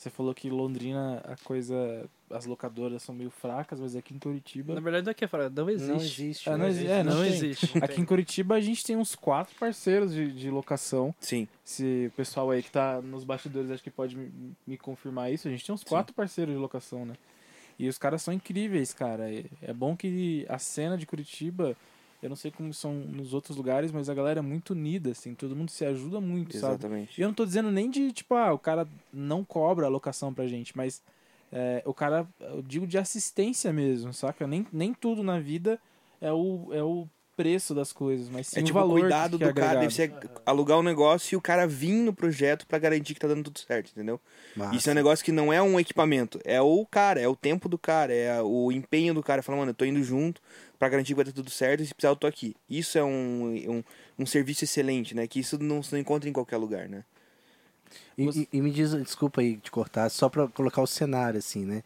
Você 0.00 0.08
falou 0.08 0.34
que 0.34 0.48
Londrina 0.48 1.20
a 1.24 1.36
coisa. 1.44 2.08
As 2.30 2.46
locadoras 2.46 3.02
são 3.02 3.14
meio 3.14 3.28
fracas, 3.28 3.78
mas 3.78 3.94
aqui 3.94 4.14
em 4.14 4.18
Curitiba. 4.18 4.72
Na 4.74 4.80
verdade, 4.80 5.04
daqui 5.04 5.24
é 5.24 5.28
fora, 5.28 5.50
não 5.50 5.68
existe. 5.68 5.90
Não 5.90 5.96
existe. 5.96 6.48
Ah, 6.48 6.52
não 6.56 6.64
né? 6.64 6.70
existe, 6.70 6.90
é, 6.90 7.02
não 7.02 7.14
não 7.16 7.24
existe. 7.24 7.78
Aqui 7.82 8.00
em 8.00 8.04
Curitiba 8.06 8.54
a 8.54 8.60
gente 8.60 8.82
tem 8.82 8.96
uns 8.96 9.14
quatro 9.14 9.54
parceiros 9.58 10.14
de, 10.14 10.32
de 10.32 10.48
locação. 10.48 11.14
Sim. 11.20 11.46
Se 11.62 12.06
o 12.06 12.16
pessoal 12.16 12.50
aí 12.50 12.62
que 12.62 12.70
tá 12.70 13.02
nos 13.02 13.24
bastidores 13.24 13.70
acho 13.70 13.82
que 13.82 13.90
pode 13.90 14.16
me, 14.16 14.32
me 14.66 14.78
confirmar 14.78 15.30
isso, 15.30 15.48
a 15.48 15.50
gente 15.50 15.66
tem 15.66 15.74
uns 15.74 15.84
quatro 15.84 16.14
parceiros 16.14 16.54
de 16.54 16.58
locação, 16.58 17.04
né? 17.04 17.14
E 17.78 17.86
os 17.86 17.98
caras 17.98 18.22
são 18.22 18.32
incríveis, 18.32 18.94
cara. 18.94 19.30
É, 19.30 19.44
é 19.60 19.72
bom 19.74 19.94
que 19.94 20.46
a 20.48 20.58
cena 20.58 20.96
de 20.96 21.04
Curitiba, 21.04 21.76
eu 22.22 22.28
não 22.28 22.36
sei 22.36 22.50
como 22.50 22.72
são 22.74 22.92
nos 22.94 23.32
outros 23.32 23.56
lugares, 23.56 23.90
mas 23.90 24.08
a 24.08 24.14
galera 24.14 24.40
é 24.40 24.42
muito 24.42 24.70
unida, 24.70 25.10
assim, 25.10 25.34
todo 25.34 25.56
mundo 25.56 25.70
se 25.70 25.84
ajuda 25.84 26.20
muito, 26.20 26.56
sabe? 26.58 26.74
Exatamente. 26.74 27.18
E 27.18 27.22
eu 27.22 27.28
não 27.28 27.34
tô 27.34 27.46
dizendo 27.46 27.70
nem 27.70 27.90
de, 27.90 28.12
tipo, 28.12 28.34
ah, 28.34 28.52
o 28.52 28.58
cara 28.58 28.86
não 29.12 29.44
cobra 29.44 29.86
a 29.86 29.88
locação 29.88 30.32
pra 30.32 30.46
gente, 30.46 30.76
mas 30.76 31.02
é, 31.52 31.82
o 31.84 31.94
cara, 31.94 32.26
eu 32.40 32.62
digo 32.62 32.86
de 32.86 32.98
assistência 32.98 33.72
mesmo, 33.72 34.12
saca? 34.12 34.46
Nem, 34.46 34.66
nem 34.72 34.92
tudo 34.92 35.22
na 35.22 35.40
vida 35.40 35.78
é 36.20 36.30
o, 36.30 36.68
é 36.72 36.82
o 36.82 37.08
preço 37.36 37.74
das 37.74 37.90
coisas, 37.90 38.28
mas 38.28 38.48
sim 38.48 38.58
É 38.58 38.62
o 38.62 38.66
tipo 38.66 38.78
o 38.78 38.82
valor 38.82 39.00
cuidado 39.00 39.38
que 39.38 39.44
é 39.44 39.48
do 39.48 39.54
cara, 39.54 39.80
deve 39.80 39.86
agregado. 40.02 40.22
ser 40.28 40.30
alugar 40.44 40.78
um 40.78 40.82
negócio 40.82 41.34
e 41.34 41.36
o 41.36 41.40
cara 41.40 41.66
vir 41.66 41.94
no 42.02 42.12
projeto 42.12 42.66
pra 42.66 42.78
garantir 42.78 43.14
que 43.14 43.20
tá 43.20 43.26
dando 43.28 43.44
tudo 43.44 43.58
certo, 43.60 43.92
entendeu? 43.92 44.20
Massa. 44.54 44.76
Isso 44.76 44.90
é 44.90 44.92
um 44.92 44.94
negócio 44.94 45.24
que 45.24 45.32
não 45.32 45.50
é 45.50 45.62
um 45.62 45.80
equipamento, 45.80 46.38
é 46.44 46.60
o 46.60 46.84
cara, 46.84 47.18
é 47.18 47.26
o 47.26 47.34
tempo 47.34 47.66
do 47.66 47.78
cara, 47.78 48.12
é 48.12 48.42
o 48.42 48.70
empenho 48.70 49.14
do 49.14 49.22
cara. 49.22 49.42
Fala, 49.42 49.56
mano, 49.56 49.70
eu 49.70 49.74
tô 49.74 49.86
indo 49.86 50.02
junto 50.02 50.42
pra 50.80 50.88
garantir 50.88 51.08
que 51.12 51.14
vai 51.16 51.24
dar 51.26 51.32
tudo 51.32 51.50
certo 51.50 51.82
e 51.82 51.86
se 51.86 51.94
precisar 51.94 52.10
eu 52.10 52.16
tô 52.16 52.26
aqui. 52.26 52.56
Isso 52.68 52.96
é 52.98 53.04
um, 53.04 53.54
um, 53.68 53.84
um 54.18 54.26
serviço 54.26 54.64
excelente, 54.64 55.14
né? 55.14 55.26
Que 55.26 55.38
isso 55.38 55.62
não 55.62 55.82
se 55.82 55.92
não 55.92 56.00
encontra 56.00 56.28
em 56.28 56.32
qualquer 56.32 56.56
lugar, 56.56 56.88
né? 56.88 57.04
E, 58.16 58.24
Você- 58.24 58.48
e- 58.52 58.56
e 58.58 58.62
me 58.62 58.70
diz, 58.70 58.92
desculpa 58.92 59.40
aí 59.42 59.56
te 59.58 59.70
cortar, 59.70 60.08
só 60.08 60.28
pra 60.28 60.48
colocar 60.48 60.80
o 60.80 60.86
cenário, 60.86 61.38
assim, 61.38 61.64
né? 61.66 61.82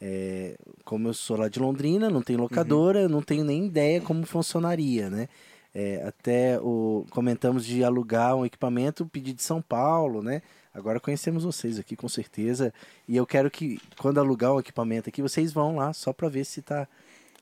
É, 0.00 0.56
como 0.84 1.08
eu 1.08 1.14
sou 1.14 1.38
lá 1.38 1.48
de 1.48 1.58
Londrina, 1.58 2.10
não 2.10 2.20
tenho 2.20 2.38
locadora, 2.38 3.08
não 3.08 3.22
tenho 3.22 3.44
nem 3.44 3.64
ideia 3.66 4.00
como 4.00 4.26
funcionaria, 4.26 5.08
né? 5.08 5.28
É, 5.74 6.02
até 6.06 6.60
o, 6.60 7.06
comentamos 7.10 7.64
de 7.64 7.82
alugar 7.82 8.36
um 8.36 8.44
equipamento, 8.44 9.06
pedir 9.06 9.32
de 9.32 9.42
São 9.42 9.62
Paulo, 9.62 10.22
né? 10.22 10.42
Agora 10.74 11.00
conhecemos 11.00 11.44
vocês 11.44 11.78
aqui, 11.78 11.96
com 11.96 12.08
certeza. 12.08 12.74
E 13.08 13.16
eu 13.16 13.24
quero 13.26 13.50
que, 13.50 13.80
quando 13.98 14.18
alugar 14.20 14.52
um 14.54 14.60
equipamento 14.60 15.08
aqui, 15.08 15.22
vocês 15.22 15.52
vão 15.52 15.76
lá, 15.76 15.92
só 15.94 16.12
pra 16.12 16.28
ver 16.28 16.44
se 16.44 16.60
tá... 16.60 16.86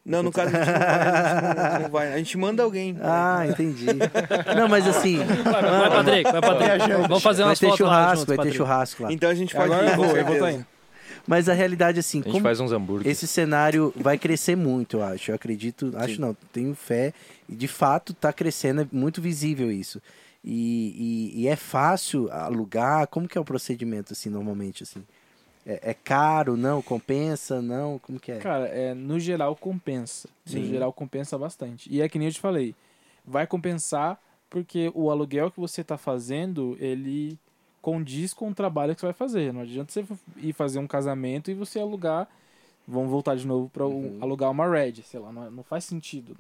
Não, 0.05 0.21
no 0.23 0.33
caso 0.33 0.51
a 0.57 0.59
gente 0.59 0.69
não 0.69 0.79
vai, 0.81 0.93
a 0.99 1.71
gente 1.79 1.83
não, 1.83 1.91
vai. 1.91 2.13
A 2.13 2.19
gente 2.19 2.39
manda 2.39 2.63
alguém. 2.65 2.99
Ah, 3.01 3.47
entendi. 3.49 3.87
Não, 4.57 4.69
mas 4.69 4.87
assim, 4.89 5.19
Vai, 5.19 5.91
Patrick, 5.91 6.33
vai, 6.33 6.41
Patrick. 6.41 6.89
Vamos 7.09 7.23
fazer 7.23 7.43
vai 7.43 7.51
umas 7.51 7.59
ter 7.61 7.67
fotos 7.69 7.81
lá 7.81 7.87
churrasco, 7.87 8.17
juntos, 8.17 8.25
vai 8.27 8.37
ter 8.37 8.43
Patrick. 8.43 8.57
churrasco 8.57 9.03
lá. 9.05 9.13
Então 9.13 9.31
a 9.31 9.35
gente 9.35 9.55
pode 9.55 9.73
Agora 9.73 9.87
ir, 9.87 9.91
eu 9.91 9.97
vou, 9.97 10.05
eu 10.07 10.11
vou 10.11 10.17
certeza. 10.35 10.41
tá 10.45 10.53
indo. 10.53 10.67
Mas 11.25 11.49
a 11.49 11.53
realidade, 11.53 12.01
assim, 12.01 12.19
A 12.19 12.23
gente 12.25 12.33
como 12.33 12.43
faz 12.43 12.59
uns 12.59 12.73
hambúrgueres. 12.73 13.17
esse 13.17 13.29
cenário 13.29 13.93
vai 13.97 14.19
crescer 14.19 14.57
muito, 14.57 14.97
eu 14.97 15.05
acho. 15.05 15.31
Eu 15.31 15.37
acredito, 15.37 15.93
acho 15.97 16.21
não, 16.21 16.37
tenho 16.53 16.75
fé. 16.75 17.13
E 17.49 17.55
de 17.55 17.69
fato 17.69 18.11
está 18.11 18.33
crescendo, 18.33 18.81
é 18.83 18.87
muito 18.91 19.23
visível 19.23 19.71
isso. 19.71 20.03
E, 20.45 21.31
e, 21.37 21.43
e 21.43 21.47
é 21.49 21.55
fácil 21.55 22.29
alugar? 22.33 23.07
Como 23.07 23.29
que 23.29 23.39
é 23.39 23.41
o 23.41 23.45
procedimento, 23.45 24.13
assim, 24.13 24.29
normalmente, 24.31 24.83
assim? 24.83 25.05
É, 25.67 25.91
é 25.91 25.95
caro, 25.95 26.57
não? 26.57 26.83
Compensa, 26.83 27.63
não? 27.63 27.99
Como 27.99 28.19
que 28.19 28.33
é? 28.33 28.39
Cara, 28.39 28.67
é, 28.69 28.95
no 28.95 29.19
geral 29.21 29.55
compensa. 29.55 30.29
No 30.47 30.53
Sim. 30.53 30.65
geral 30.65 30.93
compensa 30.93 31.39
bastante. 31.39 31.93
E 31.93 32.01
é 32.01 32.09
que 32.09 32.19
nem 32.19 32.29
eu 32.29 32.33
te 32.35 32.41
falei, 32.41 32.75
vai 33.25 33.47
compensar 33.47 34.21
porque 34.51 34.91
o 34.95 35.11
aluguel 35.11 35.51
que 35.51 35.61
você 35.61 35.81
está 35.81 35.97
fazendo, 35.97 36.77
ele 36.79 37.39
condiz 37.81 38.35
com 38.35 38.51
o 38.51 38.55
trabalho 38.55 38.95
que 38.95 39.01
você 39.01 39.07
vai 39.07 39.15
fazer. 39.15 39.53
Não 39.53 39.63
adianta 39.63 39.93
você 39.93 40.05
ir 40.37 40.53
fazer 40.53 40.79
um 40.79 40.87
casamento 40.87 41.51
e 41.51 41.55
você 41.55 41.81
alugar, 41.81 42.29
vamos 42.87 43.11
voltar 43.11 43.35
de 43.35 43.47
novo 43.47 43.69
para 43.71 43.87
Uhum. 43.87 44.19
alugar 44.21 44.51
uma 44.51 44.69
Red, 44.69 45.03
sei 45.03 45.21
lá, 45.21 45.33
não, 45.33 45.51
não 45.51 45.63
faz 45.63 45.85
sentido, 45.85 46.37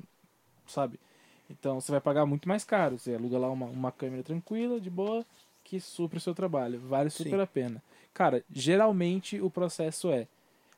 sabe? 0.66 1.00
Então 1.48 1.80
você 1.80 1.90
vai 1.90 2.00
pagar 2.00 2.26
muito 2.26 2.48
mais 2.48 2.64
caro. 2.64 2.98
Você 2.98 3.14
aluga 3.14 3.38
lá 3.38 3.50
uma, 3.50 3.66
uma 3.66 3.92
câmera 3.92 4.22
tranquila, 4.22 4.80
de 4.80 4.90
boa, 4.90 5.24
que 5.64 5.80
supre 5.80 6.18
o 6.18 6.20
seu 6.20 6.34
trabalho. 6.34 6.80
Vale 6.80 7.10
super 7.10 7.40
a 7.40 7.46
pena. 7.46 7.82
Cara, 8.14 8.44
geralmente 8.50 9.40
o 9.40 9.50
processo 9.50 10.10
é 10.10 10.26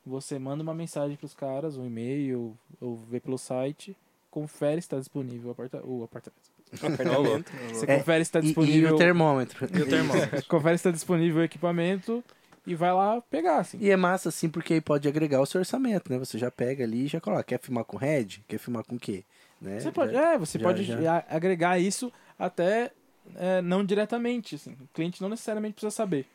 você 0.05 0.37
manda 0.37 0.61
uma 0.63 0.73
mensagem 0.73 1.17
para 1.17 1.25
os 1.25 1.33
caras, 1.33 1.77
um 1.77 1.85
e-mail, 1.85 2.55
ou 2.79 2.95
vê 3.09 3.19
pelo 3.19 3.37
site, 3.37 3.95
confere 4.29 4.75
se 4.81 4.85
está 4.85 4.99
disponível 4.99 5.49
o, 5.49 5.51
aparta 5.51 5.81
o 5.83 6.03
apartamento. 6.03 6.55
Apartamento. 6.81 7.51
Você 7.73 7.85
É, 7.89 7.97
confere 7.97 8.23
se 8.23 8.29
está 8.29 8.39
E, 8.39 8.43
e 8.43 8.45
disponível. 8.45 8.95
o 8.95 8.97
termômetro. 8.97 9.67
E 9.77 9.81
o 9.81 9.87
termômetro. 9.87 10.45
confere 10.47 10.77
se 10.77 10.81
está 10.81 10.91
disponível 10.91 11.41
o 11.41 11.43
equipamento 11.43 12.23
e 12.67 12.75
vai 12.75 12.93
lá 12.93 13.21
pegar, 13.21 13.57
assim. 13.59 13.77
E 13.81 13.89
é 13.89 13.95
massa, 13.95 14.29
assim, 14.29 14.49
porque 14.49 14.73
aí 14.75 14.81
pode 14.81 15.07
agregar 15.07 15.41
o 15.41 15.45
seu 15.45 15.59
orçamento, 15.59 16.11
né? 16.11 16.19
Você 16.19 16.37
já 16.37 16.51
pega 16.51 16.83
ali 16.83 17.05
e 17.05 17.07
já 17.07 17.19
coloca. 17.21 17.43
Quer 17.43 17.59
filmar 17.59 17.83
com 17.85 17.97
Red? 17.97 18.43
Quer 18.47 18.57
filmar 18.59 18.83
com 18.83 18.95
o 18.95 18.99
quê? 18.99 19.23
Né? 19.61 19.79
Você 19.79 19.91
pode, 19.91 20.11
Já- 20.13 20.33
é, 20.33 20.37
você 20.37 20.59
já- 20.59 20.63
pode 20.63 20.83
já. 20.83 21.25
agregar 21.29 21.79
isso 21.79 22.11
até 22.37 22.91
é, 23.35 23.61
não 23.61 23.83
diretamente, 23.85 24.55
assim. 24.55 24.73
O 24.81 24.87
cliente 24.93 25.21
não 25.21 25.29
necessariamente 25.29 25.73
precisa 25.75 25.91
saber. 25.91 26.25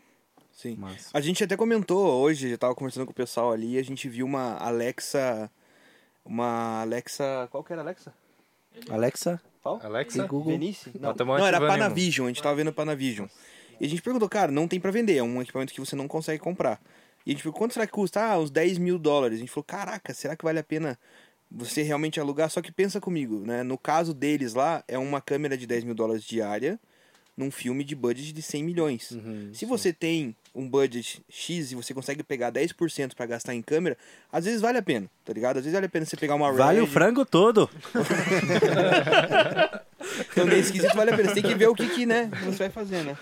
Sim. 0.60 0.76
Massa. 0.76 1.08
A 1.14 1.20
gente 1.22 1.42
até 1.42 1.56
comentou 1.56 2.20
hoje, 2.20 2.50
eu 2.50 2.58
tava 2.58 2.74
conversando 2.74 3.06
com 3.06 3.12
o 3.12 3.14
pessoal 3.14 3.50
ali, 3.50 3.78
a 3.78 3.82
gente 3.82 4.08
viu 4.10 4.26
uma 4.26 4.56
Alexa. 4.58 5.50
Uma 6.22 6.82
Alexa. 6.82 7.48
Qual 7.50 7.64
que 7.64 7.72
era 7.72 7.80
a 7.80 7.84
Alexa? 7.84 8.12
Alexa, 8.90 9.40
Qual? 9.62 9.80
Alexa? 9.82 10.22
e 10.22 10.28
Google. 10.28 10.52
Venice? 10.52 10.90
Não, 10.94 11.08
Nós 11.08 11.16
tamo 11.16 11.36
não 11.38 11.46
era 11.46 11.58
Panavision, 11.58 12.26
a 12.26 12.28
gente 12.28 12.42
tava 12.42 12.56
vendo 12.56 12.72
Panavision. 12.72 13.26
E 13.80 13.86
a 13.86 13.88
gente 13.88 14.02
perguntou, 14.02 14.28
cara, 14.28 14.52
não 14.52 14.68
tem 14.68 14.78
pra 14.78 14.90
vender, 14.90 15.16
é 15.16 15.22
um 15.22 15.40
equipamento 15.40 15.72
que 15.72 15.80
você 15.80 15.96
não 15.96 16.06
consegue 16.06 16.38
comprar. 16.38 16.78
E 17.24 17.30
a 17.30 17.32
gente 17.32 17.42
falou, 17.42 17.58
quanto 17.58 17.72
será 17.72 17.86
que 17.86 17.92
custa? 17.92 18.20
Ah, 18.22 18.38
uns 18.38 18.50
10 18.50 18.76
mil 18.76 18.98
dólares. 18.98 19.36
A 19.38 19.40
gente 19.40 19.50
falou, 19.50 19.64
caraca, 19.64 20.12
será 20.12 20.36
que 20.36 20.44
vale 20.44 20.58
a 20.58 20.62
pena 20.62 20.98
você 21.50 21.82
realmente 21.82 22.20
alugar? 22.20 22.50
Só 22.50 22.60
que 22.60 22.70
pensa 22.70 23.00
comigo, 23.00 23.40
né? 23.46 23.62
No 23.62 23.78
caso 23.78 24.12
deles 24.12 24.52
lá, 24.52 24.84
é 24.86 24.98
uma 24.98 25.20
câmera 25.22 25.56
de 25.56 25.66
10 25.66 25.84
mil 25.84 25.94
dólares 25.94 26.22
diária 26.22 26.78
num 27.36 27.50
filme 27.50 27.82
de 27.82 27.94
budget 27.96 28.32
de 28.32 28.42
100 28.42 28.62
milhões. 28.64 29.10
Uhum, 29.12 29.50
Se 29.52 29.64
você 29.64 29.92
tem 29.92 30.36
um 30.54 30.68
budget 30.68 31.22
X 31.28 31.70
e 31.72 31.74
você 31.74 31.94
consegue 31.94 32.22
pegar 32.22 32.50
10% 32.52 33.14
pra 33.14 33.24
gastar 33.26 33.54
em 33.54 33.62
câmera, 33.62 33.96
às 34.32 34.44
vezes 34.44 34.60
vale 34.60 34.78
a 34.78 34.82
pena, 34.82 35.08
tá 35.24 35.32
ligado? 35.32 35.58
Às 35.58 35.62
vezes 35.64 35.72
vale 35.74 35.86
a 35.86 35.88
pena 35.88 36.04
você 36.04 36.16
pegar 36.16 36.34
uma 36.34 36.52
Vale 36.52 36.78
Red. 36.80 36.84
o 36.84 36.86
frango 36.88 37.24
todo. 37.24 37.70
Então, 40.32 40.46
nesse 40.46 40.72
quesito 40.72 40.96
vale 40.96 41.10
a 41.12 41.16
pena. 41.16 41.28
Você 41.28 41.34
tem 41.34 41.42
que 41.50 41.54
ver 41.54 41.68
o 41.68 41.74
que 41.74 41.88
que, 41.88 42.06
né, 42.06 42.30
você 42.44 42.58
vai 42.58 42.70
fazer, 42.70 43.04
né? 43.04 43.16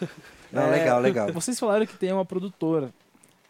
Não, 0.52 0.62
É, 0.62 0.70
legal, 0.70 1.00
legal. 1.00 1.32
Vocês 1.32 1.58
falaram 1.58 1.84
que 1.86 1.96
tem 1.96 2.12
uma 2.12 2.24
produtora. 2.24 2.92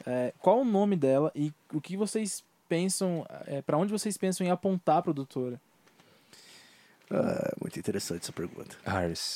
É, 0.07 0.33
qual 0.39 0.61
o 0.61 0.65
nome 0.65 0.97
dela 0.97 1.31
e 1.35 1.53
o 1.73 1.81
que 1.81 1.97
vocês 1.97 2.43
pensam, 2.69 3.27
é, 3.47 3.61
para 3.63 3.77
onde 3.77 3.93
vocês 3.93 4.17
pensam 4.17 4.47
em 4.47 4.51
apontar 4.51 4.99
a 4.99 5.03
produtora? 5.03 5.61
Ah, 7.11 7.53
muito 7.61 7.79
interessante 7.79 8.23
essa 8.23 8.33
pergunta. 8.33 8.77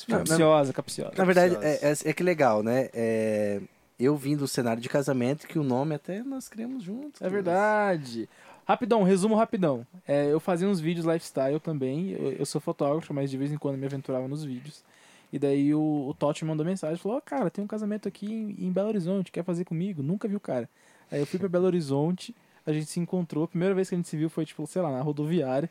Não. 0.07 0.17
Capciosa, 0.19 0.73
capciosa. 0.73 1.13
Na 1.17 1.25
verdade, 1.25 1.57
é, 1.61 1.91
é- 1.91 2.09
é 2.09 2.13
que 2.13 2.23
legal, 2.23 2.61
né? 2.63 2.89
É, 2.93 3.61
eu 3.99 4.15
vim 4.15 4.35
do 4.35 4.47
cenário 4.47 4.81
de 4.81 4.89
casamento 4.89 5.47
que 5.47 5.57
o 5.59 5.63
nome 5.63 5.95
até 5.95 6.23
nós 6.23 6.47
criamos 6.49 6.83
juntos. 6.83 7.21
É 7.21 7.29
verdade. 7.29 8.27
Rapidão, 8.65 9.03
resumo 9.03 9.35
rapidão. 9.35 9.85
É, 10.07 10.31
eu 10.31 10.39
fazia 10.39 10.67
uns 10.67 10.79
vídeos 10.79 11.05
lifestyle 11.05 11.59
também. 11.59 12.11
Eu, 12.11 12.31
eu 12.33 12.45
sou 12.45 12.61
fotógrafo, 12.61 13.13
mas 13.13 13.29
de 13.29 13.37
vez 13.37 13.51
em 13.51 13.57
quando 13.57 13.77
me 13.77 13.85
aventurava 13.85 14.27
nos 14.27 14.43
vídeos. 14.43 14.83
E 15.31 15.39
daí 15.39 15.73
o, 15.73 16.07
o 16.09 16.13
Totti 16.13 16.43
me 16.45 16.49
mandou 16.51 16.65
mensagem, 16.65 16.95
falou, 16.97 17.17
ó, 17.17 17.21
cara, 17.21 17.49
tem 17.49 17.63
um 17.63 17.67
casamento 17.67 18.07
aqui 18.07 18.25
em, 18.31 18.55
em 18.67 18.71
Belo 18.71 18.87
Horizonte, 18.89 19.31
quer 19.31 19.43
fazer 19.43 19.65
comigo? 19.65 20.03
Nunca 20.03 20.27
vi 20.27 20.35
o 20.35 20.39
cara. 20.39 20.69
Aí 21.11 21.19
eu 21.19 21.25
fui 21.25 21.39
pra 21.39 21.49
Belo 21.49 21.65
Horizonte, 21.65 22.35
a 22.65 22.71
gente 22.71 22.85
se 22.85 22.99
encontrou, 22.99 23.43
a 23.43 23.47
primeira 23.47 23.73
vez 23.73 23.89
que 23.89 23.95
a 23.95 23.97
gente 23.97 24.07
se 24.07 24.15
viu 24.15 24.29
foi, 24.29 24.45
tipo, 24.45 24.65
sei 24.67 24.81
lá, 24.81 24.91
na 24.91 25.01
rodoviária. 25.01 25.69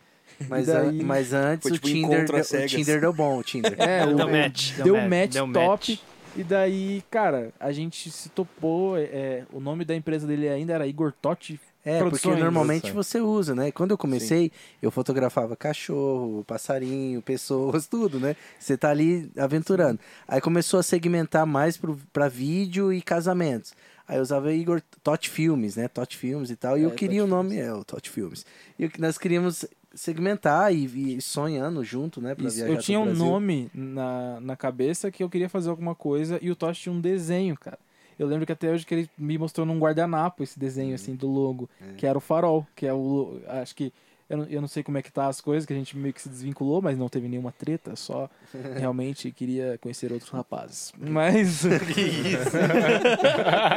Mas, 0.49 0.67
daí- 0.67 1.01
an- 1.01 1.05
mas 1.05 1.33
antes 1.33 1.63
Foi 1.69 1.73
o, 1.73 1.75
tipo 1.75 1.87
Tinder, 1.87 2.19
encontro 2.25 2.35
deu, 2.37 2.61
o. 2.61 2.67
Tinder 2.67 3.01
deu 3.01 3.13
bom, 3.13 3.39
o 3.39 3.43
Tinder. 3.43 3.75
É, 3.81 4.05
Deu 4.07 4.27
o- 4.27 4.31
match, 4.31 4.73
Deu 4.75 4.85
deu 4.85 4.95
um 4.97 4.99
match, 4.99 5.11
match 5.11 5.33
deu 5.33 5.53
top. 5.53 5.91
match. 5.93 6.01
E 6.35 6.43
daí, 6.43 7.03
cara, 7.11 7.53
a 7.61 7.73
gente 7.73 8.11
se 8.11 8.29
topou. 8.31 8.97
é, 8.97 9.03
é, 9.03 9.47
o 9.53 9.61
nome 9.61 9.85
da 9.85 9.95
empresa 9.95 10.27
dele 10.27 10.49
ainda 10.49 10.73
era 10.73 10.87
Igor 10.87 11.13
Totti. 11.13 11.61
É, 11.85 11.99
porque 11.99 12.11
Produções. 12.11 12.39
normalmente 12.39 12.93
Produções. 12.93 13.07
você 13.07 13.21
usa, 13.21 13.55
né? 13.55 13.73
Quando 13.73 13.91
eu 13.91 13.99
comecei, 13.99 14.53
eu 14.81 14.91
fotografava 14.91 15.57
cachorro, 15.57 16.45
passarinho, 16.45 17.21
pessoas, 17.21 17.87
tudo, 17.89 18.21
né? 18.21 18.37
Você 18.59 18.77
tá 18.77 18.91
ali 18.91 19.31
aventurando. 19.37 19.99
Aí 20.27 20.41
começou 20.41 20.79
a 20.79 20.83
segmentar 20.83 21.45
mais 21.45 21.77
pro, 21.77 21.99
pra 22.13 22.29
vídeo 22.29 22.93
e 22.93 23.03
casamentos. 23.03 23.75
Aí 24.07 24.17
eu 24.17 24.23
usava 24.23 24.53
Igor 24.53 24.81
Tot 25.03 25.29
Filmes, 25.29 25.77
né? 25.77 25.89
Tot 25.89 26.17
Filmes 26.17 26.51
e 26.51 26.57
tal. 26.57 26.79
E 26.79 26.83
É, 26.83 26.85
eu 26.85 26.93
queria 26.93 27.25
o 27.25 27.27
nome, 27.27 27.59
é, 27.59 27.73
o 27.73 27.85
Tot 27.85 28.09
Filmes. 28.09 28.47
E 28.79 28.87
o 28.87 28.91
que 28.91 29.01
nós 29.01 29.19
queríamos 29.19 29.65
segmentar 29.95 30.75
e, 30.75 31.17
e 31.17 31.21
sonhando 31.21 31.83
junto, 31.85 32.21
né? 32.21 32.35
Pra 32.35 32.47
Isso, 32.47 32.57
viajar 32.57 32.73
eu 32.73 32.79
tinha 32.79 33.01
um 33.01 33.05
Brasil. 33.05 33.25
nome 33.25 33.71
na, 33.75 34.41
na 34.41 34.57
cabeça 34.57 35.11
que 35.11 35.23
eu 35.23 35.29
queria 35.29 35.49
fazer 35.49 35.71
alguma 35.71 35.95
coisa 35.95 36.39
e 36.43 36.51
o 36.51 36.57
Totti 36.57 36.83
tinha 36.83 36.93
um 36.93 37.01
desenho, 37.01 37.57
cara. 37.59 37.79
Eu 38.19 38.27
lembro 38.27 38.47
que 38.47 38.53
até 38.53 38.71
hoje 38.71 38.87
que 38.87 38.95
ele 38.95 39.11
me 39.19 39.37
mostrou 39.39 39.67
num 39.67 39.79
guardanapo 39.79 40.43
esse 40.43 40.59
desenho, 40.59 40.95
assim, 40.95 41.17
do 41.17 41.27
logo, 41.27 41.69
que 41.97 42.07
era 42.07 42.17
o 42.17 42.21
farol, 42.21 42.67
que 42.77 42.87
é 42.87 42.93
o... 42.93 43.41
Acho 43.49 43.75
que... 43.75 43.93
Eu 44.33 44.39
não, 44.39 44.47
eu 44.47 44.61
não 44.63 44.69
sei 44.69 44.83
como 44.83 44.97
é 44.97 45.03
que 45.03 45.13
tá 45.13 45.27
as 45.27 45.43
coisas, 45.43 45.67
que 45.67 45.75
a 45.75 45.77
gente 45.77 45.95
meio 45.95 46.15
que 46.15 46.23
se 46.23 46.29
desvinculou, 46.31 46.81
mas 46.81 46.97
não 46.97 47.07
teve 47.07 47.29
nenhuma 47.29 47.53
treta, 47.53 47.95
só 47.95 48.31
realmente 48.79 49.31
queria 49.31 49.77
conhecer 49.79 50.11
outros 50.11 50.31
rapazes. 50.31 50.91
Mas... 50.99 51.65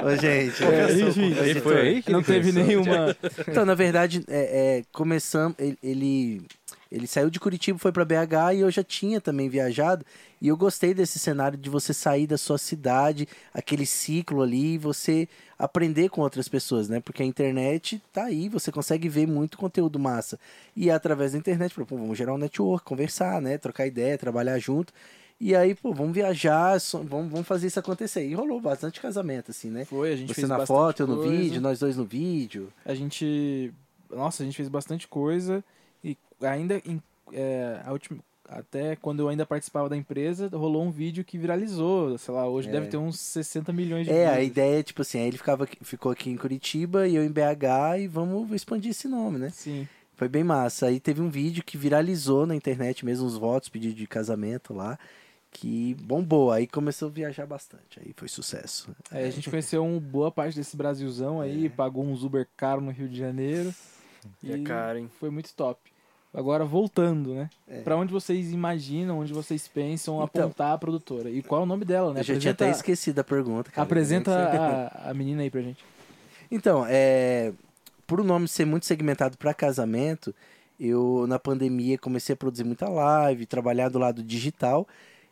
Ô, 0.02 0.16
gente, 0.16 0.64
É, 0.64 0.94
enfim, 0.94 1.36
foi 1.60 1.82
aí 1.82 2.02
que 2.02 2.10
não 2.10 2.24
teve 2.24 2.54
nenhuma... 2.54 3.14
Então, 3.46 3.66
na 3.66 3.76
verdade, 3.76 4.24
é, 4.30 4.78
é, 4.78 4.84
começamos. 4.94 5.58
Ele, 5.60 5.78
ele, 5.84 6.42
ele 6.92 7.08
saiu 7.08 7.30
de 7.30 7.40
Curitiba, 7.40 7.80
foi 7.80 7.92
pra 7.92 8.06
BH 8.06 8.56
e 8.56 8.60
eu 8.60 8.72
já 8.72 8.84
tinha 8.84 9.20
também 9.20 9.50
viajado. 9.50 10.06
E 10.42 10.48
eu 10.48 10.56
gostei 10.56 10.94
desse 10.94 11.18
cenário 11.18 11.58
de 11.58 11.70
você 11.70 11.94
sair 11.94 12.28
da 12.28 12.38
sua 12.38 12.58
cidade, 12.58 13.28
aquele 13.54 13.86
ciclo 13.86 14.42
ali, 14.42 14.74
e 14.74 14.78
você 14.78 15.28
aprender 15.58 16.10
com 16.10 16.22
outras 16.22 16.48
pessoas, 16.48 16.88
né? 16.90 17.00
Porque 17.00 17.24
a 17.24 17.26
internet 17.26 18.02
tá 18.14 18.26
aí, 18.26 18.50
você 18.50 18.72
consegue 18.72 19.10
ver 19.10 19.28
muito 19.28 19.58
conteúdo 19.58 19.98
massa. 19.98 20.40
E 20.76 20.90
é 20.90 20.94
através 20.94 21.32
da 21.32 21.38
internet, 21.38 21.74
pô, 21.74 21.84
vamos 21.86 22.18
gerar 22.18 22.34
um 22.34 22.38
network, 22.38 22.86
conversar, 22.86 23.42
né? 23.42 23.58
Trocar 23.58 23.88
ideia, 23.88 24.18
trabalhar 24.18 24.60
junto. 24.60 24.94
E 25.40 25.54
aí, 25.56 25.76
pô, 25.76 25.94
vamos 25.94 26.14
viajar, 26.14 26.78
vamos, 27.04 27.32
vamos 27.32 27.48
fazer 27.48 27.68
isso 27.68 27.80
acontecer. 27.80 28.26
E 28.26 28.34
rolou 28.34 28.62
bastante 28.62 29.02
casamento, 29.02 29.52
assim, 29.52 29.70
né? 29.70 29.84
Foi, 29.86 30.14
a 30.14 30.16
gente 30.16 30.30
Você 30.30 30.36
fez 30.36 30.48
na 30.48 30.66
foto, 30.66 31.04
eu 31.04 31.08
no 31.08 31.18
coisa. 31.18 31.32
vídeo, 31.32 31.62
nós 31.62 31.80
dois 31.80 31.98
no 31.98 32.06
vídeo. 32.06 32.72
A 32.86 32.94
gente. 32.94 33.74
Nossa, 34.10 34.44
a 34.44 34.46
gente 34.46 34.56
fez 34.56 34.70
bastante 34.70 35.08
coisa. 35.08 35.64
E 36.42 36.46
ainda 36.46 36.82
em, 36.86 37.02
é, 37.34 37.82
a 37.86 37.92
última, 37.92 38.20
até 38.48 38.96
quando 38.96 39.20
eu 39.22 39.30
ainda 39.30 39.46
participava 39.46 39.90
da 39.90 39.98
empresa, 39.98 40.50
rolou 40.54 40.84
um 40.84 40.92
vídeo 40.92 41.24
que 41.24 41.38
viralizou. 41.38 42.18
Sei 42.18 42.34
lá, 42.34 42.48
hoje 42.48 42.70
É. 42.70 42.72
deve 42.72 42.88
ter 42.88 42.98
uns 42.98 43.20
60 43.20 43.72
milhões 43.74 44.06
de 44.06 44.12
É, 44.14 44.28
a 44.28 44.42
ideia 44.42 44.80
é 44.80 44.84
tipo 44.84 45.02
assim, 45.02 45.20
aí 45.20 45.28
ele 45.28 45.38
ficava, 45.38 45.68
ficou 45.82 46.12
aqui 46.12 46.30
em 46.30 46.38
Curitiba 46.38 47.08
e 47.08 47.16
eu 47.16 47.24
em 47.24 47.32
BH 47.32 48.00
e 48.02 48.08
vamos 48.08 48.52
expandir 48.52 48.92
esse 48.92 49.08
nome, 49.08 49.38
né? 49.40 49.50
Sim. 49.50 49.88
Foi 50.16 50.30
bem 50.30 50.44
massa. 50.44 50.86
Aí 50.88 51.00
teve 51.00 51.22
um 51.22 51.30
vídeo 51.30 51.64
que 51.64 51.78
viralizou 51.78 52.46
na 52.46 52.56
internet 52.56 53.04
mesmo, 53.06 53.26
os 53.28 53.36
votos, 53.38 53.68
pedido 53.68 53.96
de 53.96 54.08
casamento 54.08 54.74
lá, 54.74 54.98
que 55.52 55.94
bombou. 55.96 56.52
Aí 56.54 56.68
começou 56.68 57.10
a 57.10 57.12
viajar 57.12 57.46
bastante. 57.46 58.00
Aí 58.00 58.14
foi 58.16 58.30
sucesso. 58.30 58.96
Aí 59.12 59.26
a 59.26 59.30
gente 59.32 59.50
conheceu 59.50 59.84
um, 59.84 60.00
boa 60.00 60.32
parte 60.32 60.56
desse 60.56 60.78
Brasilzão 60.78 61.42
É. 61.44 61.48
aí, 61.48 61.70
pagou 61.70 62.06
uns 62.06 62.24
Uber 62.24 62.48
caro 62.56 62.80
no 62.80 62.92
Rio 62.92 63.10
de 63.10 63.18
Janeiro. 63.18 63.74
É 64.44 64.58
caro, 64.60 65.00
hein? 65.00 65.10
Foi 65.20 65.30
muito 65.30 65.54
top. 65.54 65.80
Agora 66.36 66.66
voltando, 66.66 67.34
né? 67.34 67.50
É. 67.68 67.80
Pra 67.82 67.96
onde 67.96 68.12
vocês 68.12 68.52
imaginam, 68.52 69.20
onde 69.20 69.32
vocês 69.34 69.68
pensam 69.68 70.16
Então- 70.24 70.44
apontar 70.44 70.74
a 70.74 70.78
produtora? 70.78 71.30
E 71.30 71.42
qual 71.42 71.62
é 71.62 71.64
o 71.64 71.68
nome 71.68 71.86
dela, 71.86 72.14
né? 72.14 72.20
eu 72.20 72.24
já 72.24 72.38
tinha 72.38 72.52
até 72.52 72.70
esquecido 72.70 73.20
a 73.20 73.24
pergunta. 73.24 73.72
cara. 73.72 73.84
apresenta 73.84 74.32
a, 74.34 75.10
a 75.10 75.14
menina 75.14 75.42
aí 75.44 75.50
pra 75.50 75.62
gente. 75.62 75.84
Então, 76.52 76.86
é, 76.88 77.54
por 78.06 78.20
o 78.20 78.24
nome 78.24 78.48
ser 78.48 78.66
muito 78.66 78.86
segmentado 78.86 79.38
para 79.38 79.54
casamento, 79.54 80.36
eu 80.80 81.26
na 81.28 81.40
pandemia 81.40 81.98
comecei 81.98 82.34
a 82.34 82.38
produzir 82.38 82.64
muita 82.66 82.88
live, 82.90 83.46
trabalhar 83.46 83.90
do 83.90 83.98
lado 83.98 84.22
digital. 84.22 84.88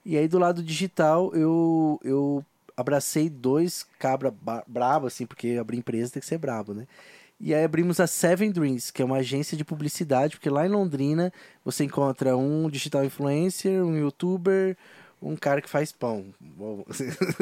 E 0.05 0.17
aí 0.17 0.27
do 0.27 0.39
lado 0.39 0.63
digital 0.63 1.33
eu, 1.35 1.99
eu 2.03 2.43
abracei 2.75 3.29
dois 3.29 3.85
cabra 3.99 4.33
brabo, 4.67 5.07
assim, 5.07 5.25
porque 5.25 5.57
abrir 5.59 5.77
empresa 5.77 6.13
tem 6.13 6.19
que 6.21 6.25
ser 6.25 6.37
brabo, 6.37 6.73
né? 6.73 6.87
E 7.45 7.53
aí 7.53 7.65
abrimos 7.65 7.99
a 7.99 8.07
Seven 8.07 8.51
Dreams, 8.51 8.89
que 8.89 9.01
é 9.01 9.05
uma 9.05 9.17
agência 9.17 9.57
de 9.57 9.65
publicidade, 9.65 10.37
porque 10.37 10.49
lá 10.49 10.65
em 10.65 10.69
Londrina 10.69 11.31
você 11.65 11.83
encontra 11.83 12.37
um 12.37 12.69
digital 12.69 13.03
influencer, 13.03 13.83
um 13.83 13.97
youtuber, 13.97 14.77
um 15.21 15.35
cara 15.35 15.61
que 15.61 15.69
faz 15.69 15.91
pão. 15.91 16.23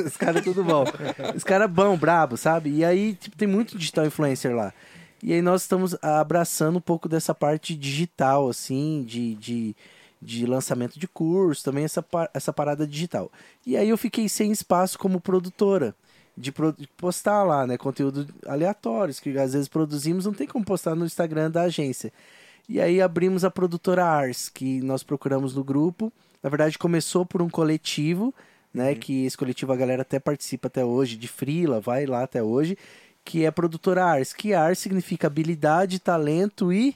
Os 0.04 0.18
caras 0.18 0.44
tudo 0.44 0.64
bom. 0.64 0.86
Os 1.36 1.44
caras 1.44 1.70
bom, 1.70 1.96
brabo, 1.96 2.36
sabe? 2.36 2.72
E 2.72 2.84
aí 2.84 3.14
tipo, 3.14 3.38
tem 3.38 3.48
muito 3.48 3.78
digital 3.78 4.08
influencer 4.08 4.56
lá. 4.56 4.74
E 5.22 5.34
aí 5.34 5.42
nós 5.44 5.62
estamos 5.62 5.96
abraçando 6.02 6.78
um 6.78 6.82
pouco 6.82 7.08
dessa 7.08 7.36
parte 7.36 7.76
digital, 7.76 8.50
assim, 8.50 9.04
de, 9.08 9.36
de, 9.36 9.76
de 10.20 10.48
lançamento 10.48 11.00
de 11.00 11.08
curso, 11.08 11.64
também 11.64 11.84
essa, 11.84 12.04
essa 12.34 12.52
parada 12.52 12.88
digital. 12.88 13.32
E 13.64 13.78
aí 13.78 13.90
eu 13.90 13.98
fiquei 14.00 14.28
sem 14.28 14.52
espaço 14.52 14.98
como 14.98 15.22
produtora. 15.22 15.94
De, 16.38 16.52
postar 16.98 17.44
lá, 17.44 17.68
né? 17.68 17.78
Conteúdo 17.78 18.28
aleatórios, 18.46 19.20
que 19.20 19.38
às 19.38 19.54
vezes 19.54 19.68
produzimos, 19.68 20.26
não 20.26 20.34
tem 20.34 20.48
como 20.48 20.66
postar 20.66 20.96
no 20.96 21.06
Instagram 21.06 21.52
da 21.52 21.64
agência. 21.64 22.12
E 22.68 22.80
aí 22.80 23.02
abrimos 23.02 23.44
a 23.44 23.52
produtora 23.52 24.06
Ars, 24.06 24.50
que 24.50 24.82
nós 24.82 25.04
procuramos 25.04 25.56
no 25.56 25.64
grupo. 25.64 26.12
Na 26.42 26.50
verdade, 26.50 26.78
começou 26.78 27.26
por 27.26 27.42
um 27.42 27.50
coletivo, 27.50 28.34
né? 28.74 28.96
Que 28.96 29.26
esse 29.26 29.38
coletivo 29.38 29.74
a 29.74 29.76
galera 29.76 30.04
até 30.04 30.20
participa 30.20 30.68
até 30.68 30.84
hoje, 30.84 31.18
de 31.18 31.28
Frila, 31.28 31.80
vai 31.80 32.06
lá 32.06 32.24
até 32.24 32.42
hoje, 32.42 32.78
que 33.26 33.44
é 33.44 33.48
a 33.48 33.52
produtora 33.52 34.06
Ars. 34.06 34.34
Que 34.34 34.54
Ars 34.54 34.80
significa 34.80 35.28
habilidade, 35.28 36.00
talento 36.00 36.72
e 36.72 36.96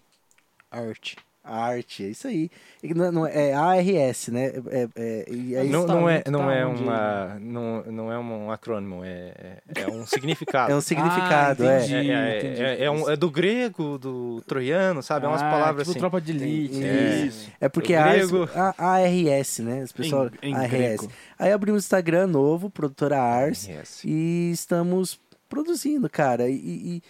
Arte. 0.72 1.18
Arte. 1.46 2.04
É 2.06 2.08
isso 2.10 2.28
aí. 2.28 2.50
E 2.84 2.94
não- 2.94 3.12
não- 3.12 3.28
é 3.28 3.54
ARS, 3.54 4.30
né? 4.30 4.52
É, 4.70 4.88
é, 4.96 5.26
aí 5.62 5.70
Não, 5.70 5.86
não 5.86 6.10
é, 6.10 6.24
não 6.30 6.40
tá 6.42 6.54
é 6.54 6.66
uma, 6.66 7.38
não, 7.40 7.84
não 7.84 8.12
é 8.12 8.18
um 8.20 8.52
acrônimo, 8.52 9.04
é, 9.04 9.60
é 9.76 9.82
é 9.84 9.88
um 9.88 10.06
significado. 10.06 10.72
é 10.74 10.76
um 10.76 10.82
significado, 10.82 11.64
Ah, 11.68 11.72
é. 11.74 11.78
entendi. 11.86 12.12
É, 12.12 12.14
é, 12.14 12.38
entendi. 12.40 12.64
é, 12.64 12.84
é 12.86 12.92
um- 12.92 13.10
é 13.10 13.16
do 13.16 13.30
grego, 13.30 13.98
do 13.98 14.42
troiano, 14.48 15.02
sabe? 15.04 15.26
É 15.26 15.30
umas 15.30 15.42
Ah, 15.42 15.50
palavras 15.52 15.84
tipo 15.88 15.92
assim. 15.92 16.00
tropa 16.00 16.20
de 16.22 16.32
elite. 16.32 16.84
É. 16.84 17.26
Isso. 17.26 17.50
É 17.62 17.70
porque 17.70 17.94
a 17.96 18.08
grego- 18.12 18.50
Ars, 18.56 18.76
ARS, 18.78 19.60
né? 19.60 19.84
Os 19.84 19.92
pessoal, 19.92 20.30
Em- 20.42 20.52
em 20.52 20.56
ARS. 20.56 20.70
grego. 20.72 21.12
Aí 21.38 21.52
abrimos 21.52 21.84
o 21.84 21.86
Instagram 21.86 22.28
novo, 22.28 22.70
produtora 22.70 23.20
Ars, 23.20 23.68
Yes. 23.68 24.02
e 24.06 24.52
estamos 24.54 25.20
produzindo, 25.50 26.10
cara. 26.10 26.50
E, 26.50 26.56
e- 26.56 27.02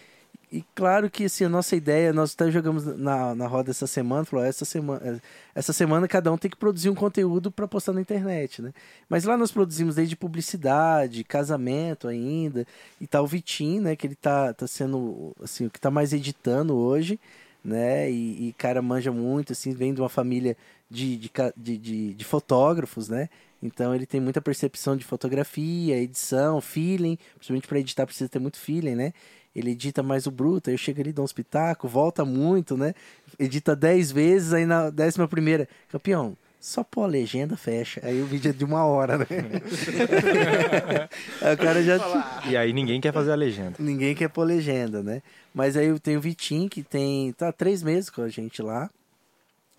e 0.55 0.65
claro 0.73 1.09
que 1.09 1.25
assim, 1.25 1.43
a 1.43 1.49
nossa 1.49 1.75
ideia, 1.75 2.13
nós 2.13 2.33
até 2.33 2.49
jogamos 2.49 2.85
na, 2.85 3.35
na 3.35 3.45
roda 3.45 3.71
essa 3.71 3.85
semana, 3.85 4.23
falou, 4.23 4.45
essa 4.45 4.63
semana, 4.63 5.21
essa 5.53 5.73
semana 5.73 6.07
cada 6.07 6.31
um 6.31 6.37
tem 6.37 6.49
que 6.49 6.55
produzir 6.55 6.89
um 6.89 6.95
conteúdo 6.95 7.51
para 7.51 7.67
postar 7.67 7.91
na 7.91 7.99
internet, 7.99 8.61
né? 8.61 8.73
Mas 9.09 9.25
lá 9.25 9.35
nós 9.35 9.51
produzimos 9.51 9.95
desde 9.95 10.15
publicidade, 10.15 11.25
casamento 11.25 12.07
ainda, 12.07 12.65
e 13.01 13.05
tá 13.05 13.21
o 13.21 13.27
Vitinho, 13.27 13.81
né, 13.81 13.95
que 13.95 14.07
ele 14.07 14.15
tá, 14.15 14.53
tá 14.53 14.65
sendo 14.65 15.33
assim, 15.43 15.65
o 15.65 15.69
que 15.69 15.79
tá 15.79 15.91
mais 15.91 16.13
editando 16.13 16.73
hoje, 16.75 17.19
né? 17.63 18.09
E, 18.09 18.47
e 18.49 18.53
cara 18.53 18.81
manja 18.81 19.11
muito, 19.11 19.51
assim, 19.51 19.73
vem 19.73 19.93
de 19.93 20.01
uma 20.01 20.09
família 20.09 20.55
de, 20.89 21.17
de, 21.17 21.31
de, 21.57 21.77
de, 21.77 22.13
de 22.13 22.25
fotógrafos, 22.25 23.09
né? 23.09 23.29
Então 23.61 23.93
ele 23.95 24.05
tem 24.05 24.21
muita 24.21 24.41
percepção 24.41 24.95
de 24.95 25.03
fotografia, 25.03 25.97
edição, 25.97 26.61
feeling. 26.61 27.17
Principalmente 27.35 27.67
para 27.67 27.79
editar 27.79 28.05
precisa 28.05 28.29
ter 28.29 28.39
muito 28.39 28.57
feeling, 28.57 28.95
né? 28.95 29.13
Ele 29.55 29.71
edita 29.71 30.03
mais 30.03 30.27
o 30.27 30.31
bruto, 30.31 30.69
aí 30.69 30.73
eu 30.73 30.77
chego 30.77 30.99
ali, 30.99 31.13
dou 31.13 31.23
um 31.23 31.25
espetáculo, 31.25 31.91
volta 31.91 32.25
muito, 32.25 32.75
né? 32.75 32.93
Edita 33.39 33.75
10 33.75 34.11
vezes, 34.11 34.53
aí 34.53 34.65
na 34.65 34.89
décima 34.89 35.27
primeira, 35.27 35.67
campeão, 35.89 36.35
só 36.59 36.83
pôr 36.83 37.03
a 37.03 37.07
legenda, 37.07 37.55
fecha. 37.55 38.01
Aí 38.03 38.21
o 38.21 38.25
vídeo 38.25 38.49
é 38.49 38.51
de 38.51 38.65
uma 38.65 38.83
hora, 38.85 39.19
né? 39.19 39.25
aí 41.41 41.53
o 41.53 41.57
cara 41.57 41.83
já... 41.83 42.41
E 42.49 42.57
aí 42.57 42.73
ninguém 42.73 42.99
quer 42.99 43.13
fazer 43.13 43.31
a 43.31 43.35
legenda. 43.35 43.75
Ninguém 43.77 44.15
quer 44.15 44.29
pôr 44.29 44.43
legenda, 44.43 45.03
né? 45.03 45.21
Mas 45.53 45.77
aí 45.77 45.85
eu 45.85 45.99
tenho 45.99 46.17
o 46.17 46.21
Vitinho, 46.21 46.67
que 46.67 46.81
tem. 46.81 47.31
tá 47.33 47.51
três 47.51 47.83
meses 47.83 48.09
com 48.09 48.23
a 48.23 48.29
gente 48.29 48.61
lá. 48.61 48.89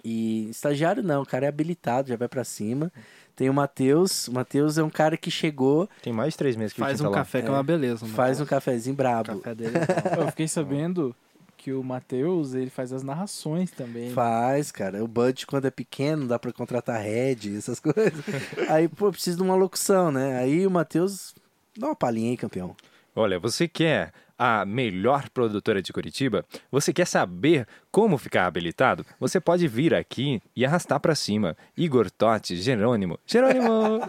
E 0.09 0.49
estagiário 0.51 1.03
não, 1.03 1.23
o 1.23 1.27
cara 1.27 1.47
é 1.47 1.49
habilitado, 1.49 2.09
já 2.09 2.16
vai 2.16 2.28
pra 2.28 2.45
cima. 2.45 2.93
Tem 3.35 3.51
o 3.51 3.55
Matheus. 3.55 4.28
O 4.28 4.33
Matheus 4.33 4.78
é 4.78 4.83
um 4.85 4.89
cara 4.89 5.16
que 5.16 5.31
chegou, 5.33 5.89
Tem 6.01 6.12
mais 6.12 6.35
de 6.35 6.39
três 6.39 6.55
meses 6.55 6.73
que 6.73 6.78
Faz 6.81 7.01
o 7.01 7.07
um 7.07 7.11
lá. 7.11 7.16
café 7.19 7.43
que 7.43 7.49
é 7.49 7.51
uma 7.51 7.62
beleza. 7.62 8.05
mano. 8.05 8.15
faz 8.16 8.41
um 8.41 8.47
cafezinho 8.47 8.95
O 8.95 8.97
brabo. 8.97 9.39
café 9.41 9.55
dele 9.55 9.77
é 9.78 10.11
bom. 10.16 10.23
Eu 10.23 10.28
fiquei 10.28 10.47
sabendo 10.47 11.15
que 11.57 11.73
o 11.73 11.83
Matheus, 11.83 12.55
ele 12.55 12.70
faz 12.70 12.93
as 12.93 13.03
narrações 13.03 13.73
também. 13.73 14.11
Faz, 14.12 14.70
cara. 14.70 15.03
O 15.03 15.09
budget, 15.09 15.45
quando 15.47 15.65
é 15.66 15.70
pequeno, 15.73 16.28
dá 16.28 16.39
pra 16.39 16.53
contratar 16.53 17.03
head, 17.03 17.57
essas 17.57 17.81
coisas. 17.81 18.12
aí, 18.70 18.87
pô, 18.89 19.11
precisa 19.11 19.37
de 19.37 19.43
uma 19.43 19.57
locução, 19.57 20.12
né? 20.12 20.39
Aí 20.39 20.65
o 20.66 20.70
Matheus. 20.70 21.35
Dá 21.77 21.89
uma 21.89 21.97
palhinha 21.97 22.31
aí, 22.31 22.37
campeão. 22.37 22.77
Olha, 23.15 23.39
você 23.41 23.66
quer 23.66 24.12
a 24.39 24.65
melhor 24.65 25.29
produtora 25.31 25.83
de 25.83 25.93
Curitiba? 25.93 26.45
Você 26.71 26.93
quer 26.93 27.07
saber 27.07 27.67
como 27.91 28.19
ficar 28.19 28.47
habilitado? 28.47 29.05
Você 29.19 29.41
pode 29.41 29.67
vir 29.69 29.95
aqui 29.95 30.41
e 30.55 30.65
arrastar 30.65 31.01
pra 31.01 31.15
cima. 31.15 31.57
Igor 31.77 32.11
Totti, 32.11 32.57
Jerônimo. 32.57 33.19
Jerônimo! 33.27 34.01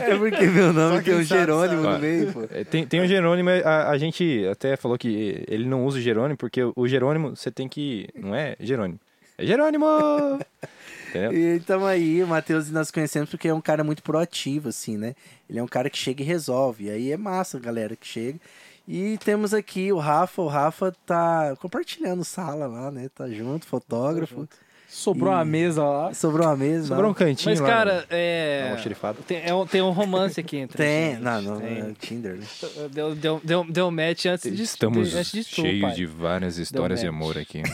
É 0.00 0.16
porque 0.16 0.46
meu 0.46 0.72
nome 0.72 1.02
tem 1.02 1.14
um 1.14 1.22
Jerônimo 1.22 1.82
sabe. 1.82 1.94
no 1.94 1.98
meio, 2.00 2.32
pô. 2.32 2.42
É, 2.50 2.64
tem, 2.64 2.86
tem 2.86 3.00
o 3.00 3.06
Jerônimo, 3.06 3.50
a, 3.64 3.90
a 3.90 3.98
gente 3.98 4.46
até 4.50 4.76
falou 4.76 4.98
que 4.98 5.44
ele 5.48 5.66
não 5.66 5.84
usa 5.84 5.98
o 5.98 6.00
Jerônimo, 6.00 6.36
porque 6.36 6.60
o 6.74 6.88
Jerônimo 6.88 7.36
você 7.36 7.50
tem 7.50 7.68
que. 7.68 8.08
Não 8.14 8.34
é 8.34 8.56
Jerônimo. 8.60 8.98
É 9.38 9.46
Jerônimo! 9.46 9.86
Entendeu? 11.08 11.32
E 11.32 11.56
então 11.56 11.86
aí, 11.86 12.22
o 12.22 12.26
Matheus 12.26 12.70
nós 12.70 12.90
conhecemos 12.90 13.30
porque 13.30 13.48
é 13.48 13.54
um 13.54 13.60
cara 13.60 13.82
muito 13.82 14.02
proativo, 14.02 14.68
assim, 14.68 14.98
né? 14.98 15.14
Ele 15.48 15.58
é 15.58 15.62
um 15.62 15.68
cara 15.68 15.88
que 15.88 15.96
chega 15.96 16.22
e 16.22 16.26
resolve. 16.26 16.84
E 16.84 16.90
aí 16.90 17.12
é 17.12 17.16
massa 17.16 17.56
a 17.56 17.60
galera 17.60 17.96
que 17.96 18.06
chega. 18.06 18.38
E 18.86 19.16
temos 19.18 19.54
aqui 19.54 19.92
o 19.92 19.98
Rafa. 19.98 20.42
O 20.42 20.48
Rafa 20.48 20.94
tá 21.06 21.56
compartilhando 21.60 22.24
sala 22.24 22.66
lá, 22.66 22.90
né? 22.90 23.08
Tá 23.14 23.28
junto, 23.28 23.66
fotógrafo. 23.66 24.48
Sobrou 24.90 25.30
E- 25.30 25.34
uma 25.36 25.44
mesa 25.44 25.84
lá. 25.84 26.14
Sobrou 26.14 26.46
uma 26.46 26.56
mesa. 26.56 26.86
Sobrou 26.88 27.10
um 27.10 27.14
cantinho 27.14 27.50
Mas, 27.50 27.60
lá. 27.60 27.68
cara, 27.68 27.94
Dá 28.08 28.16
é. 28.16 28.76
xerifada. 28.82 29.18
Tem, 29.26 29.42
é 29.44 29.54
um, 29.54 29.66
tem 29.66 29.82
um 29.82 29.90
romance 29.90 30.40
aqui 30.40 30.56
entre 30.56 30.78
Tem. 30.78 31.12
gente. 31.12 31.22
Não, 31.22 31.42
não, 31.42 31.60
Tem. 31.60 31.78
é 31.78 31.92
Tinder, 32.00 32.36
né? 32.36 32.46
Deu, 32.90 33.14
deu, 33.14 33.40
deu, 33.44 33.66
deu 33.68 33.90
match 33.90 34.24
antes 34.26 34.56
de 34.56 34.62
Estamos 34.62 35.14
antes 35.14 35.32
de 35.32 35.44
tu, 35.44 35.56
cheios 35.56 35.82
pai. 35.82 35.94
de 35.94 36.06
várias 36.06 36.56
histórias 36.56 37.00
de 37.00 37.06
amor 37.06 37.36
aqui. 37.36 37.62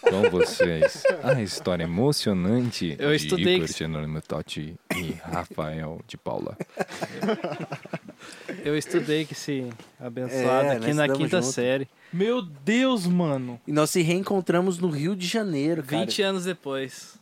Com 0.00 0.28
vocês, 0.30 1.04
a 1.22 1.40
história 1.40 1.84
emocionante 1.84 2.96
Eu 2.98 3.10
de 3.10 3.16
estudei 3.16 3.54
Igor 3.56 3.68
que- 3.68 3.78
Jerônimo 3.78 4.20
Totti 4.20 4.74
e 4.96 5.12
Rafael 5.22 6.00
de 6.08 6.16
Paula. 6.16 6.56
Eu 8.64 8.76
estudei 8.76 9.24
que 9.24 9.34
se 9.34 9.68
abençoado 10.00 10.68
É, 10.68 10.76
aqui 10.76 10.94
na 10.94 11.08
quinta 11.08 11.40
junto. 11.42 11.52
série. 11.52 11.86
Meu 12.12 12.40
Deus, 12.40 13.06
mano. 13.06 13.60
E 13.66 13.72
nós 13.72 13.90
se 13.90 14.00
reencontramos 14.02 14.78
no 14.78 14.88
Rio 14.88 15.14
de 15.14 15.26
Janeiro, 15.26 15.82
cara. 15.82 16.02
20 16.14 16.22
anos 16.22 16.44
depois. 16.44 17.18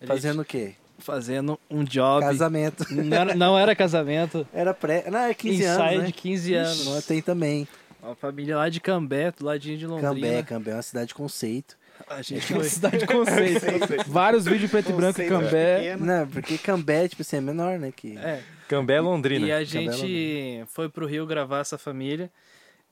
A 0.00 0.04
gente 0.04 0.08
Fazendo 0.08 0.42
o 0.42 0.44
quê? 0.44 0.74
Fazendo 0.98 1.58
um 1.70 1.82
job. 1.84 2.24
Casamento. 2.24 2.86
Não 2.92 3.16
era, 3.16 3.34
não 3.34 3.58
era 3.58 3.74
casamento. 3.74 4.46
Era 4.54 4.72
pré. 4.72 5.04
Não, 5.10 5.18
é 5.18 5.34
15 5.34 5.62
ensaio 5.62 5.80
anos. 5.80 5.98
Né? 6.00 6.06
de 6.06 6.12
15 6.12 6.54
anos. 6.54 6.86
Não, 6.86 7.02
tem 7.02 7.20
também. 7.20 7.66
Uma 8.00 8.14
família 8.14 8.56
lá 8.56 8.68
de 8.68 8.80
Cambé, 8.80 9.32
do 9.32 9.44
ladinho 9.44 9.78
de 9.78 9.86
Londrina. 9.86 10.12
Cambé, 10.14 10.42
Cambé 10.42 10.70
é 10.70 10.74
uma 10.74 10.82
cidade 10.82 11.08
de 11.08 11.14
conceito. 11.14 11.76
A 12.08 12.20
gente 12.22 12.52
É 12.52 12.56
uma 12.56 12.62
foi. 12.62 12.68
cidade 12.70 12.98
de 12.98 13.06
conceito. 13.06 13.64
Vários 14.08 14.44
vídeos 14.44 14.70
preto 14.70 14.90
e 14.90 14.92
branco, 14.92 15.12
Conceito 15.14 15.30
Cambé. 15.30 15.76
pequeno. 15.76 16.04
Não, 16.06 16.26
porque 16.28 16.58
Cambé, 16.58 17.08
tipo 17.08 17.22
assim, 17.22 17.36
é 17.36 17.40
menor, 17.40 17.78
né? 17.78 17.92
Que... 17.94 18.16
É. 18.18 18.40
Cambé 18.68 19.00
Londrina. 19.00 19.46
E 19.46 19.52
a 19.52 19.58
Cambé, 19.66 19.92
gente 19.92 20.64
foi 20.68 20.88
pro 20.88 21.06
Rio 21.06 21.26
gravar 21.26 21.60
essa 21.60 21.76
família. 21.78 22.30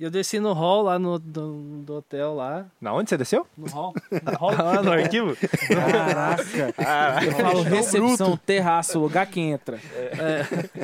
E 0.01 0.03
eu 0.03 0.11
desci 0.11 0.41
no 0.41 0.55
hall 0.55 0.85
lá 0.85 0.99
no 0.99 1.19
do, 1.19 1.83
do 1.83 1.97
hotel 1.97 2.35
lá. 2.35 2.65
Na 2.81 2.95
onde 2.95 3.11
você 3.11 3.19
desceu? 3.19 3.47
No 3.55 3.69
hall. 3.69 3.95
No 4.11 4.33
hall. 4.39 4.51
Lá 4.57 4.83
no 4.83 4.93
arquivo? 4.93 5.37
Caraca. 5.69 7.23
Eu 7.23 7.33
falo 7.33 7.63
recepção, 7.63 8.35
terraço, 8.35 8.99
lugar 8.99 9.27
que 9.27 9.39
entra. 9.39 9.79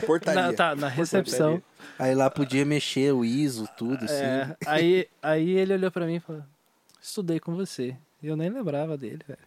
Portaria. 0.07 0.43
na, 0.43 0.53
tá, 0.53 0.77
na 0.77 0.89
recepção. 0.89 1.63
Aí 1.99 2.15
lá 2.15 2.29
podia 2.29 2.67
mexer 2.67 3.11
o 3.15 3.25
ISO, 3.25 3.67
tudo, 3.79 4.05
assim. 4.05 4.23
É, 4.23 4.55
aí, 4.67 5.09
aí 5.23 5.51
ele 5.57 5.73
olhou 5.73 5.91
pra 5.91 6.05
mim 6.05 6.17
e 6.17 6.21
falou: 6.21 6.43
Estudei 7.01 7.41
com 7.41 7.57
você. 7.57 7.97
E 8.23 8.27
eu 8.27 8.37
nem 8.37 8.51
lembrava 8.51 8.99
dele, 8.99 9.21
velho. 9.27 9.39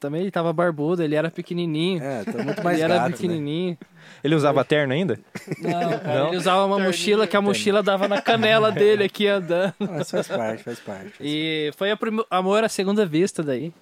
Também 0.00 0.22
ele 0.22 0.30
tava 0.30 0.50
barbudo, 0.52 1.02
ele 1.02 1.14
era 1.14 1.30
pequenininho. 1.30 2.02
É, 2.02 2.24
tá 2.24 2.42
muito 2.42 2.62
mais 2.64 2.76
ele 2.78 2.84
era 2.84 2.94
gato, 2.94 3.10
né? 3.10 3.16
pequenininho. 3.16 3.78
Ele 4.24 4.34
usava 4.34 4.64
terno 4.64 4.92
ainda? 4.94 5.20
Não, 5.60 5.70
cara, 6.00 6.18
Não? 6.20 6.28
ele 6.28 6.36
usava 6.38 6.64
uma 6.64 6.78
mochila 6.78 7.26
que 7.26 7.36
a 7.36 7.40
mochila 7.42 7.82
dava 7.82 8.08
na 8.08 8.20
canela 8.20 8.72
dele 8.72 9.04
aqui 9.04 9.26
andando. 9.26 9.74
Mas 9.78 10.10
faz 10.10 10.26
parte, 10.26 10.62
faz 10.64 10.80
parte. 10.80 11.12
E 11.20 11.70
foi 11.76 11.90
a 11.90 11.96
prime- 11.96 12.24
amor 12.30 12.64
à 12.64 12.68
segunda 12.68 13.04
vista 13.04 13.42
daí. 13.42 13.72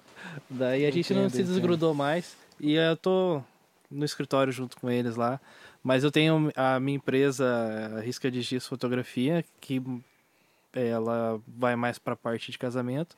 Daí 0.49 0.85
a 0.85 0.91
gente 0.91 1.13
não 1.13 1.21
Entendo, 1.21 1.31
se 1.31 1.41
entendo. 1.41 1.53
desgrudou 1.53 1.93
mais. 1.93 2.35
E 2.59 2.73
eu 2.75 2.95
tô 2.97 3.41
no 3.89 4.03
escritório 4.05 4.51
junto 4.51 4.77
com 4.77 4.89
eles 4.89 5.15
lá. 5.15 5.39
Mas 5.81 6.03
eu 6.03 6.11
tenho 6.11 6.51
a 6.55 6.77
minha 6.81 6.97
empresa 6.97 7.45
a 7.97 8.01
Risca 8.01 8.29
de 8.29 8.41
Giz 8.41 8.67
Fotografia, 8.67 9.43
que 9.61 9.81
ela 10.73 11.39
vai 11.47 11.75
mais 11.75 11.97
para 11.97 12.13
a 12.13 12.17
parte 12.17 12.51
de 12.51 12.57
casamento. 12.57 13.15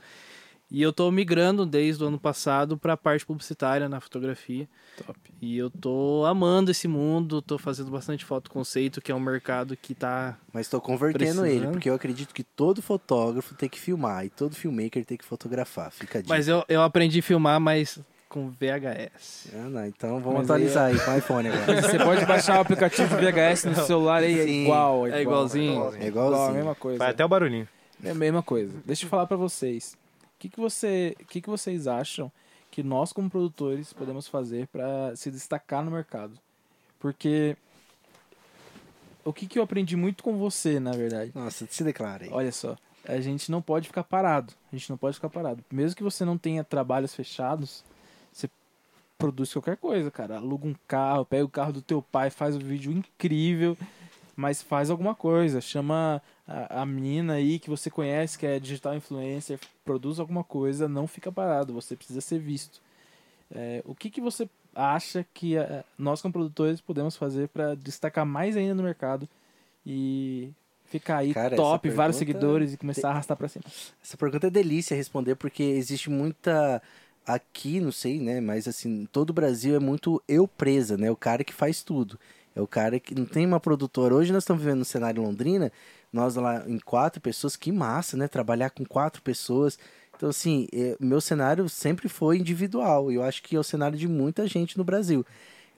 E 0.74 0.82
eu 0.82 0.94
tô 0.94 1.12
migrando 1.12 1.66
desde 1.66 2.02
o 2.02 2.08
ano 2.08 2.18
passado 2.18 2.78
para 2.78 2.94
a 2.94 2.98
parte 2.98 3.26
publicitária 3.26 3.90
na 3.90 4.00
fotografia. 4.00 4.70
Top. 5.06 5.20
E 5.42 5.58
eu 5.58 5.70
tô 5.70 6.24
amando 6.26 6.72
esse 6.72 6.88
mundo, 6.88 7.42
tô 7.42 7.58
fazendo 7.58 7.92
bastante 7.92 8.24
foto 8.24 8.50
conceito, 8.50 9.02
que 9.02 9.12
é 9.12 9.16
um 9.16 9.20
mercado 9.20 9.76
que 9.76 9.94
tá 9.94 10.38
Mas 10.54 10.70
tô 10.70 10.80
convertendo 10.80 11.42
ele, 11.46 11.50
Precisando. 11.56 11.72
porque 11.74 11.90
eu 11.90 11.94
acredito 11.94 12.34
que 12.34 12.42
todo 12.44 12.82
fotógrafo 12.82 13.54
tem 13.54 13.68
que 13.68 13.78
filmar 13.78 14.26
e 14.26 14.30
todo 14.30 14.56
filmmaker 14.56 15.04
tem 15.04 15.18
que 15.18 15.26
fotografar. 15.26 15.92
Fica 15.92 16.20
a 16.20 16.22
dica. 16.22 16.34
Mas 16.34 16.48
eu, 16.48 16.64
eu 16.70 16.82
aprendi 16.82 17.20
a 17.20 17.24
filmar, 17.24 17.60
mas 17.60 18.00
com 18.30 18.50
VHS. 18.50 19.50
Ah, 19.54 19.68
não, 19.70 19.86
então 19.86 20.22
vamos 20.22 20.40
Mas 20.40 20.50
atualizar 20.52 20.86
aí 20.86 20.98
com 20.98 21.12
o 21.12 21.18
iPhone 21.18 21.50
agora. 21.50 21.82
Você 21.82 21.98
pode 22.00 22.26
baixar 22.26 22.58
o 22.60 22.62
aplicativo 22.62 23.14
VHS 23.18 23.66
no 23.66 23.76
celular 23.86 24.24
aí, 24.24 24.40
é 24.40 24.44
Sim. 24.46 24.64
igual. 24.64 25.06
É 25.06 25.22
igualzinho. 25.22 25.94
É 26.00 26.08
Igual, 26.08 26.28
a 26.28 26.30
igualzinho. 26.30 26.56
mesma 26.56 26.76
coisa. 26.76 26.98
Faz 26.98 27.12
até 27.12 27.26
o 27.26 27.28
barulhinho. 27.28 27.68
É 28.02 28.12
a 28.12 28.16
mesma 28.16 28.42
coisa. 28.42 28.74
Deixa 28.86 29.06
eu 29.06 29.10
falar 29.10 29.28
pra 29.28 29.36
vocês. 29.36 30.00
O 30.42 30.48
que, 30.50 30.50
que, 30.50 30.60
você, 30.60 31.16
que, 31.28 31.40
que 31.40 31.50
vocês 31.50 31.86
acham 31.86 32.32
que 32.72 32.82
nós, 32.82 33.14
como 33.14 33.30
produtores, 33.30 33.94
podemos 33.94 34.28
fazer 34.28 34.66
pra 34.70 35.16
se 35.16 35.30
destacar 35.30 35.86
no 35.86 35.92
mercado? 35.92 36.34
Porque 37.00 37.56
o 39.24 39.32
que, 39.32 39.46
que 39.46 39.60
eu 39.60 39.64
aprendi 39.64 39.96
muito 39.96 40.24
com 40.24 40.40
você, 40.40 40.80
na 40.80 40.94
verdade. 40.94 41.32
Nossa, 41.36 41.68
se 41.70 41.84
declara 41.84 42.24
aí. 42.24 42.32
Olha 42.32 42.52
só, 42.52 42.76
a 43.08 43.22
gente 43.22 43.52
não 43.52 43.62
pode 43.62 43.88
ficar 43.88 44.04
parado. 44.04 44.52
A 44.74 44.76
gente 44.76 44.90
não 44.90 44.98
pode 44.98 45.14
ficar 45.14 45.30
parado. 45.30 45.64
Mesmo 45.72 45.96
que 45.96 46.02
você 46.02 46.26
não 46.26 46.40
tenha 46.40 46.64
trabalhos 46.64 47.14
fechados, 47.14 47.84
você 48.34 48.50
produz 49.20 49.54
qualquer 49.54 49.78
coisa, 49.78 50.10
cara. 50.10 50.38
Aluga 50.38 50.68
um 50.68 50.76
carro, 50.88 51.24
pega 51.24 51.46
o 51.46 51.50
carro 51.50 51.74
do 51.74 51.84
teu 51.84 52.02
pai, 52.02 52.32
faz 52.32 52.56
um 52.56 52.60
vídeo 52.60 52.92
incrível, 52.92 53.78
mas 54.36 54.62
faz 54.62 54.90
alguma 54.90 55.16
coisa. 55.16 55.62
Chama 55.62 56.22
a, 56.48 56.82
a 56.82 56.86
menina 56.86 57.34
aí 57.34 57.60
que 57.60 57.70
você 57.70 57.90
conhece, 57.90 58.38
que 58.38 58.46
é 58.46 58.60
digital 58.60 58.96
influencer, 58.96 59.60
produz 59.84 60.20
alguma 60.20 60.44
coisa, 60.44 60.88
não 60.88 61.08
fica 61.08 61.32
parado. 61.32 61.74
Você 61.74 61.96
precisa 61.96 62.22
ser 62.22 62.40
visto. 62.40 62.82
É, 63.54 63.82
o 63.86 63.94
que, 63.94 64.10
que 64.10 64.22
você 64.22 64.50
acha 64.76 65.26
que 65.34 65.58
eh, 65.58 65.84
nós, 65.98 66.22
como 66.22 66.32
produtores, 66.32 66.80
podemos 66.80 67.16
fazer 67.16 67.50
para 67.50 67.76
destacar 67.76 68.26
mais 68.26 68.56
ainda 68.56 68.76
no 68.76 68.84
mercado 68.84 69.28
e 69.86 70.50
ficar 70.86 71.18
aí 71.18 71.34
Cara, 71.34 71.56
top, 71.56 71.90
vários 71.90 72.18
seguidores 72.18 72.74
e 72.74 72.78
começar 72.78 73.10
a 73.10 73.12
arrastar 73.12 73.38
para 73.38 73.48
cima? 73.48 73.66
Essa 74.04 74.18
pergunta 74.18 74.48
é 74.48 74.50
delícia 74.50 74.96
responder, 74.96 75.36
porque 75.36 75.64
existe 75.64 76.10
muita. 76.10 76.82
Aqui, 77.24 77.80
não 77.80 77.92
sei, 77.92 78.20
né? 78.20 78.42
Mas 78.42 78.68
assim, 78.68 79.08
todo 79.12 79.30
o 79.30 79.34
Brasil 79.34 79.76
é 79.76 79.80
muito 79.80 80.22
eu 80.28 80.48
presa, 80.48 80.98
né? 80.98 81.12
O 81.12 81.16
cara 81.16 81.44
que 81.44 81.54
faz 81.54 81.84
tudo. 81.84 82.20
É 82.56 82.62
o 82.62 82.68
cara 82.68 83.00
que 83.00 83.16
não 83.16 83.26
tem 83.26 83.46
uma 83.46 83.60
produtora. 83.60 84.14
Hoje 84.14 84.34
nós 84.34 84.44
estamos 84.44 84.62
vivendo 84.62 84.80
no 84.80 84.86
cenário 84.86 85.24
Londrina, 85.24 85.72
nós 86.12 86.36
lá 86.36 86.64
em 86.68 86.80
quatro 86.80 87.22
pessoas, 87.22 87.56
que 87.56 87.72
massa, 87.72 88.18
né? 88.18 88.28
Trabalhar 88.28 88.70
com 88.70 88.86
quatro 88.86 89.22
pessoas. 89.22 89.80
Então, 90.16 90.30
assim, 90.30 90.68
é, 90.74 90.96
meu 91.00 91.22
cenário 91.22 91.68
sempre 91.70 92.10
foi 92.10 92.38
individual. 92.38 93.12
Eu 93.12 93.24
acho 93.24 93.42
que 93.42 93.56
é 93.56 93.60
o 93.60 93.64
cenário 93.64 93.98
de 93.98 94.08
muita 94.08 94.46
gente 94.48 94.78
no 94.78 94.84
Brasil. 94.84 95.26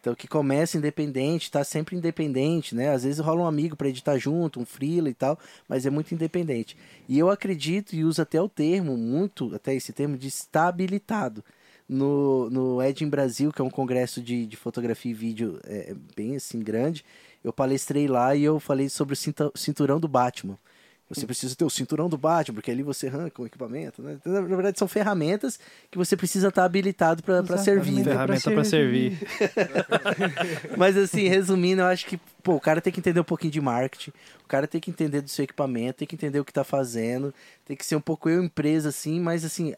Então, 0.03 0.13
que 0.13 0.27
começa 0.27 0.77
independente, 0.77 1.49
tá 1.49 1.63
sempre 1.63 1.95
independente, 1.95 2.75
né? 2.75 2.89
Às 2.89 3.05
vezes 3.05 3.19
rola 3.19 3.43
um 3.43 3.47
amigo 3.47 3.77
para 3.77 3.87
editar 3.87 4.17
junto, 4.17 4.59
um 4.59 4.65
freela 4.65 5.09
e 5.09 5.13
tal, 5.13 5.39
mas 5.65 5.85
é 5.85 5.89
muito 5.89 6.13
independente. 6.13 6.75
E 7.07 7.17
eu 7.17 7.29
acredito 7.29 7.95
e 7.95 8.03
uso 8.03 8.21
até 8.21 8.41
o 8.41 8.49
termo, 8.49 8.97
muito, 8.97 9.55
até 9.55 9.73
esse 9.73 9.93
termo, 9.93 10.17
de 10.17 10.27
estabilitado. 10.27 11.41
No, 11.87 12.49
no 12.49 12.81
Edin 12.81 13.09
Brasil, 13.09 13.51
que 13.51 13.61
é 13.61 13.63
um 13.63 13.69
congresso 13.69 14.21
de, 14.21 14.45
de 14.45 14.55
fotografia 14.55 15.11
e 15.11 15.13
vídeo 15.13 15.59
é, 15.65 15.93
bem 16.15 16.35
assim 16.35 16.59
grande, 16.59 17.03
eu 17.43 17.51
palestrei 17.51 18.07
lá 18.07 18.35
e 18.35 18.43
eu 18.43 18.59
falei 18.59 18.89
sobre 18.89 19.13
o 19.13 19.51
cinturão 19.55 19.99
do 19.99 20.07
Batman. 20.07 20.57
Você 21.09 21.27
precisa 21.27 21.55
ter 21.55 21.63
o 21.65 21.69
cinturão 21.69 22.09
do 22.09 22.17
Batman, 22.17 22.55
porque 22.55 22.71
ali 22.71 22.81
você 22.81 23.07
arranca 23.07 23.39
o 23.41 23.45
equipamento, 23.45 24.01
né? 24.01 24.17
Na 24.25 24.41
verdade, 24.41 24.79
são 24.79 24.87
ferramentas 24.87 25.59
que 25.91 25.97
você 25.97 26.17
precisa 26.17 26.47
estar 26.47 26.63
habilitado 26.65 27.21
para 27.21 27.57
servir. 27.57 27.97
né? 27.97 28.03
Ferramenta 28.05 28.51
pra 28.51 28.63
servir. 28.63 29.19
Mas 30.75 30.97
assim, 30.97 31.27
resumindo, 31.27 31.81
eu 31.81 31.85
acho 31.85 32.05
que 32.07 32.17
pô, 32.41 32.55
o 32.55 32.59
cara 32.59 32.81
tem 32.81 32.91
que 32.91 32.99
entender 32.99 33.19
um 33.19 33.25
pouquinho 33.25 33.51
de 33.51 33.61
marketing, 33.61 34.11
o 34.43 34.47
cara 34.47 34.65
tem 34.65 34.81
que 34.81 34.89
entender 34.89 35.21
do 35.21 35.29
seu 35.29 35.43
equipamento, 35.43 35.99
tem 35.99 36.07
que 36.07 36.15
entender 36.15 36.39
o 36.39 36.45
que 36.45 36.53
tá 36.53 36.63
fazendo, 36.63 37.33
tem 37.65 37.77
que 37.77 37.85
ser 37.85 37.95
um 37.95 38.01
pouco 38.01 38.27
eu 38.29 38.43
empresa 38.43 38.89
assim, 38.89 39.19
mas 39.19 39.45
assim, 39.45 39.75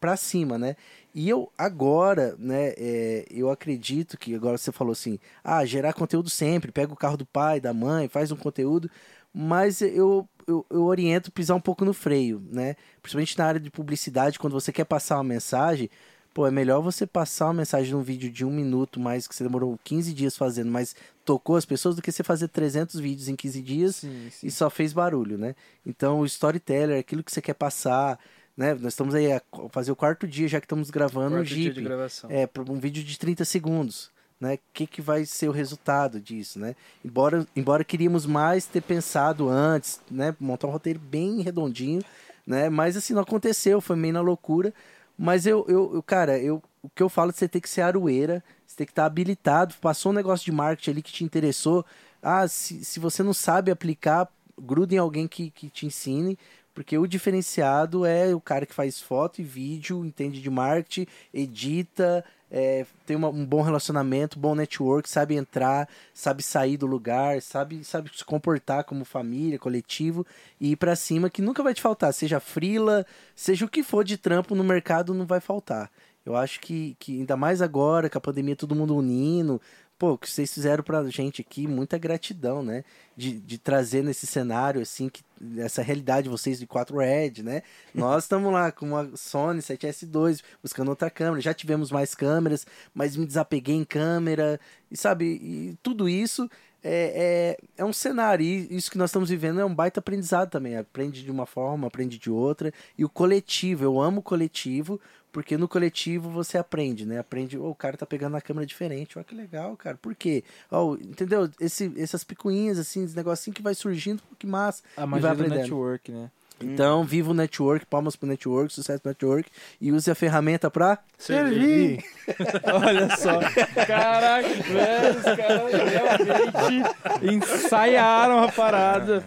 pra 0.00 0.16
cima, 0.16 0.58
né? 0.58 0.76
E 1.14 1.28
eu 1.28 1.50
agora, 1.56 2.36
né, 2.38 2.74
é, 2.76 3.24
eu 3.30 3.50
acredito 3.50 4.18
que 4.18 4.34
agora 4.34 4.58
você 4.58 4.70
falou 4.70 4.92
assim, 4.92 5.18
ah, 5.42 5.64
gerar 5.64 5.94
conteúdo 5.94 6.28
sempre, 6.28 6.70
pega 6.70 6.92
o 6.92 6.96
carro 6.96 7.16
do 7.16 7.24
pai, 7.24 7.58
da 7.60 7.72
mãe, 7.72 8.06
faz 8.06 8.30
um 8.30 8.36
conteúdo, 8.36 8.90
mas 9.32 9.80
eu, 9.80 10.28
eu, 10.46 10.64
eu 10.70 10.84
oriento 10.84 11.32
pisar 11.32 11.54
um 11.54 11.60
pouco 11.60 11.84
no 11.84 11.94
freio, 11.94 12.42
né? 12.50 12.76
Principalmente 13.00 13.38
na 13.38 13.46
área 13.46 13.60
de 13.60 13.70
publicidade, 13.70 14.38
quando 14.38 14.52
você 14.52 14.72
quer 14.72 14.84
passar 14.84 15.16
uma 15.16 15.24
mensagem, 15.24 15.90
pô, 16.34 16.46
é 16.46 16.50
melhor 16.50 16.82
você 16.82 17.06
passar 17.06 17.46
uma 17.46 17.54
mensagem 17.54 17.92
num 17.94 18.02
vídeo 18.02 18.30
de 18.30 18.44
um 18.44 18.50
minuto, 18.50 19.00
mais 19.00 19.26
que 19.26 19.34
você 19.34 19.42
demorou 19.42 19.78
15 19.82 20.12
dias 20.12 20.36
fazendo, 20.36 20.70
mas 20.70 20.94
tocou 21.24 21.56
as 21.56 21.64
pessoas, 21.64 21.96
do 21.96 22.02
que 22.02 22.12
você 22.12 22.22
fazer 22.22 22.48
300 22.48 23.00
vídeos 23.00 23.28
em 23.28 23.34
15 23.34 23.62
dias 23.62 23.96
Sim, 23.96 24.28
sim. 24.30 24.46
e 24.46 24.50
só 24.50 24.68
fez 24.68 24.92
barulho, 24.92 25.38
né? 25.38 25.54
Então, 25.84 26.20
o 26.20 26.26
storyteller, 26.26 27.00
aquilo 27.00 27.24
que 27.24 27.32
você 27.32 27.40
quer 27.40 27.54
passar, 27.54 28.18
né? 28.56 28.74
Nós 28.74 28.92
estamos 28.92 29.14
aí 29.14 29.32
a 29.32 29.42
fazer 29.70 29.92
o 29.92 29.96
quarto 29.96 30.26
dia, 30.26 30.48
já 30.48 30.60
que 30.60 30.64
estamos 30.64 30.90
gravando 30.90 31.34
um 31.34 31.38
Quarto 31.38 31.48
dia 31.48 31.64
Jeep. 31.64 31.74
de 31.74 31.82
gravação. 31.82 32.30
É, 32.30 32.46
para 32.46 32.62
um 32.62 32.78
vídeo 32.78 33.04
de 33.04 33.18
30 33.18 33.44
segundos, 33.44 34.10
né? 34.40 34.54
O 34.54 34.58
que, 34.72 34.86
que 34.86 35.02
vai 35.02 35.24
ser 35.26 35.48
o 35.48 35.52
resultado 35.52 36.20
disso, 36.20 36.58
né? 36.58 36.74
Embora, 37.04 37.46
embora 37.54 37.84
queríamos 37.84 38.24
mais 38.24 38.66
ter 38.66 38.80
pensado 38.80 39.48
antes, 39.48 40.00
né? 40.10 40.34
Montar 40.40 40.68
um 40.68 40.70
roteiro 40.70 40.98
bem 40.98 41.42
redondinho, 41.42 42.02
né? 42.46 42.70
Mas 42.70 42.96
assim, 42.96 43.12
não 43.12 43.22
aconteceu, 43.22 43.80
foi 43.80 43.96
meio 43.96 44.14
na 44.14 44.20
loucura. 44.20 44.72
Mas 45.18 45.46
eu, 45.46 45.64
eu, 45.68 45.94
eu 45.94 46.02
cara, 46.02 46.38
eu, 46.38 46.62
o 46.82 46.88
que 46.88 47.02
eu 47.02 47.08
falo 47.08 47.30
é 47.30 47.32
que 47.32 47.38
você 47.38 47.48
tem 47.48 47.60
que 47.60 47.68
ser 47.68 47.82
aroeira, 47.82 48.42
você 48.66 48.76
tem 48.76 48.86
que 48.86 48.92
estar 48.92 49.04
habilitado, 49.04 49.74
passou 49.80 50.12
um 50.12 50.14
negócio 50.14 50.44
de 50.44 50.52
marketing 50.52 50.90
ali 50.90 51.02
que 51.02 51.12
te 51.12 51.24
interessou. 51.24 51.84
Ah, 52.22 52.48
se, 52.48 52.84
se 52.84 52.98
você 52.98 53.22
não 53.22 53.34
sabe 53.34 53.70
aplicar, 53.70 54.28
gruda 54.60 54.94
em 54.94 54.98
alguém 54.98 55.28
que, 55.28 55.50
que 55.50 55.68
te 55.68 55.86
ensine, 55.86 56.38
porque 56.76 56.98
o 56.98 57.06
diferenciado 57.06 58.04
é 58.04 58.34
o 58.34 58.40
cara 58.40 58.66
que 58.66 58.74
faz 58.74 59.00
foto 59.00 59.40
e 59.40 59.42
vídeo, 59.44 60.04
entende 60.04 60.42
de 60.42 60.50
marketing, 60.50 61.06
edita, 61.32 62.22
é, 62.50 62.84
tem 63.06 63.16
uma- 63.16 63.30
um 63.30 63.46
bom 63.46 63.62
relacionamento, 63.62 64.38
bom 64.38 64.54
network, 64.54 65.08
sabe 65.08 65.36
entrar, 65.36 65.88
sabe 66.12 66.42
sair 66.42 66.76
do 66.76 66.84
lugar, 66.86 67.40
sabe, 67.40 67.82
sabe 67.82 68.10
se 68.14 68.22
comportar 68.22 68.84
como 68.84 69.06
família, 69.06 69.58
coletivo 69.58 70.26
e 70.60 70.72
ir 70.72 70.76
pra 70.76 70.94
cima, 70.94 71.30
que 71.30 71.40
nunca 71.40 71.62
vai 71.62 71.72
te 71.72 71.80
faltar, 71.80 72.12
seja 72.12 72.38
frila, 72.40 73.06
seja 73.34 73.64
o 73.64 73.68
que 73.70 73.82
for 73.82 74.04
de 74.04 74.18
trampo 74.18 74.54
no 74.54 74.62
mercado, 74.62 75.14
não 75.14 75.24
vai 75.24 75.40
faltar. 75.40 75.90
Eu 76.26 76.36
acho 76.36 76.60
que, 76.60 76.94
que 76.98 77.20
ainda 77.20 77.36
mais 77.38 77.62
agora, 77.62 78.10
com 78.10 78.18
a 78.18 78.20
pandemia, 78.20 78.56
todo 78.56 78.74
mundo 78.74 78.96
unindo. 78.96 79.62
Pô, 79.98 80.12
o 80.12 80.18
que 80.18 80.28
vocês 80.28 80.52
fizeram 80.52 80.84
pra 80.84 81.02
gente 81.08 81.40
aqui, 81.40 81.66
muita 81.66 81.96
gratidão, 81.96 82.62
né? 82.62 82.84
De, 83.16 83.40
de 83.40 83.56
trazer 83.56 84.04
nesse 84.04 84.26
cenário, 84.26 84.82
assim, 84.82 85.08
que, 85.08 85.22
essa 85.56 85.80
realidade, 85.80 86.28
vocês 86.28 86.58
de 86.58 86.66
4 86.66 86.98
Red, 86.98 87.42
né? 87.42 87.62
Nós 87.94 88.24
estamos 88.24 88.52
lá 88.52 88.70
com 88.70 88.86
uma 88.88 89.10
Sony 89.16 89.60
7S2, 89.60 90.42
buscando 90.62 90.88
outra 90.88 91.08
câmera. 91.08 91.40
Já 91.40 91.54
tivemos 91.54 91.90
mais 91.90 92.14
câmeras, 92.14 92.66
mas 92.94 93.16
me 93.16 93.24
desapeguei 93.24 93.74
em 93.74 93.84
câmera. 93.84 94.60
E 94.90 94.96
sabe, 94.98 95.24
e 95.24 95.78
tudo 95.82 96.06
isso 96.10 96.46
é, 96.84 97.56
é, 97.78 97.82
é 97.82 97.84
um 97.84 97.92
cenário. 97.92 98.44
E 98.44 98.76
isso 98.76 98.90
que 98.90 98.98
nós 98.98 99.08
estamos 99.08 99.30
vivendo 99.30 99.60
é 99.60 99.64
um 99.64 99.74
baita 99.74 100.00
aprendizado 100.00 100.50
também. 100.50 100.76
Aprende 100.76 101.24
de 101.24 101.30
uma 101.30 101.46
forma, 101.46 101.86
aprende 101.86 102.18
de 102.18 102.30
outra. 102.30 102.72
E 102.98 103.04
o 103.04 103.08
coletivo, 103.08 103.82
eu 103.82 103.98
amo 104.00 104.20
o 104.20 104.22
coletivo, 104.22 105.00
Porque 105.36 105.58
no 105.58 105.68
coletivo 105.68 106.30
você 106.30 106.56
aprende, 106.56 107.04
né? 107.04 107.18
Aprende, 107.18 107.58
"Ô, 107.58 107.68
o 107.68 107.74
cara 107.74 107.94
tá 107.94 108.06
pegando 108.06 108.32
na 108.32 108.40
câmera 108.40 108.64
diferente, 108.64 109.18
olha 109.18 109.24
que 109.24 109.34
legal, 109.34 109.76
cara. 109.76 109.98
Por 110.00 110.14
quê? 110.14 110.42
Ó, 110.70 110.94
entendeu? 110.94 111.46
Esse, 111.60 111.92
essas 111.98 112.24
picuinhas, 112.24 112.78
assim, 112.78 113.04
esse 113.04 113.14
negocinho 113.14 113.52
que 113.52 113.60
vai 113.60 113.74
surgindo, 113.74 114.22
que 114.38 114.46
massa. 114.46 114.82
A 114.96 115.02
E 115.02 115.06
magia 115.06 115.28
vai 115.28 115.36
do 115.36 115.42
aprendendo. 115.42 115.60
network, 115.60 116.10
né? 116.10 116.30
Então, 116.58 117.04
viva 117.04 117.32
o 117.32 117.34
network, 117.34 117.84
palmas 117.84 118.16
pro 118.16 118.26
network, 118.26 118.72
sucesso 118.72 118.98
pro 119.02 119.10
network. 119.10 119.50
E 119.78 119.92
use 119.92 120.10
a 120.10 120.14
ferramenta 120.14 120.70
pra 120.70 120.98
servir. 121.18 122.02
Olha 122.72 123.14
só. 123.18 123.40
Caraca, 123.86 124.48
velho, 124.48 125.18
os 125.18 125.22
caras 125.22 125.72
realmente 125.92 126.94
ensaiaram 127.30 128.42
a 128.42 128.50
parada. 128.50 129.22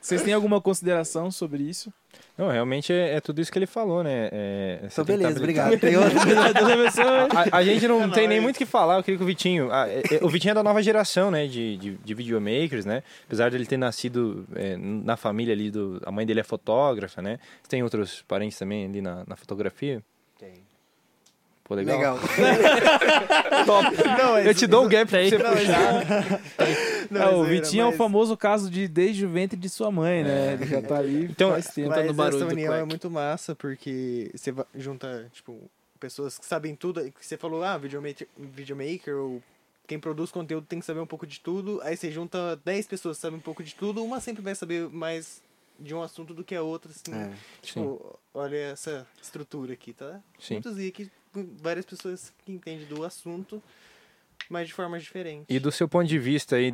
Vocês 0.00 0.22
têm 0.22 0.34
alguma 0.34 0.60
consideração 0.60 1.30
sobre 1.30 1.62
isso? 1.62 1.92
Não, 2.42 2.50
realmente 2.50 2.92
é, 2.92 3.14
é 3.14 3.20
tudo 3.20 3.40
isso 3.40 3.52
que 3.52 3.58
ele 3.58 3.66
falou, 3.66 4.02
né? 4.02 4.28
É, 4.32 4.80
Então, 4.84 5.04
beleza, 5.04 5.34
tá- 5.34 5.38
obrigado. 5.38 5.78
Tem? 5.78 5.94
A, 7.52 7.58
a 7.58 7.62
gente 7.64 7.86
não 7.86 8.02
É 8.04 8.08
tem 8.08 8.26
nem 8.26 8.38
nóis. 8.38 8.42
muito 8.42 8.56
o 8.56 8.58
que 8.58 8.66
falar, 8.66 8.96
eu 8.98 9.02
queria 9.02 9.18
que 9.18 9.22
o 9.24 9.26
Vitinho. 9.26 9.68
ah, 9.72 9.88
é- 9.88 10.02
é- 10.16 10.24
o 10.24 10.28
Vitinho 10.28 10.50
é 10.52 10.54
da 10.54 10.62
nova 10.62 10.82
geração, 10.82 11.30
né? 11.30 11.46
De, 11.46 11.76
de, 11.76 11.90
de 11.96 12.14
videomakers, 12.14 12.84
né? 12.84 13.02
Apesar 13.26 13.50
dele 13.50 13.64
ter 13.66 13.76
nascido 13.76 14.44
é, 14.56 14.76
na 14.76 15.16
família 15.16 15.54
ali 15.54 15.70
do. 15.70 16.00
A 16.04 16.10
mãe 16.10 16.26
dele 16.26 16.40
é 16.40 16.44
fotógrafa, 16.44 17.22
né? 17.22 17.38
Tem 17.68 17.82
outros 17.82 18.22
parentes 18.26 18.58
também 18.58 18.86
ali 18.86 19.00
na, 19.00 19.24
na 19.26 19.36
fotografia? 19.36 20.02
Legal. 21.74 22.16
Legal. 22.16 22.18
Top. 23.66 23.88
Não, 24.18 24.38
Eu 24.38 24.54
te 24.54 24.66
dou 24.66 24.84
o 24.84 24.88
gap 24.88 25.08
pra 25.10 25.22
você 25.24 25.38
Não, 25.38 25.50
puxar. 25.52 26.40
Não, 27.10 27.22
Ah, 27.22 27.30
o 27.30 27.40
mas- 27.40 27.48
Vitinho 27.48 27.82
é 27.82 27.86
o 27.86 27.92
famoso 27.92 28.36
caso 28.36 28.70
de 28.70 28.88
desde 28.88 29.26
o 29.26 29.28
ventre 29.30 29.58
de 29.58 29.68
sua 29.68 29.90
mãe, 29.90 30.22
né? 30.24 30.54
Ele 30.54 30.66
já 30.66 30.80
tá 30.82 30.96
ali 30.98 31.24
Então, 31.24 31.50
faz 31.50 31.66
tempo. 31.66 31.90
Mas 31.90 32.06
no 32.06 32.14
barulho 32.14 32.36
essa 32.38 32.46
do 32.46 32.52
união 32.52 32.74
é 32.74 32.84
muito 32.84 33.10
massa, 33.10 33.54
porque 33.54 34.30
você 34.34 34.54
junta, 34.74 35.28
tipo, 35.32 35.58
pessoas 36.00 36.38
que 36.38 36.46
sabem 36.46 36.74
tudo. 36.74 37.02
que 37.12 37.24
Você 37.24 37.36
falou, 37.36 37.62
ah, 37.62 37.76
videomaker, 37.76 38.26
videomaker 38.38 39.14
ou 39.16 39.42
quem 39.86 39.98
produz 39.98 40.30
conteúdo 40.30 40.66
tem 40.66 40.80
que 40.80 40.86
saber 40.86 41.00
um 41.00 41.06
pouco 41.06 41.26
de 41.26 41.38
tudo. 41.40 41.80
Aí 41.82 41.96
você 41.96 42.10
junta 42.10 42.58
10 42.64 42.86
pessoas 42.86 43.16
que 43.18 43.22
sabem 43.22 43.38
um 43.38 43.42
pouco 43.42 43.62
de 43.62 43.74
tudo, 43.74 44.02
uma 44.02 44.20
sempre 44.20 44.42
vai 44.42 44.54
saber 44.54 44.88
mais 44.88 45.42
de 45.78 45.94
um 45.94 46.00
assunto 46.02 46.32
do 46.32 46.44
que 46.44 46.54
a 46.54 46.62
outra, 46.62 46.90
assim. 46.90 47.14
É. 47.14 47.30
Tipo, 47.60 48.18
olha 48.32 48.56
essa 48.56 49.06
estrutura 49.20 49.72
aqui, 49.72 49.92
tá? 49.92 50.20
Sim. 50.38 50.54
Muito 50.54 50.68
várias 51.60 51.84
pessoas 51.84 52.32
que 52.44 52.52
entendem 52.52 52.86
do 52.86 53.04
assunto, 53.04 53.62
mas 54.48 54.68
de 54.68 54.74
formas 54.74 55.02
diferentes. 55.02 55.46
E 55.48 55.58
do 55.58 55.72
seu 55.72 55.88
ponto 55.88 56.06
de 56.06 56.18
vista 56.18 56.56
aí, 56.56 56.72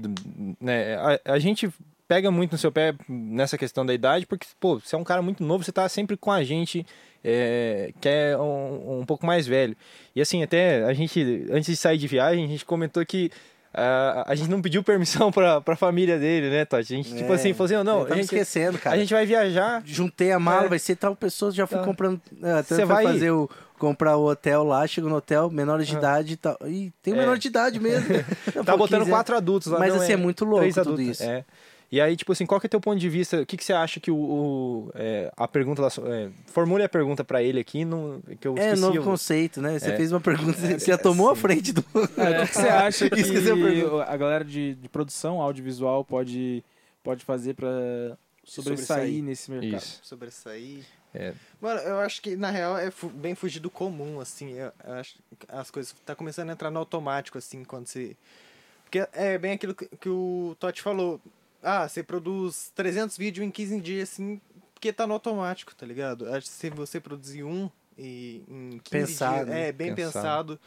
né, 0.61 0.97
a, 0.97 1.33
a 1.35 1.39
gente 1.39 1.73
pega 2.07 2.31
muito 2.31 2.53
no 2.53 2.59
seu 2.59 2.73
pé 2.73 2.95
nessa 3.09 3.59
questão 3.59 3.85
da 3.85 3.93
idade, 3.93 4.27
porque, 4.27 4.47
pô, 4.59 4.79
você 4.79 4.97
é 4.97 4.99
um 4.99 5.05
cara 5.05 5.21
muito 5.21 5.45
novo, 5.45 5.63
você 5.63 5.71
tá 5.71 5.87
sempre 5.89 6.17
com 6.17 6.33
a 6.33 6.43
gente 6.43 6.87
é, 7.23 7.93
que 8.01 8.09
é 8.09 8.37
um, 8.39 9.01
um 9.01 9.07
pouco 9.07 9.27
mais 9.27 9.47
velho. 9.47 9.77
E 10.17 10.21
assim, 10.21 10.43
até 10.43 10.85
a 10.85 10.95
gente, 10.95 11.47
antes 11.51 11.67
de 11.67 11.77
sair 11.77 11.99
de 11.99 12.09
viagem, 12.09 12.45
a 12.45 12.49
gente 12.49 12.65
comentou 12.65 13.05
que 13.05 13.31
ah, 13.79 14.25
a 14.27 14.35
gente 14.35 14.51
não 14.51 14.61
pediu 14.61 14.83
permissão 14.83 15.31
pra, 15.33 15.61
pra 15.61 15.77
família 15.77 16.19
dele, 16.19 16.51
né, 16.51 16.65
Tati? 16.65 16.93
A 16.93 16.97
gente, 16.97 17.15
tipo 17.15 17.33
É, 17.33 17.37
assim, 17.37 17.53
falou 17.53 17.65
assim, 17.67 17.75
"Não, 17.77 17.85
não, 17.85 17.97
Eu 17.99 18.03
a 18.03 18.05
tava 18.05 18.15
gente, 18.17 18.25
esquecendo, 18.25 18.79
cara. 18.79 18.97
a 18.97 18.99
gente 18.99 19.13
vai 19.15 19.25
viajar, 19.25 19.83
Juntei 19.85 20.33
a 20.33 20.39
mala, 20.39 20.67
É. 20.67 20.69
vai 20.69 20.79
ser 20.79 20.97
tal 20.97 21.15
pessoa, 21.17 21.53
já 21.53 21.67
fui 21.67 21.79
Tá. 21.79 21.85
comprando. 21.85 22.21
É, 22.43 22.63
Você 22.63 22.75
foi 22.77 22.85
vai- 22.85 23.05
fazer 23.05 23.31
o. 23.31 23.49
Comprar 23.79 24.17
o 24.17 24.25
hotel 24.27 24.65
lá, 24.65 24.85
chego 24.89 25.09
no 25.09 25.15
hotel, 25.15 25.49
menores 25.51 25.87
de 25.87 25.95
Ah. 25.95 25.99
idade 26.01 26.33
e 26.33 26.37
tal. 26.37 26.59
E 26.67 26.93
tem 27.01 27.15
É. 27.15 27.17
menor 27.17 27.39
de 27.39 27.47
idade 27.47 27.79
mesmo. 27.79 28.09
Tá 28.67 28.77
botando 28.77 29.03
15 29.03 29.11
quatro 29.11 29.37
adultos 29.37 29.69
lá. 29.71 29.79
Mas 29.79 29.95
assim, 29.95 30.15
é 30.15 30.17
muito 30.17 30.45
louco 30.45 30.69
tudo 30.83 31.01
isso. 31.01 31.23
É. 31.23 31.45
E 31.91 32.01
aí, 32.03 32.15
tipo 32.17 32.31
assim, 32.33 32.45
qual 32.45 32.61
que 32.61 32.67
é 32.67 32.69
teu 32.69 32.81
ponto 32.83 32.99
de 32.99 33.09
vista? 33.09 33.41
O 33.41 33.47
que, 33.47 33.57
que 33.57 33.65
você 33.65 33.73
acha 33.73 33.99
que 33.99 34.11
o. 34.11 34.17
o- 34.17 34.91
é, 34.95 35.33
a 35.37 35.49
pergunta 35.49 35.81
lá. 35.81 35.89
é, 36.09 36.29
formule 36.47 36.83
a 36.83 36.89
pergunta 36.89 37.25
pra 37.25 37.43
ele 37.43 37.59
aqui, 37.59 37.83
no, 37.85 38.23
que 38.39 38.47
eu 38.47 38.55
É, 38.59 38.65
esqueci. 38.67 38.83
novo 38.83 39.01
o- 39.01 39.05
conceito, 39.05 39.63
né? 39.63 39.79
Você 39.79 39.91
É. 39.93 39.97
fez 39.97 40.13
uma 40.13 40.21
pergunta, 40.21 40.53
você 40.59 40.79
já 40.79 40.99
tomou 40.99 41.31
a 41.31 41.37
frente 41.37 41.73
do. 41.73 41.81
É, 41.81 41.83
o 42.43 42.47
que 42.47 42.49
que 42.49 42.55
você 42.55 42.69
acha 42.69 43.09
que 43.09 43.21
a 44.07 44.17
galera 44.19 44.45
de, 44.45 44.75
de 44.75 44.89
produção 44.91 45.41
audiovisual 45.41 46.05
pode, 46.05 46.63
pode 47.03 47.25
fazer 47.25 47.55
pra 47.55 47.69
sobressair, 48.45 48.87
Sobressair. 48.87 49.23
nesse 49.25 49.51
mercado? 49.51 49.81
Isso. 49.81 50.01
sobressair. 50.03 50.85
É. 51.15 51.33
Mano, 51.59 51.81
eu 51.81 51.99
acho 52.01 52.21
que 52.21 52.37
na 52.37 52.51
real 52.51 52.77
é 52.77 52.91
fu- 52.91 53.09
bem 53.09 53.35
fugir 53.35 53.61
do 53.61 53.71
comum, 53.71 54.21
assim. 54.21 54.53
Eu, 54.53 54.71
eu 54.85 54.93
acho 54.93 55.15
que 55.15 55.47
as 55.49 55.71
coisas 55.71 55.95
tá 56.05 56.15
começando 56.15 56.51
a 56.51 56.53
entrar 56.53 56.71
no 56.71 56.79
automático, 56.79 57.39
assim, 57.39 57.65
quando 57.65 57.87
você. 57.87 58.15
Porque 58.85 59.07
é 59.15 59.39
bem 59.39 59.53
aquilo 59.53 59.75
que, 59.75 59.87
que 59.97 60.09
o 60.11 60.55
Totti 60.61 60.83
falou. 60.83 61.19
Ah, 61.63 61.89
você 61.89 62.03
produz 62.03 62.71
300 62.75 63.17
vídeos 63.17 63.47
em 63.47 63.51
15 63.51 63.81
dias, 63.81 64.11
assim, 64.11 64.41
porque 64.75 64.93
tá 64.93 65.07
no 65.07 65.15
automático, 65.15 65.75
tá 65.75 65.85
ligado? 65.85 66.29
Acho 66.29 66.47
que 66.47 66.53
se 66.53 66.71
você 66.71 67.01
produzir 67.01 67.43
um 67.45 67.69
e 67.97 68.43
em 68.49 68.71
15 68.79 68.91
Pensado, 68.91 69.45
dias. 69.47 69.57
É, 69.57 69.73
bem 69.73 69.95
Pensado. 69.95 70.55
pensado. 70.55 70.61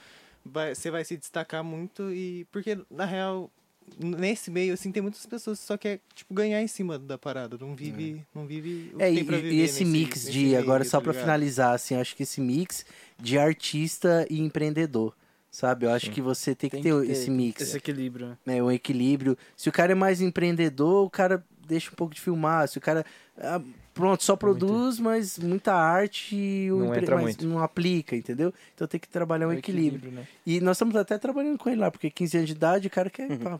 vai, 0.46 0.76
você 0.76 0.92
vai 0.92 1.06
se 1.06 1.16
destacar 1.18 1.64
muito 1.64 2.12
e. 2.12 2.46
Porque, 2.52 2.78
na 2.90 3.06
real. 3.06 3.50
Nesse 3.98 4.50
meio, 4.52 4.74
assim, 4.76 4.92
tem 4.92 5.02
muitas 5.02 5.26
pessoas 5.26 5.60
que 5.60 5.66
só 5.66 5.76
quer, 5.76 6.00
tipo, 6.14 6.34
ganhar 6.34 6.62
em 6.62 6.68
cima 6.68 7.00
da 7.00 7.18
parada. 7.18 7.58
Não 7.60 7.76
vive, 7.76 8.24
não 8.34 8.46
vive 8.46 8.92
o 8.94 8.98
que 8.98 9.04
É, 9.04 9.08
tem 9.14 9.18
e, 9.18 9.54
e 9.56 9.60
esse 9.62 9.84
nesse- 9.84 9.86
mix 9.86 10.10
nesse 10.26 10.32
de. 10.32 10.40
meio, 10.46 10.60
agora, 10.60 10.84
só 10.86 10.98
tá 11.00 11.02
pra 11.04 11.12
ligado? 11.14 11.24
finalizar, 11.26 11.74
assim, 11.74 11.96
acho 11.96 12.16
que 12.16 12.24
esse 12.24 12.40
mix 12.40 12.86
de 13.20 13.38
artista 13.40 14.26
e 14.30 14.40
empreendedor. 14.40 15.14
Sabe? 15.52 15.86
Eu 15.86 15.92
acho 15.92 16.06
Sim. 16.06 16.12
que 16.14 16.22
você 16.22 16.56
tem 16.56 16.70
que 16.70 16.78
Tem 16.78 16.84
ter 16.84 17.00
que 17.02 17.06
ter 17.08 17.12
esse 17.12 17.30
mix. 17.30 17.62
Esse 17.62 17.76
equilíbrio, 17.78 18.28
né? 18.30 18.38
né, 18.46 18.64
um 18.64 18.72
equilíbrio. 18.72 19.38
Se 19.58 19.68
o 19.68 19.72
cara 19.72 19.92
é 19.92 19.96
mais 19.96 20.22
empreendedor, 20.22 21.06
o 21.06 21.10
cara 21.10 21.44
deixa 21.68 21.92
um 21.92 21.96
pouco 21.96 22.14
de 22.16 22.22
filmar. 22.22 22.68
Se 22.70 22.78
o 22.78 22.82
cara, 22.82 23.06
ah, 23.38 23.62
pronto, 23.94 24.24
só 24.24 24.38
produz, 24.38 24.98
mas 24.98 25.38
muita 25.38 25.74
arte 25.74 26.36
e 26.38 26.72
o 26.72 26.78
Não 26.80 26.86
empre- 26.88 27.02
entra 27.02 27.16
mas 27.16 27.24
muito. 27.26 27.46
não 27.46 27.60
aplica, 27.60 28.16
entendeu? 28.16 28.54
Então 28.74 28.88
tem 28.88 28.98
que 29.00 29.10
trabalhar 29.10 29.48
um 29.48 29.52
É 29.52 29.56
o 29.56 29.58
equilíbrio. 29.60 30.10
né? 30.12 30.26
E 30.46 30.62
nós 30.62 30.78
estamos 30.78 30.96
até 30.96 31.18
trabalhando 31.18 31.58
com 31.58 31.70
ele 31.70 31.82
lá, 31.82 31.92
porque 31.92 32.10
15 32.10 32.38
anos 32.38 32.50
de 32.50 32.56
idade, 32.56 32.88
o 32.88 32.92
cara 32.92 33.10
quer. 33.10 33.28
pá, 33.38 33.60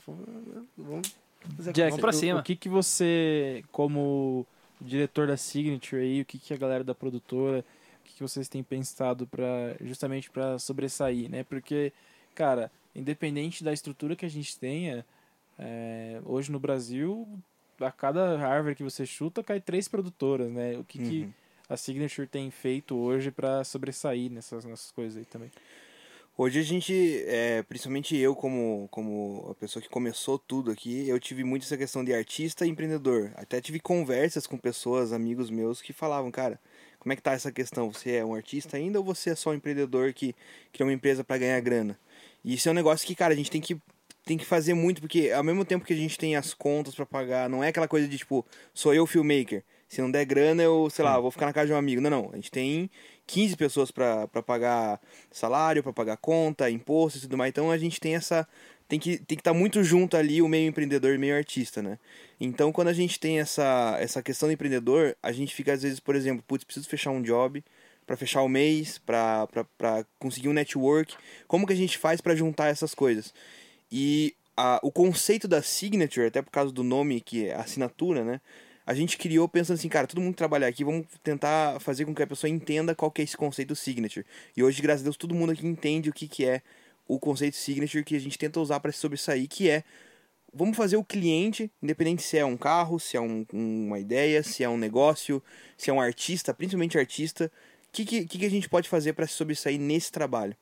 vamos 0.78 1.14
fazer 1.58 1.74
Jack, 1.74 1.90
Vamos 1.90 2.02
pra 2.02 2.10
o- 2.12 2.14
cima. 2.14 2.40
O, 2.40 2.44
que, 2.44 2.56
que 2.56 2.70
você, 2.70 3.64
como 3.72 4.46
diretor 4.80 5.28
da 5.28 5.36
Signature 5.36 6.02
aí, 6.02 6.22
o 6.22 6.26
que, 6.26 6.38
que 6.40 6.54
a 6.54 6.58
galera 6.58 6.84
da 6.86 6.96
produtora, 6.96 7.60
o 7.60 7.64
que, 8.22 8.28
que 8.28 8.32
vocês 8.32 8.48
têm 8.48 8.64
pensado 8.64 9.26
para 9.28 9.76
justamente 9.82 10.30
para 10.30 10.60
sobressair, 10.60 11.30
né? 11.30 11.44
Porque, 11.44 11.92
cara, 12.36 12.72
independente 12.96 13.64
da 13.64 13.74
estrutura 13.74 14.16
que 14.16 14.26
a 14.26 14.30
gente 14.30 14.58
tenha, 14.58 15.06
é, 15.58 16.22
hoje 16.26 16.52
no 16.52 16.60
Brasil, 16.60 17.28
a 17.80 17.92
cada 17.92 18.40
árvore 18.48 18.76
que 18.76 18.84
você 18.84 19.06
chuta, 19.06 19.44
cai 19.44 19.60
três 19.60 19.88
produtoras, 19.88 20.52
né? 20.52 20.78
O 20.78 20.84
que, 20.84 21.00
que 21.00 21.22
Uhum. 21.22 21.34
a 21.70 21.78
Signature 21.78 22.28
tem 22.28 22.52
feito 22.52 22.96
hoje 22.96 23.32
para 23.32 23.64
sobressair 23.64 24.32
nessas, 24.32 24.66
nessas 24.66 24.92
coisas 24.92 25.18
aí 25.18 25.26
também? 25.26 25.52
Hoje 26.38 26.60
a 26.60 26.64
gente, 26.64 27.24
é, 27.28 27.62
principalmente 27.64 28.16
eu 28.16 28.34
como, 28.36 28.88
como 28.90 29.48
a 29.52 29.56
pessoa 29.56 29.84
que 29.84 29.90
começou 29.90 30.40
tudo 30.40 30.72
aqui, 30.72 31.08
eu 31.08 31.20
tive 31.20 31.44
muito 31.44 31.64
essa 31.64 31.78
questão 31.78 32.04
de 32.04 32.14
artista 32.14 32.66
e 32.66 32.70
empreendedor. 32.70 33.32
Até 33.36 33.62
tive 33.62 33.80
conversas 33.80 34.48
com 34.48 34.58
pessoas, 34.58 35.12
amigos 35.12 35.50
meus, 35.50 35.82
que 35.82 35.94
falavam, 35.94 36.32
cara, 36.32 36.60
como 37.02 37.12
é 37.12 37.16
que 37.16 37.22
tá 37.22 37.32
essa 37.32 37.52
questão? 37.52 37.92
Você 37.92 38.12
é 38.12 38.24
um 38.24 38.36
artista 38.36 38.78
ainda 38.78 39.00
ou 39.00 39.04
você 39.04 39.32
é 39.32 39.36
só 39.36 39.50
um 39.50 39.56
empreendedor 39.56 40.14
que 40.14 40.36
cria 40.72 40.86
uma 40.86 40.94
empresa 40.94 41.24
para 41.24 41.40
ganhar 41.40 41.60
grana? 41.60 42.00
E 42.46 42.54
isso 42.54 42.70
é 42.70 42.72
um 42.72 42.76
negócio 42.76 43.08
que, 43.08 43.16
cara, 43.16 43.34
a 43.34 43.36
gente 43.36 43.50
tem 43.50 43.60
que 43.60 43.76
tem 44.24 44.38
que 44.38 44.46
fazer 44.46 44.76
muito, 44.76 45.02
porque 45.02 45.32
ao 45.32 45.44
mesmo 45.44 45.66
tempo 45.66 45.84
que 45.84 45.94
a 45.94 45.96
gente 45.96 46.16
tem 46.16 46.36
as 46.36 46.54
contas 46.54 46.94
para 46.94 47.08
pagar, 47.08 47.50
não 47.50 47.64
é 47.64 47.70
aquela 47.70 47.88
coisa 47.88 48.08
de 48.08 48.20
tipo, 48.20 48.46
sou 48.72 48.94
eu 48.94 49.08
filmmaker. 49.08 49.64
Se 49.90 50.00
não 50.00 50.12
der 50.12 50.26
grana, 50.26 50.62
eu, 50.62 50.90
sei 50.92 51.04
lá, 51.04 51.20
vou 51.20 51.32
ficar 51.32 51.48
na 51.48 51.54
casa 51.54 51.68
de 51.68 51.74
um 51.74 51.76
amigo. 51.76 52.00
Não, 52.00 52.10
não. 52.10 52.30
A 52.32 52.36
gente 52.36 52.52
tem 52.52 52.88
15 53.26 53.58
pessoas 53.58 53.90
para 53.90 54.28
pagar 54.46 55.02
salário, 55.32 55.82
para 55.82 55.92
pagar 55.92 56.18
conta, 56.18 56.70
imposto 56.70 57.18
e 57.18 57.22
tudo 57.24 57.36
mais. 57.36 57.50
Então 57.50 57.72
a 57.72 57.78
gente 57.80 58.00
tem 58.00 58.16
essa. 58.16 58.48
Tem 58.92 59.00
que 59.00 59.12
estar 59.12 59.26
tem 59.26 59.38
que 59.38 59.44
tá 59.44 59.54
muito 59.54 59.82
junto 59.86 60.18
ali 60.18 60.42
o 60.42 60.50
meio 60.50 60.68
empreendedor 60.68 61.16
e 61.16 61.18
meio 61.18 61.34
artista, 61.34 61.82
né? 61.82 61.98
Então 62.38 62.74
quando 62.74 62.90
a 62.90 62.94
gente 62.94 63.18
tem 63.18 63.40
essa, 63.40 63.96
essa 64.02 64.22
questão 64.22 64.50
do 64.50 64.52
empreendedor, 64.52 65.16
a 65.24 65.32
gente 65.32 65.56
fica 65.56 65.72
às 65.72 65.82
vezes, 65.82 65.98
por 66.02 66.14
exemplo, 66.14 66.44
putz, 66.46 66.66
preciso 66.66 66.90
fechar 66.90 67.12
um 67.12 67.22
job 67.22 67.64
para 68.06 68.18
fechar 68.18 68.42
o 68.42 68.50
mês, 68.50 68.98
para 68.98 69.48
conseguir 70.20 70.50
um 70.50 70.54
network. 70.54 71.16
Como 71.48 71.66
que 71.66 71.72
a 71.72 71.76
gente 71.76 71.98
faz 71.98 72.20
para 72.20 72.36
juntar 72.36 72.68
essas 72.68 72.94
coisas? 72.94 73.34
E 73.90 74.36
a, 74.58 74.78
o 74.84 74.92
conceito 74.92 75.48
da 75.48 75.62
signature, 75.62 76.28
até 76.28 76.42
por 76.42 76.52
causa 76.52 76.74
do 76.74 76.84
nome 76.84 77.22
que 77.22 77.48
é 77.48 77.56
assinatura, 77.56 78.26
né? 78.26 78.42
A 78.86 78.94
gente 78.94 79.18
criou 79.18 79.48
pensando 79.48 79.78
assim, 79.78 79.88
cara, 79.88 80.06
todo 80.06 80.20
mundo 80.20 80.36
trabalhar 80.36 80.68
aqui, 80.68 80.84
vamos 80.84 81.08
tentar 81.24 81.80
fazer 81.80 82.04
com 82.04 82.14
que 82.14 82.24
a 82.24 82.28
pessoa 82.28 82.50
entenda 82.50 82.94
qual 82.94 83.10
que 83.10 83.22
é 83.22 83.24
esse 83.24 83.38
conceito 83.38 83.74
signature. 83.74 84.26
E 84.58 84.62
hoje, 84.62 84.82
graças 84.82 85.02
a 85.02 85.06
Deus, 85.06 85.16
todo 85.16 85.34
mundo 85.34 85.54
aqui 85.54 85.66
entende 85.66 86.10
o 86.10 86.14
que, 86.14 86.28
que 86.28 86.44
é 86.44 86.62
o 87.16 87.20
conceito 87.20 87.56
signature 87.58 88.04
que 88.04 88.16
a 88.16 88.20
gente 88.20 88.38
tenta 88.38 88.60
usar 88.60 88.80
para 88.80 88.92
se 88.92 89.00
sobressair, 89.00 89.48
que 89.48 89.70
é 89.70 89.84
vamos 90.54 90.76
fazer 90.76 90.98
o 90.98 91.04
cliente, 91.04 91.72
independente 91.82 92.22
se 92.24 92.38
é 92.38 92.46
um 92.46 92.58
carro, 92.58 93.00
se 93.00 93.16
é 93.18 93.22
um- 93.22 93.46
uma 93.54 94.00
ideia, 94.00 94.44
se 94.44 94.64
é 94.64 94.70
um 94.70 94.78
negócio, 94.78 95.42
se 95.78 95.90
é 95.90 95.94
um 95.94 96.02
artista, 96.02 96.54
principalmente 96.54 96.98
artista, 96.98 97.52
o 97.88 97.92
que, 97.92 98.06
que, 98.06 98.26
que 98.26 98.46
a 98.46 98.50
gente 98.50 98.70
pode 98.70 98.88
fazer 98.90 99.14
para 99.14 99.28
se 99.28 99.34
sobressair 99.34 99.80
nesse 99.80 100.12
trabalho? 100.12 100.56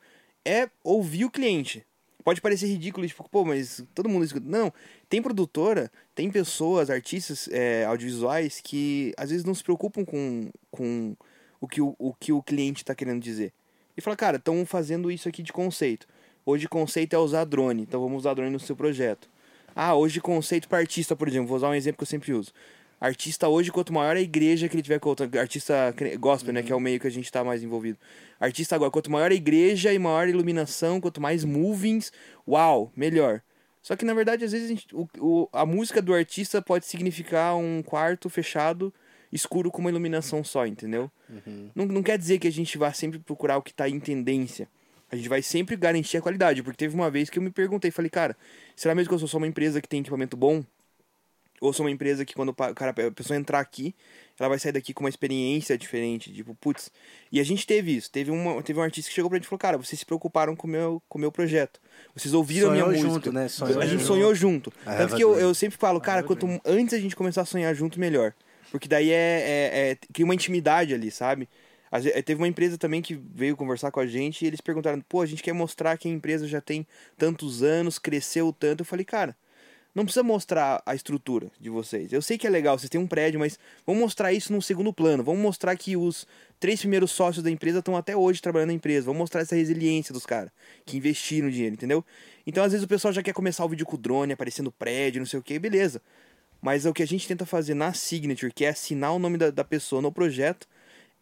É 0.46 0.70
ouvir 0.84 1.26
o 1.26 1.30
cliente. 1.32 1.86
Pode 2.24 2.42
parecer 2.42 2.68
ridículo, 2.68 3.08
tipo, 3.08 3.28
pô, 3.30 3.44
mas 3.46 3.84
todo 3.96 4.10
mundo 4.10 4.26
escuta. 4.26 4.46
Não, 4.48 4.72
tem 5.08 5.22
produtora, 5.22 5.92
tem 6.14 6.30
pessoas, 6.30 6.90
artistas 6.90 7.48
é, 7.52 7.86
audiovisuais 7.86 8.60
que 8.64 9.14
às 9.18 9.30
vezes 9.30 9.46
não 9.46 9.56
se 9.56 9.64
preocupam 9.64 10.04
com, 10.06 10.50
com 10.70 11.16
o, 11.62 11.68
que 11.68 11.82
o, 11.82 11.96
o 11.98 12.14
que 12.14 12.32
o 12.32 12.44
cliente 12.44 12.84
está 12.84 12.94
querendo 12.94 13.22
dizer. 13.22 13.54
e 13.98 14.02
fala, 14.02 14.16
cara, 14.18 14.38
estão 14.38 14.66
fazendo 14.66 15.10
isso 15.12 15.28
aqui 15.30 15.42
de 15.42 15.52
conceito. 15.54 16.08
Hoje 16.50 16.68
conceito 16.68 17.14
é 17.16 17.20
usar 17.20 17.44
drone, 17.46 17.84
então 17.84 18.02
vamos 18.02 18.18
usar 18.20 18.34
drone 18.34 18.50
no 18.50 18.60
seu 18.60 18.76
projeto. 18.76 19.30
Ah, 19.76 19.94
hoje 19.94 20.20
conceito 20.20 20.68
para 20.68 20.80
artista, 20.80 21.16
por 21.16 21.28
exemplo, 21.28 21.48
vou 21.48 21.58
usar 21.58 21.70
um 21.70 21.76
exemplo 21.76 21.98
que 22.00 22.04
eu 22.04 22.08
sempre 22.08 22.34
uso. 22.34 22.52
Artista 23.00 23.48
hoje, 23.48 23.72
quanto 23.72 23.94
maior 23.94 24.16
a 24.16 24.20
igreja 24.20 24.68
que 24.68 24.76
ele 24.76 24.82
tiver 24.82 25.00
com 25.00 25.10
outra. 25.10 25.30
Artista 25.40 25.94
gospel, 26.20 26.52
né? 26.52 26.64
Que 26.64 26.72
é 26.72 26.76
o 26.76 26.80
meio 26.80 27.00
que 27.00 27.06
a 27.06 27.12
gente 27.12 27.32
tá 27.32 27.44
mais 27.44 27.62
envolvido. 27.62 28.00
Artista 28.40 28.74
agora, 28.76 28.90
quanto 28.90 29.12
maior 29.12 29.32
a 29.32 29.36
igreja 29.36 29.94
e 29.94 30.00
maior 30.00 30.26
a 30.26 30.30
iluminação, 30.30 31.00
quanto 31.00 31.22
mais 31.22 31.44
movings, 31.46 32.12
uau, 32.48 32.92
melhor. 32.96 33.42
Só 33.84 33.96
que 33.96 34.04
na 34.04 34.16
verdade, 34.16 34.44
às 34.44 34.52
vezes, 34.52 34.66
a, 34.66 34.74
gente- 34.74 34.96
o- 34.96 35.08
o- 35.20 35.50
a 35.54 35.68
música 35.68 36.02
do 36.02 36.16
artista 36.16 36.62
pode 36.64 36.88
significar 36.88 37.56
um 37.56 37.84
quarto 37.84 38.28
fechado, 38.28 38.92
escuro 39.32 39.70
com 39.72 39.80
uma 39.82 39.92
iluminação 39.92 40.44
só, 40.44 40.66
entendeu? 40.66 41.12
Não, 41.76 41.86
não 41.86 42.02
quer 42.04 42.18
dizer 42.18 42.40
que 42.40 42.48
a 42.48 42.52
gente 42.52 42.76
vai 42.76 42.92
sempre 42.94 43.20
procurar 43.20 43.58
o 43.58 43.62
que 43.62 43.72
tá 43.74 43.88
em 43.88 44.00
tendência. 44.00 44.68
A 45.12 45.16
gente 45.16 45.30
vai 45.30 45.42
sempre 45.42 45.76
garantir 45.76 46.18
a 46.18 46.22
qualidade. 46.22 46.62
Porque 46.62 46.78
teve 46.78 46.96
uma 46.96 47.10
vez 47.10 47.30
que 47.30 47.40
eu 47.40 47.44
me 47.44 47.50
perguntei, 47.50 47.92
falei, 47.92 48.10
cara, 48.10 48.38
será 48.76 48.94
mesmo 48.94 49.10
que 49.10 49.16
eu 49.16 49.20
sou 49.20 49.28
só 49.28 49.38
uma 49.38 49.48
empresa 49.48 49.82
que 49.82 49.88
tem 49.88 50.02
equipamento 50.02 50.38
bom? 50.38 50.64
Ou 51.62 51.74
sou 51.74 51.86
uma 51.86 51.92
empresa 51.92 52.24
que 52.24 52.34
quando 52.34 52.50
o 52.50 52.54
cara, 52.54 52.92
a 52.92 53.12
pessoa 53.12 53.38
entrar 53.38 53.60
aqui, 53.60 53.94
ela 54.40 54.48
vai 54.48 54.58
sair 54.58 54.72
daqui 54.72 54.94
com 54.94 55.04
uma 55.04 55.10
experiência 55.10 55.78
diferente, 55.78 56.32
tipo, 56.32 56.56
putz. 56.56 56.90
E 57.30 57.40
a 57.40 57.44
gente 57.44 57.68
teve 57.68 57.98
isso. 57.98 58.10
Teve, 58.10 58.32
uma, 58.32 58.64
teve 58.64 58.80
um 58.80 58.82
artista 58.82 59.10
que 59.10 59.16
chegou 59.16 59.30
pra 59.30 59.38
gente 59.38 59.46
e 59.46 59.50
falou, 59.50 59.60
cara, 59.60 59.78
vocês 59.78 60.00
se 60.00 60.06
preocuparam 60.06 60.56
com 60.56 60.68
o 60.68 60.70
meu, 60.70 61.04
com 61.10 61.18
o 61.18 61.22
meu 61.22 61.32
projeto. 61.32 61.82
Vocês 62.16 62.34
ouviram 62.34 62.70
a 62.70 62.72
minha 62.72 62.86
Sonhou 62.86 62.98
música. 63.04 63.14
junto, 63.14 63.32
né? 63.34 63.48
Sonhou 63.50 63.82
a 63.82 63.86
gente 63.86 64.00
junto. 64.00 64.08
sonhou 64.08 64.36
junto. 64.36 64.70
I 64.84 64.98
Tanto 64.98 65.16
que 65.18 65.24
eu, 65.24 65.38
eu 65.38 65.54
sempre 65.54 65.78
falo, 65.78 66.00
cara, 66.00 66.24
quanto 66.24 66.48
antes 66.64 66.94
a 66.94 67.00
gente 67.00 67.16
começar 67.16 67.42
a 67.42 67.46
sonhar 67.46 67.76
junto, 67.76 68.00
melhor. 68.00 68.34
Porque 68.72 68.88
daí 68.88 69.10
é, 69.10 69.16
é, 69.16 69.92
é 69.92 69.98
cria 70.14 70.24
uma 70.26 70.36
intimidade 70.36 70.94
ali, 70.94 71.12
sabe? 71.12 71.50
Ve- 71.92 72.22
Teve 72.24 72.42
uma 72.42 72.48
empresa 72.48 72.78
também 72.78 73.02
que 73.02 73.16
veio 73.16 73.56
conversar 73.58 73.92
com 73.92 74.00
a 74.00 74.06
gente 74.08 74.44
e 74.44 74.48
eles 74.48 74.62
perguntaram, 74.62 75.02
pô, 75.02 75.22
a 75.22 75.26
gente 75.26 75.42
quer 75.42 75.54
mostrar 75.54 75.98
que 75.98 76.08
a 76.08 76.12
empresa 76.12 76.48
já 76.48 76.62
tem 76.62 76.86
tantos 77.18 77.64
anos, 77.64 77.98
cresceu 77.98 78.54
tanto. 78.54 78.82
Eu 78.82 78.86
falei, 78.86 79.06
cara, 79.06 79.36
não 79.94 80.04
precisa 80.04 80.22
mostrar 80.24 80.84
a 80.86 80.94
estrutura 80.94 81.52
de 81.60 81.70
vocês. 81.70 82.14
Eu 82.14 82.22
sei 82.22 82.38
que 82.38 82.46
é 82.46 82.50
legal, 82.50 82.78
vocês 82.78 82.90
têm 82.90 83.02
um 83.02 83.08
prédio, 83.08 83.40
mas 83.40 83.58
vamos 83.86 84.02
mostrar 84.02 84.32
isso 84.32 84.54
num 84.54 84.62
segundo 84.62 84.94
plano. 84.94 85.24
Vamos 85.24 85.42
mostrar 85.42 85.76
que 85.76 85.98
os 85.98 86.28
três 86.60 86.80
primeiros 86.80 87.10
sócios 87.12 87.44
da 87.44 87.50
empresa 87.50 87.80
estão 87.80 87.98
até 87.98 88.16
hoje 88.16 88.42
trabalhando 88.42 88.68
na 88.68 88.76
empresa. 88.76 89.08
Vamos 89.08 89.20
mostrar 89.20 89.42
essa 89.42 89.56
resiliência 89.56 90.14
dos 90.14 90.26
caras 90.26 90.52
que 90.86 90.96
investiram 90.98 91.50
dinheiro, 91.50 91.74
entendeu? 91.74 92.06
Então, 92.46 92.64
às 92.64 92.72
vezes, 92.72 92.86
o 92.86 92.88
pessoal 92.88 93.12
já 93.12 93.24
quer 93.24 93.34
começar 93.34 93.66
o 93.66 93.70
vídeo 93.70 93.86
com 93.86 93.96
o 93.96 94.00
drone, 94.00 94.34
aparecendo 94.34 94.72
prédio, 94.72 95.20
não 95.20 95.26
sei 95.26 95.40
o 95.40 95.44
que, 95.44 95.58
beleza. 95.58 96.02
Mas 96.62 96.86
o 96.86 96.94
que 96.94 97.02
a 97.02 97.08
gente 97.08 97.28
tenta 97.28 97.46
fazer 97.46 97.74
na 97.74 97.94
Signature, 97.94 98.54
que 98.54 98.66
é 98.66 98.70
assinar 98.70 99.14
o 99.14 99.20
nome 99.20 99.38
da, 99.38 99.50
da 99.50 99.64
pessoa 99.64 100.02
no 100.02 100.12
projeto, 100.12 100.68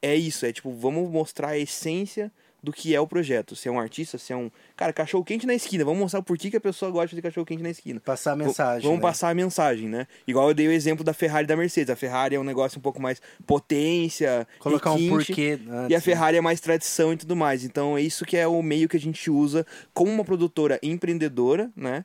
é 0.02 0.16
isso. 0.16 0.46
É 0.46 0.52
tipo, 0.52 0.72
vamos 0.72 1.10
mostrar 1.10 1.50
a 1.50 1.58
essência 1.58 2.32
do 2.62 2.74
que 2.74 2.94
é 2.94 3.00
o 3.00 3.08
projeto. 3.08 3.56
Se 3.56 3.68
é 3.68 3.72
um 3.72 3.80
artista, 3.80 4.18
se 4.18 4.34
é 4.34 4.36
um. 4.36 4.52
Cara, 4.76 4.92
cachorro 4.92 5.24
quente 5.24 5.46
na 5.46 5.54
esquina. 5.54 5.86
Vamos 5.86 6.00
mostrar 6.00 6.22
por 6.22 6.38
que 6.38 6.50
que 6.50 6.58
a 6.58 6.62
pessoa 6.62 6.92
gosta 6.92 7.16
de 7.16 7.22
cachorro 7.22 7.46
quente 7.46 7.64
na 7.64 7.70
esquina. 7.70 8.00
Passar 8.00 8.34
a 8.34 8.36
mensagem. 8.36 8.82
Vamos 8.82 8.98
né? 8.98 9.02
passar 9.02 9.30
a 9.30 9.34
mensagem, 9.34 9.88
né? 9.88 10.08
Igual 10.28 10.50
eu 10.50 10.54
dei 10.54 10.68
o 10.68 10.72
exemplo 10.72 11.04
da 11.04 11.14
Ferrari 11.14 11.46
e 11.46 11.48
da 11.48 11.56
Mercedes. 11.56 11.90
A 11.90 11.96
Ferrari 11.96 12.36
é 12.36 12.40
um 12.40 12.44
negócio 12.44 12.80
um 12.80 12.82
pouco 12.82 13.02
mais 13.02 13.22
potência, 13.46 14.48
Colocar 14.60 14.92
um 14.92 15.10
porquê. 15.10 15.60
E 15.66 15.72
a 15.72 15.74
antes, 15.74 15.90
né? 15.92 16.00
Ferrari 16.00 16.38
é 16.38 16.42
mais 16.42 16.60
tradição 16.60 17.14
e 17.14 17.18
tudo 17.18 17.36
mais. 17.36 17.64
Então 17.64 17.98
é 17.98 18.02
isso 18.02 18.26
que 18.26 18.36
é 18.36 18.48
o 18.48 18.62
meio 18.62 18.90
que 18.90 18.98
a 18.98 19.00
gente 19.00 19.30
usa 19.30 19.66
como 19.94 20.12
uma 20.12 20.26
produtora 20.26 20.80
empreendedora, 20.82 21.72
né? 21.76 22.04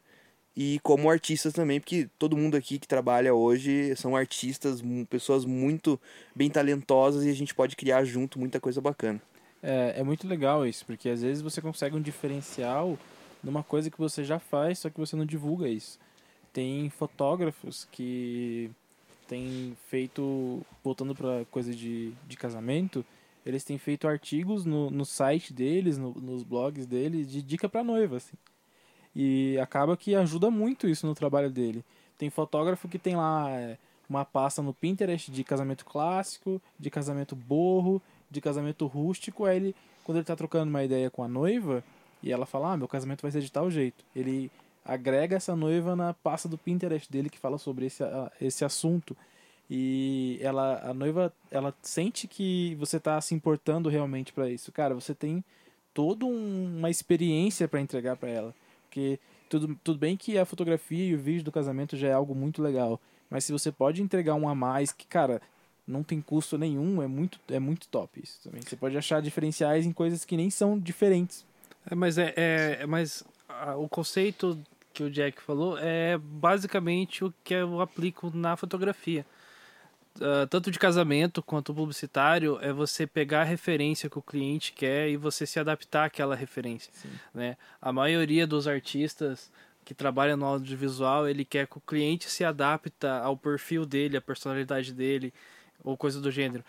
E 0.55 0.79
como 0.81 1.11
artistas 1.11 1.53
também, 1.55 1.81
porque 1.81 2.09
todo 2.19 2.37
mundo 2.37 2.57
aqui 2.57 2.79
que 2.79 2.87
trabalha 2.87 3.35
hoje 3.35 3.97
são 3.97 4.15
artistas, 4.15 4.83
pessoas 5.09 5.45
muito 5.47 5.99
bem 6.35 6.51
talentosas 6.51 7.25
e 7.25 7.31
a 7.31 7.35
gente 7.35 7.55
pode 7.55 7.75
criar 7.75 8.05
junto 8.05 8.39
muita 8.39 8.61
coisa 8.61 8.81
bacana. 8.81 9.21
É, 9.63 9.95
é 10.01 10.03
muito 10.03 10.27
legal 10.27 10.67
isso, 10.67 10.85
porque 10.85 11.09
às 11.09 11.23
vezes 11.23 11.43
você 11.43 11.61
consegue 11.63 11.97
um 11.97 12.03
diferencial 12.03 12.99
numa 13.43 13.63
coisa 13.63 13.91
que 13.91 13.99
você 13.99 14.25
já 14.25 14.39
faz, 14.39 14.81
só 14.81 14.91
que 14.91 14.99
você 15.01 15.17
não 15.17 15.25
divulga 15.25 15.69
isso. 15.69 15.99
Tem 16.53 16.91
fotógrafos 16.91 17.87
que 17.91 18.71
têm 19.29 19.77
feito, 19.89 20.61
voltando 20.85 21.15
para 21.15 21.45
coisa 21.51 21.75
de, 21.75 22.13
de 22.29 22.37
casamento, 22.37 23.05
eles 23.47 23.65
têm 23.65 23.79
feito 23.79 24.07
artigos 24.07 24.65
no, 24.65 24.91
no 24.91 25.05
site 25.05 25.53
deles, 25.53 25.97
no- 25.97 26.15
nos 26.15 26.43
blogs 26.43 26.87
deles, 26.87 27.31
de 27.31 27.41
dica 27.43 27.69
para 27.69 27.83
noiva, 27.83 28.19
assim. 28.19 28.37
E 29.15 29.59
acaba 29.59 29.97
que 29.97 30.15
ajuda 30.15 30.51
muito 30.51 30.89
isso 30.89 31.07
no 31.07 31.15
trabalho 31.15 31.51
dele. 31.51 31.85
Tem 32.17 32.31
fotógrafo 32.31 32.89
que 32.89 32.99
tem 32.99 33.17
lá 33.17 33.51
é, 33.51 33.79
uma 34.09 34.25
pasta 34.25 34.63
no 34.63 34.73
Pinterest 34.73 35.31
de 35.31 35.45
casamento 35.45 35.85
clássico, 35.85 36.61
de 36.79 36.91
casamento 36.91 37.35
borro, 37.37 38.01
de 38.31 38.41
casamento 38.41 38.87
rústico. 38.87 39.45
Aí 39.45 39.57
ele, 39.57 39.77
quando 40.05 40.19
ele 40.19 40.25
tá 40.25 40.37
trocando 40.37 40.71
uma 40.71 40.85
ideia 40.85 41.11
com 41.11 41.23
a 41.23 41.29
noiva, 41.29 41.85
e 42.23 42.31
ela 42.31 42.47
fala, 42.47 42.73
ah, 42.73 42.77
meu 42.77 42.89
casamento 42.89 43.23
vai 43.23 43.31
ser 43.31 43.41
de 43.41 43.51
tal 43.51 43.71
jeito. 43.71 44.05
Ele 44.15 44.51
agrega 44.85 45.37
essa 45.37 45.55
noiva 45.55 45.95
na 45.97 46.15
pasta 46.15 46.49
do 46.49 46.59
Pinterest 46.59 47.11
dele 47.11 47.29
que 47.29 47.39
fala 47.39 47.59
sobre 47.59 47.87
esse, 47.87 48.03
esse 48.41 48.65
assunto. 48.65 49.17
E 49.69 50.39
ela, 50.41 50.81
a 50.85 50.95
noiva, 50.95 51.33
ela 51.51 51.75
sente 51.83 52.29
que 52.29 52.75
você 52.77 53.01
tá 53.01 53.21
se 53.21 53.35
importando 53.35 53.89
realmente 53.89 54.33
para 54.33 54.51
isso. 54.51 54.71
Cara, 54.71 54.95
você 54.95 55.15
tem 55.15 55.43
toda 55.95 56.25
um- 56.27 56.77
uma 56.79 56.91
experiência 56.91 57.67
para 57.67 57.81
entregar 57.81 58.17
para 58.17 58.29
ela. 58.29 58.55
Porque 58.93 59.19
tudo, 59.49 59.75
tudo 59.83 59.99
bem 59.99 60.19
que 60.19 60.37
a 60.37 60.45
fotografia 60.45 61.03
e 61.03 61.15
o 61.15 61.19
vídeo 61.19 61.43
do 61.43 61.51
casamento 61.51 61.97
já 61.97 62.09
é 62.09 62.13
algo 62.13 62.35
muito 62.35 62.63
legal. 62.63 63.01
Mas 63.31 63.45
se 63.45 63.53
você 63.53 63.73
pode 63.73 64.03
entregar 64.03 64.35
um 64.35 64.47
a 64.47 64.55
mais, 64.55 64.93
que, 64.93 65.07
cara, 65.07 65.41
não 65.87 66.03
tem 66.03 66.21
custo 66.21 66.59
nenhum, 66.59 67.03
é 67.03 67.07
muito, 67.07 67.41
é 67.49 67.59
muito 67.59 67.89
top 67.89 68.21
isso 68.23 68.39
também. 68.45 68.61
Você 68.61 68.77
pode 68.77 68.97
achar 68.99 69.23
diferenciais 69.23 69.87
em 69.87 69.93
coisas 69.93 70.27
que 70.27 70.37
nem 70.37 70.51
são 70.51 70.79
diferentes. 70.79 71.43
É, 71.91 71.95
mas 71.95 72.19
é, 72.19 72.35
é, 72.37 72.79
é 72.83 72.87
mais 72.87 73.25
ah, 73.49 73.77
o 73.77 73.89
conceito 73.89 74.59
que 74.93 75.03
o 75.03 75.11
Jack 75.11 75.41
falou 75.41 75.79
é 75.79 76.19
basicamente 76.19 77.25
o 77.25 77.33
que 77.43 77.55
eu 77.55 77.81
aplico 77.81 78.31
na 78.35 78.59
fotografia. 78.59 79.25
Ah, 80.21 80.47
tanto 80.49 80.71
de 80.71 80.79
casamento 80.79 81.43
quanto 81.43 81.75
publicitário 81.75 82.59
é 82.61 82.73
você 82.73 83.07
pegar 83.07 83.43
a 83.43 83.45
referência 83.45 84.11
que 84.11 84.19
o 84.19 84.23
cliente 84.23 84.73
quer 84.73 85.09
e 85.09 85.17
você 85.17 85.47
se 85.47 85.59
adaptar 85.59 86.05
àquela 86.05 86.35
referência, 86.35 86.93
né? 87.35 87.57
A 87.81 87.93
maioria 87.93 88.47
dos 88.47 88.69
artistas 88.69 89.51
que 89.85 89.95
trabalham 89.95 90.37
no 90.37 90.47
audiovisual, 90.47 91.29
ele 91.29 91.45
quer 91.45 91.67
que 91.67 91.79
o 91.79 91.81
cliente 91.81 92.31
se 92.31 92.45
adapta 92.45 93.19
ao 93.19 93.37
perfil 93.37 93.85
dele, 93.85 94.17
à 94.17 94.21
personalidade 94.21 94.93
dele, 94.93 95.33
ou 95.83 95.97
coisa 95.97 96.21
do 96.21 96.31
gênero. 96.31 96.65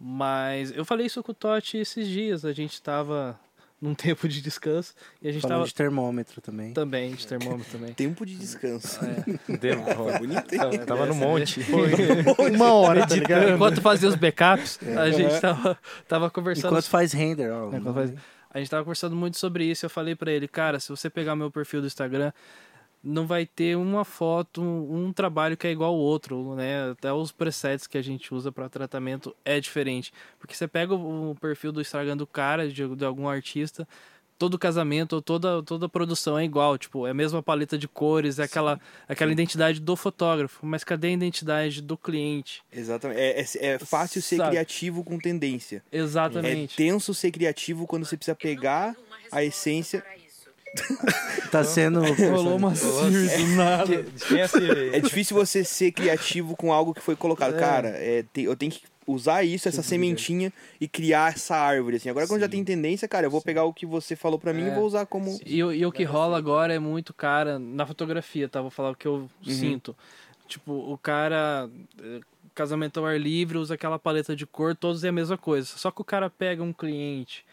Mas 0.00 0.72
eu 0.72 0.84
falei 0.84 1.06
isso 1.06 1.22
com 1.22 1.32
o 1.32 1.34
Totti 1.34 1.78
esses 1.78 2.08
dias, 2.08 2.44
a 2.44 2.52
gente 2.52 2.82
tava 2.82 3.38
num 3.80 3.94
tempo 3.94 4.26
de 4.28 4.40
descanso 4.40 4.94
e 5.20 5.28
a 5.28 5.32
gente 5.32 5.42
Falando 5.42 5.58
tava 5.58 5.68
de 5.68 5.74
termômetro 5.74 6.40
também. 6.40 6.72
também 6.72 7.14
de 7.14 7.26
termômetro 7.26 7.70
também. 7.72 7.92
Tempo 7.94 8.24
de 8.24 8.34
descanso. 8.36 8.98
Deu, 9.60 9.76
bonito, 10.18 10.52
hein? 10.54 10.58
tava, 10.58 10.78
tava 10.78 11.06
no 11.06 11.14
monte. 11.14 11.60
Uma 12.54 12.72
hora, 12.72 13.06
tá 13.06 13.14
ligado? 13.14 13.50
Enquanto 13.50 13.80
fazia 13.80 14.08
os 14.08 14.14
backups, 14.14 14.78
a 14.96 15.10
gente 15.10 15.40
tava, 15.40 15.78
tava 16.08 16.30
conversando. 16.30 16.72
Enquanto 16.72 16.88
faz 16.88 17.12
render, 17.12 17.50
ó. 17.50 17.72
É, 17.72 17.76
enquanto 17.78 17.94
faz- 17.94 18.12
A 18.50 18.58
gente 18.58 18.70
tava 18.70 18.84
conversando 18.84 19.14
muito 19.14 19.36
sobre 19.36 19.64
isso. 19.64 19.84
Eu 19.84 19.90
falei 19.90 20.14
pra 20.14 20.32
ele, 20.32 20.48
cara, 20.48 20.80
se 20.80 20.88
você 20.88 21.10
pegar 21.10 21.36
meu 21.36 21.50
perfil 21.50 21.80
do 21.82 21.86
Instagram, 21.86 22.32
não 23.02 23.26
vai 23.26 23.46
ter 23.46 23.76
uma 23.76 24.04
foto, 24.04 24.60
um, 24.62 25.12
trabalho 25.12 25.56
que 25.56 25.66
é 25.66 25.70
igual 25.70 25.94
ao 25.94 25.98
outro, 25.98 26.54
né? 26.54 26.90
Até 26.90 27.12
os 27.12 27.30
presets 27.30 27.86
que 27.86 27.96
a 27.96 28.02
gente 28.02 28.34
usa 28.34 28.50
para 28.50 28.68
tratamento 28.68 29.34
é 29.44 29.60
diferente. 29.60 30.12
Porque 30.38 30.54
você 30.54 30.66
pega 30.66 30.94
o, 30.94 31.36
perfil 31.40 31.70
do 31.70 31.80
Instagram 31.80 32.16
do 32.16 32.26
cara, 32.26 32.68
de, 32.68 32.96
de 32.96 33.04
algum 33.04 33.28
artista, 33.28 33.86
todo 34.38 34.58
casamento 34.58 35.20
toda, 35.22 35.62
toda 35.62 35.88
produção 35.88 36.38
é 36.38 36.44
igual, 36.44 36.76
tipo, 36.76 37.06
é 37.06 37.10
a 37.10 37.14
mesma 37.14 37.42
paleta 37.42 37.78
de 37.78 37.88
cores, 37.88 38.38
é 38.38 38.44
aquela, 38.44 38.80
aquela 39.08 39.32
identidade 39.32 39.80
do 39.80 39.96
fotógrafo, 39.96 40.64
mas 40.64 40.84
cadê 40.84 41.08
a 41.08 41.12
identidade 41.12 41.80
do 41.80 41.96
cliente? 41.96 42.62
Exatamente. 42.72 43.20
É, 43.20 43.40
é, 43.40 43.66
é 43.74 43.78
fácil 43.78 44.20
ser 44.20 44.36
Sabe. 44.36 44.50
criativo 44.50 45.02
com 45.02 45.18
tendência. 45.18 45.82
Exatamente. 45.90 46.74
É 46.74 46.76
tenso 46.76 47.14
ser 47.14 47.30
criativo 47.30 47.86
quando 47.86 48.04
você 48.04 48.16
precisa 48.16 48.34
pegar 48.34 48.94
a 49.30 49.44
essência. 49.44 50.04
Tá 51.50 51.62
sendo. 51.64 52.00
Rolou 52.30 52.56
uma 52.56 52.74
Siri 52.74 53.44
do 53.44 53.56
nada. 53.56 54.04
É 54.92 55.00
difícil 55.00 55.36
você 55.36 55.64
ser 55.64 55.92
criativo 55.92 56.56
com 56.56 56.72
algo 56.72 56.92
que 56.94 57.00
foi 57.00 57.14
colocado. 57.16 57.54
É. 57.54 57.58
Cara, 57.58 57.88
é, 57.88 58.24
te- 58.32 58.42
eu 58.42 58.56
tenho 58.56 58.72
que 58.72 58.82
usar 59.06 59.44
isso, 59.44 59.68
essa 59.68 59.82
sementinha, 59.84 60.52
e 60.80 60.88
criar 60.88 61.32
essa 61.32 61.54
árvore. 61.56 61.96
Assim. 61.96 62.08
Agora, 62.10 62.26
quando 62.26 62.40
já 62.40 62.48
tem 62.48 62.64
tendência, 62.64 63.06
cara, 63.06 63.26
eu 63.26 63.30
vou 63.30 63.40
pegar 63.40 63.64
o 63.64 63.72
que 63.72 63.86
você 63.86 64.16
falou 64.16 64.38
pra 64.38 64.52
mim 64.52 64.64
e 64.64 64.68
É. 64.70 64.74
vou 64.74 64.84
usar 64.84 65.06
como. 65.06 65.38
E, 65.46 65.62
o- 65.62 65.72
e 65.72 65.86
o 65.86 65.92
que 65.92 66.02
rola 66.02 66.36
agora 66.36 66.74
é 66.74 66.78
muito, 66.80 67.14
cara, 67.14 67.58
na 67.58 67.86
fotografia, 67.86 68.48
tá? 68.48 68.60
Vou 68.60 68.70
falar 68.70 68.90
o 68.90 68.96
que 68.96 69.06
eu 69.06 69.28
sinto. 69.44 69.94
Tipo, 70.48 70.72
o 70.72 70.98
cara, 70.98 71.68
eh, 72.02 72.20
casamento 72.54 72.98
ao 72.98 73.06
ar 73.06 73.18
livre, 73.20 73.58
usa 73.58 73.74
aquela 73.74 73.98
paleta 73.98 74.34
de 74.34 74.46
cor, 74.46 74.74
todos 74.74 75.04
é 75.04 75.08
a 75.08 75.12
mesma 75.12 75.38
coisa. 75.38 75.66
Só 75.76 75.90
que 75.90 76.00
o 76.00 76.04
cara 76.04 76.28
pega 76.28 76.62
um 76.62 76.72
cliente 76.72 77.44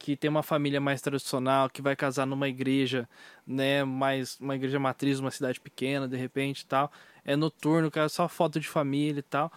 que 0.00 0.16
tem 0.16 0.30
uma 0.30 0.42
família 0.42 0.80
mais 0.80 1.02
tradicional, 1.02 1.68
que 1.68 1.82
vai 1.82 1.94
casar 1.94 2.26
numa 2.26 2.48
igreja, 2.48 3.06
né, 3.46 3.84
mais 3.84 4.40
uma 4.40 4.56
igreja 4.56 4.78
matriz, 4.80 5.20
uma 5.20 5.30
cidade 5.30 5.60
pequena, 5.60 6.08
de 6.08 6.16
repente, 6.16 6.62
e 6.62 6.66
tal. 6.66 6.90
É 7.22 7.36
noturno, 7.36 7.90
cara, 7.90 8.08
só 8.08 8.26
foto 8.26 8.58
de 8.58 8.66
família 8.66 9.20
e 9.20 9.22
tal. 9.22 9.52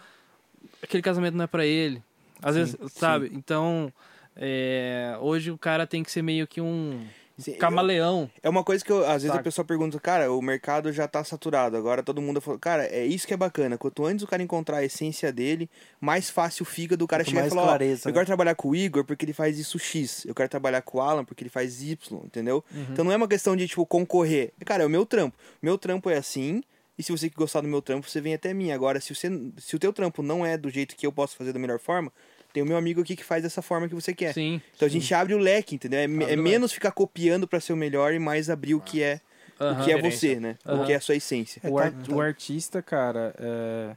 Aquele 0.82 1.02
casamento 1.02 1.34
não 1.34 1.44
é 1.44 1.48
pra 1.48 1.64
ele. 1.64 2.02
Às 2.42 2.56
vezes, 2.56 2.76
sabe? 2.92 3.30
Então, 3.32 3.90
É, 4.36 5.16
hoje 5.20 5.52
o 5.52 5.56
cara 5.56 5.86
tem 5.86 6.02
que 6.02 6.10
ser 6.10 6.20
meio 6.20 6.44
que 6.46 6.60
um 6.60 7.06
Sim, 7.36 7.52
eu- 7.52 7.58
camaleão. 7.58 8.30
É 8.42 8.48
uma 8.48 8.62
coisa 8.62 8.84
que 8.84 8.92
eu, 8.92 9.04
às 9.04 9.22
vezes 9.22 9.28
Saca. 9.28 9.40
a 9.40 9.42
pessoa 9.42 9.64
pergunta, 9.64 9.98
cara, 9.98 10.30
o 10.32 10.40
mercado 10.40 10.92
já 10.92 11.08
tá 11.08 11.24
saturado, 11.24 11.76
agora 11.76 12.02
todo 12.02 12.22
mundo 12.22 12.40
falou, 12.40 12.58
cara, 12.60 12.84
é 12.86 13.04
isso 13.04 13.26
que 13.26 13.34
é 13.34 13.36
bacana. 13.36 13.76
Quanto 13.76 14.04
antes 14.06 14.22
o 14.22 14.26
cara 14.26 14.42
encontrar 14.42 14.78
a 14.78 14.84
essência 14.84 15.32
dele, 15.32 15.68
mais 16.00 16.30
fácil 16.30 16.64
fica 16.64 16.96
do 16.96 17.06
cara 17.08 17.24
Quanto 17.24 17.30
chegar 17.30 17.46
e 17.46 17.48
falar, 17.50 17.62
ó, 17.62 17.66
clareza, 17.66 18.08
eu 18.08 18.12
né? 18.12 18.14
quero 18.14 18.26
trabalhar 18.26 18.54
com 18.54 18.68
o 18.68 18.76
Igor 18.76 19.04
porque 19.04 19.24
ele 19.24 19.32
faz 19.32 19.58
isso 19.58 19.78
X, 19.78 20.24
eu 20.24 20.34
quero 20.34 20.48
trabalhar 20.48 20.82
com 20.82 20.98
o 20.98 21.00
Alan 21.00 21.24
porque 21.24 21.42
ele 21.42 21.50
faz 21.50 21.82
Y, 21.82 21.96
entendeu? 22.24 22.64
Uhum. 22.72 22.86
Então 22.92 23.04
não 23.04 23.10
é 23.12 23.16
uma 23.16 23.28
questão 23.28 23.56
de, 23.56 23.66
tipo, 23.66 23.84
concorrer. 23.84 24.52
Cara, 24.64 24.84
é 24.84 24.86
o 24.86 24.90
meu 24.90 25.04
trampo. 25.04 25.36
Meu 25.60 25.76
trampo 25.76 26.08
é 26.10 26.16
assim, 26.16 26.62
e 26.96 27.02
se 27.02 27.10
você 27.10 27.28
gostar 27.28 27.60
do 27.62 27.66
meu 27.68 27.82
trampo, 27.82 28.08
você 28.08 28.20
vem 28.20 28.34
até 28.34 28.54
mim. 28.54 28.70
Agora, 28.70 29.00
se, 29.00 29.12
você, 29.12 29.28
se 29.58 29.74
o 29.74 29.78
teu 29.80 29.92
trampo 29.92 30.22
não 30.22 30.46
é 30.46 30.56
do 30.56 30.70
jeito 30.70 30.94
que 30.94 31.04
eu 31.04 31.10
posso 31.10 31.36
fazer 31.36 31.52
da 31.52 31.58
melhor 31.58 31.80
forma, 31.80 32.12
tem 32.54 32.62
o 32.62 32.66
meu 32.66 32.76
amigo 32.76 33.00
aqui 33.00 33.16
que 33.16 33.24
faz 33.24 33.42
dessa 33.42 33.60
forma 33.60 33.88
que 33.88 33.94
você 33.96 34.14
quer. 34.14 34.32
Sim. 34.32 34.62
Então 34.76 34.86
a 34.86 34.88
gente 34.90 35.12
abre 35.12 35.34
o 35.34 35.38
leque, 35.38 35.74
entendeu? 35.74 35.98
É, 35.98 36.04
é 36.04 36.36
o 36.36 36.38
menos 36.42 36.72
ficar 36.72 36.92
copiando 36.92 37.48
pra 37.48 37.58
ser 37.60 37.72
o 37.72 37.76
melhor 37.76 38.14
e 38.14 38.18
mais 38.20 38.48
abrir 38.48 38.76
o 38.76 38.80
que 38.80 39.02
é 39.02 39.20
o 39.58 39.64
Aham. 39.64 39.84
que 39.84 39.90
é 39.92 40.00
você, 40.00 40.38
né? 40.38 40.56
O 40.64 40.70
Aham. 40.70 40.86
que 40.86 40.92
é 40.92 40.96
a 40.96 41.00
sua 41.00 41.16
essência. 41.16 41.60
É, 41.64 41.68
o, 41.68 41.76
ar- 41.78 41.92
tá- 41.92 42.14
o 42.14 42.20
artista, 42.20 42.80
cara, 42.80 43.34
é... 43.38 43.96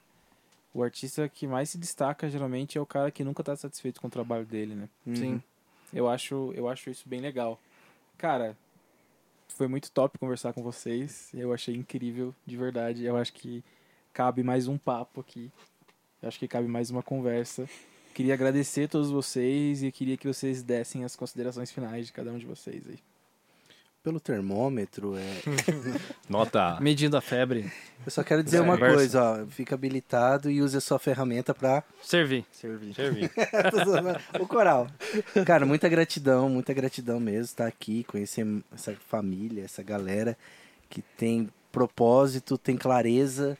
o 0.73 0.81
artista 0.83 1.29
que 1.29 1.45
mais 1.45 1.69
se 1.69 1.77
destaca 1.77 2.27
geralmente 2.27 2.79
é 2.79 2.81
o 2.81 2.85
cara 2.85 3.11
que 3.11 3.23
nunca 3.23 3.43
tá 3.43 3.55
satisfeito 3.55 4.01
com 4.01 4.07
o 4.07 4.11
trabalho 4.11 4.45
dele, 4.45 4.73
né? 4.73 4.89
Sim. 5.13 5.39
Eu 5.93 6.09
acho, 6.09 6.51
eu 6.55 6.67
acho 6.67 6.89
isso 6.89 7.07
bem 7.07 7.19
legal. 7.21 7.59
Cara, 8.17 8.57
foi 9.49 9.67
muito 9.67 9.91
top 9.91 10.17
conversar 10.17 10.51
com 10.51 10.63
vocês. 10.63 11.29
Eu 11.31 11.53
achei 11.53 11.75
incrível, 11.75 12.33
de 12.43 12.57
verdade. 12.57 13.05
Eu 13.05 13.15
acho 13.17 13.33
que 13.33 13.63
cabe 14.13 14.41
mais 14.41 14.67
um 14.67 14.79
papo 14.79 15.21
aqui. 15.21 15.51
Eu 16.23 16.27
acho 16.27 16.39
que 16.39 16.47
cabe 16.47 16.67
mais 16.67 16.89
uma 16.89 17.03
conversa. 17.03 17.69
Queria 18.17 18.33
agradecer 18.33 18.85
a 18.85 18.87
todos 18.87 19.11
vocês 19.11 19.83
e 19.83 19.91
queria 19.91 20.17
que 20.17 20.25
vocês 20.25 20.63
dessem 20.63 21.03
as 21.03 21.15
considerações 21.15 21.69
finais 21.69 22.07
de 22.07 22.11
cada 22.11 22.31
um 22.31 22.39
de 22.39 22.47
vocês 22.47 22.81
aí. 22.89 22.97
Pelo 24.03 24.19
termômetro, 24.19 25.15
é... 25.15 25.21
Nota. 26.27 26.79
Medindo 26.81 27.15
a 27.15 27.21
febre. 27.21 27.71
eu 28.03 28.09
só 28.11 28.23
quero 28.23 28.41
dizer 28.41 28.57
É, 28.57 28.61
uma 28.61 28.75
verso. 28.75 28.95
coisa, 28.95 29.21
ó. 29.23 29.45
Fica 29.45 29.75
habilitado 29.75 30.49
e 30.49 30.63
use 30.63 30.75
a 30.75 30.81
sua 30.81 30.97
ferramenta 30.97 31.53
pra 31.53 31.83
Servir. 32.01 32.43
servir. 32.51 32.95
Servir. 32.95 33.31
o 34.41 34.47
coral. 34.47 34.87
Cara, 35.45 35.63
muita 35.63 35.87
gratidão, 35.87 36.49
muita 36.49 36.73
gratidão 36.73 37.19
mesmo 37.19 37.43
estar 37.43 37.67
aqui, 37.67 38.03
conhecer 38.05 38.43
essa 38.73 38.95
família, 39.07 39.63
essa 39.63 39.83
galera 39.83 40.35
que 40.89 41.03
tem 41.03 41.51
propósito, 41.71 42.57
tem 42.57 42.75
clareza. 42.77 43.55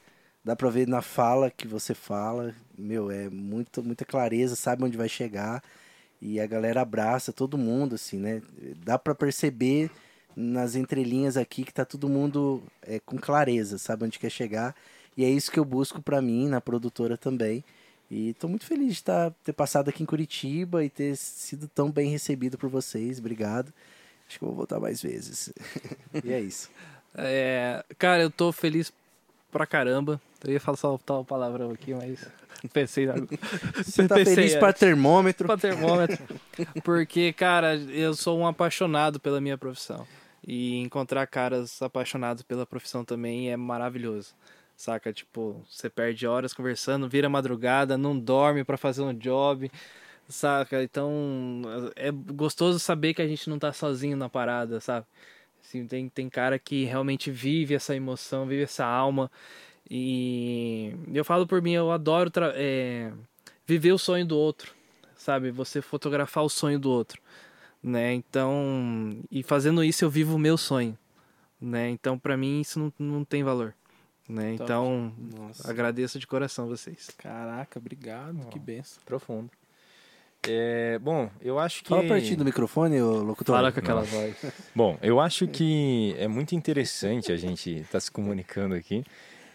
Dá 0.48 0.56
pra 0.56 0.70
ver 0.70 0.88
na 0.88 1.02
fala 1.02 1.52
que 1.52 1.68
você 1.68 1.94
fala. 1.94 2.56
Meu, 2.78 3.12
é 3.12 3.30
muito, 3.30 3.84
muita 3.84 4.06
clareza, 4.06 4.56
sabe 4.56 4.82
onde 4.86 4.96
vai 4.96 5.10
chegar. 5.10 5.62
E 6.22 6.40
a 6.40 6.48
galera 6.48 6.80
abraça 6.80 7.34
todo 7.34 7.58
mundo, 7.58 7.96
assim, 7.96 8.18
né? 8.18 8.42
Dá 8.78 8.98
pra 8.98 9.14
perceber 9.14 9.92
nas 10.34 10.74
entrelinhas 10.74 11.36
aqui 11.36 11.66
que 11.66 11.74
tá 11.74 11.84
todo 11.84 12.08
mundo 12.08 12.64
é, 12.82 12.98
com 12.98 13.18
clareza, 13.18 13.78
sabe 13.78 14.06
onde 14.06 14.18
quer 14.18 14.30
chegar. 14.30 14.74
E 15.18 15.26
é 15.26 15.30
isso 15.30 15.52
que 15.52 15.60
eu 15.60 15.66
busco 15.66 16.02
pra 16.02 16.22
mim, 16.22 16.48
na 16.48 16.62
produtora 16.62 17.18
também. 17.18 17.62
E 18.10 18.34
tô 18.36 18.48
muito 18.48 18.66
feliz 18.66 18.96
de 18.96 19.04
tá, 19.04 19.34
ter 19.44 19.52
passado 19.52 19.90
aqui 19.90 20.02
em 20.02 20.06
Curitiba 20.06 20.82
e 20.82 20.90
ter 20.90 21.18
sido 21.18 21.68
tão 21.68 21.92
bem 21.92 22.10
recebido 22.10 22.58
por 22.58 22.70
vocês. 22.70 23.20
Obrigado. 23.20 23.74
Acho 24.26 24.40
que 24.40 24.46
eu 24.46 24.48
vou 24.48 24.56
voltar 24.56 24.80
mais 24.80 25.02
vezes. 25.02 25.52
e 26.24 26.32
é 26.32 26.40
isso. 26.40 26.72
É, 27.14 27.84
cara, 28.00 28.24
eu 28.24 28.32
tô 28.32 28.54
feliz 28.54 28.94
pra 29.52 29.66
caramba. 29.66 30.20
Eu 30.44 30.54
ia 30.54 30.60
falar 30.60 30.78
só 30.78 30.98
tal 30.98 31.26
palavrão 31.26 31.72
aqui, 31.72 31.94
mas 31.94 32.28
pensei 32.74 33.06
na... 33.06 33.14
Você 33.84 34.08
tá 34.08 34.16
Pensei 34.16 34.36
feliz 34.36 34.56
para 34.56 34.70
antes. 34.70 34.80
termômetro? 34.80 35.48
pra 35.48 35.58
termômetro. 35.58 36.24
Porque, 36.84 37.34
cara, 37.34 37.76
eu 37.76 38.14
sou 38.14 38.38
um 38.40 38.48
apaixonado 38.48 39.20
pela 39.20 39.42
minha 39.42 39.58
profissão. 39.58 40.08
E 40.46 40.78
encontrar 40.78 41.28
caras 41.28 41.82
apaixonados 41.82 42.44
pela 42.44 42.66
profissão 42.66 43.04
também 43.04 43.52
é 43.52 43.58
maravilhoso. 43.58 44.34
Saca? 44.76 45.12
Tipo, 45.12 45.66
você 45.70 45.90
perde 45.90 46.28
horas 46.28 46.54
conversando, 46.54 47.10
vira 47.10 47.28
madrugada, 47.28 47.98
não 47.98 48.18
dorme 48.18 48.64
pra 48.64 48.78
fazer 48.78 49.02
um 49.02 49.14
job. 49.14 49.72
Saca? 50.30 50.84
Então, 50.84 51.62
é 51.96 52.12
gostoso 52.12 52.80
saber 52.80 53.14
que 53.14 53.22
a 53.22 53.28
gente 53.28 53.50
não 53.50 53.58
tá 53.58 53.74
sozinho 53.74 54.16
na 54.16 54.30
parada, 54.30 54.80
sabe? 54.80 55.06
Assim, 55.68 55.86
tem, 55.86 56.08
tem 56.08 56.30
cara 56.30 56.58
que 56.58 56.86
realmente 56.86 57.30
vive 57.30 57.76
essa 57.76 57.94
emoção, 57.94 58.48
vive 58.48 58.64
essa 58.64 58.86
alma. 58.86 59.30
E 59.90 60.96
eu 61.14 61.26
falo 61.26 61.46
por 61.46 61.62
mim, 61.62 61.74
eu 61.74 61.92
adoro 61.92 62.32
é, 62.56 63.12
viver 63.66 63.92
o 63.92 63.98
sonho 63.98 64.26
do 64.26 64.38
outro, 64.38 64.74
sabe? 65.18 65.52
Você 65.52 65.82
fotografar 65.82 66.46
o 66.46 66.50
sonho 66.50 66.80
do 66.80 66.90
outro, 66.90 67.22
né? 67.84 68.14
Então, 68.14 69.20
e 69.30 69.44
fazendo 69.44 69.84
isso 69.84 70.06
eu 70.06 70.10
vivo 70.10 70.36
o 70.36 70.40
meu 70.40 70.58
sonho, 70.58 70.98
né? 71.60 71.90
Então, 71.90 72.18
pra 72.18 72.38
mim 72.38 72.62
isso 72.62 72.80
não, 72.80 72.94
não 72.98 73.26
tem 73.26 73.44
valor, 73.44 73.76
né? 74.28 74.52
Top. 74.52 74.64
Então, 74.64 75.14
Nossa. 75.18 75.70
agradeço 75.70 76.18
de 76.18 76.26
coração 76.26 76.68
vocês. 76.68 77.10
Caraca, 77.18 77.78
obrigado. 77.78 78.48
Que 78.48 78.58
benção. 78.60 79.04
Profundo. 79.06 79.52
É, 80.48 81.00
bom, 81.00 81.30
eu 81.42 81.60
acho 81.60 81.84
que. 81.84 81.90
Fala 81.90 82.04
pertinho 82.04 82.38
do 82.38 82.46
microfone, 82.46 83.02
ô 83.02 83.22
locutor. 83.24 83.56
Fala 83.56 83.72
com 83.72 83.80
aquela 83.80 84.02
voz. 84.02 84.36
Bom, 84.76 84.98
eu 85.02 85.20
acho 85.20 85.48
que 85.48 86.16
é 86.18 86.28
muito 86.28 86.56
interessante 86.56 87.32
a 87.32 87.38
gente 87.38 87.82
estar 87.82 88.00
se 88.00 88.12
comunicando 88.12 88.76
aqui. 88.76 89.04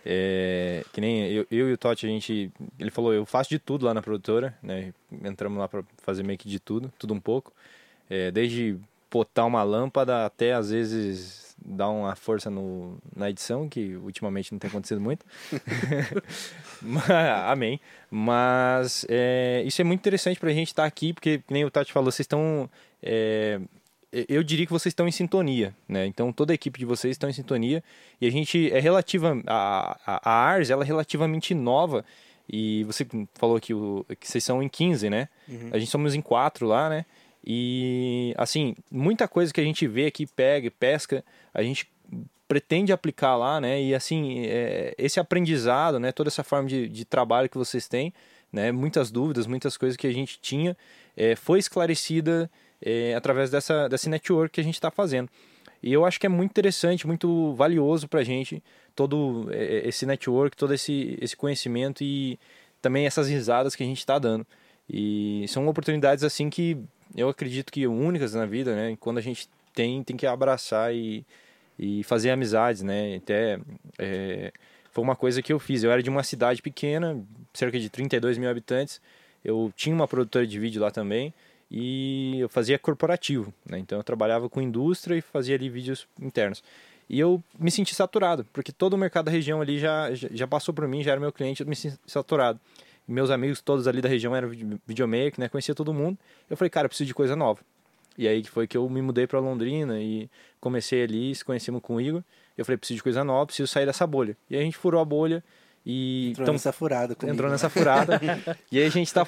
É, 0.04 0.84
que 0.92 1.00
nem 1.00 1.28
eu, 1.30 1.46
eu 1.50 1.70
e 1.70 1.72
o 1.72 1.78
Totti, 1.78 2.06
a 2.06 2.08
gente. 2.08 2.50
Ele 2.78 2.90
falou, 2.90 3.12
eu 3.12 3.24
faço 3.24 3.50
de 3.50 3.58
tudo 3.58 3.86
lá 3.86 3.94
na 3.94 4.02
produtora, 4.02 4.56
né? 4.62 4.92
Entramos 5.24 5.58
lá 5.58 5.68
para 5.68 5.82
fazer 5.98 6.22
meio 6.22 6.38
que 6.38 6.48
de 6.48 6.58
tudo, 6.58 6.92
tudo 6.98 7.14
um 7.14 7.20
pouco. 7.20 7.52
É, 8.10 8.30
desde 8.30 8.78
botar 9.10 9.44
uma 9.44 9.62
lâmpada 9.62 10.24
até 10.24 10.54
às 10.54 10.70
vezes 10.70 11.41
dar 11.64 11.88
uma 11.90 12.14
força 12.16 12.50
no, 12.50 12.98
na 13.14 13.30
edição, 13.30 13.68
que 13.68 13.96
ultimamente 13.96 14.52
não 14.52 14.58
tem 14.58 14.68
acontecido 14.68 15.00
muito. 15.00 15.24
Mas- 16.82 17.10
Amém. 17.46 17.80
Mas 18.10 19.06
é, 19.08 19.62
isso 19.64 19.80
é 19.80 19.84
muito 19.84 20.00
interessante 20.00 20.38
pra 20.38 20.50
gente 20.52 20.68
estar 20.68 20.84
aqui, 20.84 21.12
porque, 21.12 21.38
que 21.38 21.52
nem 21.52 21.64
o 21.64 21.70
Tati 21.70 21.92
falou, 21.92 22.10
vocês 22.10 22.24
estão. 22.24 22.68
é, 23.02 23.60
eu 24.28 24.42
diria 24.42 24.66
que 24.66 24.72
vocês 24.72 24.90
estão 24.90 25.08
em 25.08 25.12
sintonia, 25.12 25.74
né? 25.88 26.04
Então 26.04 26.30
toda 26.32 26.52
a 26.52 26.54
equipe 26.54 26.78
de 26.78 26.84
vocês 26.84 27.12
está 27.12 27.30
em 27.30 27.32
sintonia 27.32 27.82
e 28.20 28.26
a 28.26 28.30
gente 28.30 28.70
é 28.70 28.78
relativa 28.78 29.40
a, 29.46 29.98
a, 30.04 30.30
a 30.30 30.34
Ars, 30.50 30.68
ela 30.68 30.84
é 30.84 30.86
relativamente 30.86 31.54
nova 31.54 32.04
e 32.46 32.84
você 32.84 33.06
falou 33.34 33.58
que, 33.58 33.72
o, 33.72 34.04
que 34.20 34.28
vocês 34.28 34.44
são 34.44 34.62
em 34.62 34.68
15, 34.68 35.08
né? 35.08 35.28
A 35.72 35.78
gente 35.78 35.90
somos 35.90 36.14
em 36.14 36.20
4 36.20 36.66
lá, 36.66 36.90
né? 36.90 37.06
E 37.42 38.34
assim, 38.36 38.74
muita 38.90 39.26
coisa 39.26 39.50
que 39.52 39.60
a 39.60 39.64
gente 39.64 39.86
vê 39.86 40.04
aqui, 40.06 40.26
pega, 40.26 40.70
pesca, 40.70 41.24
a 41.52 41.62
gente 41.62 41.90
pretende 42.48 42.92
aplicar 42.92 43.36
lá, 43.36 43.60
né? 43.60 43.82
E 43.82 43.94
assim, 43.94 44.44
é, 44.46 44.94
esse 44.98 45.18
aprendizado, 45.18 45.98
né? 45.98 46.12
Toda 46.12 46.28
essa 46.28 46.44
forma 46.44 46.68
de, 46.68 46.88
de 46.88 47.04
trabalho 47.04 47.48
que 47.48 47.56
vocês 47.56 47.88
têm, 47.88 48.12
né? 48.52 48.70
Muitas 48.70 49.10
dúvidas, 49.10 49.46
muitas 49.46 49.76
coisas 49.76 49.96
que 49.96 50.06
a 50.06 50.12
gente 50.12 50.38
tinha, 50.40 50.76
é, 51.16 51.34
foi 51.34 51.58
esclarecida 51.58 52.50
é, 52.80 53.14
através 53.14 53.50
dessa, 53.50 53.88
desse 53.88 54.08
network 54.08 54.52
que 54.52 54.60
a 54.60 54.64
gente 54.64 54.74
está 54.74 54.90
fazendo. 54.90 55.30
E 55.82 55.92
eu 55.92 56.04
acho 56.04 56.20
que 56.20 56.26
é 56.26 56.28
muito 56.28 56.50
interessante, 56.50 57.06
muito 57.06 57.54
valioso 57.54 58.06
para 58.06 58.20
a 58.20 58.24
gente 58.24 58.62
todo 58.94 59.48
é, 59.50 59.88
esse 59.88 60.04
network, 60.04 60.56
todo 60.56 60.74
esse, 60.74 61.18
esse 61.20 61.36
conhecimento 61.36 62.04
e 62.04 62.38
também 62.80 63.06
essas 63.06 63.28
risadas 63.28 63.74
que 63.74 63.82
a 63.82 63.86
gente 63.86 63.98
está 63.98 64.18
dando. 64.18 64.46
E 64.88 65.46
são 65.48 65.66
oportunidades 65.66 66.22
assim 66.22 66.50
que 66.50 66.76
eu 67.16 67.28
acredito 67.28 67.72
que 67.72 67.86
únicas 67.86 68.34
na 68.34 68.46
vida, 68.46 68.74
né? 68.74 68.96
Quando 69.00 69.18
a 69.18 69.22
gente 69.22 69.48
tem, 69.74 70.02
tem 70.02 70.16
que 70.16 70.26
abraçar 70.26 70.94
e, 70.94 71.24
e 71.82 72.04
fazer 72.04 72.30
amizades, 72.30 72.80
né? 72.82 73.16
Até 73.16 73.58
é, 73.98 74.52
foi 74.92 75.02
uma 75.02 75.16
coisa 75.16 75.42
que 75.42 75.52
eu 75.52 75.58
fiz. 75.58 75.82
Eu 75.82 75.90
era 75.90 76.00
de 76.00 76.08
uma 76.08 76.22
cidade 76.22 76.62
pequena, 76.62 77.20
cerca 77.52 77.76
de 77.76 77.90
32 77.90 78.38
mil 78.38 78.48
habitantes. 78.48 79.00
Eu 79.44 79.72
tinha 79.74 79.92
uma 79.92 80.06
produtora 80.06 80.46
de 80.46 80.60
vídeo 80.60 80.80
lá 80.80 80.92
também 80.92 81.34
e 81.68 82.38
eu 82.38 82.48
fazia 82.48 82.78
corporativo, 82.78 83.52
né? 83.68 83.80
Então 83.80 83.98
eu 83.98 84.04
trabalhava 84.04 84.48
com 84.48 84.62
indústria 84.62 85.16
e 85.16 85.20
fazia 85.20 85.56
ali 85.56 85.68
vídeos 85.68 86.06
internos. 86.20 86.62
E 87.10 87.18
eu 87.18 87.42
me 87.58 87.70
senti 87.70 87.96
saturado, 87.96 88.46
porque 88.52 88.70
todo 88.70 88.94
o 88.94 88.98
mercado 88.98 89.24
da 89.24 89.32
região 89.32 89.60
ali 89.60 89.80
já, 89.80 90.14
já, 90.14 90.46
passou 90.46 90.72
por 90.72 90.86
mim, 90.86 91.02
já 91.02 91.10
era 91.10 91.20
meu 91.20 91.32
cliente, 91.32 91.62
eu 91.62 91.66
me 91.66 91.74
senti 91.74 91.98
saturado. 92.06 92.60
Meus 93.08 93.28
amigos 93.28 93.60
todos 93.60 93.88
ali 93.88 94.00
da 94.00 94.08
região 94.08 94.36
eram 94.36 94.48
vide- 94.48 94.80
videomaker, 94.86 95.40
né? 95.40 95.48
Conhecia 95.48 95.74
todo 95.74 95.92
mundo. 95.92 96.16
Eu 96.48 96.56
falei, 96.56 96.70
cara, 96.70 96.84
eu 96.84 96.88
preciso 96.88 97.08
de 97.08 97.14
coisa 97.14 97.34
nova. 97.34 97.60
E 98.16 98.28
aí 98.28 98.42
que 98.42 98.50
foi 98.50 98.66
que 98.66 98.76
eu 98.76 98.88
me 98.88 99.00
mudei 99.00 99.26
para 99.26 99.38
Londrina 99.40 100.00
e 100.00 100.28
comecei 100.60 101.02
ali, 101.02 101.34
se 101.34 101.44
conhecemos 101.44 101.80
com 101.82 101.96
o 101.96 102.00
Igor. 102.00 102.22
Eu 102.56 102.64
falei, 102.64 102.76
preciso 102.76 102.96
de 102.96 103.02
coisa 103.02 103.24
nova, 103.24 103.46
preciso 103.46 103.66
sair 103.66 103.86
dessa 103.86 104.06
bolha. 104.06 104.36
E 104.50 104.56
a 104.56 104.60
gente 104.60 104.76
furou 104.76 105.00
a 105.00 105.04
bolha 105.04 105.42
E 105.84 106.30
Entrou 106.30 106.46
tamo- 106.46 106.54
nessa 106.54 106.72
furada 106.72 107.14
comigo. 107.16 107.34
entrou 107.34 107.50
nessa 107.50 107.68
furada. 107.68 108.20
e 108.70 108.78
aí 108.78 108.86
a 108.86 108.88
gente 108.88 109.12
tá 109.12 109.24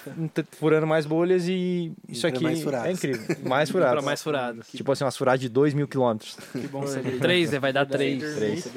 furando 0.53 0.87
mais 0.87 1.05
bolhas 1.05 1.49
e 1.49 1.93
isso 2.09 2.27
Entra 2.29 2.39
aqui 2.39 2.47
é 2.47 2.93
incrível. 2.93 3.37
Mais 3.45 3.71
furadas. 3.71 4.05
mais 4.05 4.23
furadas. 4.23 4.69
Tipo 4.69 4.93
assim, 4.93 5.03
umas 5.03 5.17
furadas 5.17 5.41
de 5.41 5.49
2 5.49 5.75
mil 5.75 5.89
quilômetros. 5.89 6.37
Que 6.53 6.69
bom 6.69 6.87
saber. 6.87 7.19
Três, 7.19 7.51
né? 7.51 7.59
Vai 7.59 7.73
dar 7.73 7.85
três. 7.87 8.23
Três. 8.37 8.71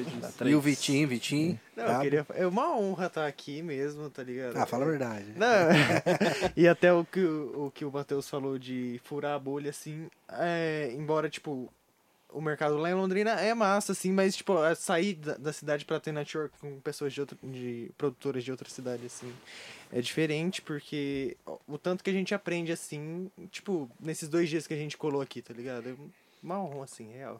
E 0.46 0.56
o 0.56 0.60
Vitinho, 0.62 1.08
Vitinho. 1.08 1.60
Não, 1.76 1.86
tá? 1.86 1.94
eu 1.94 2.00
queria. 2.02 2.26
É 2.34 2.48
uma 2.48 2.76
honra 2.76 3.06
estar 3.06 3.28
aqui 3.28 3.62
mesmo, 3.62 4.10
tá 4.10 4.24
ligado? 4.24 4.58
Ah, 4.58 4.66
fala 4.66 4.84
a 4.84 4.88
verdade. 4.90 5.26
Não. 5.36 5.48
e 6.58 6.68
até 6.68 6.92
o 6.92 7.06
que 7.06 7.20
o, 7.20 7.68
o 7.68 7.72
que 7.72 7.86
o 7.86 7.92
Matheus 7.92 8.28
falou 8.28 8.58
de 8.58 9.00
furar 9.04 9.36
a 9.36 9.40
bolha, 9.40 9.70
assim, 9.70 10.08
é, 10.34 10.92
embora, 10.98 11.30
tipo, 11.30 11.72
o 12.32 12.42
mercado 12.42 12.78
lá 12.78 12.90
em 12.90 12.94
Londrina 12.94 13.32
é 13.32 13.54
massa, 13.54 13.92
assim, 13.94 14.12
mas, 14.12 14.36
tipo, 14.36 14.64
é 14.64 14.76
sair 14.76 15.14
da, 15.16 15.36
da 15.38 15.54
cidade 15.54 15.86
pra 15.86 16.00
ter 16.00 16.12
network 16.12 16.58
com 16.60 16.80
pessoas 16.82 17.14
de, 17.14 17.22
outro, 17.22 17.38
de 17.44 17.90
produtoras 17.98 18.44
de 18.44 18.52
outra 18.52 18.70
cidade, 18.70 19.06
assim, 19.06 19.32
é 19.92 20.02
diferente, 20.02 20.62
porque 20.62 21.38
o, 21.68 21.78
tanto 21.78 22.04
que 22.04 22.10
a 22.10 22.14
gente 22.14 22.34
aprende, 22.36 22.72
assim, 22.72 23.32
tipo, 23.52 23.90
nesses 24.00 24.28
dois 24.30 24.50
dias 24.50 24.68
que 24.68 24.74
a 24.74 24.78
gente 24.78 24.98
colou 24.98 25.22
aqui, 25.22 25.42
tá 25.42 25.54
ligado? 25.54 25.88
É 25.90 25.96
uma 26.44 26.62
honra, 26.62 26.84
assim, 26.84 27.12
real. 27.12 27.40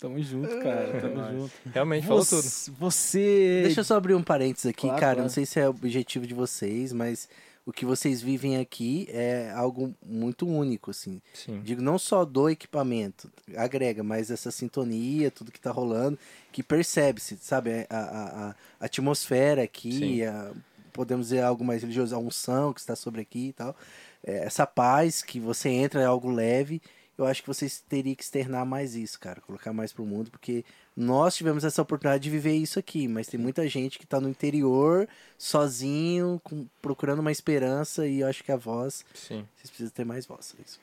Tamo 0.00 0.20
junto, 0.22 0.48
cara. 0.60 1.00
Tamo 1.00 1.14
nóis. 1.14 1.32
junto. 1.36 1.52
Realmente, 1.72 2.06
falou 2.06 2.24
tudo. 2.26 2.42
Você, 2.42 2.70
você- 2.78 3.60
Deixa 3.64 3.80
eu 3.80 3.84
só 3.84 3.96
abrir 3.96 4.14
um 4.14 4.22
parênteses 4.22 4.66
aqui, 4.66 4.82
Claro, 4.82 5.00
cara. 5.00 5.12
claro. 5.14 5.22
Não 5.22 5.28
sei 5.28 5.46
se 5.46 5.60
é 5.60 5.66
o 5.66 5.70
objetivo 5.70 6.26
de 6.26 6.34
vocês, 6.34 6.92
mas 6.92 7.28
o 7.66 7.72
que 7.72 7.84
vocês 7.86 8.20
vivem 8.20 8.58
aqui 8.58 9.06
é 9.10 9.50
algo 9.54 9.94
muito 10.04 10.46
único, 10.46 10.90
assim. 10.90 11.20
Sim. 11.32 11.60
Digo, 11.64 11.80
não 11.80 11.98
só 11.98 12.24
do 12.24 12.48
equipamento, 12.50 13.30
agrega, 13.56 14.02
mas 14.02 14.30
essa 14.30 14.50
sintonia, 14.50 15.30
tudo 15.30 15.50
que 15.50 15.60
tá 15.60 15.70
rolando, 15.70 16.18
que 16.52 16.62
percebe-se, 16.62 17.38
sabe? 17.40 17.86
A, 17.88 17.96
a, 17.98 18.50
a 18.50 18.54
atmosfera 18.84 19.62
aqui, 19.62 20.22
a- 20.24 20.52
podemos 20.92 21.26
dizer 21.28 21.40
algo 21.42 21.64
mais 21.64 21.82
religioso, 21.82 22.14
a 22.14 22.18
unção 22.18 22.72
que 22.72 22.80
está 22.80 22.94
sobre 22.94 23.22
aqui 23.22 23.48
e 23.48 23.52
tal. 23.52 23.74
É, 24.22 24.44
essa 24.44 24.66
paz 24.66 25.22
que 25.22 25.40
você 25.40 25.68
entra 25.68 26.00
é 26.00 26.04
algo 26.04 26.30
leve. 26.30 26.80
Eu 27.16 27.26
acho 27.26 27.42
que 27.42 27.48
vocês 27.48 27.82
teriam 27.88 28.14
que 28.14 28.22
externar 28.24 28.66
mais 28.66 28.96
isso, 28.96 29.20
cara. 29.20 29.40
Colocar 29.40 29.72
mais 29.72 29.92
pro 29.92 30.04
mundo, 30.04 30.30
porque 30.30 30.64
nós 30.96 31.36
tivemos 31.36 31.62
essa 31.64 31.80
oportunidade 31.80 32.24
de 32.24 32.30
viver 32.30 32.54
isso 32.54 32.78
aqui, 32.78 33.06
mas 33.06 33.28
tem 33.28 33.38
muita 33.38 33.68
gente 33.68 33.98
que 33.98 34.06
tá 34.06 34.20
no 34.20 34.28
interior, 34.28 35.08
sozinho, 35.38 36.40
com- 36.42 36.66
procurando 36.82 37.20
uma 37.20 37.30
esperança, 37.32 38.06
e 38.06 38.20
eu 38.20 38.26
acho 38.26 38.42
que 38.42 38.50
a 38.50 38.56
voz, 38.56 39.04
Sim. 39.14 39.46
vocês 39.56 39.70
precisam 39.70 39.90
ter 39.92 40.04
mais 40.04 40.26
voz. 40.26 40.54
é 40.58 40.62
isso. 40.62 40.80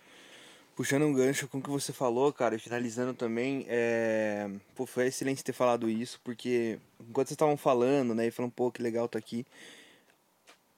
Puxando 0.73 1.03
um 1.03 1.13
gancho 1.13 1.47
com 1.49 1.57
o 1.57 1.61
que 1.61 1.69
você 1.69 1.91
falou, 1.91 2.31
cara, 2.31 2.55
e 2.55 2.59
finalizando 2.59 3.13
também, 3.13 3.65
é... 3.67 4.49
Pô, 4.73 4.85
foi 4.85 5.07
excelente 5.07 5.43
ter 5.43 5.51
falado 5.51 5.89
isso, 5.89 6.19
porque 6.23 6.79
enquanto 6.99 7.27
vocês 7.27 7.35
estavam 7.35 7.57
falando, 7.57 8.15
né, 8.15 8.27
e 8.27 8.31
falando, 8.31 8.53
pô, 8.53 8.71
que 8.71 8.81
legal 8.81 9.07
tá 9.07 9.19
aqui. 9.19 9.45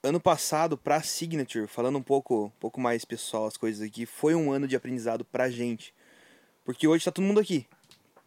Ano 0.05 0.19
passado, 0.19 0.77
pra 0.77 1.01
Signature, 1.01 1.65
falando 1.65 1.97
um 1.97 2.01
pouco, 2.03 2.47
um 2.47 2.59
pouco 2.59 2.81
mais 2.81 3.05
pessoal 3.05 3.45
as 3.45 3.55
coisas 3.55 3.81
aqui, 3.81 4.05
foi 4.05 4.35
um 4.35 4.51
ano 4.51 4.67
de 4.67 4.75
aprendizado 4.75 5.23
pra 5.23 5.49
gente. 5.49 5.93
Porque 6.65 6.85
hoje 6.85 7.05
tá 7.05 7.11
todo 7.11 7.23
mundo 7.23 7.39
aqui. 7.39 7.65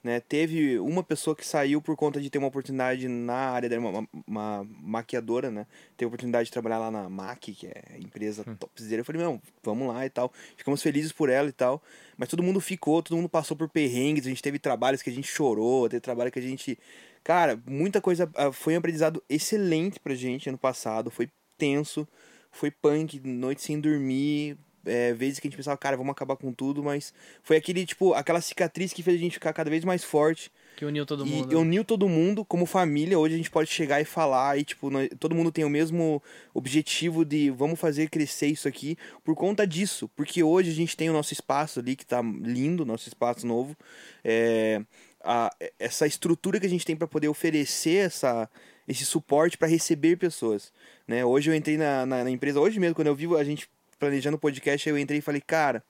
Né? 0.03 0.20
Teve 0.20 0.78
uma 0.78 1.03
pessoa 1.03 1.36
que 1.36 1.44
saiu 1.44 1.82
por 1.82 1.94
conta 1.94 2.19
de 2.19 2.31
ter 2.31 2.39
uma 2.39 2.48
oportunidade 2.48 3.07
na 3.09 3.51
área 3.51 3.69
da 3.69 3.78
uma, 3.78 4.09
uma 4.27 4.66
maquiadora, 4.81 5.51
né? 5.51 5.66
Teve 5.98 6.07
a 6.07 6.09
oportunidade 6.09 6.47
de 6.47 6.53
trabalhar 6.53 6.78
lá 6.78 6.90
na 6.90 7.11
MAC, 7.11 7.53
que 7.53 7.66
é 7.66 7.82
a 7.93 7.98
empresa 7.98 8.43
topzera. 8.59 9.03
Eu 9.03 9.05
falei, 9.05 9.20
não, 9.20 9.43
vamos 9.62 9.89
lá 9.89 10.07
e 10.07 10.09
tal. 10.09 10.32
Ficamos 10.57 10.81
felizes 10.82 11.12
por 11.12 11.28
ela 11.28 11.48
e 11.51 11.53
tal. 11.53 11.82
Mas 12.16 12.31
todo 12.31 12.43
mundo 12.43 12.59
ficou, 12.59 13.03
todo 13.03 13.16
mundo 13.19 13.28
passou 13.28 13.55
por 13.55 13.69
perrengues. 13.69 14.24
A 14.24 14.31
gente 14.31 14.43
teve 14.43 14.59
trabalhos 14.59 15.03
que 15.03 15.11
a 15.11 15.12
gente 15.12 15.28
chorou, 15.28 15.90
teve 15.90 16.01
trabalho 16.01 16.32
que 16.32 16.39
a 16.39 16.43
gente. 16.43 16.78
Cara, 17.23 17.61
muita 17.66 18.01
coisa. 18.01 18.31
ah, 18.35 18.51
Foi 18.51 18.73
um 18.74 18.78
aprendizado 18.78 19.23
excelente 19.28 20.01
pra 20.01 20.15
gente 20.15 20.48
ano 20.48 20.57
passado. 20.57 21.11
Foi 21.11 21.28
tenso, 21.57 22.07
foi 22.51 22.70
punk, 22.70 23.20
noite 23.24 23.62
sem 23.62 23.81
dormir. 23.81 24.57
É, 24.89 25.12
vezes 25.15 25.41
que 25.41 25.49
a 25.49 25.51
gente 25.51 25.57
pensava, 25.57 25.77
cara, 25.77 25.97
vamos 25.97 26.12
acabar 26.12 26.37
com 26.37 26.53
tudo, 26.53 26.81
mas 26.81 27.12
foi 27.43 27.57
aquele, 27.57 27.85
tipo, 27.85 28.15
aquela 28.15 28.41
cicatriz 28.41 28.93
que 28.93 29.03
fez 29.03 29.16
a 29.16 29.20
gente 29.20 29.33
ficar 29.33 29.53
cada 29.53 29.69
vez 29.69 29.85
mais 29.85 30.05
forte. 30.05 30.49
Que 30.77 30.85
uniu 30.85 31.05
todo 31.05 31.27
E 31.27 31.28
mundo. 31.28 31.49
né? 31.49 31.57
uniu 31.57 31.85
todo 31.85 32.09
mundo 32.09 32.45
como 32.45 32.65
família. 32.66 33.19
Hoje 33.19 33.35
a 33.35 33.37
gente 33.37 33.51
pode 33.51 33.69
chegar 33.69 34.01
e 34.01 34.05
falar 34.05 34.57
e, 34.61 34.62
tipo, 34.65 34.89
nós- 34.89 35.09
todo 35.19 35.35
mundo 35.35 35.51
tem 35.51 35.65
o 35.65 35.69
mesmo 35.70 36.23
objetivo 36.55 37.24
de 37.24 37.51
vamos 37.51 37.81
fazer 37.81 38.09
crescer 38.09 38.47
isso 38.47 38.69
aqui 38.69 38.97
por 39.24 39.35
conta 39.35 39.66
disso. 39.66 40.09
Porque 40.15 40.41
hoje 40.45 40.70
a 40.70 40.74
gente 40.74 40.97
tem 40.97 41.11
o 41.11 41.12
nosso 41.12 41.33
espaço 41.33 41.81
ali 41.81 41.97
que 41.97 42.07
tá 42.07 42.23
lindo, 42.23 42.85
nosso 42.87 43.09
espaço 43.09 43.45
novo. 43.45 43.77
É, 44.23 44.81
a- 45.24 45.51
essa 45.81 46.07
estrutura 46.07 46.61
que 46.61 46.66
a 46.66 46.70
gente 46.70 46.85
tem 46.87 46.95
para 46.95 47.09
poder 47.09 47.27
oferecer 47.27 48.07
essa, 48.07 48.49
esse 48.87 49.05
suporte 49.05 49.59
para 49.59 49.69
receber 49.69 50.17
pessoas. 50.17 50.73
Né? 51.07 51.25
Hoje 51.25 51.51
eu 51.51 51.55
entrei 51.55 51.77
na, 51.77 52.07
na, 52.07 52.25
na 52.25 52.31
empresa, 52.31 52.61
hoje 52.61 52.79
mesmo, 52.79 52.95
quando 52.95 53.09
eu 53.09 53.15
vi 53.15 53.27
a 53.37 53.45
gente 53.45 53.69
planejando 53.99 54.37
o 54.37 54.41
podcast, 54.41 54.89
eu 54.89 54.99
entrei 54.99 55.19
e 55.19 55.23
falei, 55.23 55.41
cara, 55.41 55.83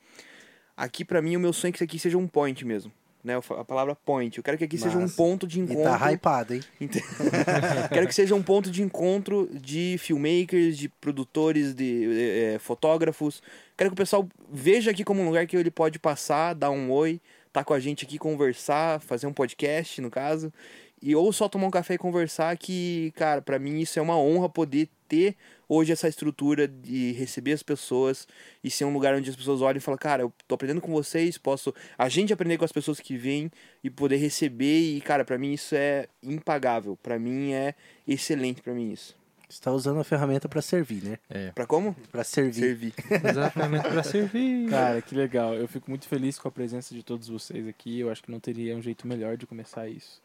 aqui 0.76 1.04
para 1.04 1.20
mim 1.20 1.36
o 1.36 1.40
meu 1.40 1.52
sonho 1.52 1.70
é 1.70 1.72
que 1.72 1.78
isso 1.78 1.84
aqui 1.84 1.98
seja 1.98 2.18
um 2.18 2.26
point 2.26 2.64
mesmo. 2.64 2.92
Né? 3.24 3.34
A 3.36 3.64
palavra 3.64 3.96
point. 3.96 4.38
Eu 4.38 4.44
quero 4.44 4.56
que 4.56 4.62
aqui 4.62 4.78
seja 4.78 4.96
um 4.96 5.08
ponto 5.08 5.48
de 5.48 5.58
E 5.58 5.62
encontro. 5.62 5.82
tá 5.82 6.12
hypado, 6.12 6.54
hein? 6.54 6.60
Quero 7.92 8.06
que 8.06 8.14
seja 8.14 8.36
um 8.36 8.42
ponto 8.42 8.70
de 8.70 8.84
encontro 8.84 9.48
de 9.52 9.96
filmmakers, 9.98 10.78
de 10.78 10.88
produtores, 10.88 11.74
de 11.74 12.04
eh, 12.04 12.54
eh, 12.54 12.58
fotógrafos. 12.60 13.42
Quero 13.76 13.90
que 13.90 13.94
o 13.94 13.96
pessoal 13.96 14.28
veja 14.48 14.92
aqui 14.92 15.02
como 15.02 15.22
um 15.22 15.26
lugar 15.26 15.44
que 15.44 15.56
ele 15.56 15.72
pode 15.72 15.98
passar, 15.98 16.54
dar 16.54 16.70
um 16.70 16.88
oi, 16.92 17.20
tá 17.56 17.64
com 17.64 17.72
a 17.72 17.80
gente 17.80 18.04
aqui, 18.04 18.18
conversar, 18.18 19.00
fazer 19.00 19.26
um 19.26 19.32
podcast, 19.32 19.98
no 20.02 20.10
caso. 20.10 20.52
E 21.00 21.16
ou 21.16 21.32
só 21.32 21.48
tomar 21.48 21.66
um 21.66 21.70
café 21.70 21.94
e 21.94 21.98
conversar, 21.98 22.54
que, 22.58 23.14
cara, 23.16 23.40
pra 23.40 23.58
mim 23.58 23.80
isso 23.80 23.98
é 23.98 24.02
uma 24.02 24.18
honra 24.18 24.46
poder 24.46 24.90
ter 25.08 25.36
hoje 25.66 25.90
essa 25.90 26.06
estrutura 26.06 26.68
de 26.68 27.12
receber 27.12 27.52
as 27.52 27.62
pessoas 27.62 28.28
e 28.62 28.70
ser 28.70 28.84
um 28.84 28.92
lugar 28.92 29.14
onde 29.14 29.30
as 29.30 29.36
pessoas 29.36 29.62
olham 29.62 29.78
e 29.78 29.80
falam, 29.80 29.96
cara, 29.96 30.22
eu 30.22 30.32
tô 30.46 30.54
aprendendo 30.54 30.82
com 30.82 30.92
vocês, 30.92 31.38
posso 31.38 31.72
a 31.96 32.10
gente 32.10 32.30
aprender 32.30 32.58
com 32.58 32.64
as 32.66 32.72
pessoas 32.72 33.00
que 33.00 33.16
vêm 33.16 33.50
e 33.82 33.88
poder 33.88 34.18
receber 34.18 34.94
e, 34.94 35.00
cara, 35.00 35.24
pra 35.24 35.38
mim 35.38 35.54
isso 35.54 35.74
é 35.74 36.08
impagável. 36.22 36.94
Pra 37.02 37.18
mim 37.18 37.52
é 37.52 37.74
excelente 38.06 38.60
pra 38.60 38.74
mim 38.74 38.92
isso. 38.92 39.16
Você 39.48 39.60
tá 39.62 39.70
usando 39.70 40.00
a 40.00 40.04
ferramenta 40.04 40.48
pra 40.48 40.60
servir, 40.60 41.04
né? 41.04 41.18
É. 41.30 41.50
Pra 41.52 41.66
como? 41.66 41.94
Pra 42.10 42.24
servir. 42.24 42.60
Servir. 42.60 42.94
Exatamente 43.30 43.88
pra 43.88 44.02
servir. 44.02 44.68
Cara, 44.68 45.00
que 45.00 45.14
legal. 45.14 45.54
Eu 45.54 45.68
fico 45.68 45.88
muito 45.88 46.08
feliz 46.08 46.38
com 46.38 46.48
a 46.48 46.50
presença 46.50 46.94
de 46.94 47.02
todos 47.02 47.28
vocês 47.28 47.68
aqui. 47.68 48.00
Eu 48.00 48.10
acho 48.10 48.22
que 48.22 48.30
não 48.30 48.40
teria 48.40 48.76
um 48.76 48.82
jeito 48.82 49.06
melhor 49.06 49.36
de 49.36 49.46
começar 49.46 49.88
isso. 49.88 50.20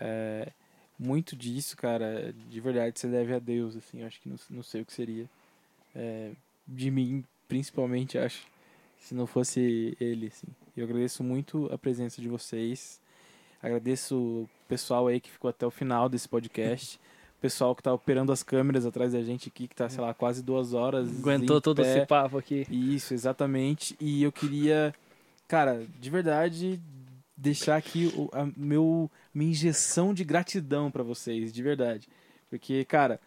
É, 0.00 0.48
muito 0.98 1.36
disso, 1.36 1.76
cara, 1.76 2.34
de 2.48 2.60
verdade, 2.60 2.98
você 2.98 3.06
deve 3.08 3.34
a 3.34 3.38
Deus, 3.38 3.76
assim. 3.76 4.00
Eu 4.00 4.06
acho 4.06 4.20
que 4.20 4.28
não, 4.28 4.36
não 4.48 4.62
sei 4.62 4.80
o 4.80 4.86
que 4.86 4.92
seria. 4.92 5.28
É, 5.94 6.30
de 6.66 6.90
mim, 6.90 7.24
principalmente, 7.46 8.16
acho. 8.16 8.46
Se 8.98 9.14
não 9.14 9.26
fosse 9.26 9.96
ele, 10.00 10.28
assim. 10.28 10.46
Eu 10.74 10.84
agradeço 10.84 11.22
muito 11.22 11.70
a 11.72 11.76
presença 11.76 12.22
de 12.22 12.28
vocês. 12.28 13.00
Agradeço 13.62 14.16
o 14.16 14.50
pessoal 14.66 15.06
aí 15.06 15.20
que 15.20 15.30
ficou 15.30 15.50
até 15.50 15.66
o 15.66 15.70
final 15.70 16.08
desse 16.08 16.28
podcast. 16.28 16.98
Pessoal 17.40 17.74
que 17.76 17.82
tá 17.82 17.92
operando 17.92 18.32
as 18.32 18.42
câmeras 18.42 18.86
atrás 18.86 19.12
da 19.12 19.22
gente 19.22 19.48
aqui, 19.48 19.68
que 19.68 19.74
tá, 19.74 19.88
sei 19.88 20.00
lá, 20.00 20.14
quase 20.14 20.42
duas 20.42 20.72
horas. 20.72 21.08
Aguentou 21.08 21.60
todo 21.60 21.82
pé. 21.82 21.98
esse 21.98 22.06
papo 22.06 22.38
aqui. 22.38 22.66
Isso, 22.70 23.12
exatamente. 23.12 23.96
E 24.00 24.22
eu 24.22 24.32
queria, 24.32 24.94
cara, 25.46 25.86
de 26.00 26.10
verdade, 26.10 26.80
deixar 27.36 27.76
aqui 27.76 28.12
o, 28.16 28.30
a 28.32 28.48
meu, 28.56 29.10
minha 29.34 29.50
injeção 29.50 30.14
de 30.14 30.24
gratidão 30.24 30.90
pra 30.90 31.02
vocês, 31.02 31.52
de 31.52 31.62
verdade. 31.62 32.08
Porque, 32.48 32.84
cara, 32.84 33.20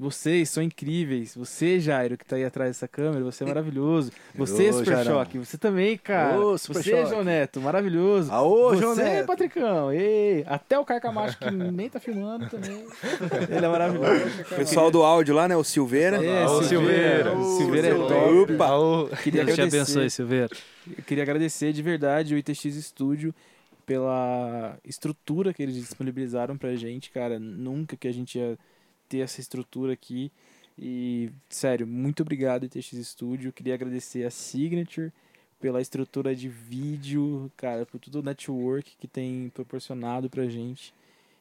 vocês 0.00 0.48
são 0.48 0.62
incríveis. 0.62 1.34
Você, 1.36 1.78
Jairo, 1.78 2.16
que 2.16 2.24
tá 2.24 2.36
aí 2.36 2.44
atrás 2.44 2.70
dessa 2.70 2.88
câmera, 2.88 3.22
você 3.22 3.44
é 3.44 3.46
maravilhoso. 3.46 4.10
Você, 4.34 4.70
Ô, 4.70 4.72
Super 4.72 4.86
Jairão. 4.92 5.12
Choque, 5.12 5.38
você 5.38 5.58
também, 5.58 5.98
cara. 5.98 6.40
Ô, 6.40 6.56
Super 6.56 6.82
você, 6.82 6.90
Choque. 6.90 7.10
João 7.10 7.22
Neto, 7.24 7.60
maravilhoso. 7.60 8.32
Aô, 8.32 8.70
você, 8.70 8.80
João 8.80 8.96
Neto. 8.96 9.26
Patricão. 9.26 9.92
Ei, 9.92 10.42
até 10.46 10.78
o 10.78 10.84
Carcamacho, 10.86 11.38
que 11.38 11.50
nem 11.52 11.90
tá 11.90 12.00
filmando 12.00 12.48
também. 12.48 12.82
Ele 13.54 13.66
é 13.66 13.68
maravilhoso. 13.68 14.44
Pessoal 14.56 14.90
do 14.90 15.02
áudio 15.02 15.34
lá, 15.34 15.46
né? 15.46 15.54
O 15.56 15.62
Silveira. 15.62 16.16
É, 16.24 16.46
Ô, 16.46 16.62
Silveira. 16.62 17.30
Silveira. 17.34 17.56
Silveira 17.58 17.88
é 17.88 17.94
Ô, 17.94 18.06
top. 18.06 18.52
Opa! 18.54 18.76
Ô, 18.76 19.08
Queria 19.22 19.44
Deus 19.44 19.54
te 19.54 19.60
agradecer. 19.60 19.76
abençoe, 19.98 20.10
Silveira. 20.10 20.48
Eu 20.96 21.04
queria 21.04 21.22
agradecer 21.22 21.72
de 21.74 21.82
verdade 21.82 22.34
o 22.34 22.38
ITX 22.38 22.62
Studio 22.86 23.34
pela 23.84 24.78
estrutura 24.84 25.52
que 25.52 25.62
eles 25.62 25.74
disponibilizaram 25.74 26.56
pra 26.56 26.74
gente, 26.74 27.10
cara. 27.10 27.38
Nunca 27.38 27.96
que 27.96 28.08
a 28.08 28.12
gente 28.12 28.38
ia 28.38 28.56
ter 29.10 29.18
essa 29.18 29.40
estrutura 29.40 29.92
aqui. 29.92 30.30
E, 30.78 31.30
sério, 31.48 31.86
muito 31.86 32.22
obrigado, 32.22 32.64
ITX 32.64 32.92
Studio. 33.06 33.52
Queria 33.52 33.74
agradecer 33.74 34.24
a 34.24 34.30
Signature 34.30 35.12
pela 35.60 35.82
estrutura 35.82 36.34
de 36.34 36.48
vídeo, 36.48 37.52
cara, 37.56 37.84
por 37.84 37.98
todo 37.98 38.20
o 38.20 38.22
network 38.22 38.96
que 38.98 39.06
tem 39.06 39.50
proporcionado 39.52 40.30
pra 40.30 40.46
gente. 40.46 40.94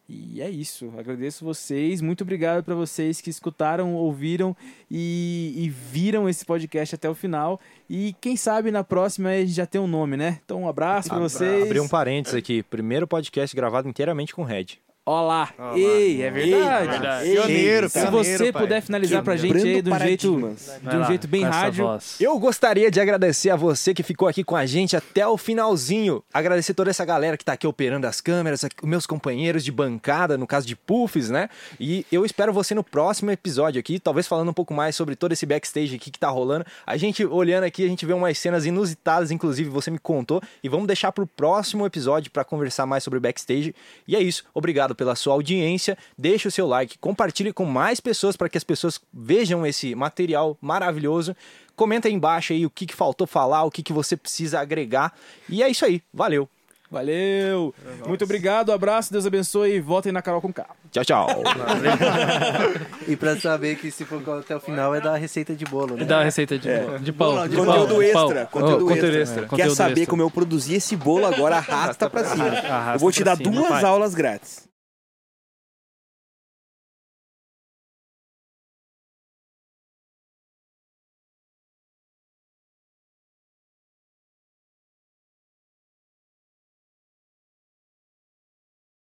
E 0.10 0.42
é 0.42 0.50
isso. 0.50 0.92
Agradeço 0.98 1.46
vocês. 1.46 2.02
Muito 2.02 2.22
obrigado 2.22 2.64
para 2.64 2.74
vocês 2.74 3.22
que 3.22 3.30
escutaram, 3.30 3.94
ouviram 3.94 4.58
e, 4.90 5.54
e 5.56 5.70
viram 5.70 6.28
esse 6.28 6.44
podcast 6.44 6.96
até 6.96 7.08
o 7.08 7.14
final. 7.14 7.62
E 7.88 8.16
quem 8.20 8.36
sabe 8.36 8.72
na 8.72 8.84
próxima 8.84 9.30
a 9.30 9.40
gente 9.40 9.54
já 9.54 9.68
tem 9.68 9.80
um 9.80 9.88
nome, 9.88 10.18
né? 10.18 10.40
Então 10.44 10.64
um 10.64 10.68
abraço 10.68 11.10
para 11.10 11.20
vocês. 11.20 11.64
Abrir 11.64 11.80
um 11.80 11.88
parênteses 11.88 12.36
aqui. 12.36 12.64
Primeiro 12.64 13.08
podcast 13.08 13.56
gravado 13.56 13.88
inteiramente 13.88 14.34
com 14.34 14.44
Red. 14.44 14.80
Olá. 15.06 15.50
Olá. 15.58 15.76
Ei, 15.76 16.22
é 16.22 16.30
verdade. 16.30 16.88
verdade. 16.88 17.30
Pioneiro, 17.32 17.90
Se 17.90 18.00
pioneiro, 18.00 18.38
você 18.38 18.52
pai. 18.54 18.62
puder 18.62 18.82
finalizar 18.82 19.24
pra 19.24 19.36
gente 19.38 19.58
aí 19.58 19.82
do 19.82 19.98
jeito, 19.98 20.56
de 20.84 20.96
um 20.98 21.04
jeito 21.06 21.28
bem 21.28 21.44
rádio. 21.44 21.98
Eu 22.20 22.38
gostaria 22.38 22.92
de 22.92 23.00
agradecer 23.02 23.50
a 23.50 23.56
você 23.56 23.92
que 23.92 24.04
ficou 24.04 24.28
aqui 24.28 24.44
com 24.44 24.56
a 24.56 24.68
gente 24.68 24.96
até 24.96 25.26
o 25.26 25.36
finalzinho. 25.36 26.24
Agradecer 26.32 26.76
toda 26.76 26.92
essa 26.92 27.04
galera 27.06 27.38
que 27.38 27.44
tá 27.46 27.54
aqui 27.54 27.66
operando 27.66 28.06
as 28.06 28.22
câmeras, 28.22 28.64
meus 28.84 29.08
companheiros 29.08 29.64
de 29.64 29.72
bancada, 29.72 30.38
no 30.38 30.46
caso 30.46 30.68
de 30.68 30.76
Puffs, 30.76 31.32
né? 31.32 31.50
E 31.80 32.06
eu 32.12 32.24
espero 32.24 32.54
você 32.54 32.76
no 32.76 32.84
próximo 32.84 33.32
episódio 33.32 33.80
aqui, 33.80 34.00
talvez 34.00 34.28
falando 34.28 34.50
um 34.50 34.54
pouco 34.54 34.76
mais 34.76 34.96
sobre 34.96 35.16
todo 35.16 35.32
esse 35.32 35.46
backstage 35.46 35.96
aqui 35.96 36.12
que 36.12 36.20
tá 36.20 36.30
rolando. 36.30 36.66
A 36.86 36.98
gente 36.98 37.26
olhando 37.26 37.64
aqui, 37.64 37.84
a 37.84 37.88
gente 37.90 38.06
vê 38.06 38.14
umas 38.14 38.38
cenas 38.38 38.64
inusitadas, 38.64 39.32
inclusive 39.32 39.72
você 39.72 39.90
me 39.90 39.98
contou, 39.98 40.40
e 40.64 40.70
vamos 40.70 40.86
deixar 40.86 41.12
pro 41.12 41.26
próximo 41.26 41.84
episódio 41.84 42.30
pra 42.30 42.44
conversar 42.44 42.86
mais 42.86 43.04
sobre 43.04 43.20
backstage. 43.20 43.74
E 44.08 44.16
é 44.16 44.22
isso. 44.22 44.44
Obrigado 44.54 44.99
pela 45.00 45.16
sua 45.16 45.34
audiência. 45.34 45.98
Deixe 46.18 46.46
o 46.46 46.52
seu 46.52 46.68
like, 46.68 46.98
compartilhe 46.98 47.54
com 47.54 47.64
mais 47.64 48.02
pessoas 48.02 48.36
para 48.36 48.50
que 48.50 48.58
as 48.58 48.66
pessoas 48.66 49.00
vejam 49.14 49.66
esse 49.66 49.96
material 49.96 50.58
maravilhoso. 50.62 51.34
Comenta 51.74 52.10
aí 52.10 52.14
embaixo 52.14 52.52
aí 52.52 52.66
o 52.66 52.70
que, 52.70 52.86
que 52.86 52.94
faltou 52.94 53.26
falar, 53.26 53.64
o 53.64 53.72
que, 53.72 53.82
que 53.82 53.94
você 53.94 54.18
precisa 54.18 54.60
agregar. 54.60 55.14
E 55.48 55.64
é 55.64 55.70
isso 55.70 55.86
aí. 55.86 56.02
Valeu. 56.14 56.50
Valeu. 56.92 57.72
Muito 58.08 58.24
obrigado, 58.26 58.72
abraço, 58.72 59.12
Deus 59.14 59.24
abençoe 59.24 59.76
e 59.76 59.80
votem 59.80 60.12
na 60.12 60.24
Carol 60.24 60.42
com 60.42 60.52
K. 60.52 60.66
Tchau, 60.92 61.06
tchau. 61.06 61.28
E 63.08 63.16
pra 63.16 63.36
saber 63.40 63.76
que 63.78 63.92
se 63.92 64.06
for 64.06 64.22
até 64.40 64.56
o 64.56 64.60
final 64.60 64.94
é 64.96 65.00
dar 65.02 65.14
a 65.14 65.18
receita 65.18 65.56
de 65.56 65.66
bolo, 65.66 65.96
né? 65.96 66.04
Dá 66.04 66.18
uma 66.18 66.24
receita 66.24 66.58
de, 66.58 66.68
de 67.02 67.12
pão. 67.14 67.48
de 67.48 67.56
Conteúdo 67.56 67.88
pão, 67.94 68.02
extra, 68.02 68.46
pão. 68.46 68.62
conteúdo, 68.62 68.86
Oh, 68.86 68.88
conteúdo 68.88 69.06
extra. 69.06 69.22
extra. 69.22 69.42
Quer 69.44 69.48
Conteúdo 69.50 69.76
saber 69.76 69.92
extra. 70.02 70.08
como 70.08 70.22
eu 70.22 70.30
produzi 70.32 70.76
esse 70.76 70.96
bolo 70.96 71.26
agora? 71.26 71.58
Arrasta 71.58 72.10
pra 72.10 72.24
cima. 72.24 72.46
Arrasta 72.68 72.96
eu 72.96 73.00
vou 73.00 73.12
te 73.12 73.24
dar 73.24 73.38
cima, 73.38 73.52
duas 73.52 73.70
pai. 73.70 73.84
aulas 73.84 74.14
grátis. 74.16 74.68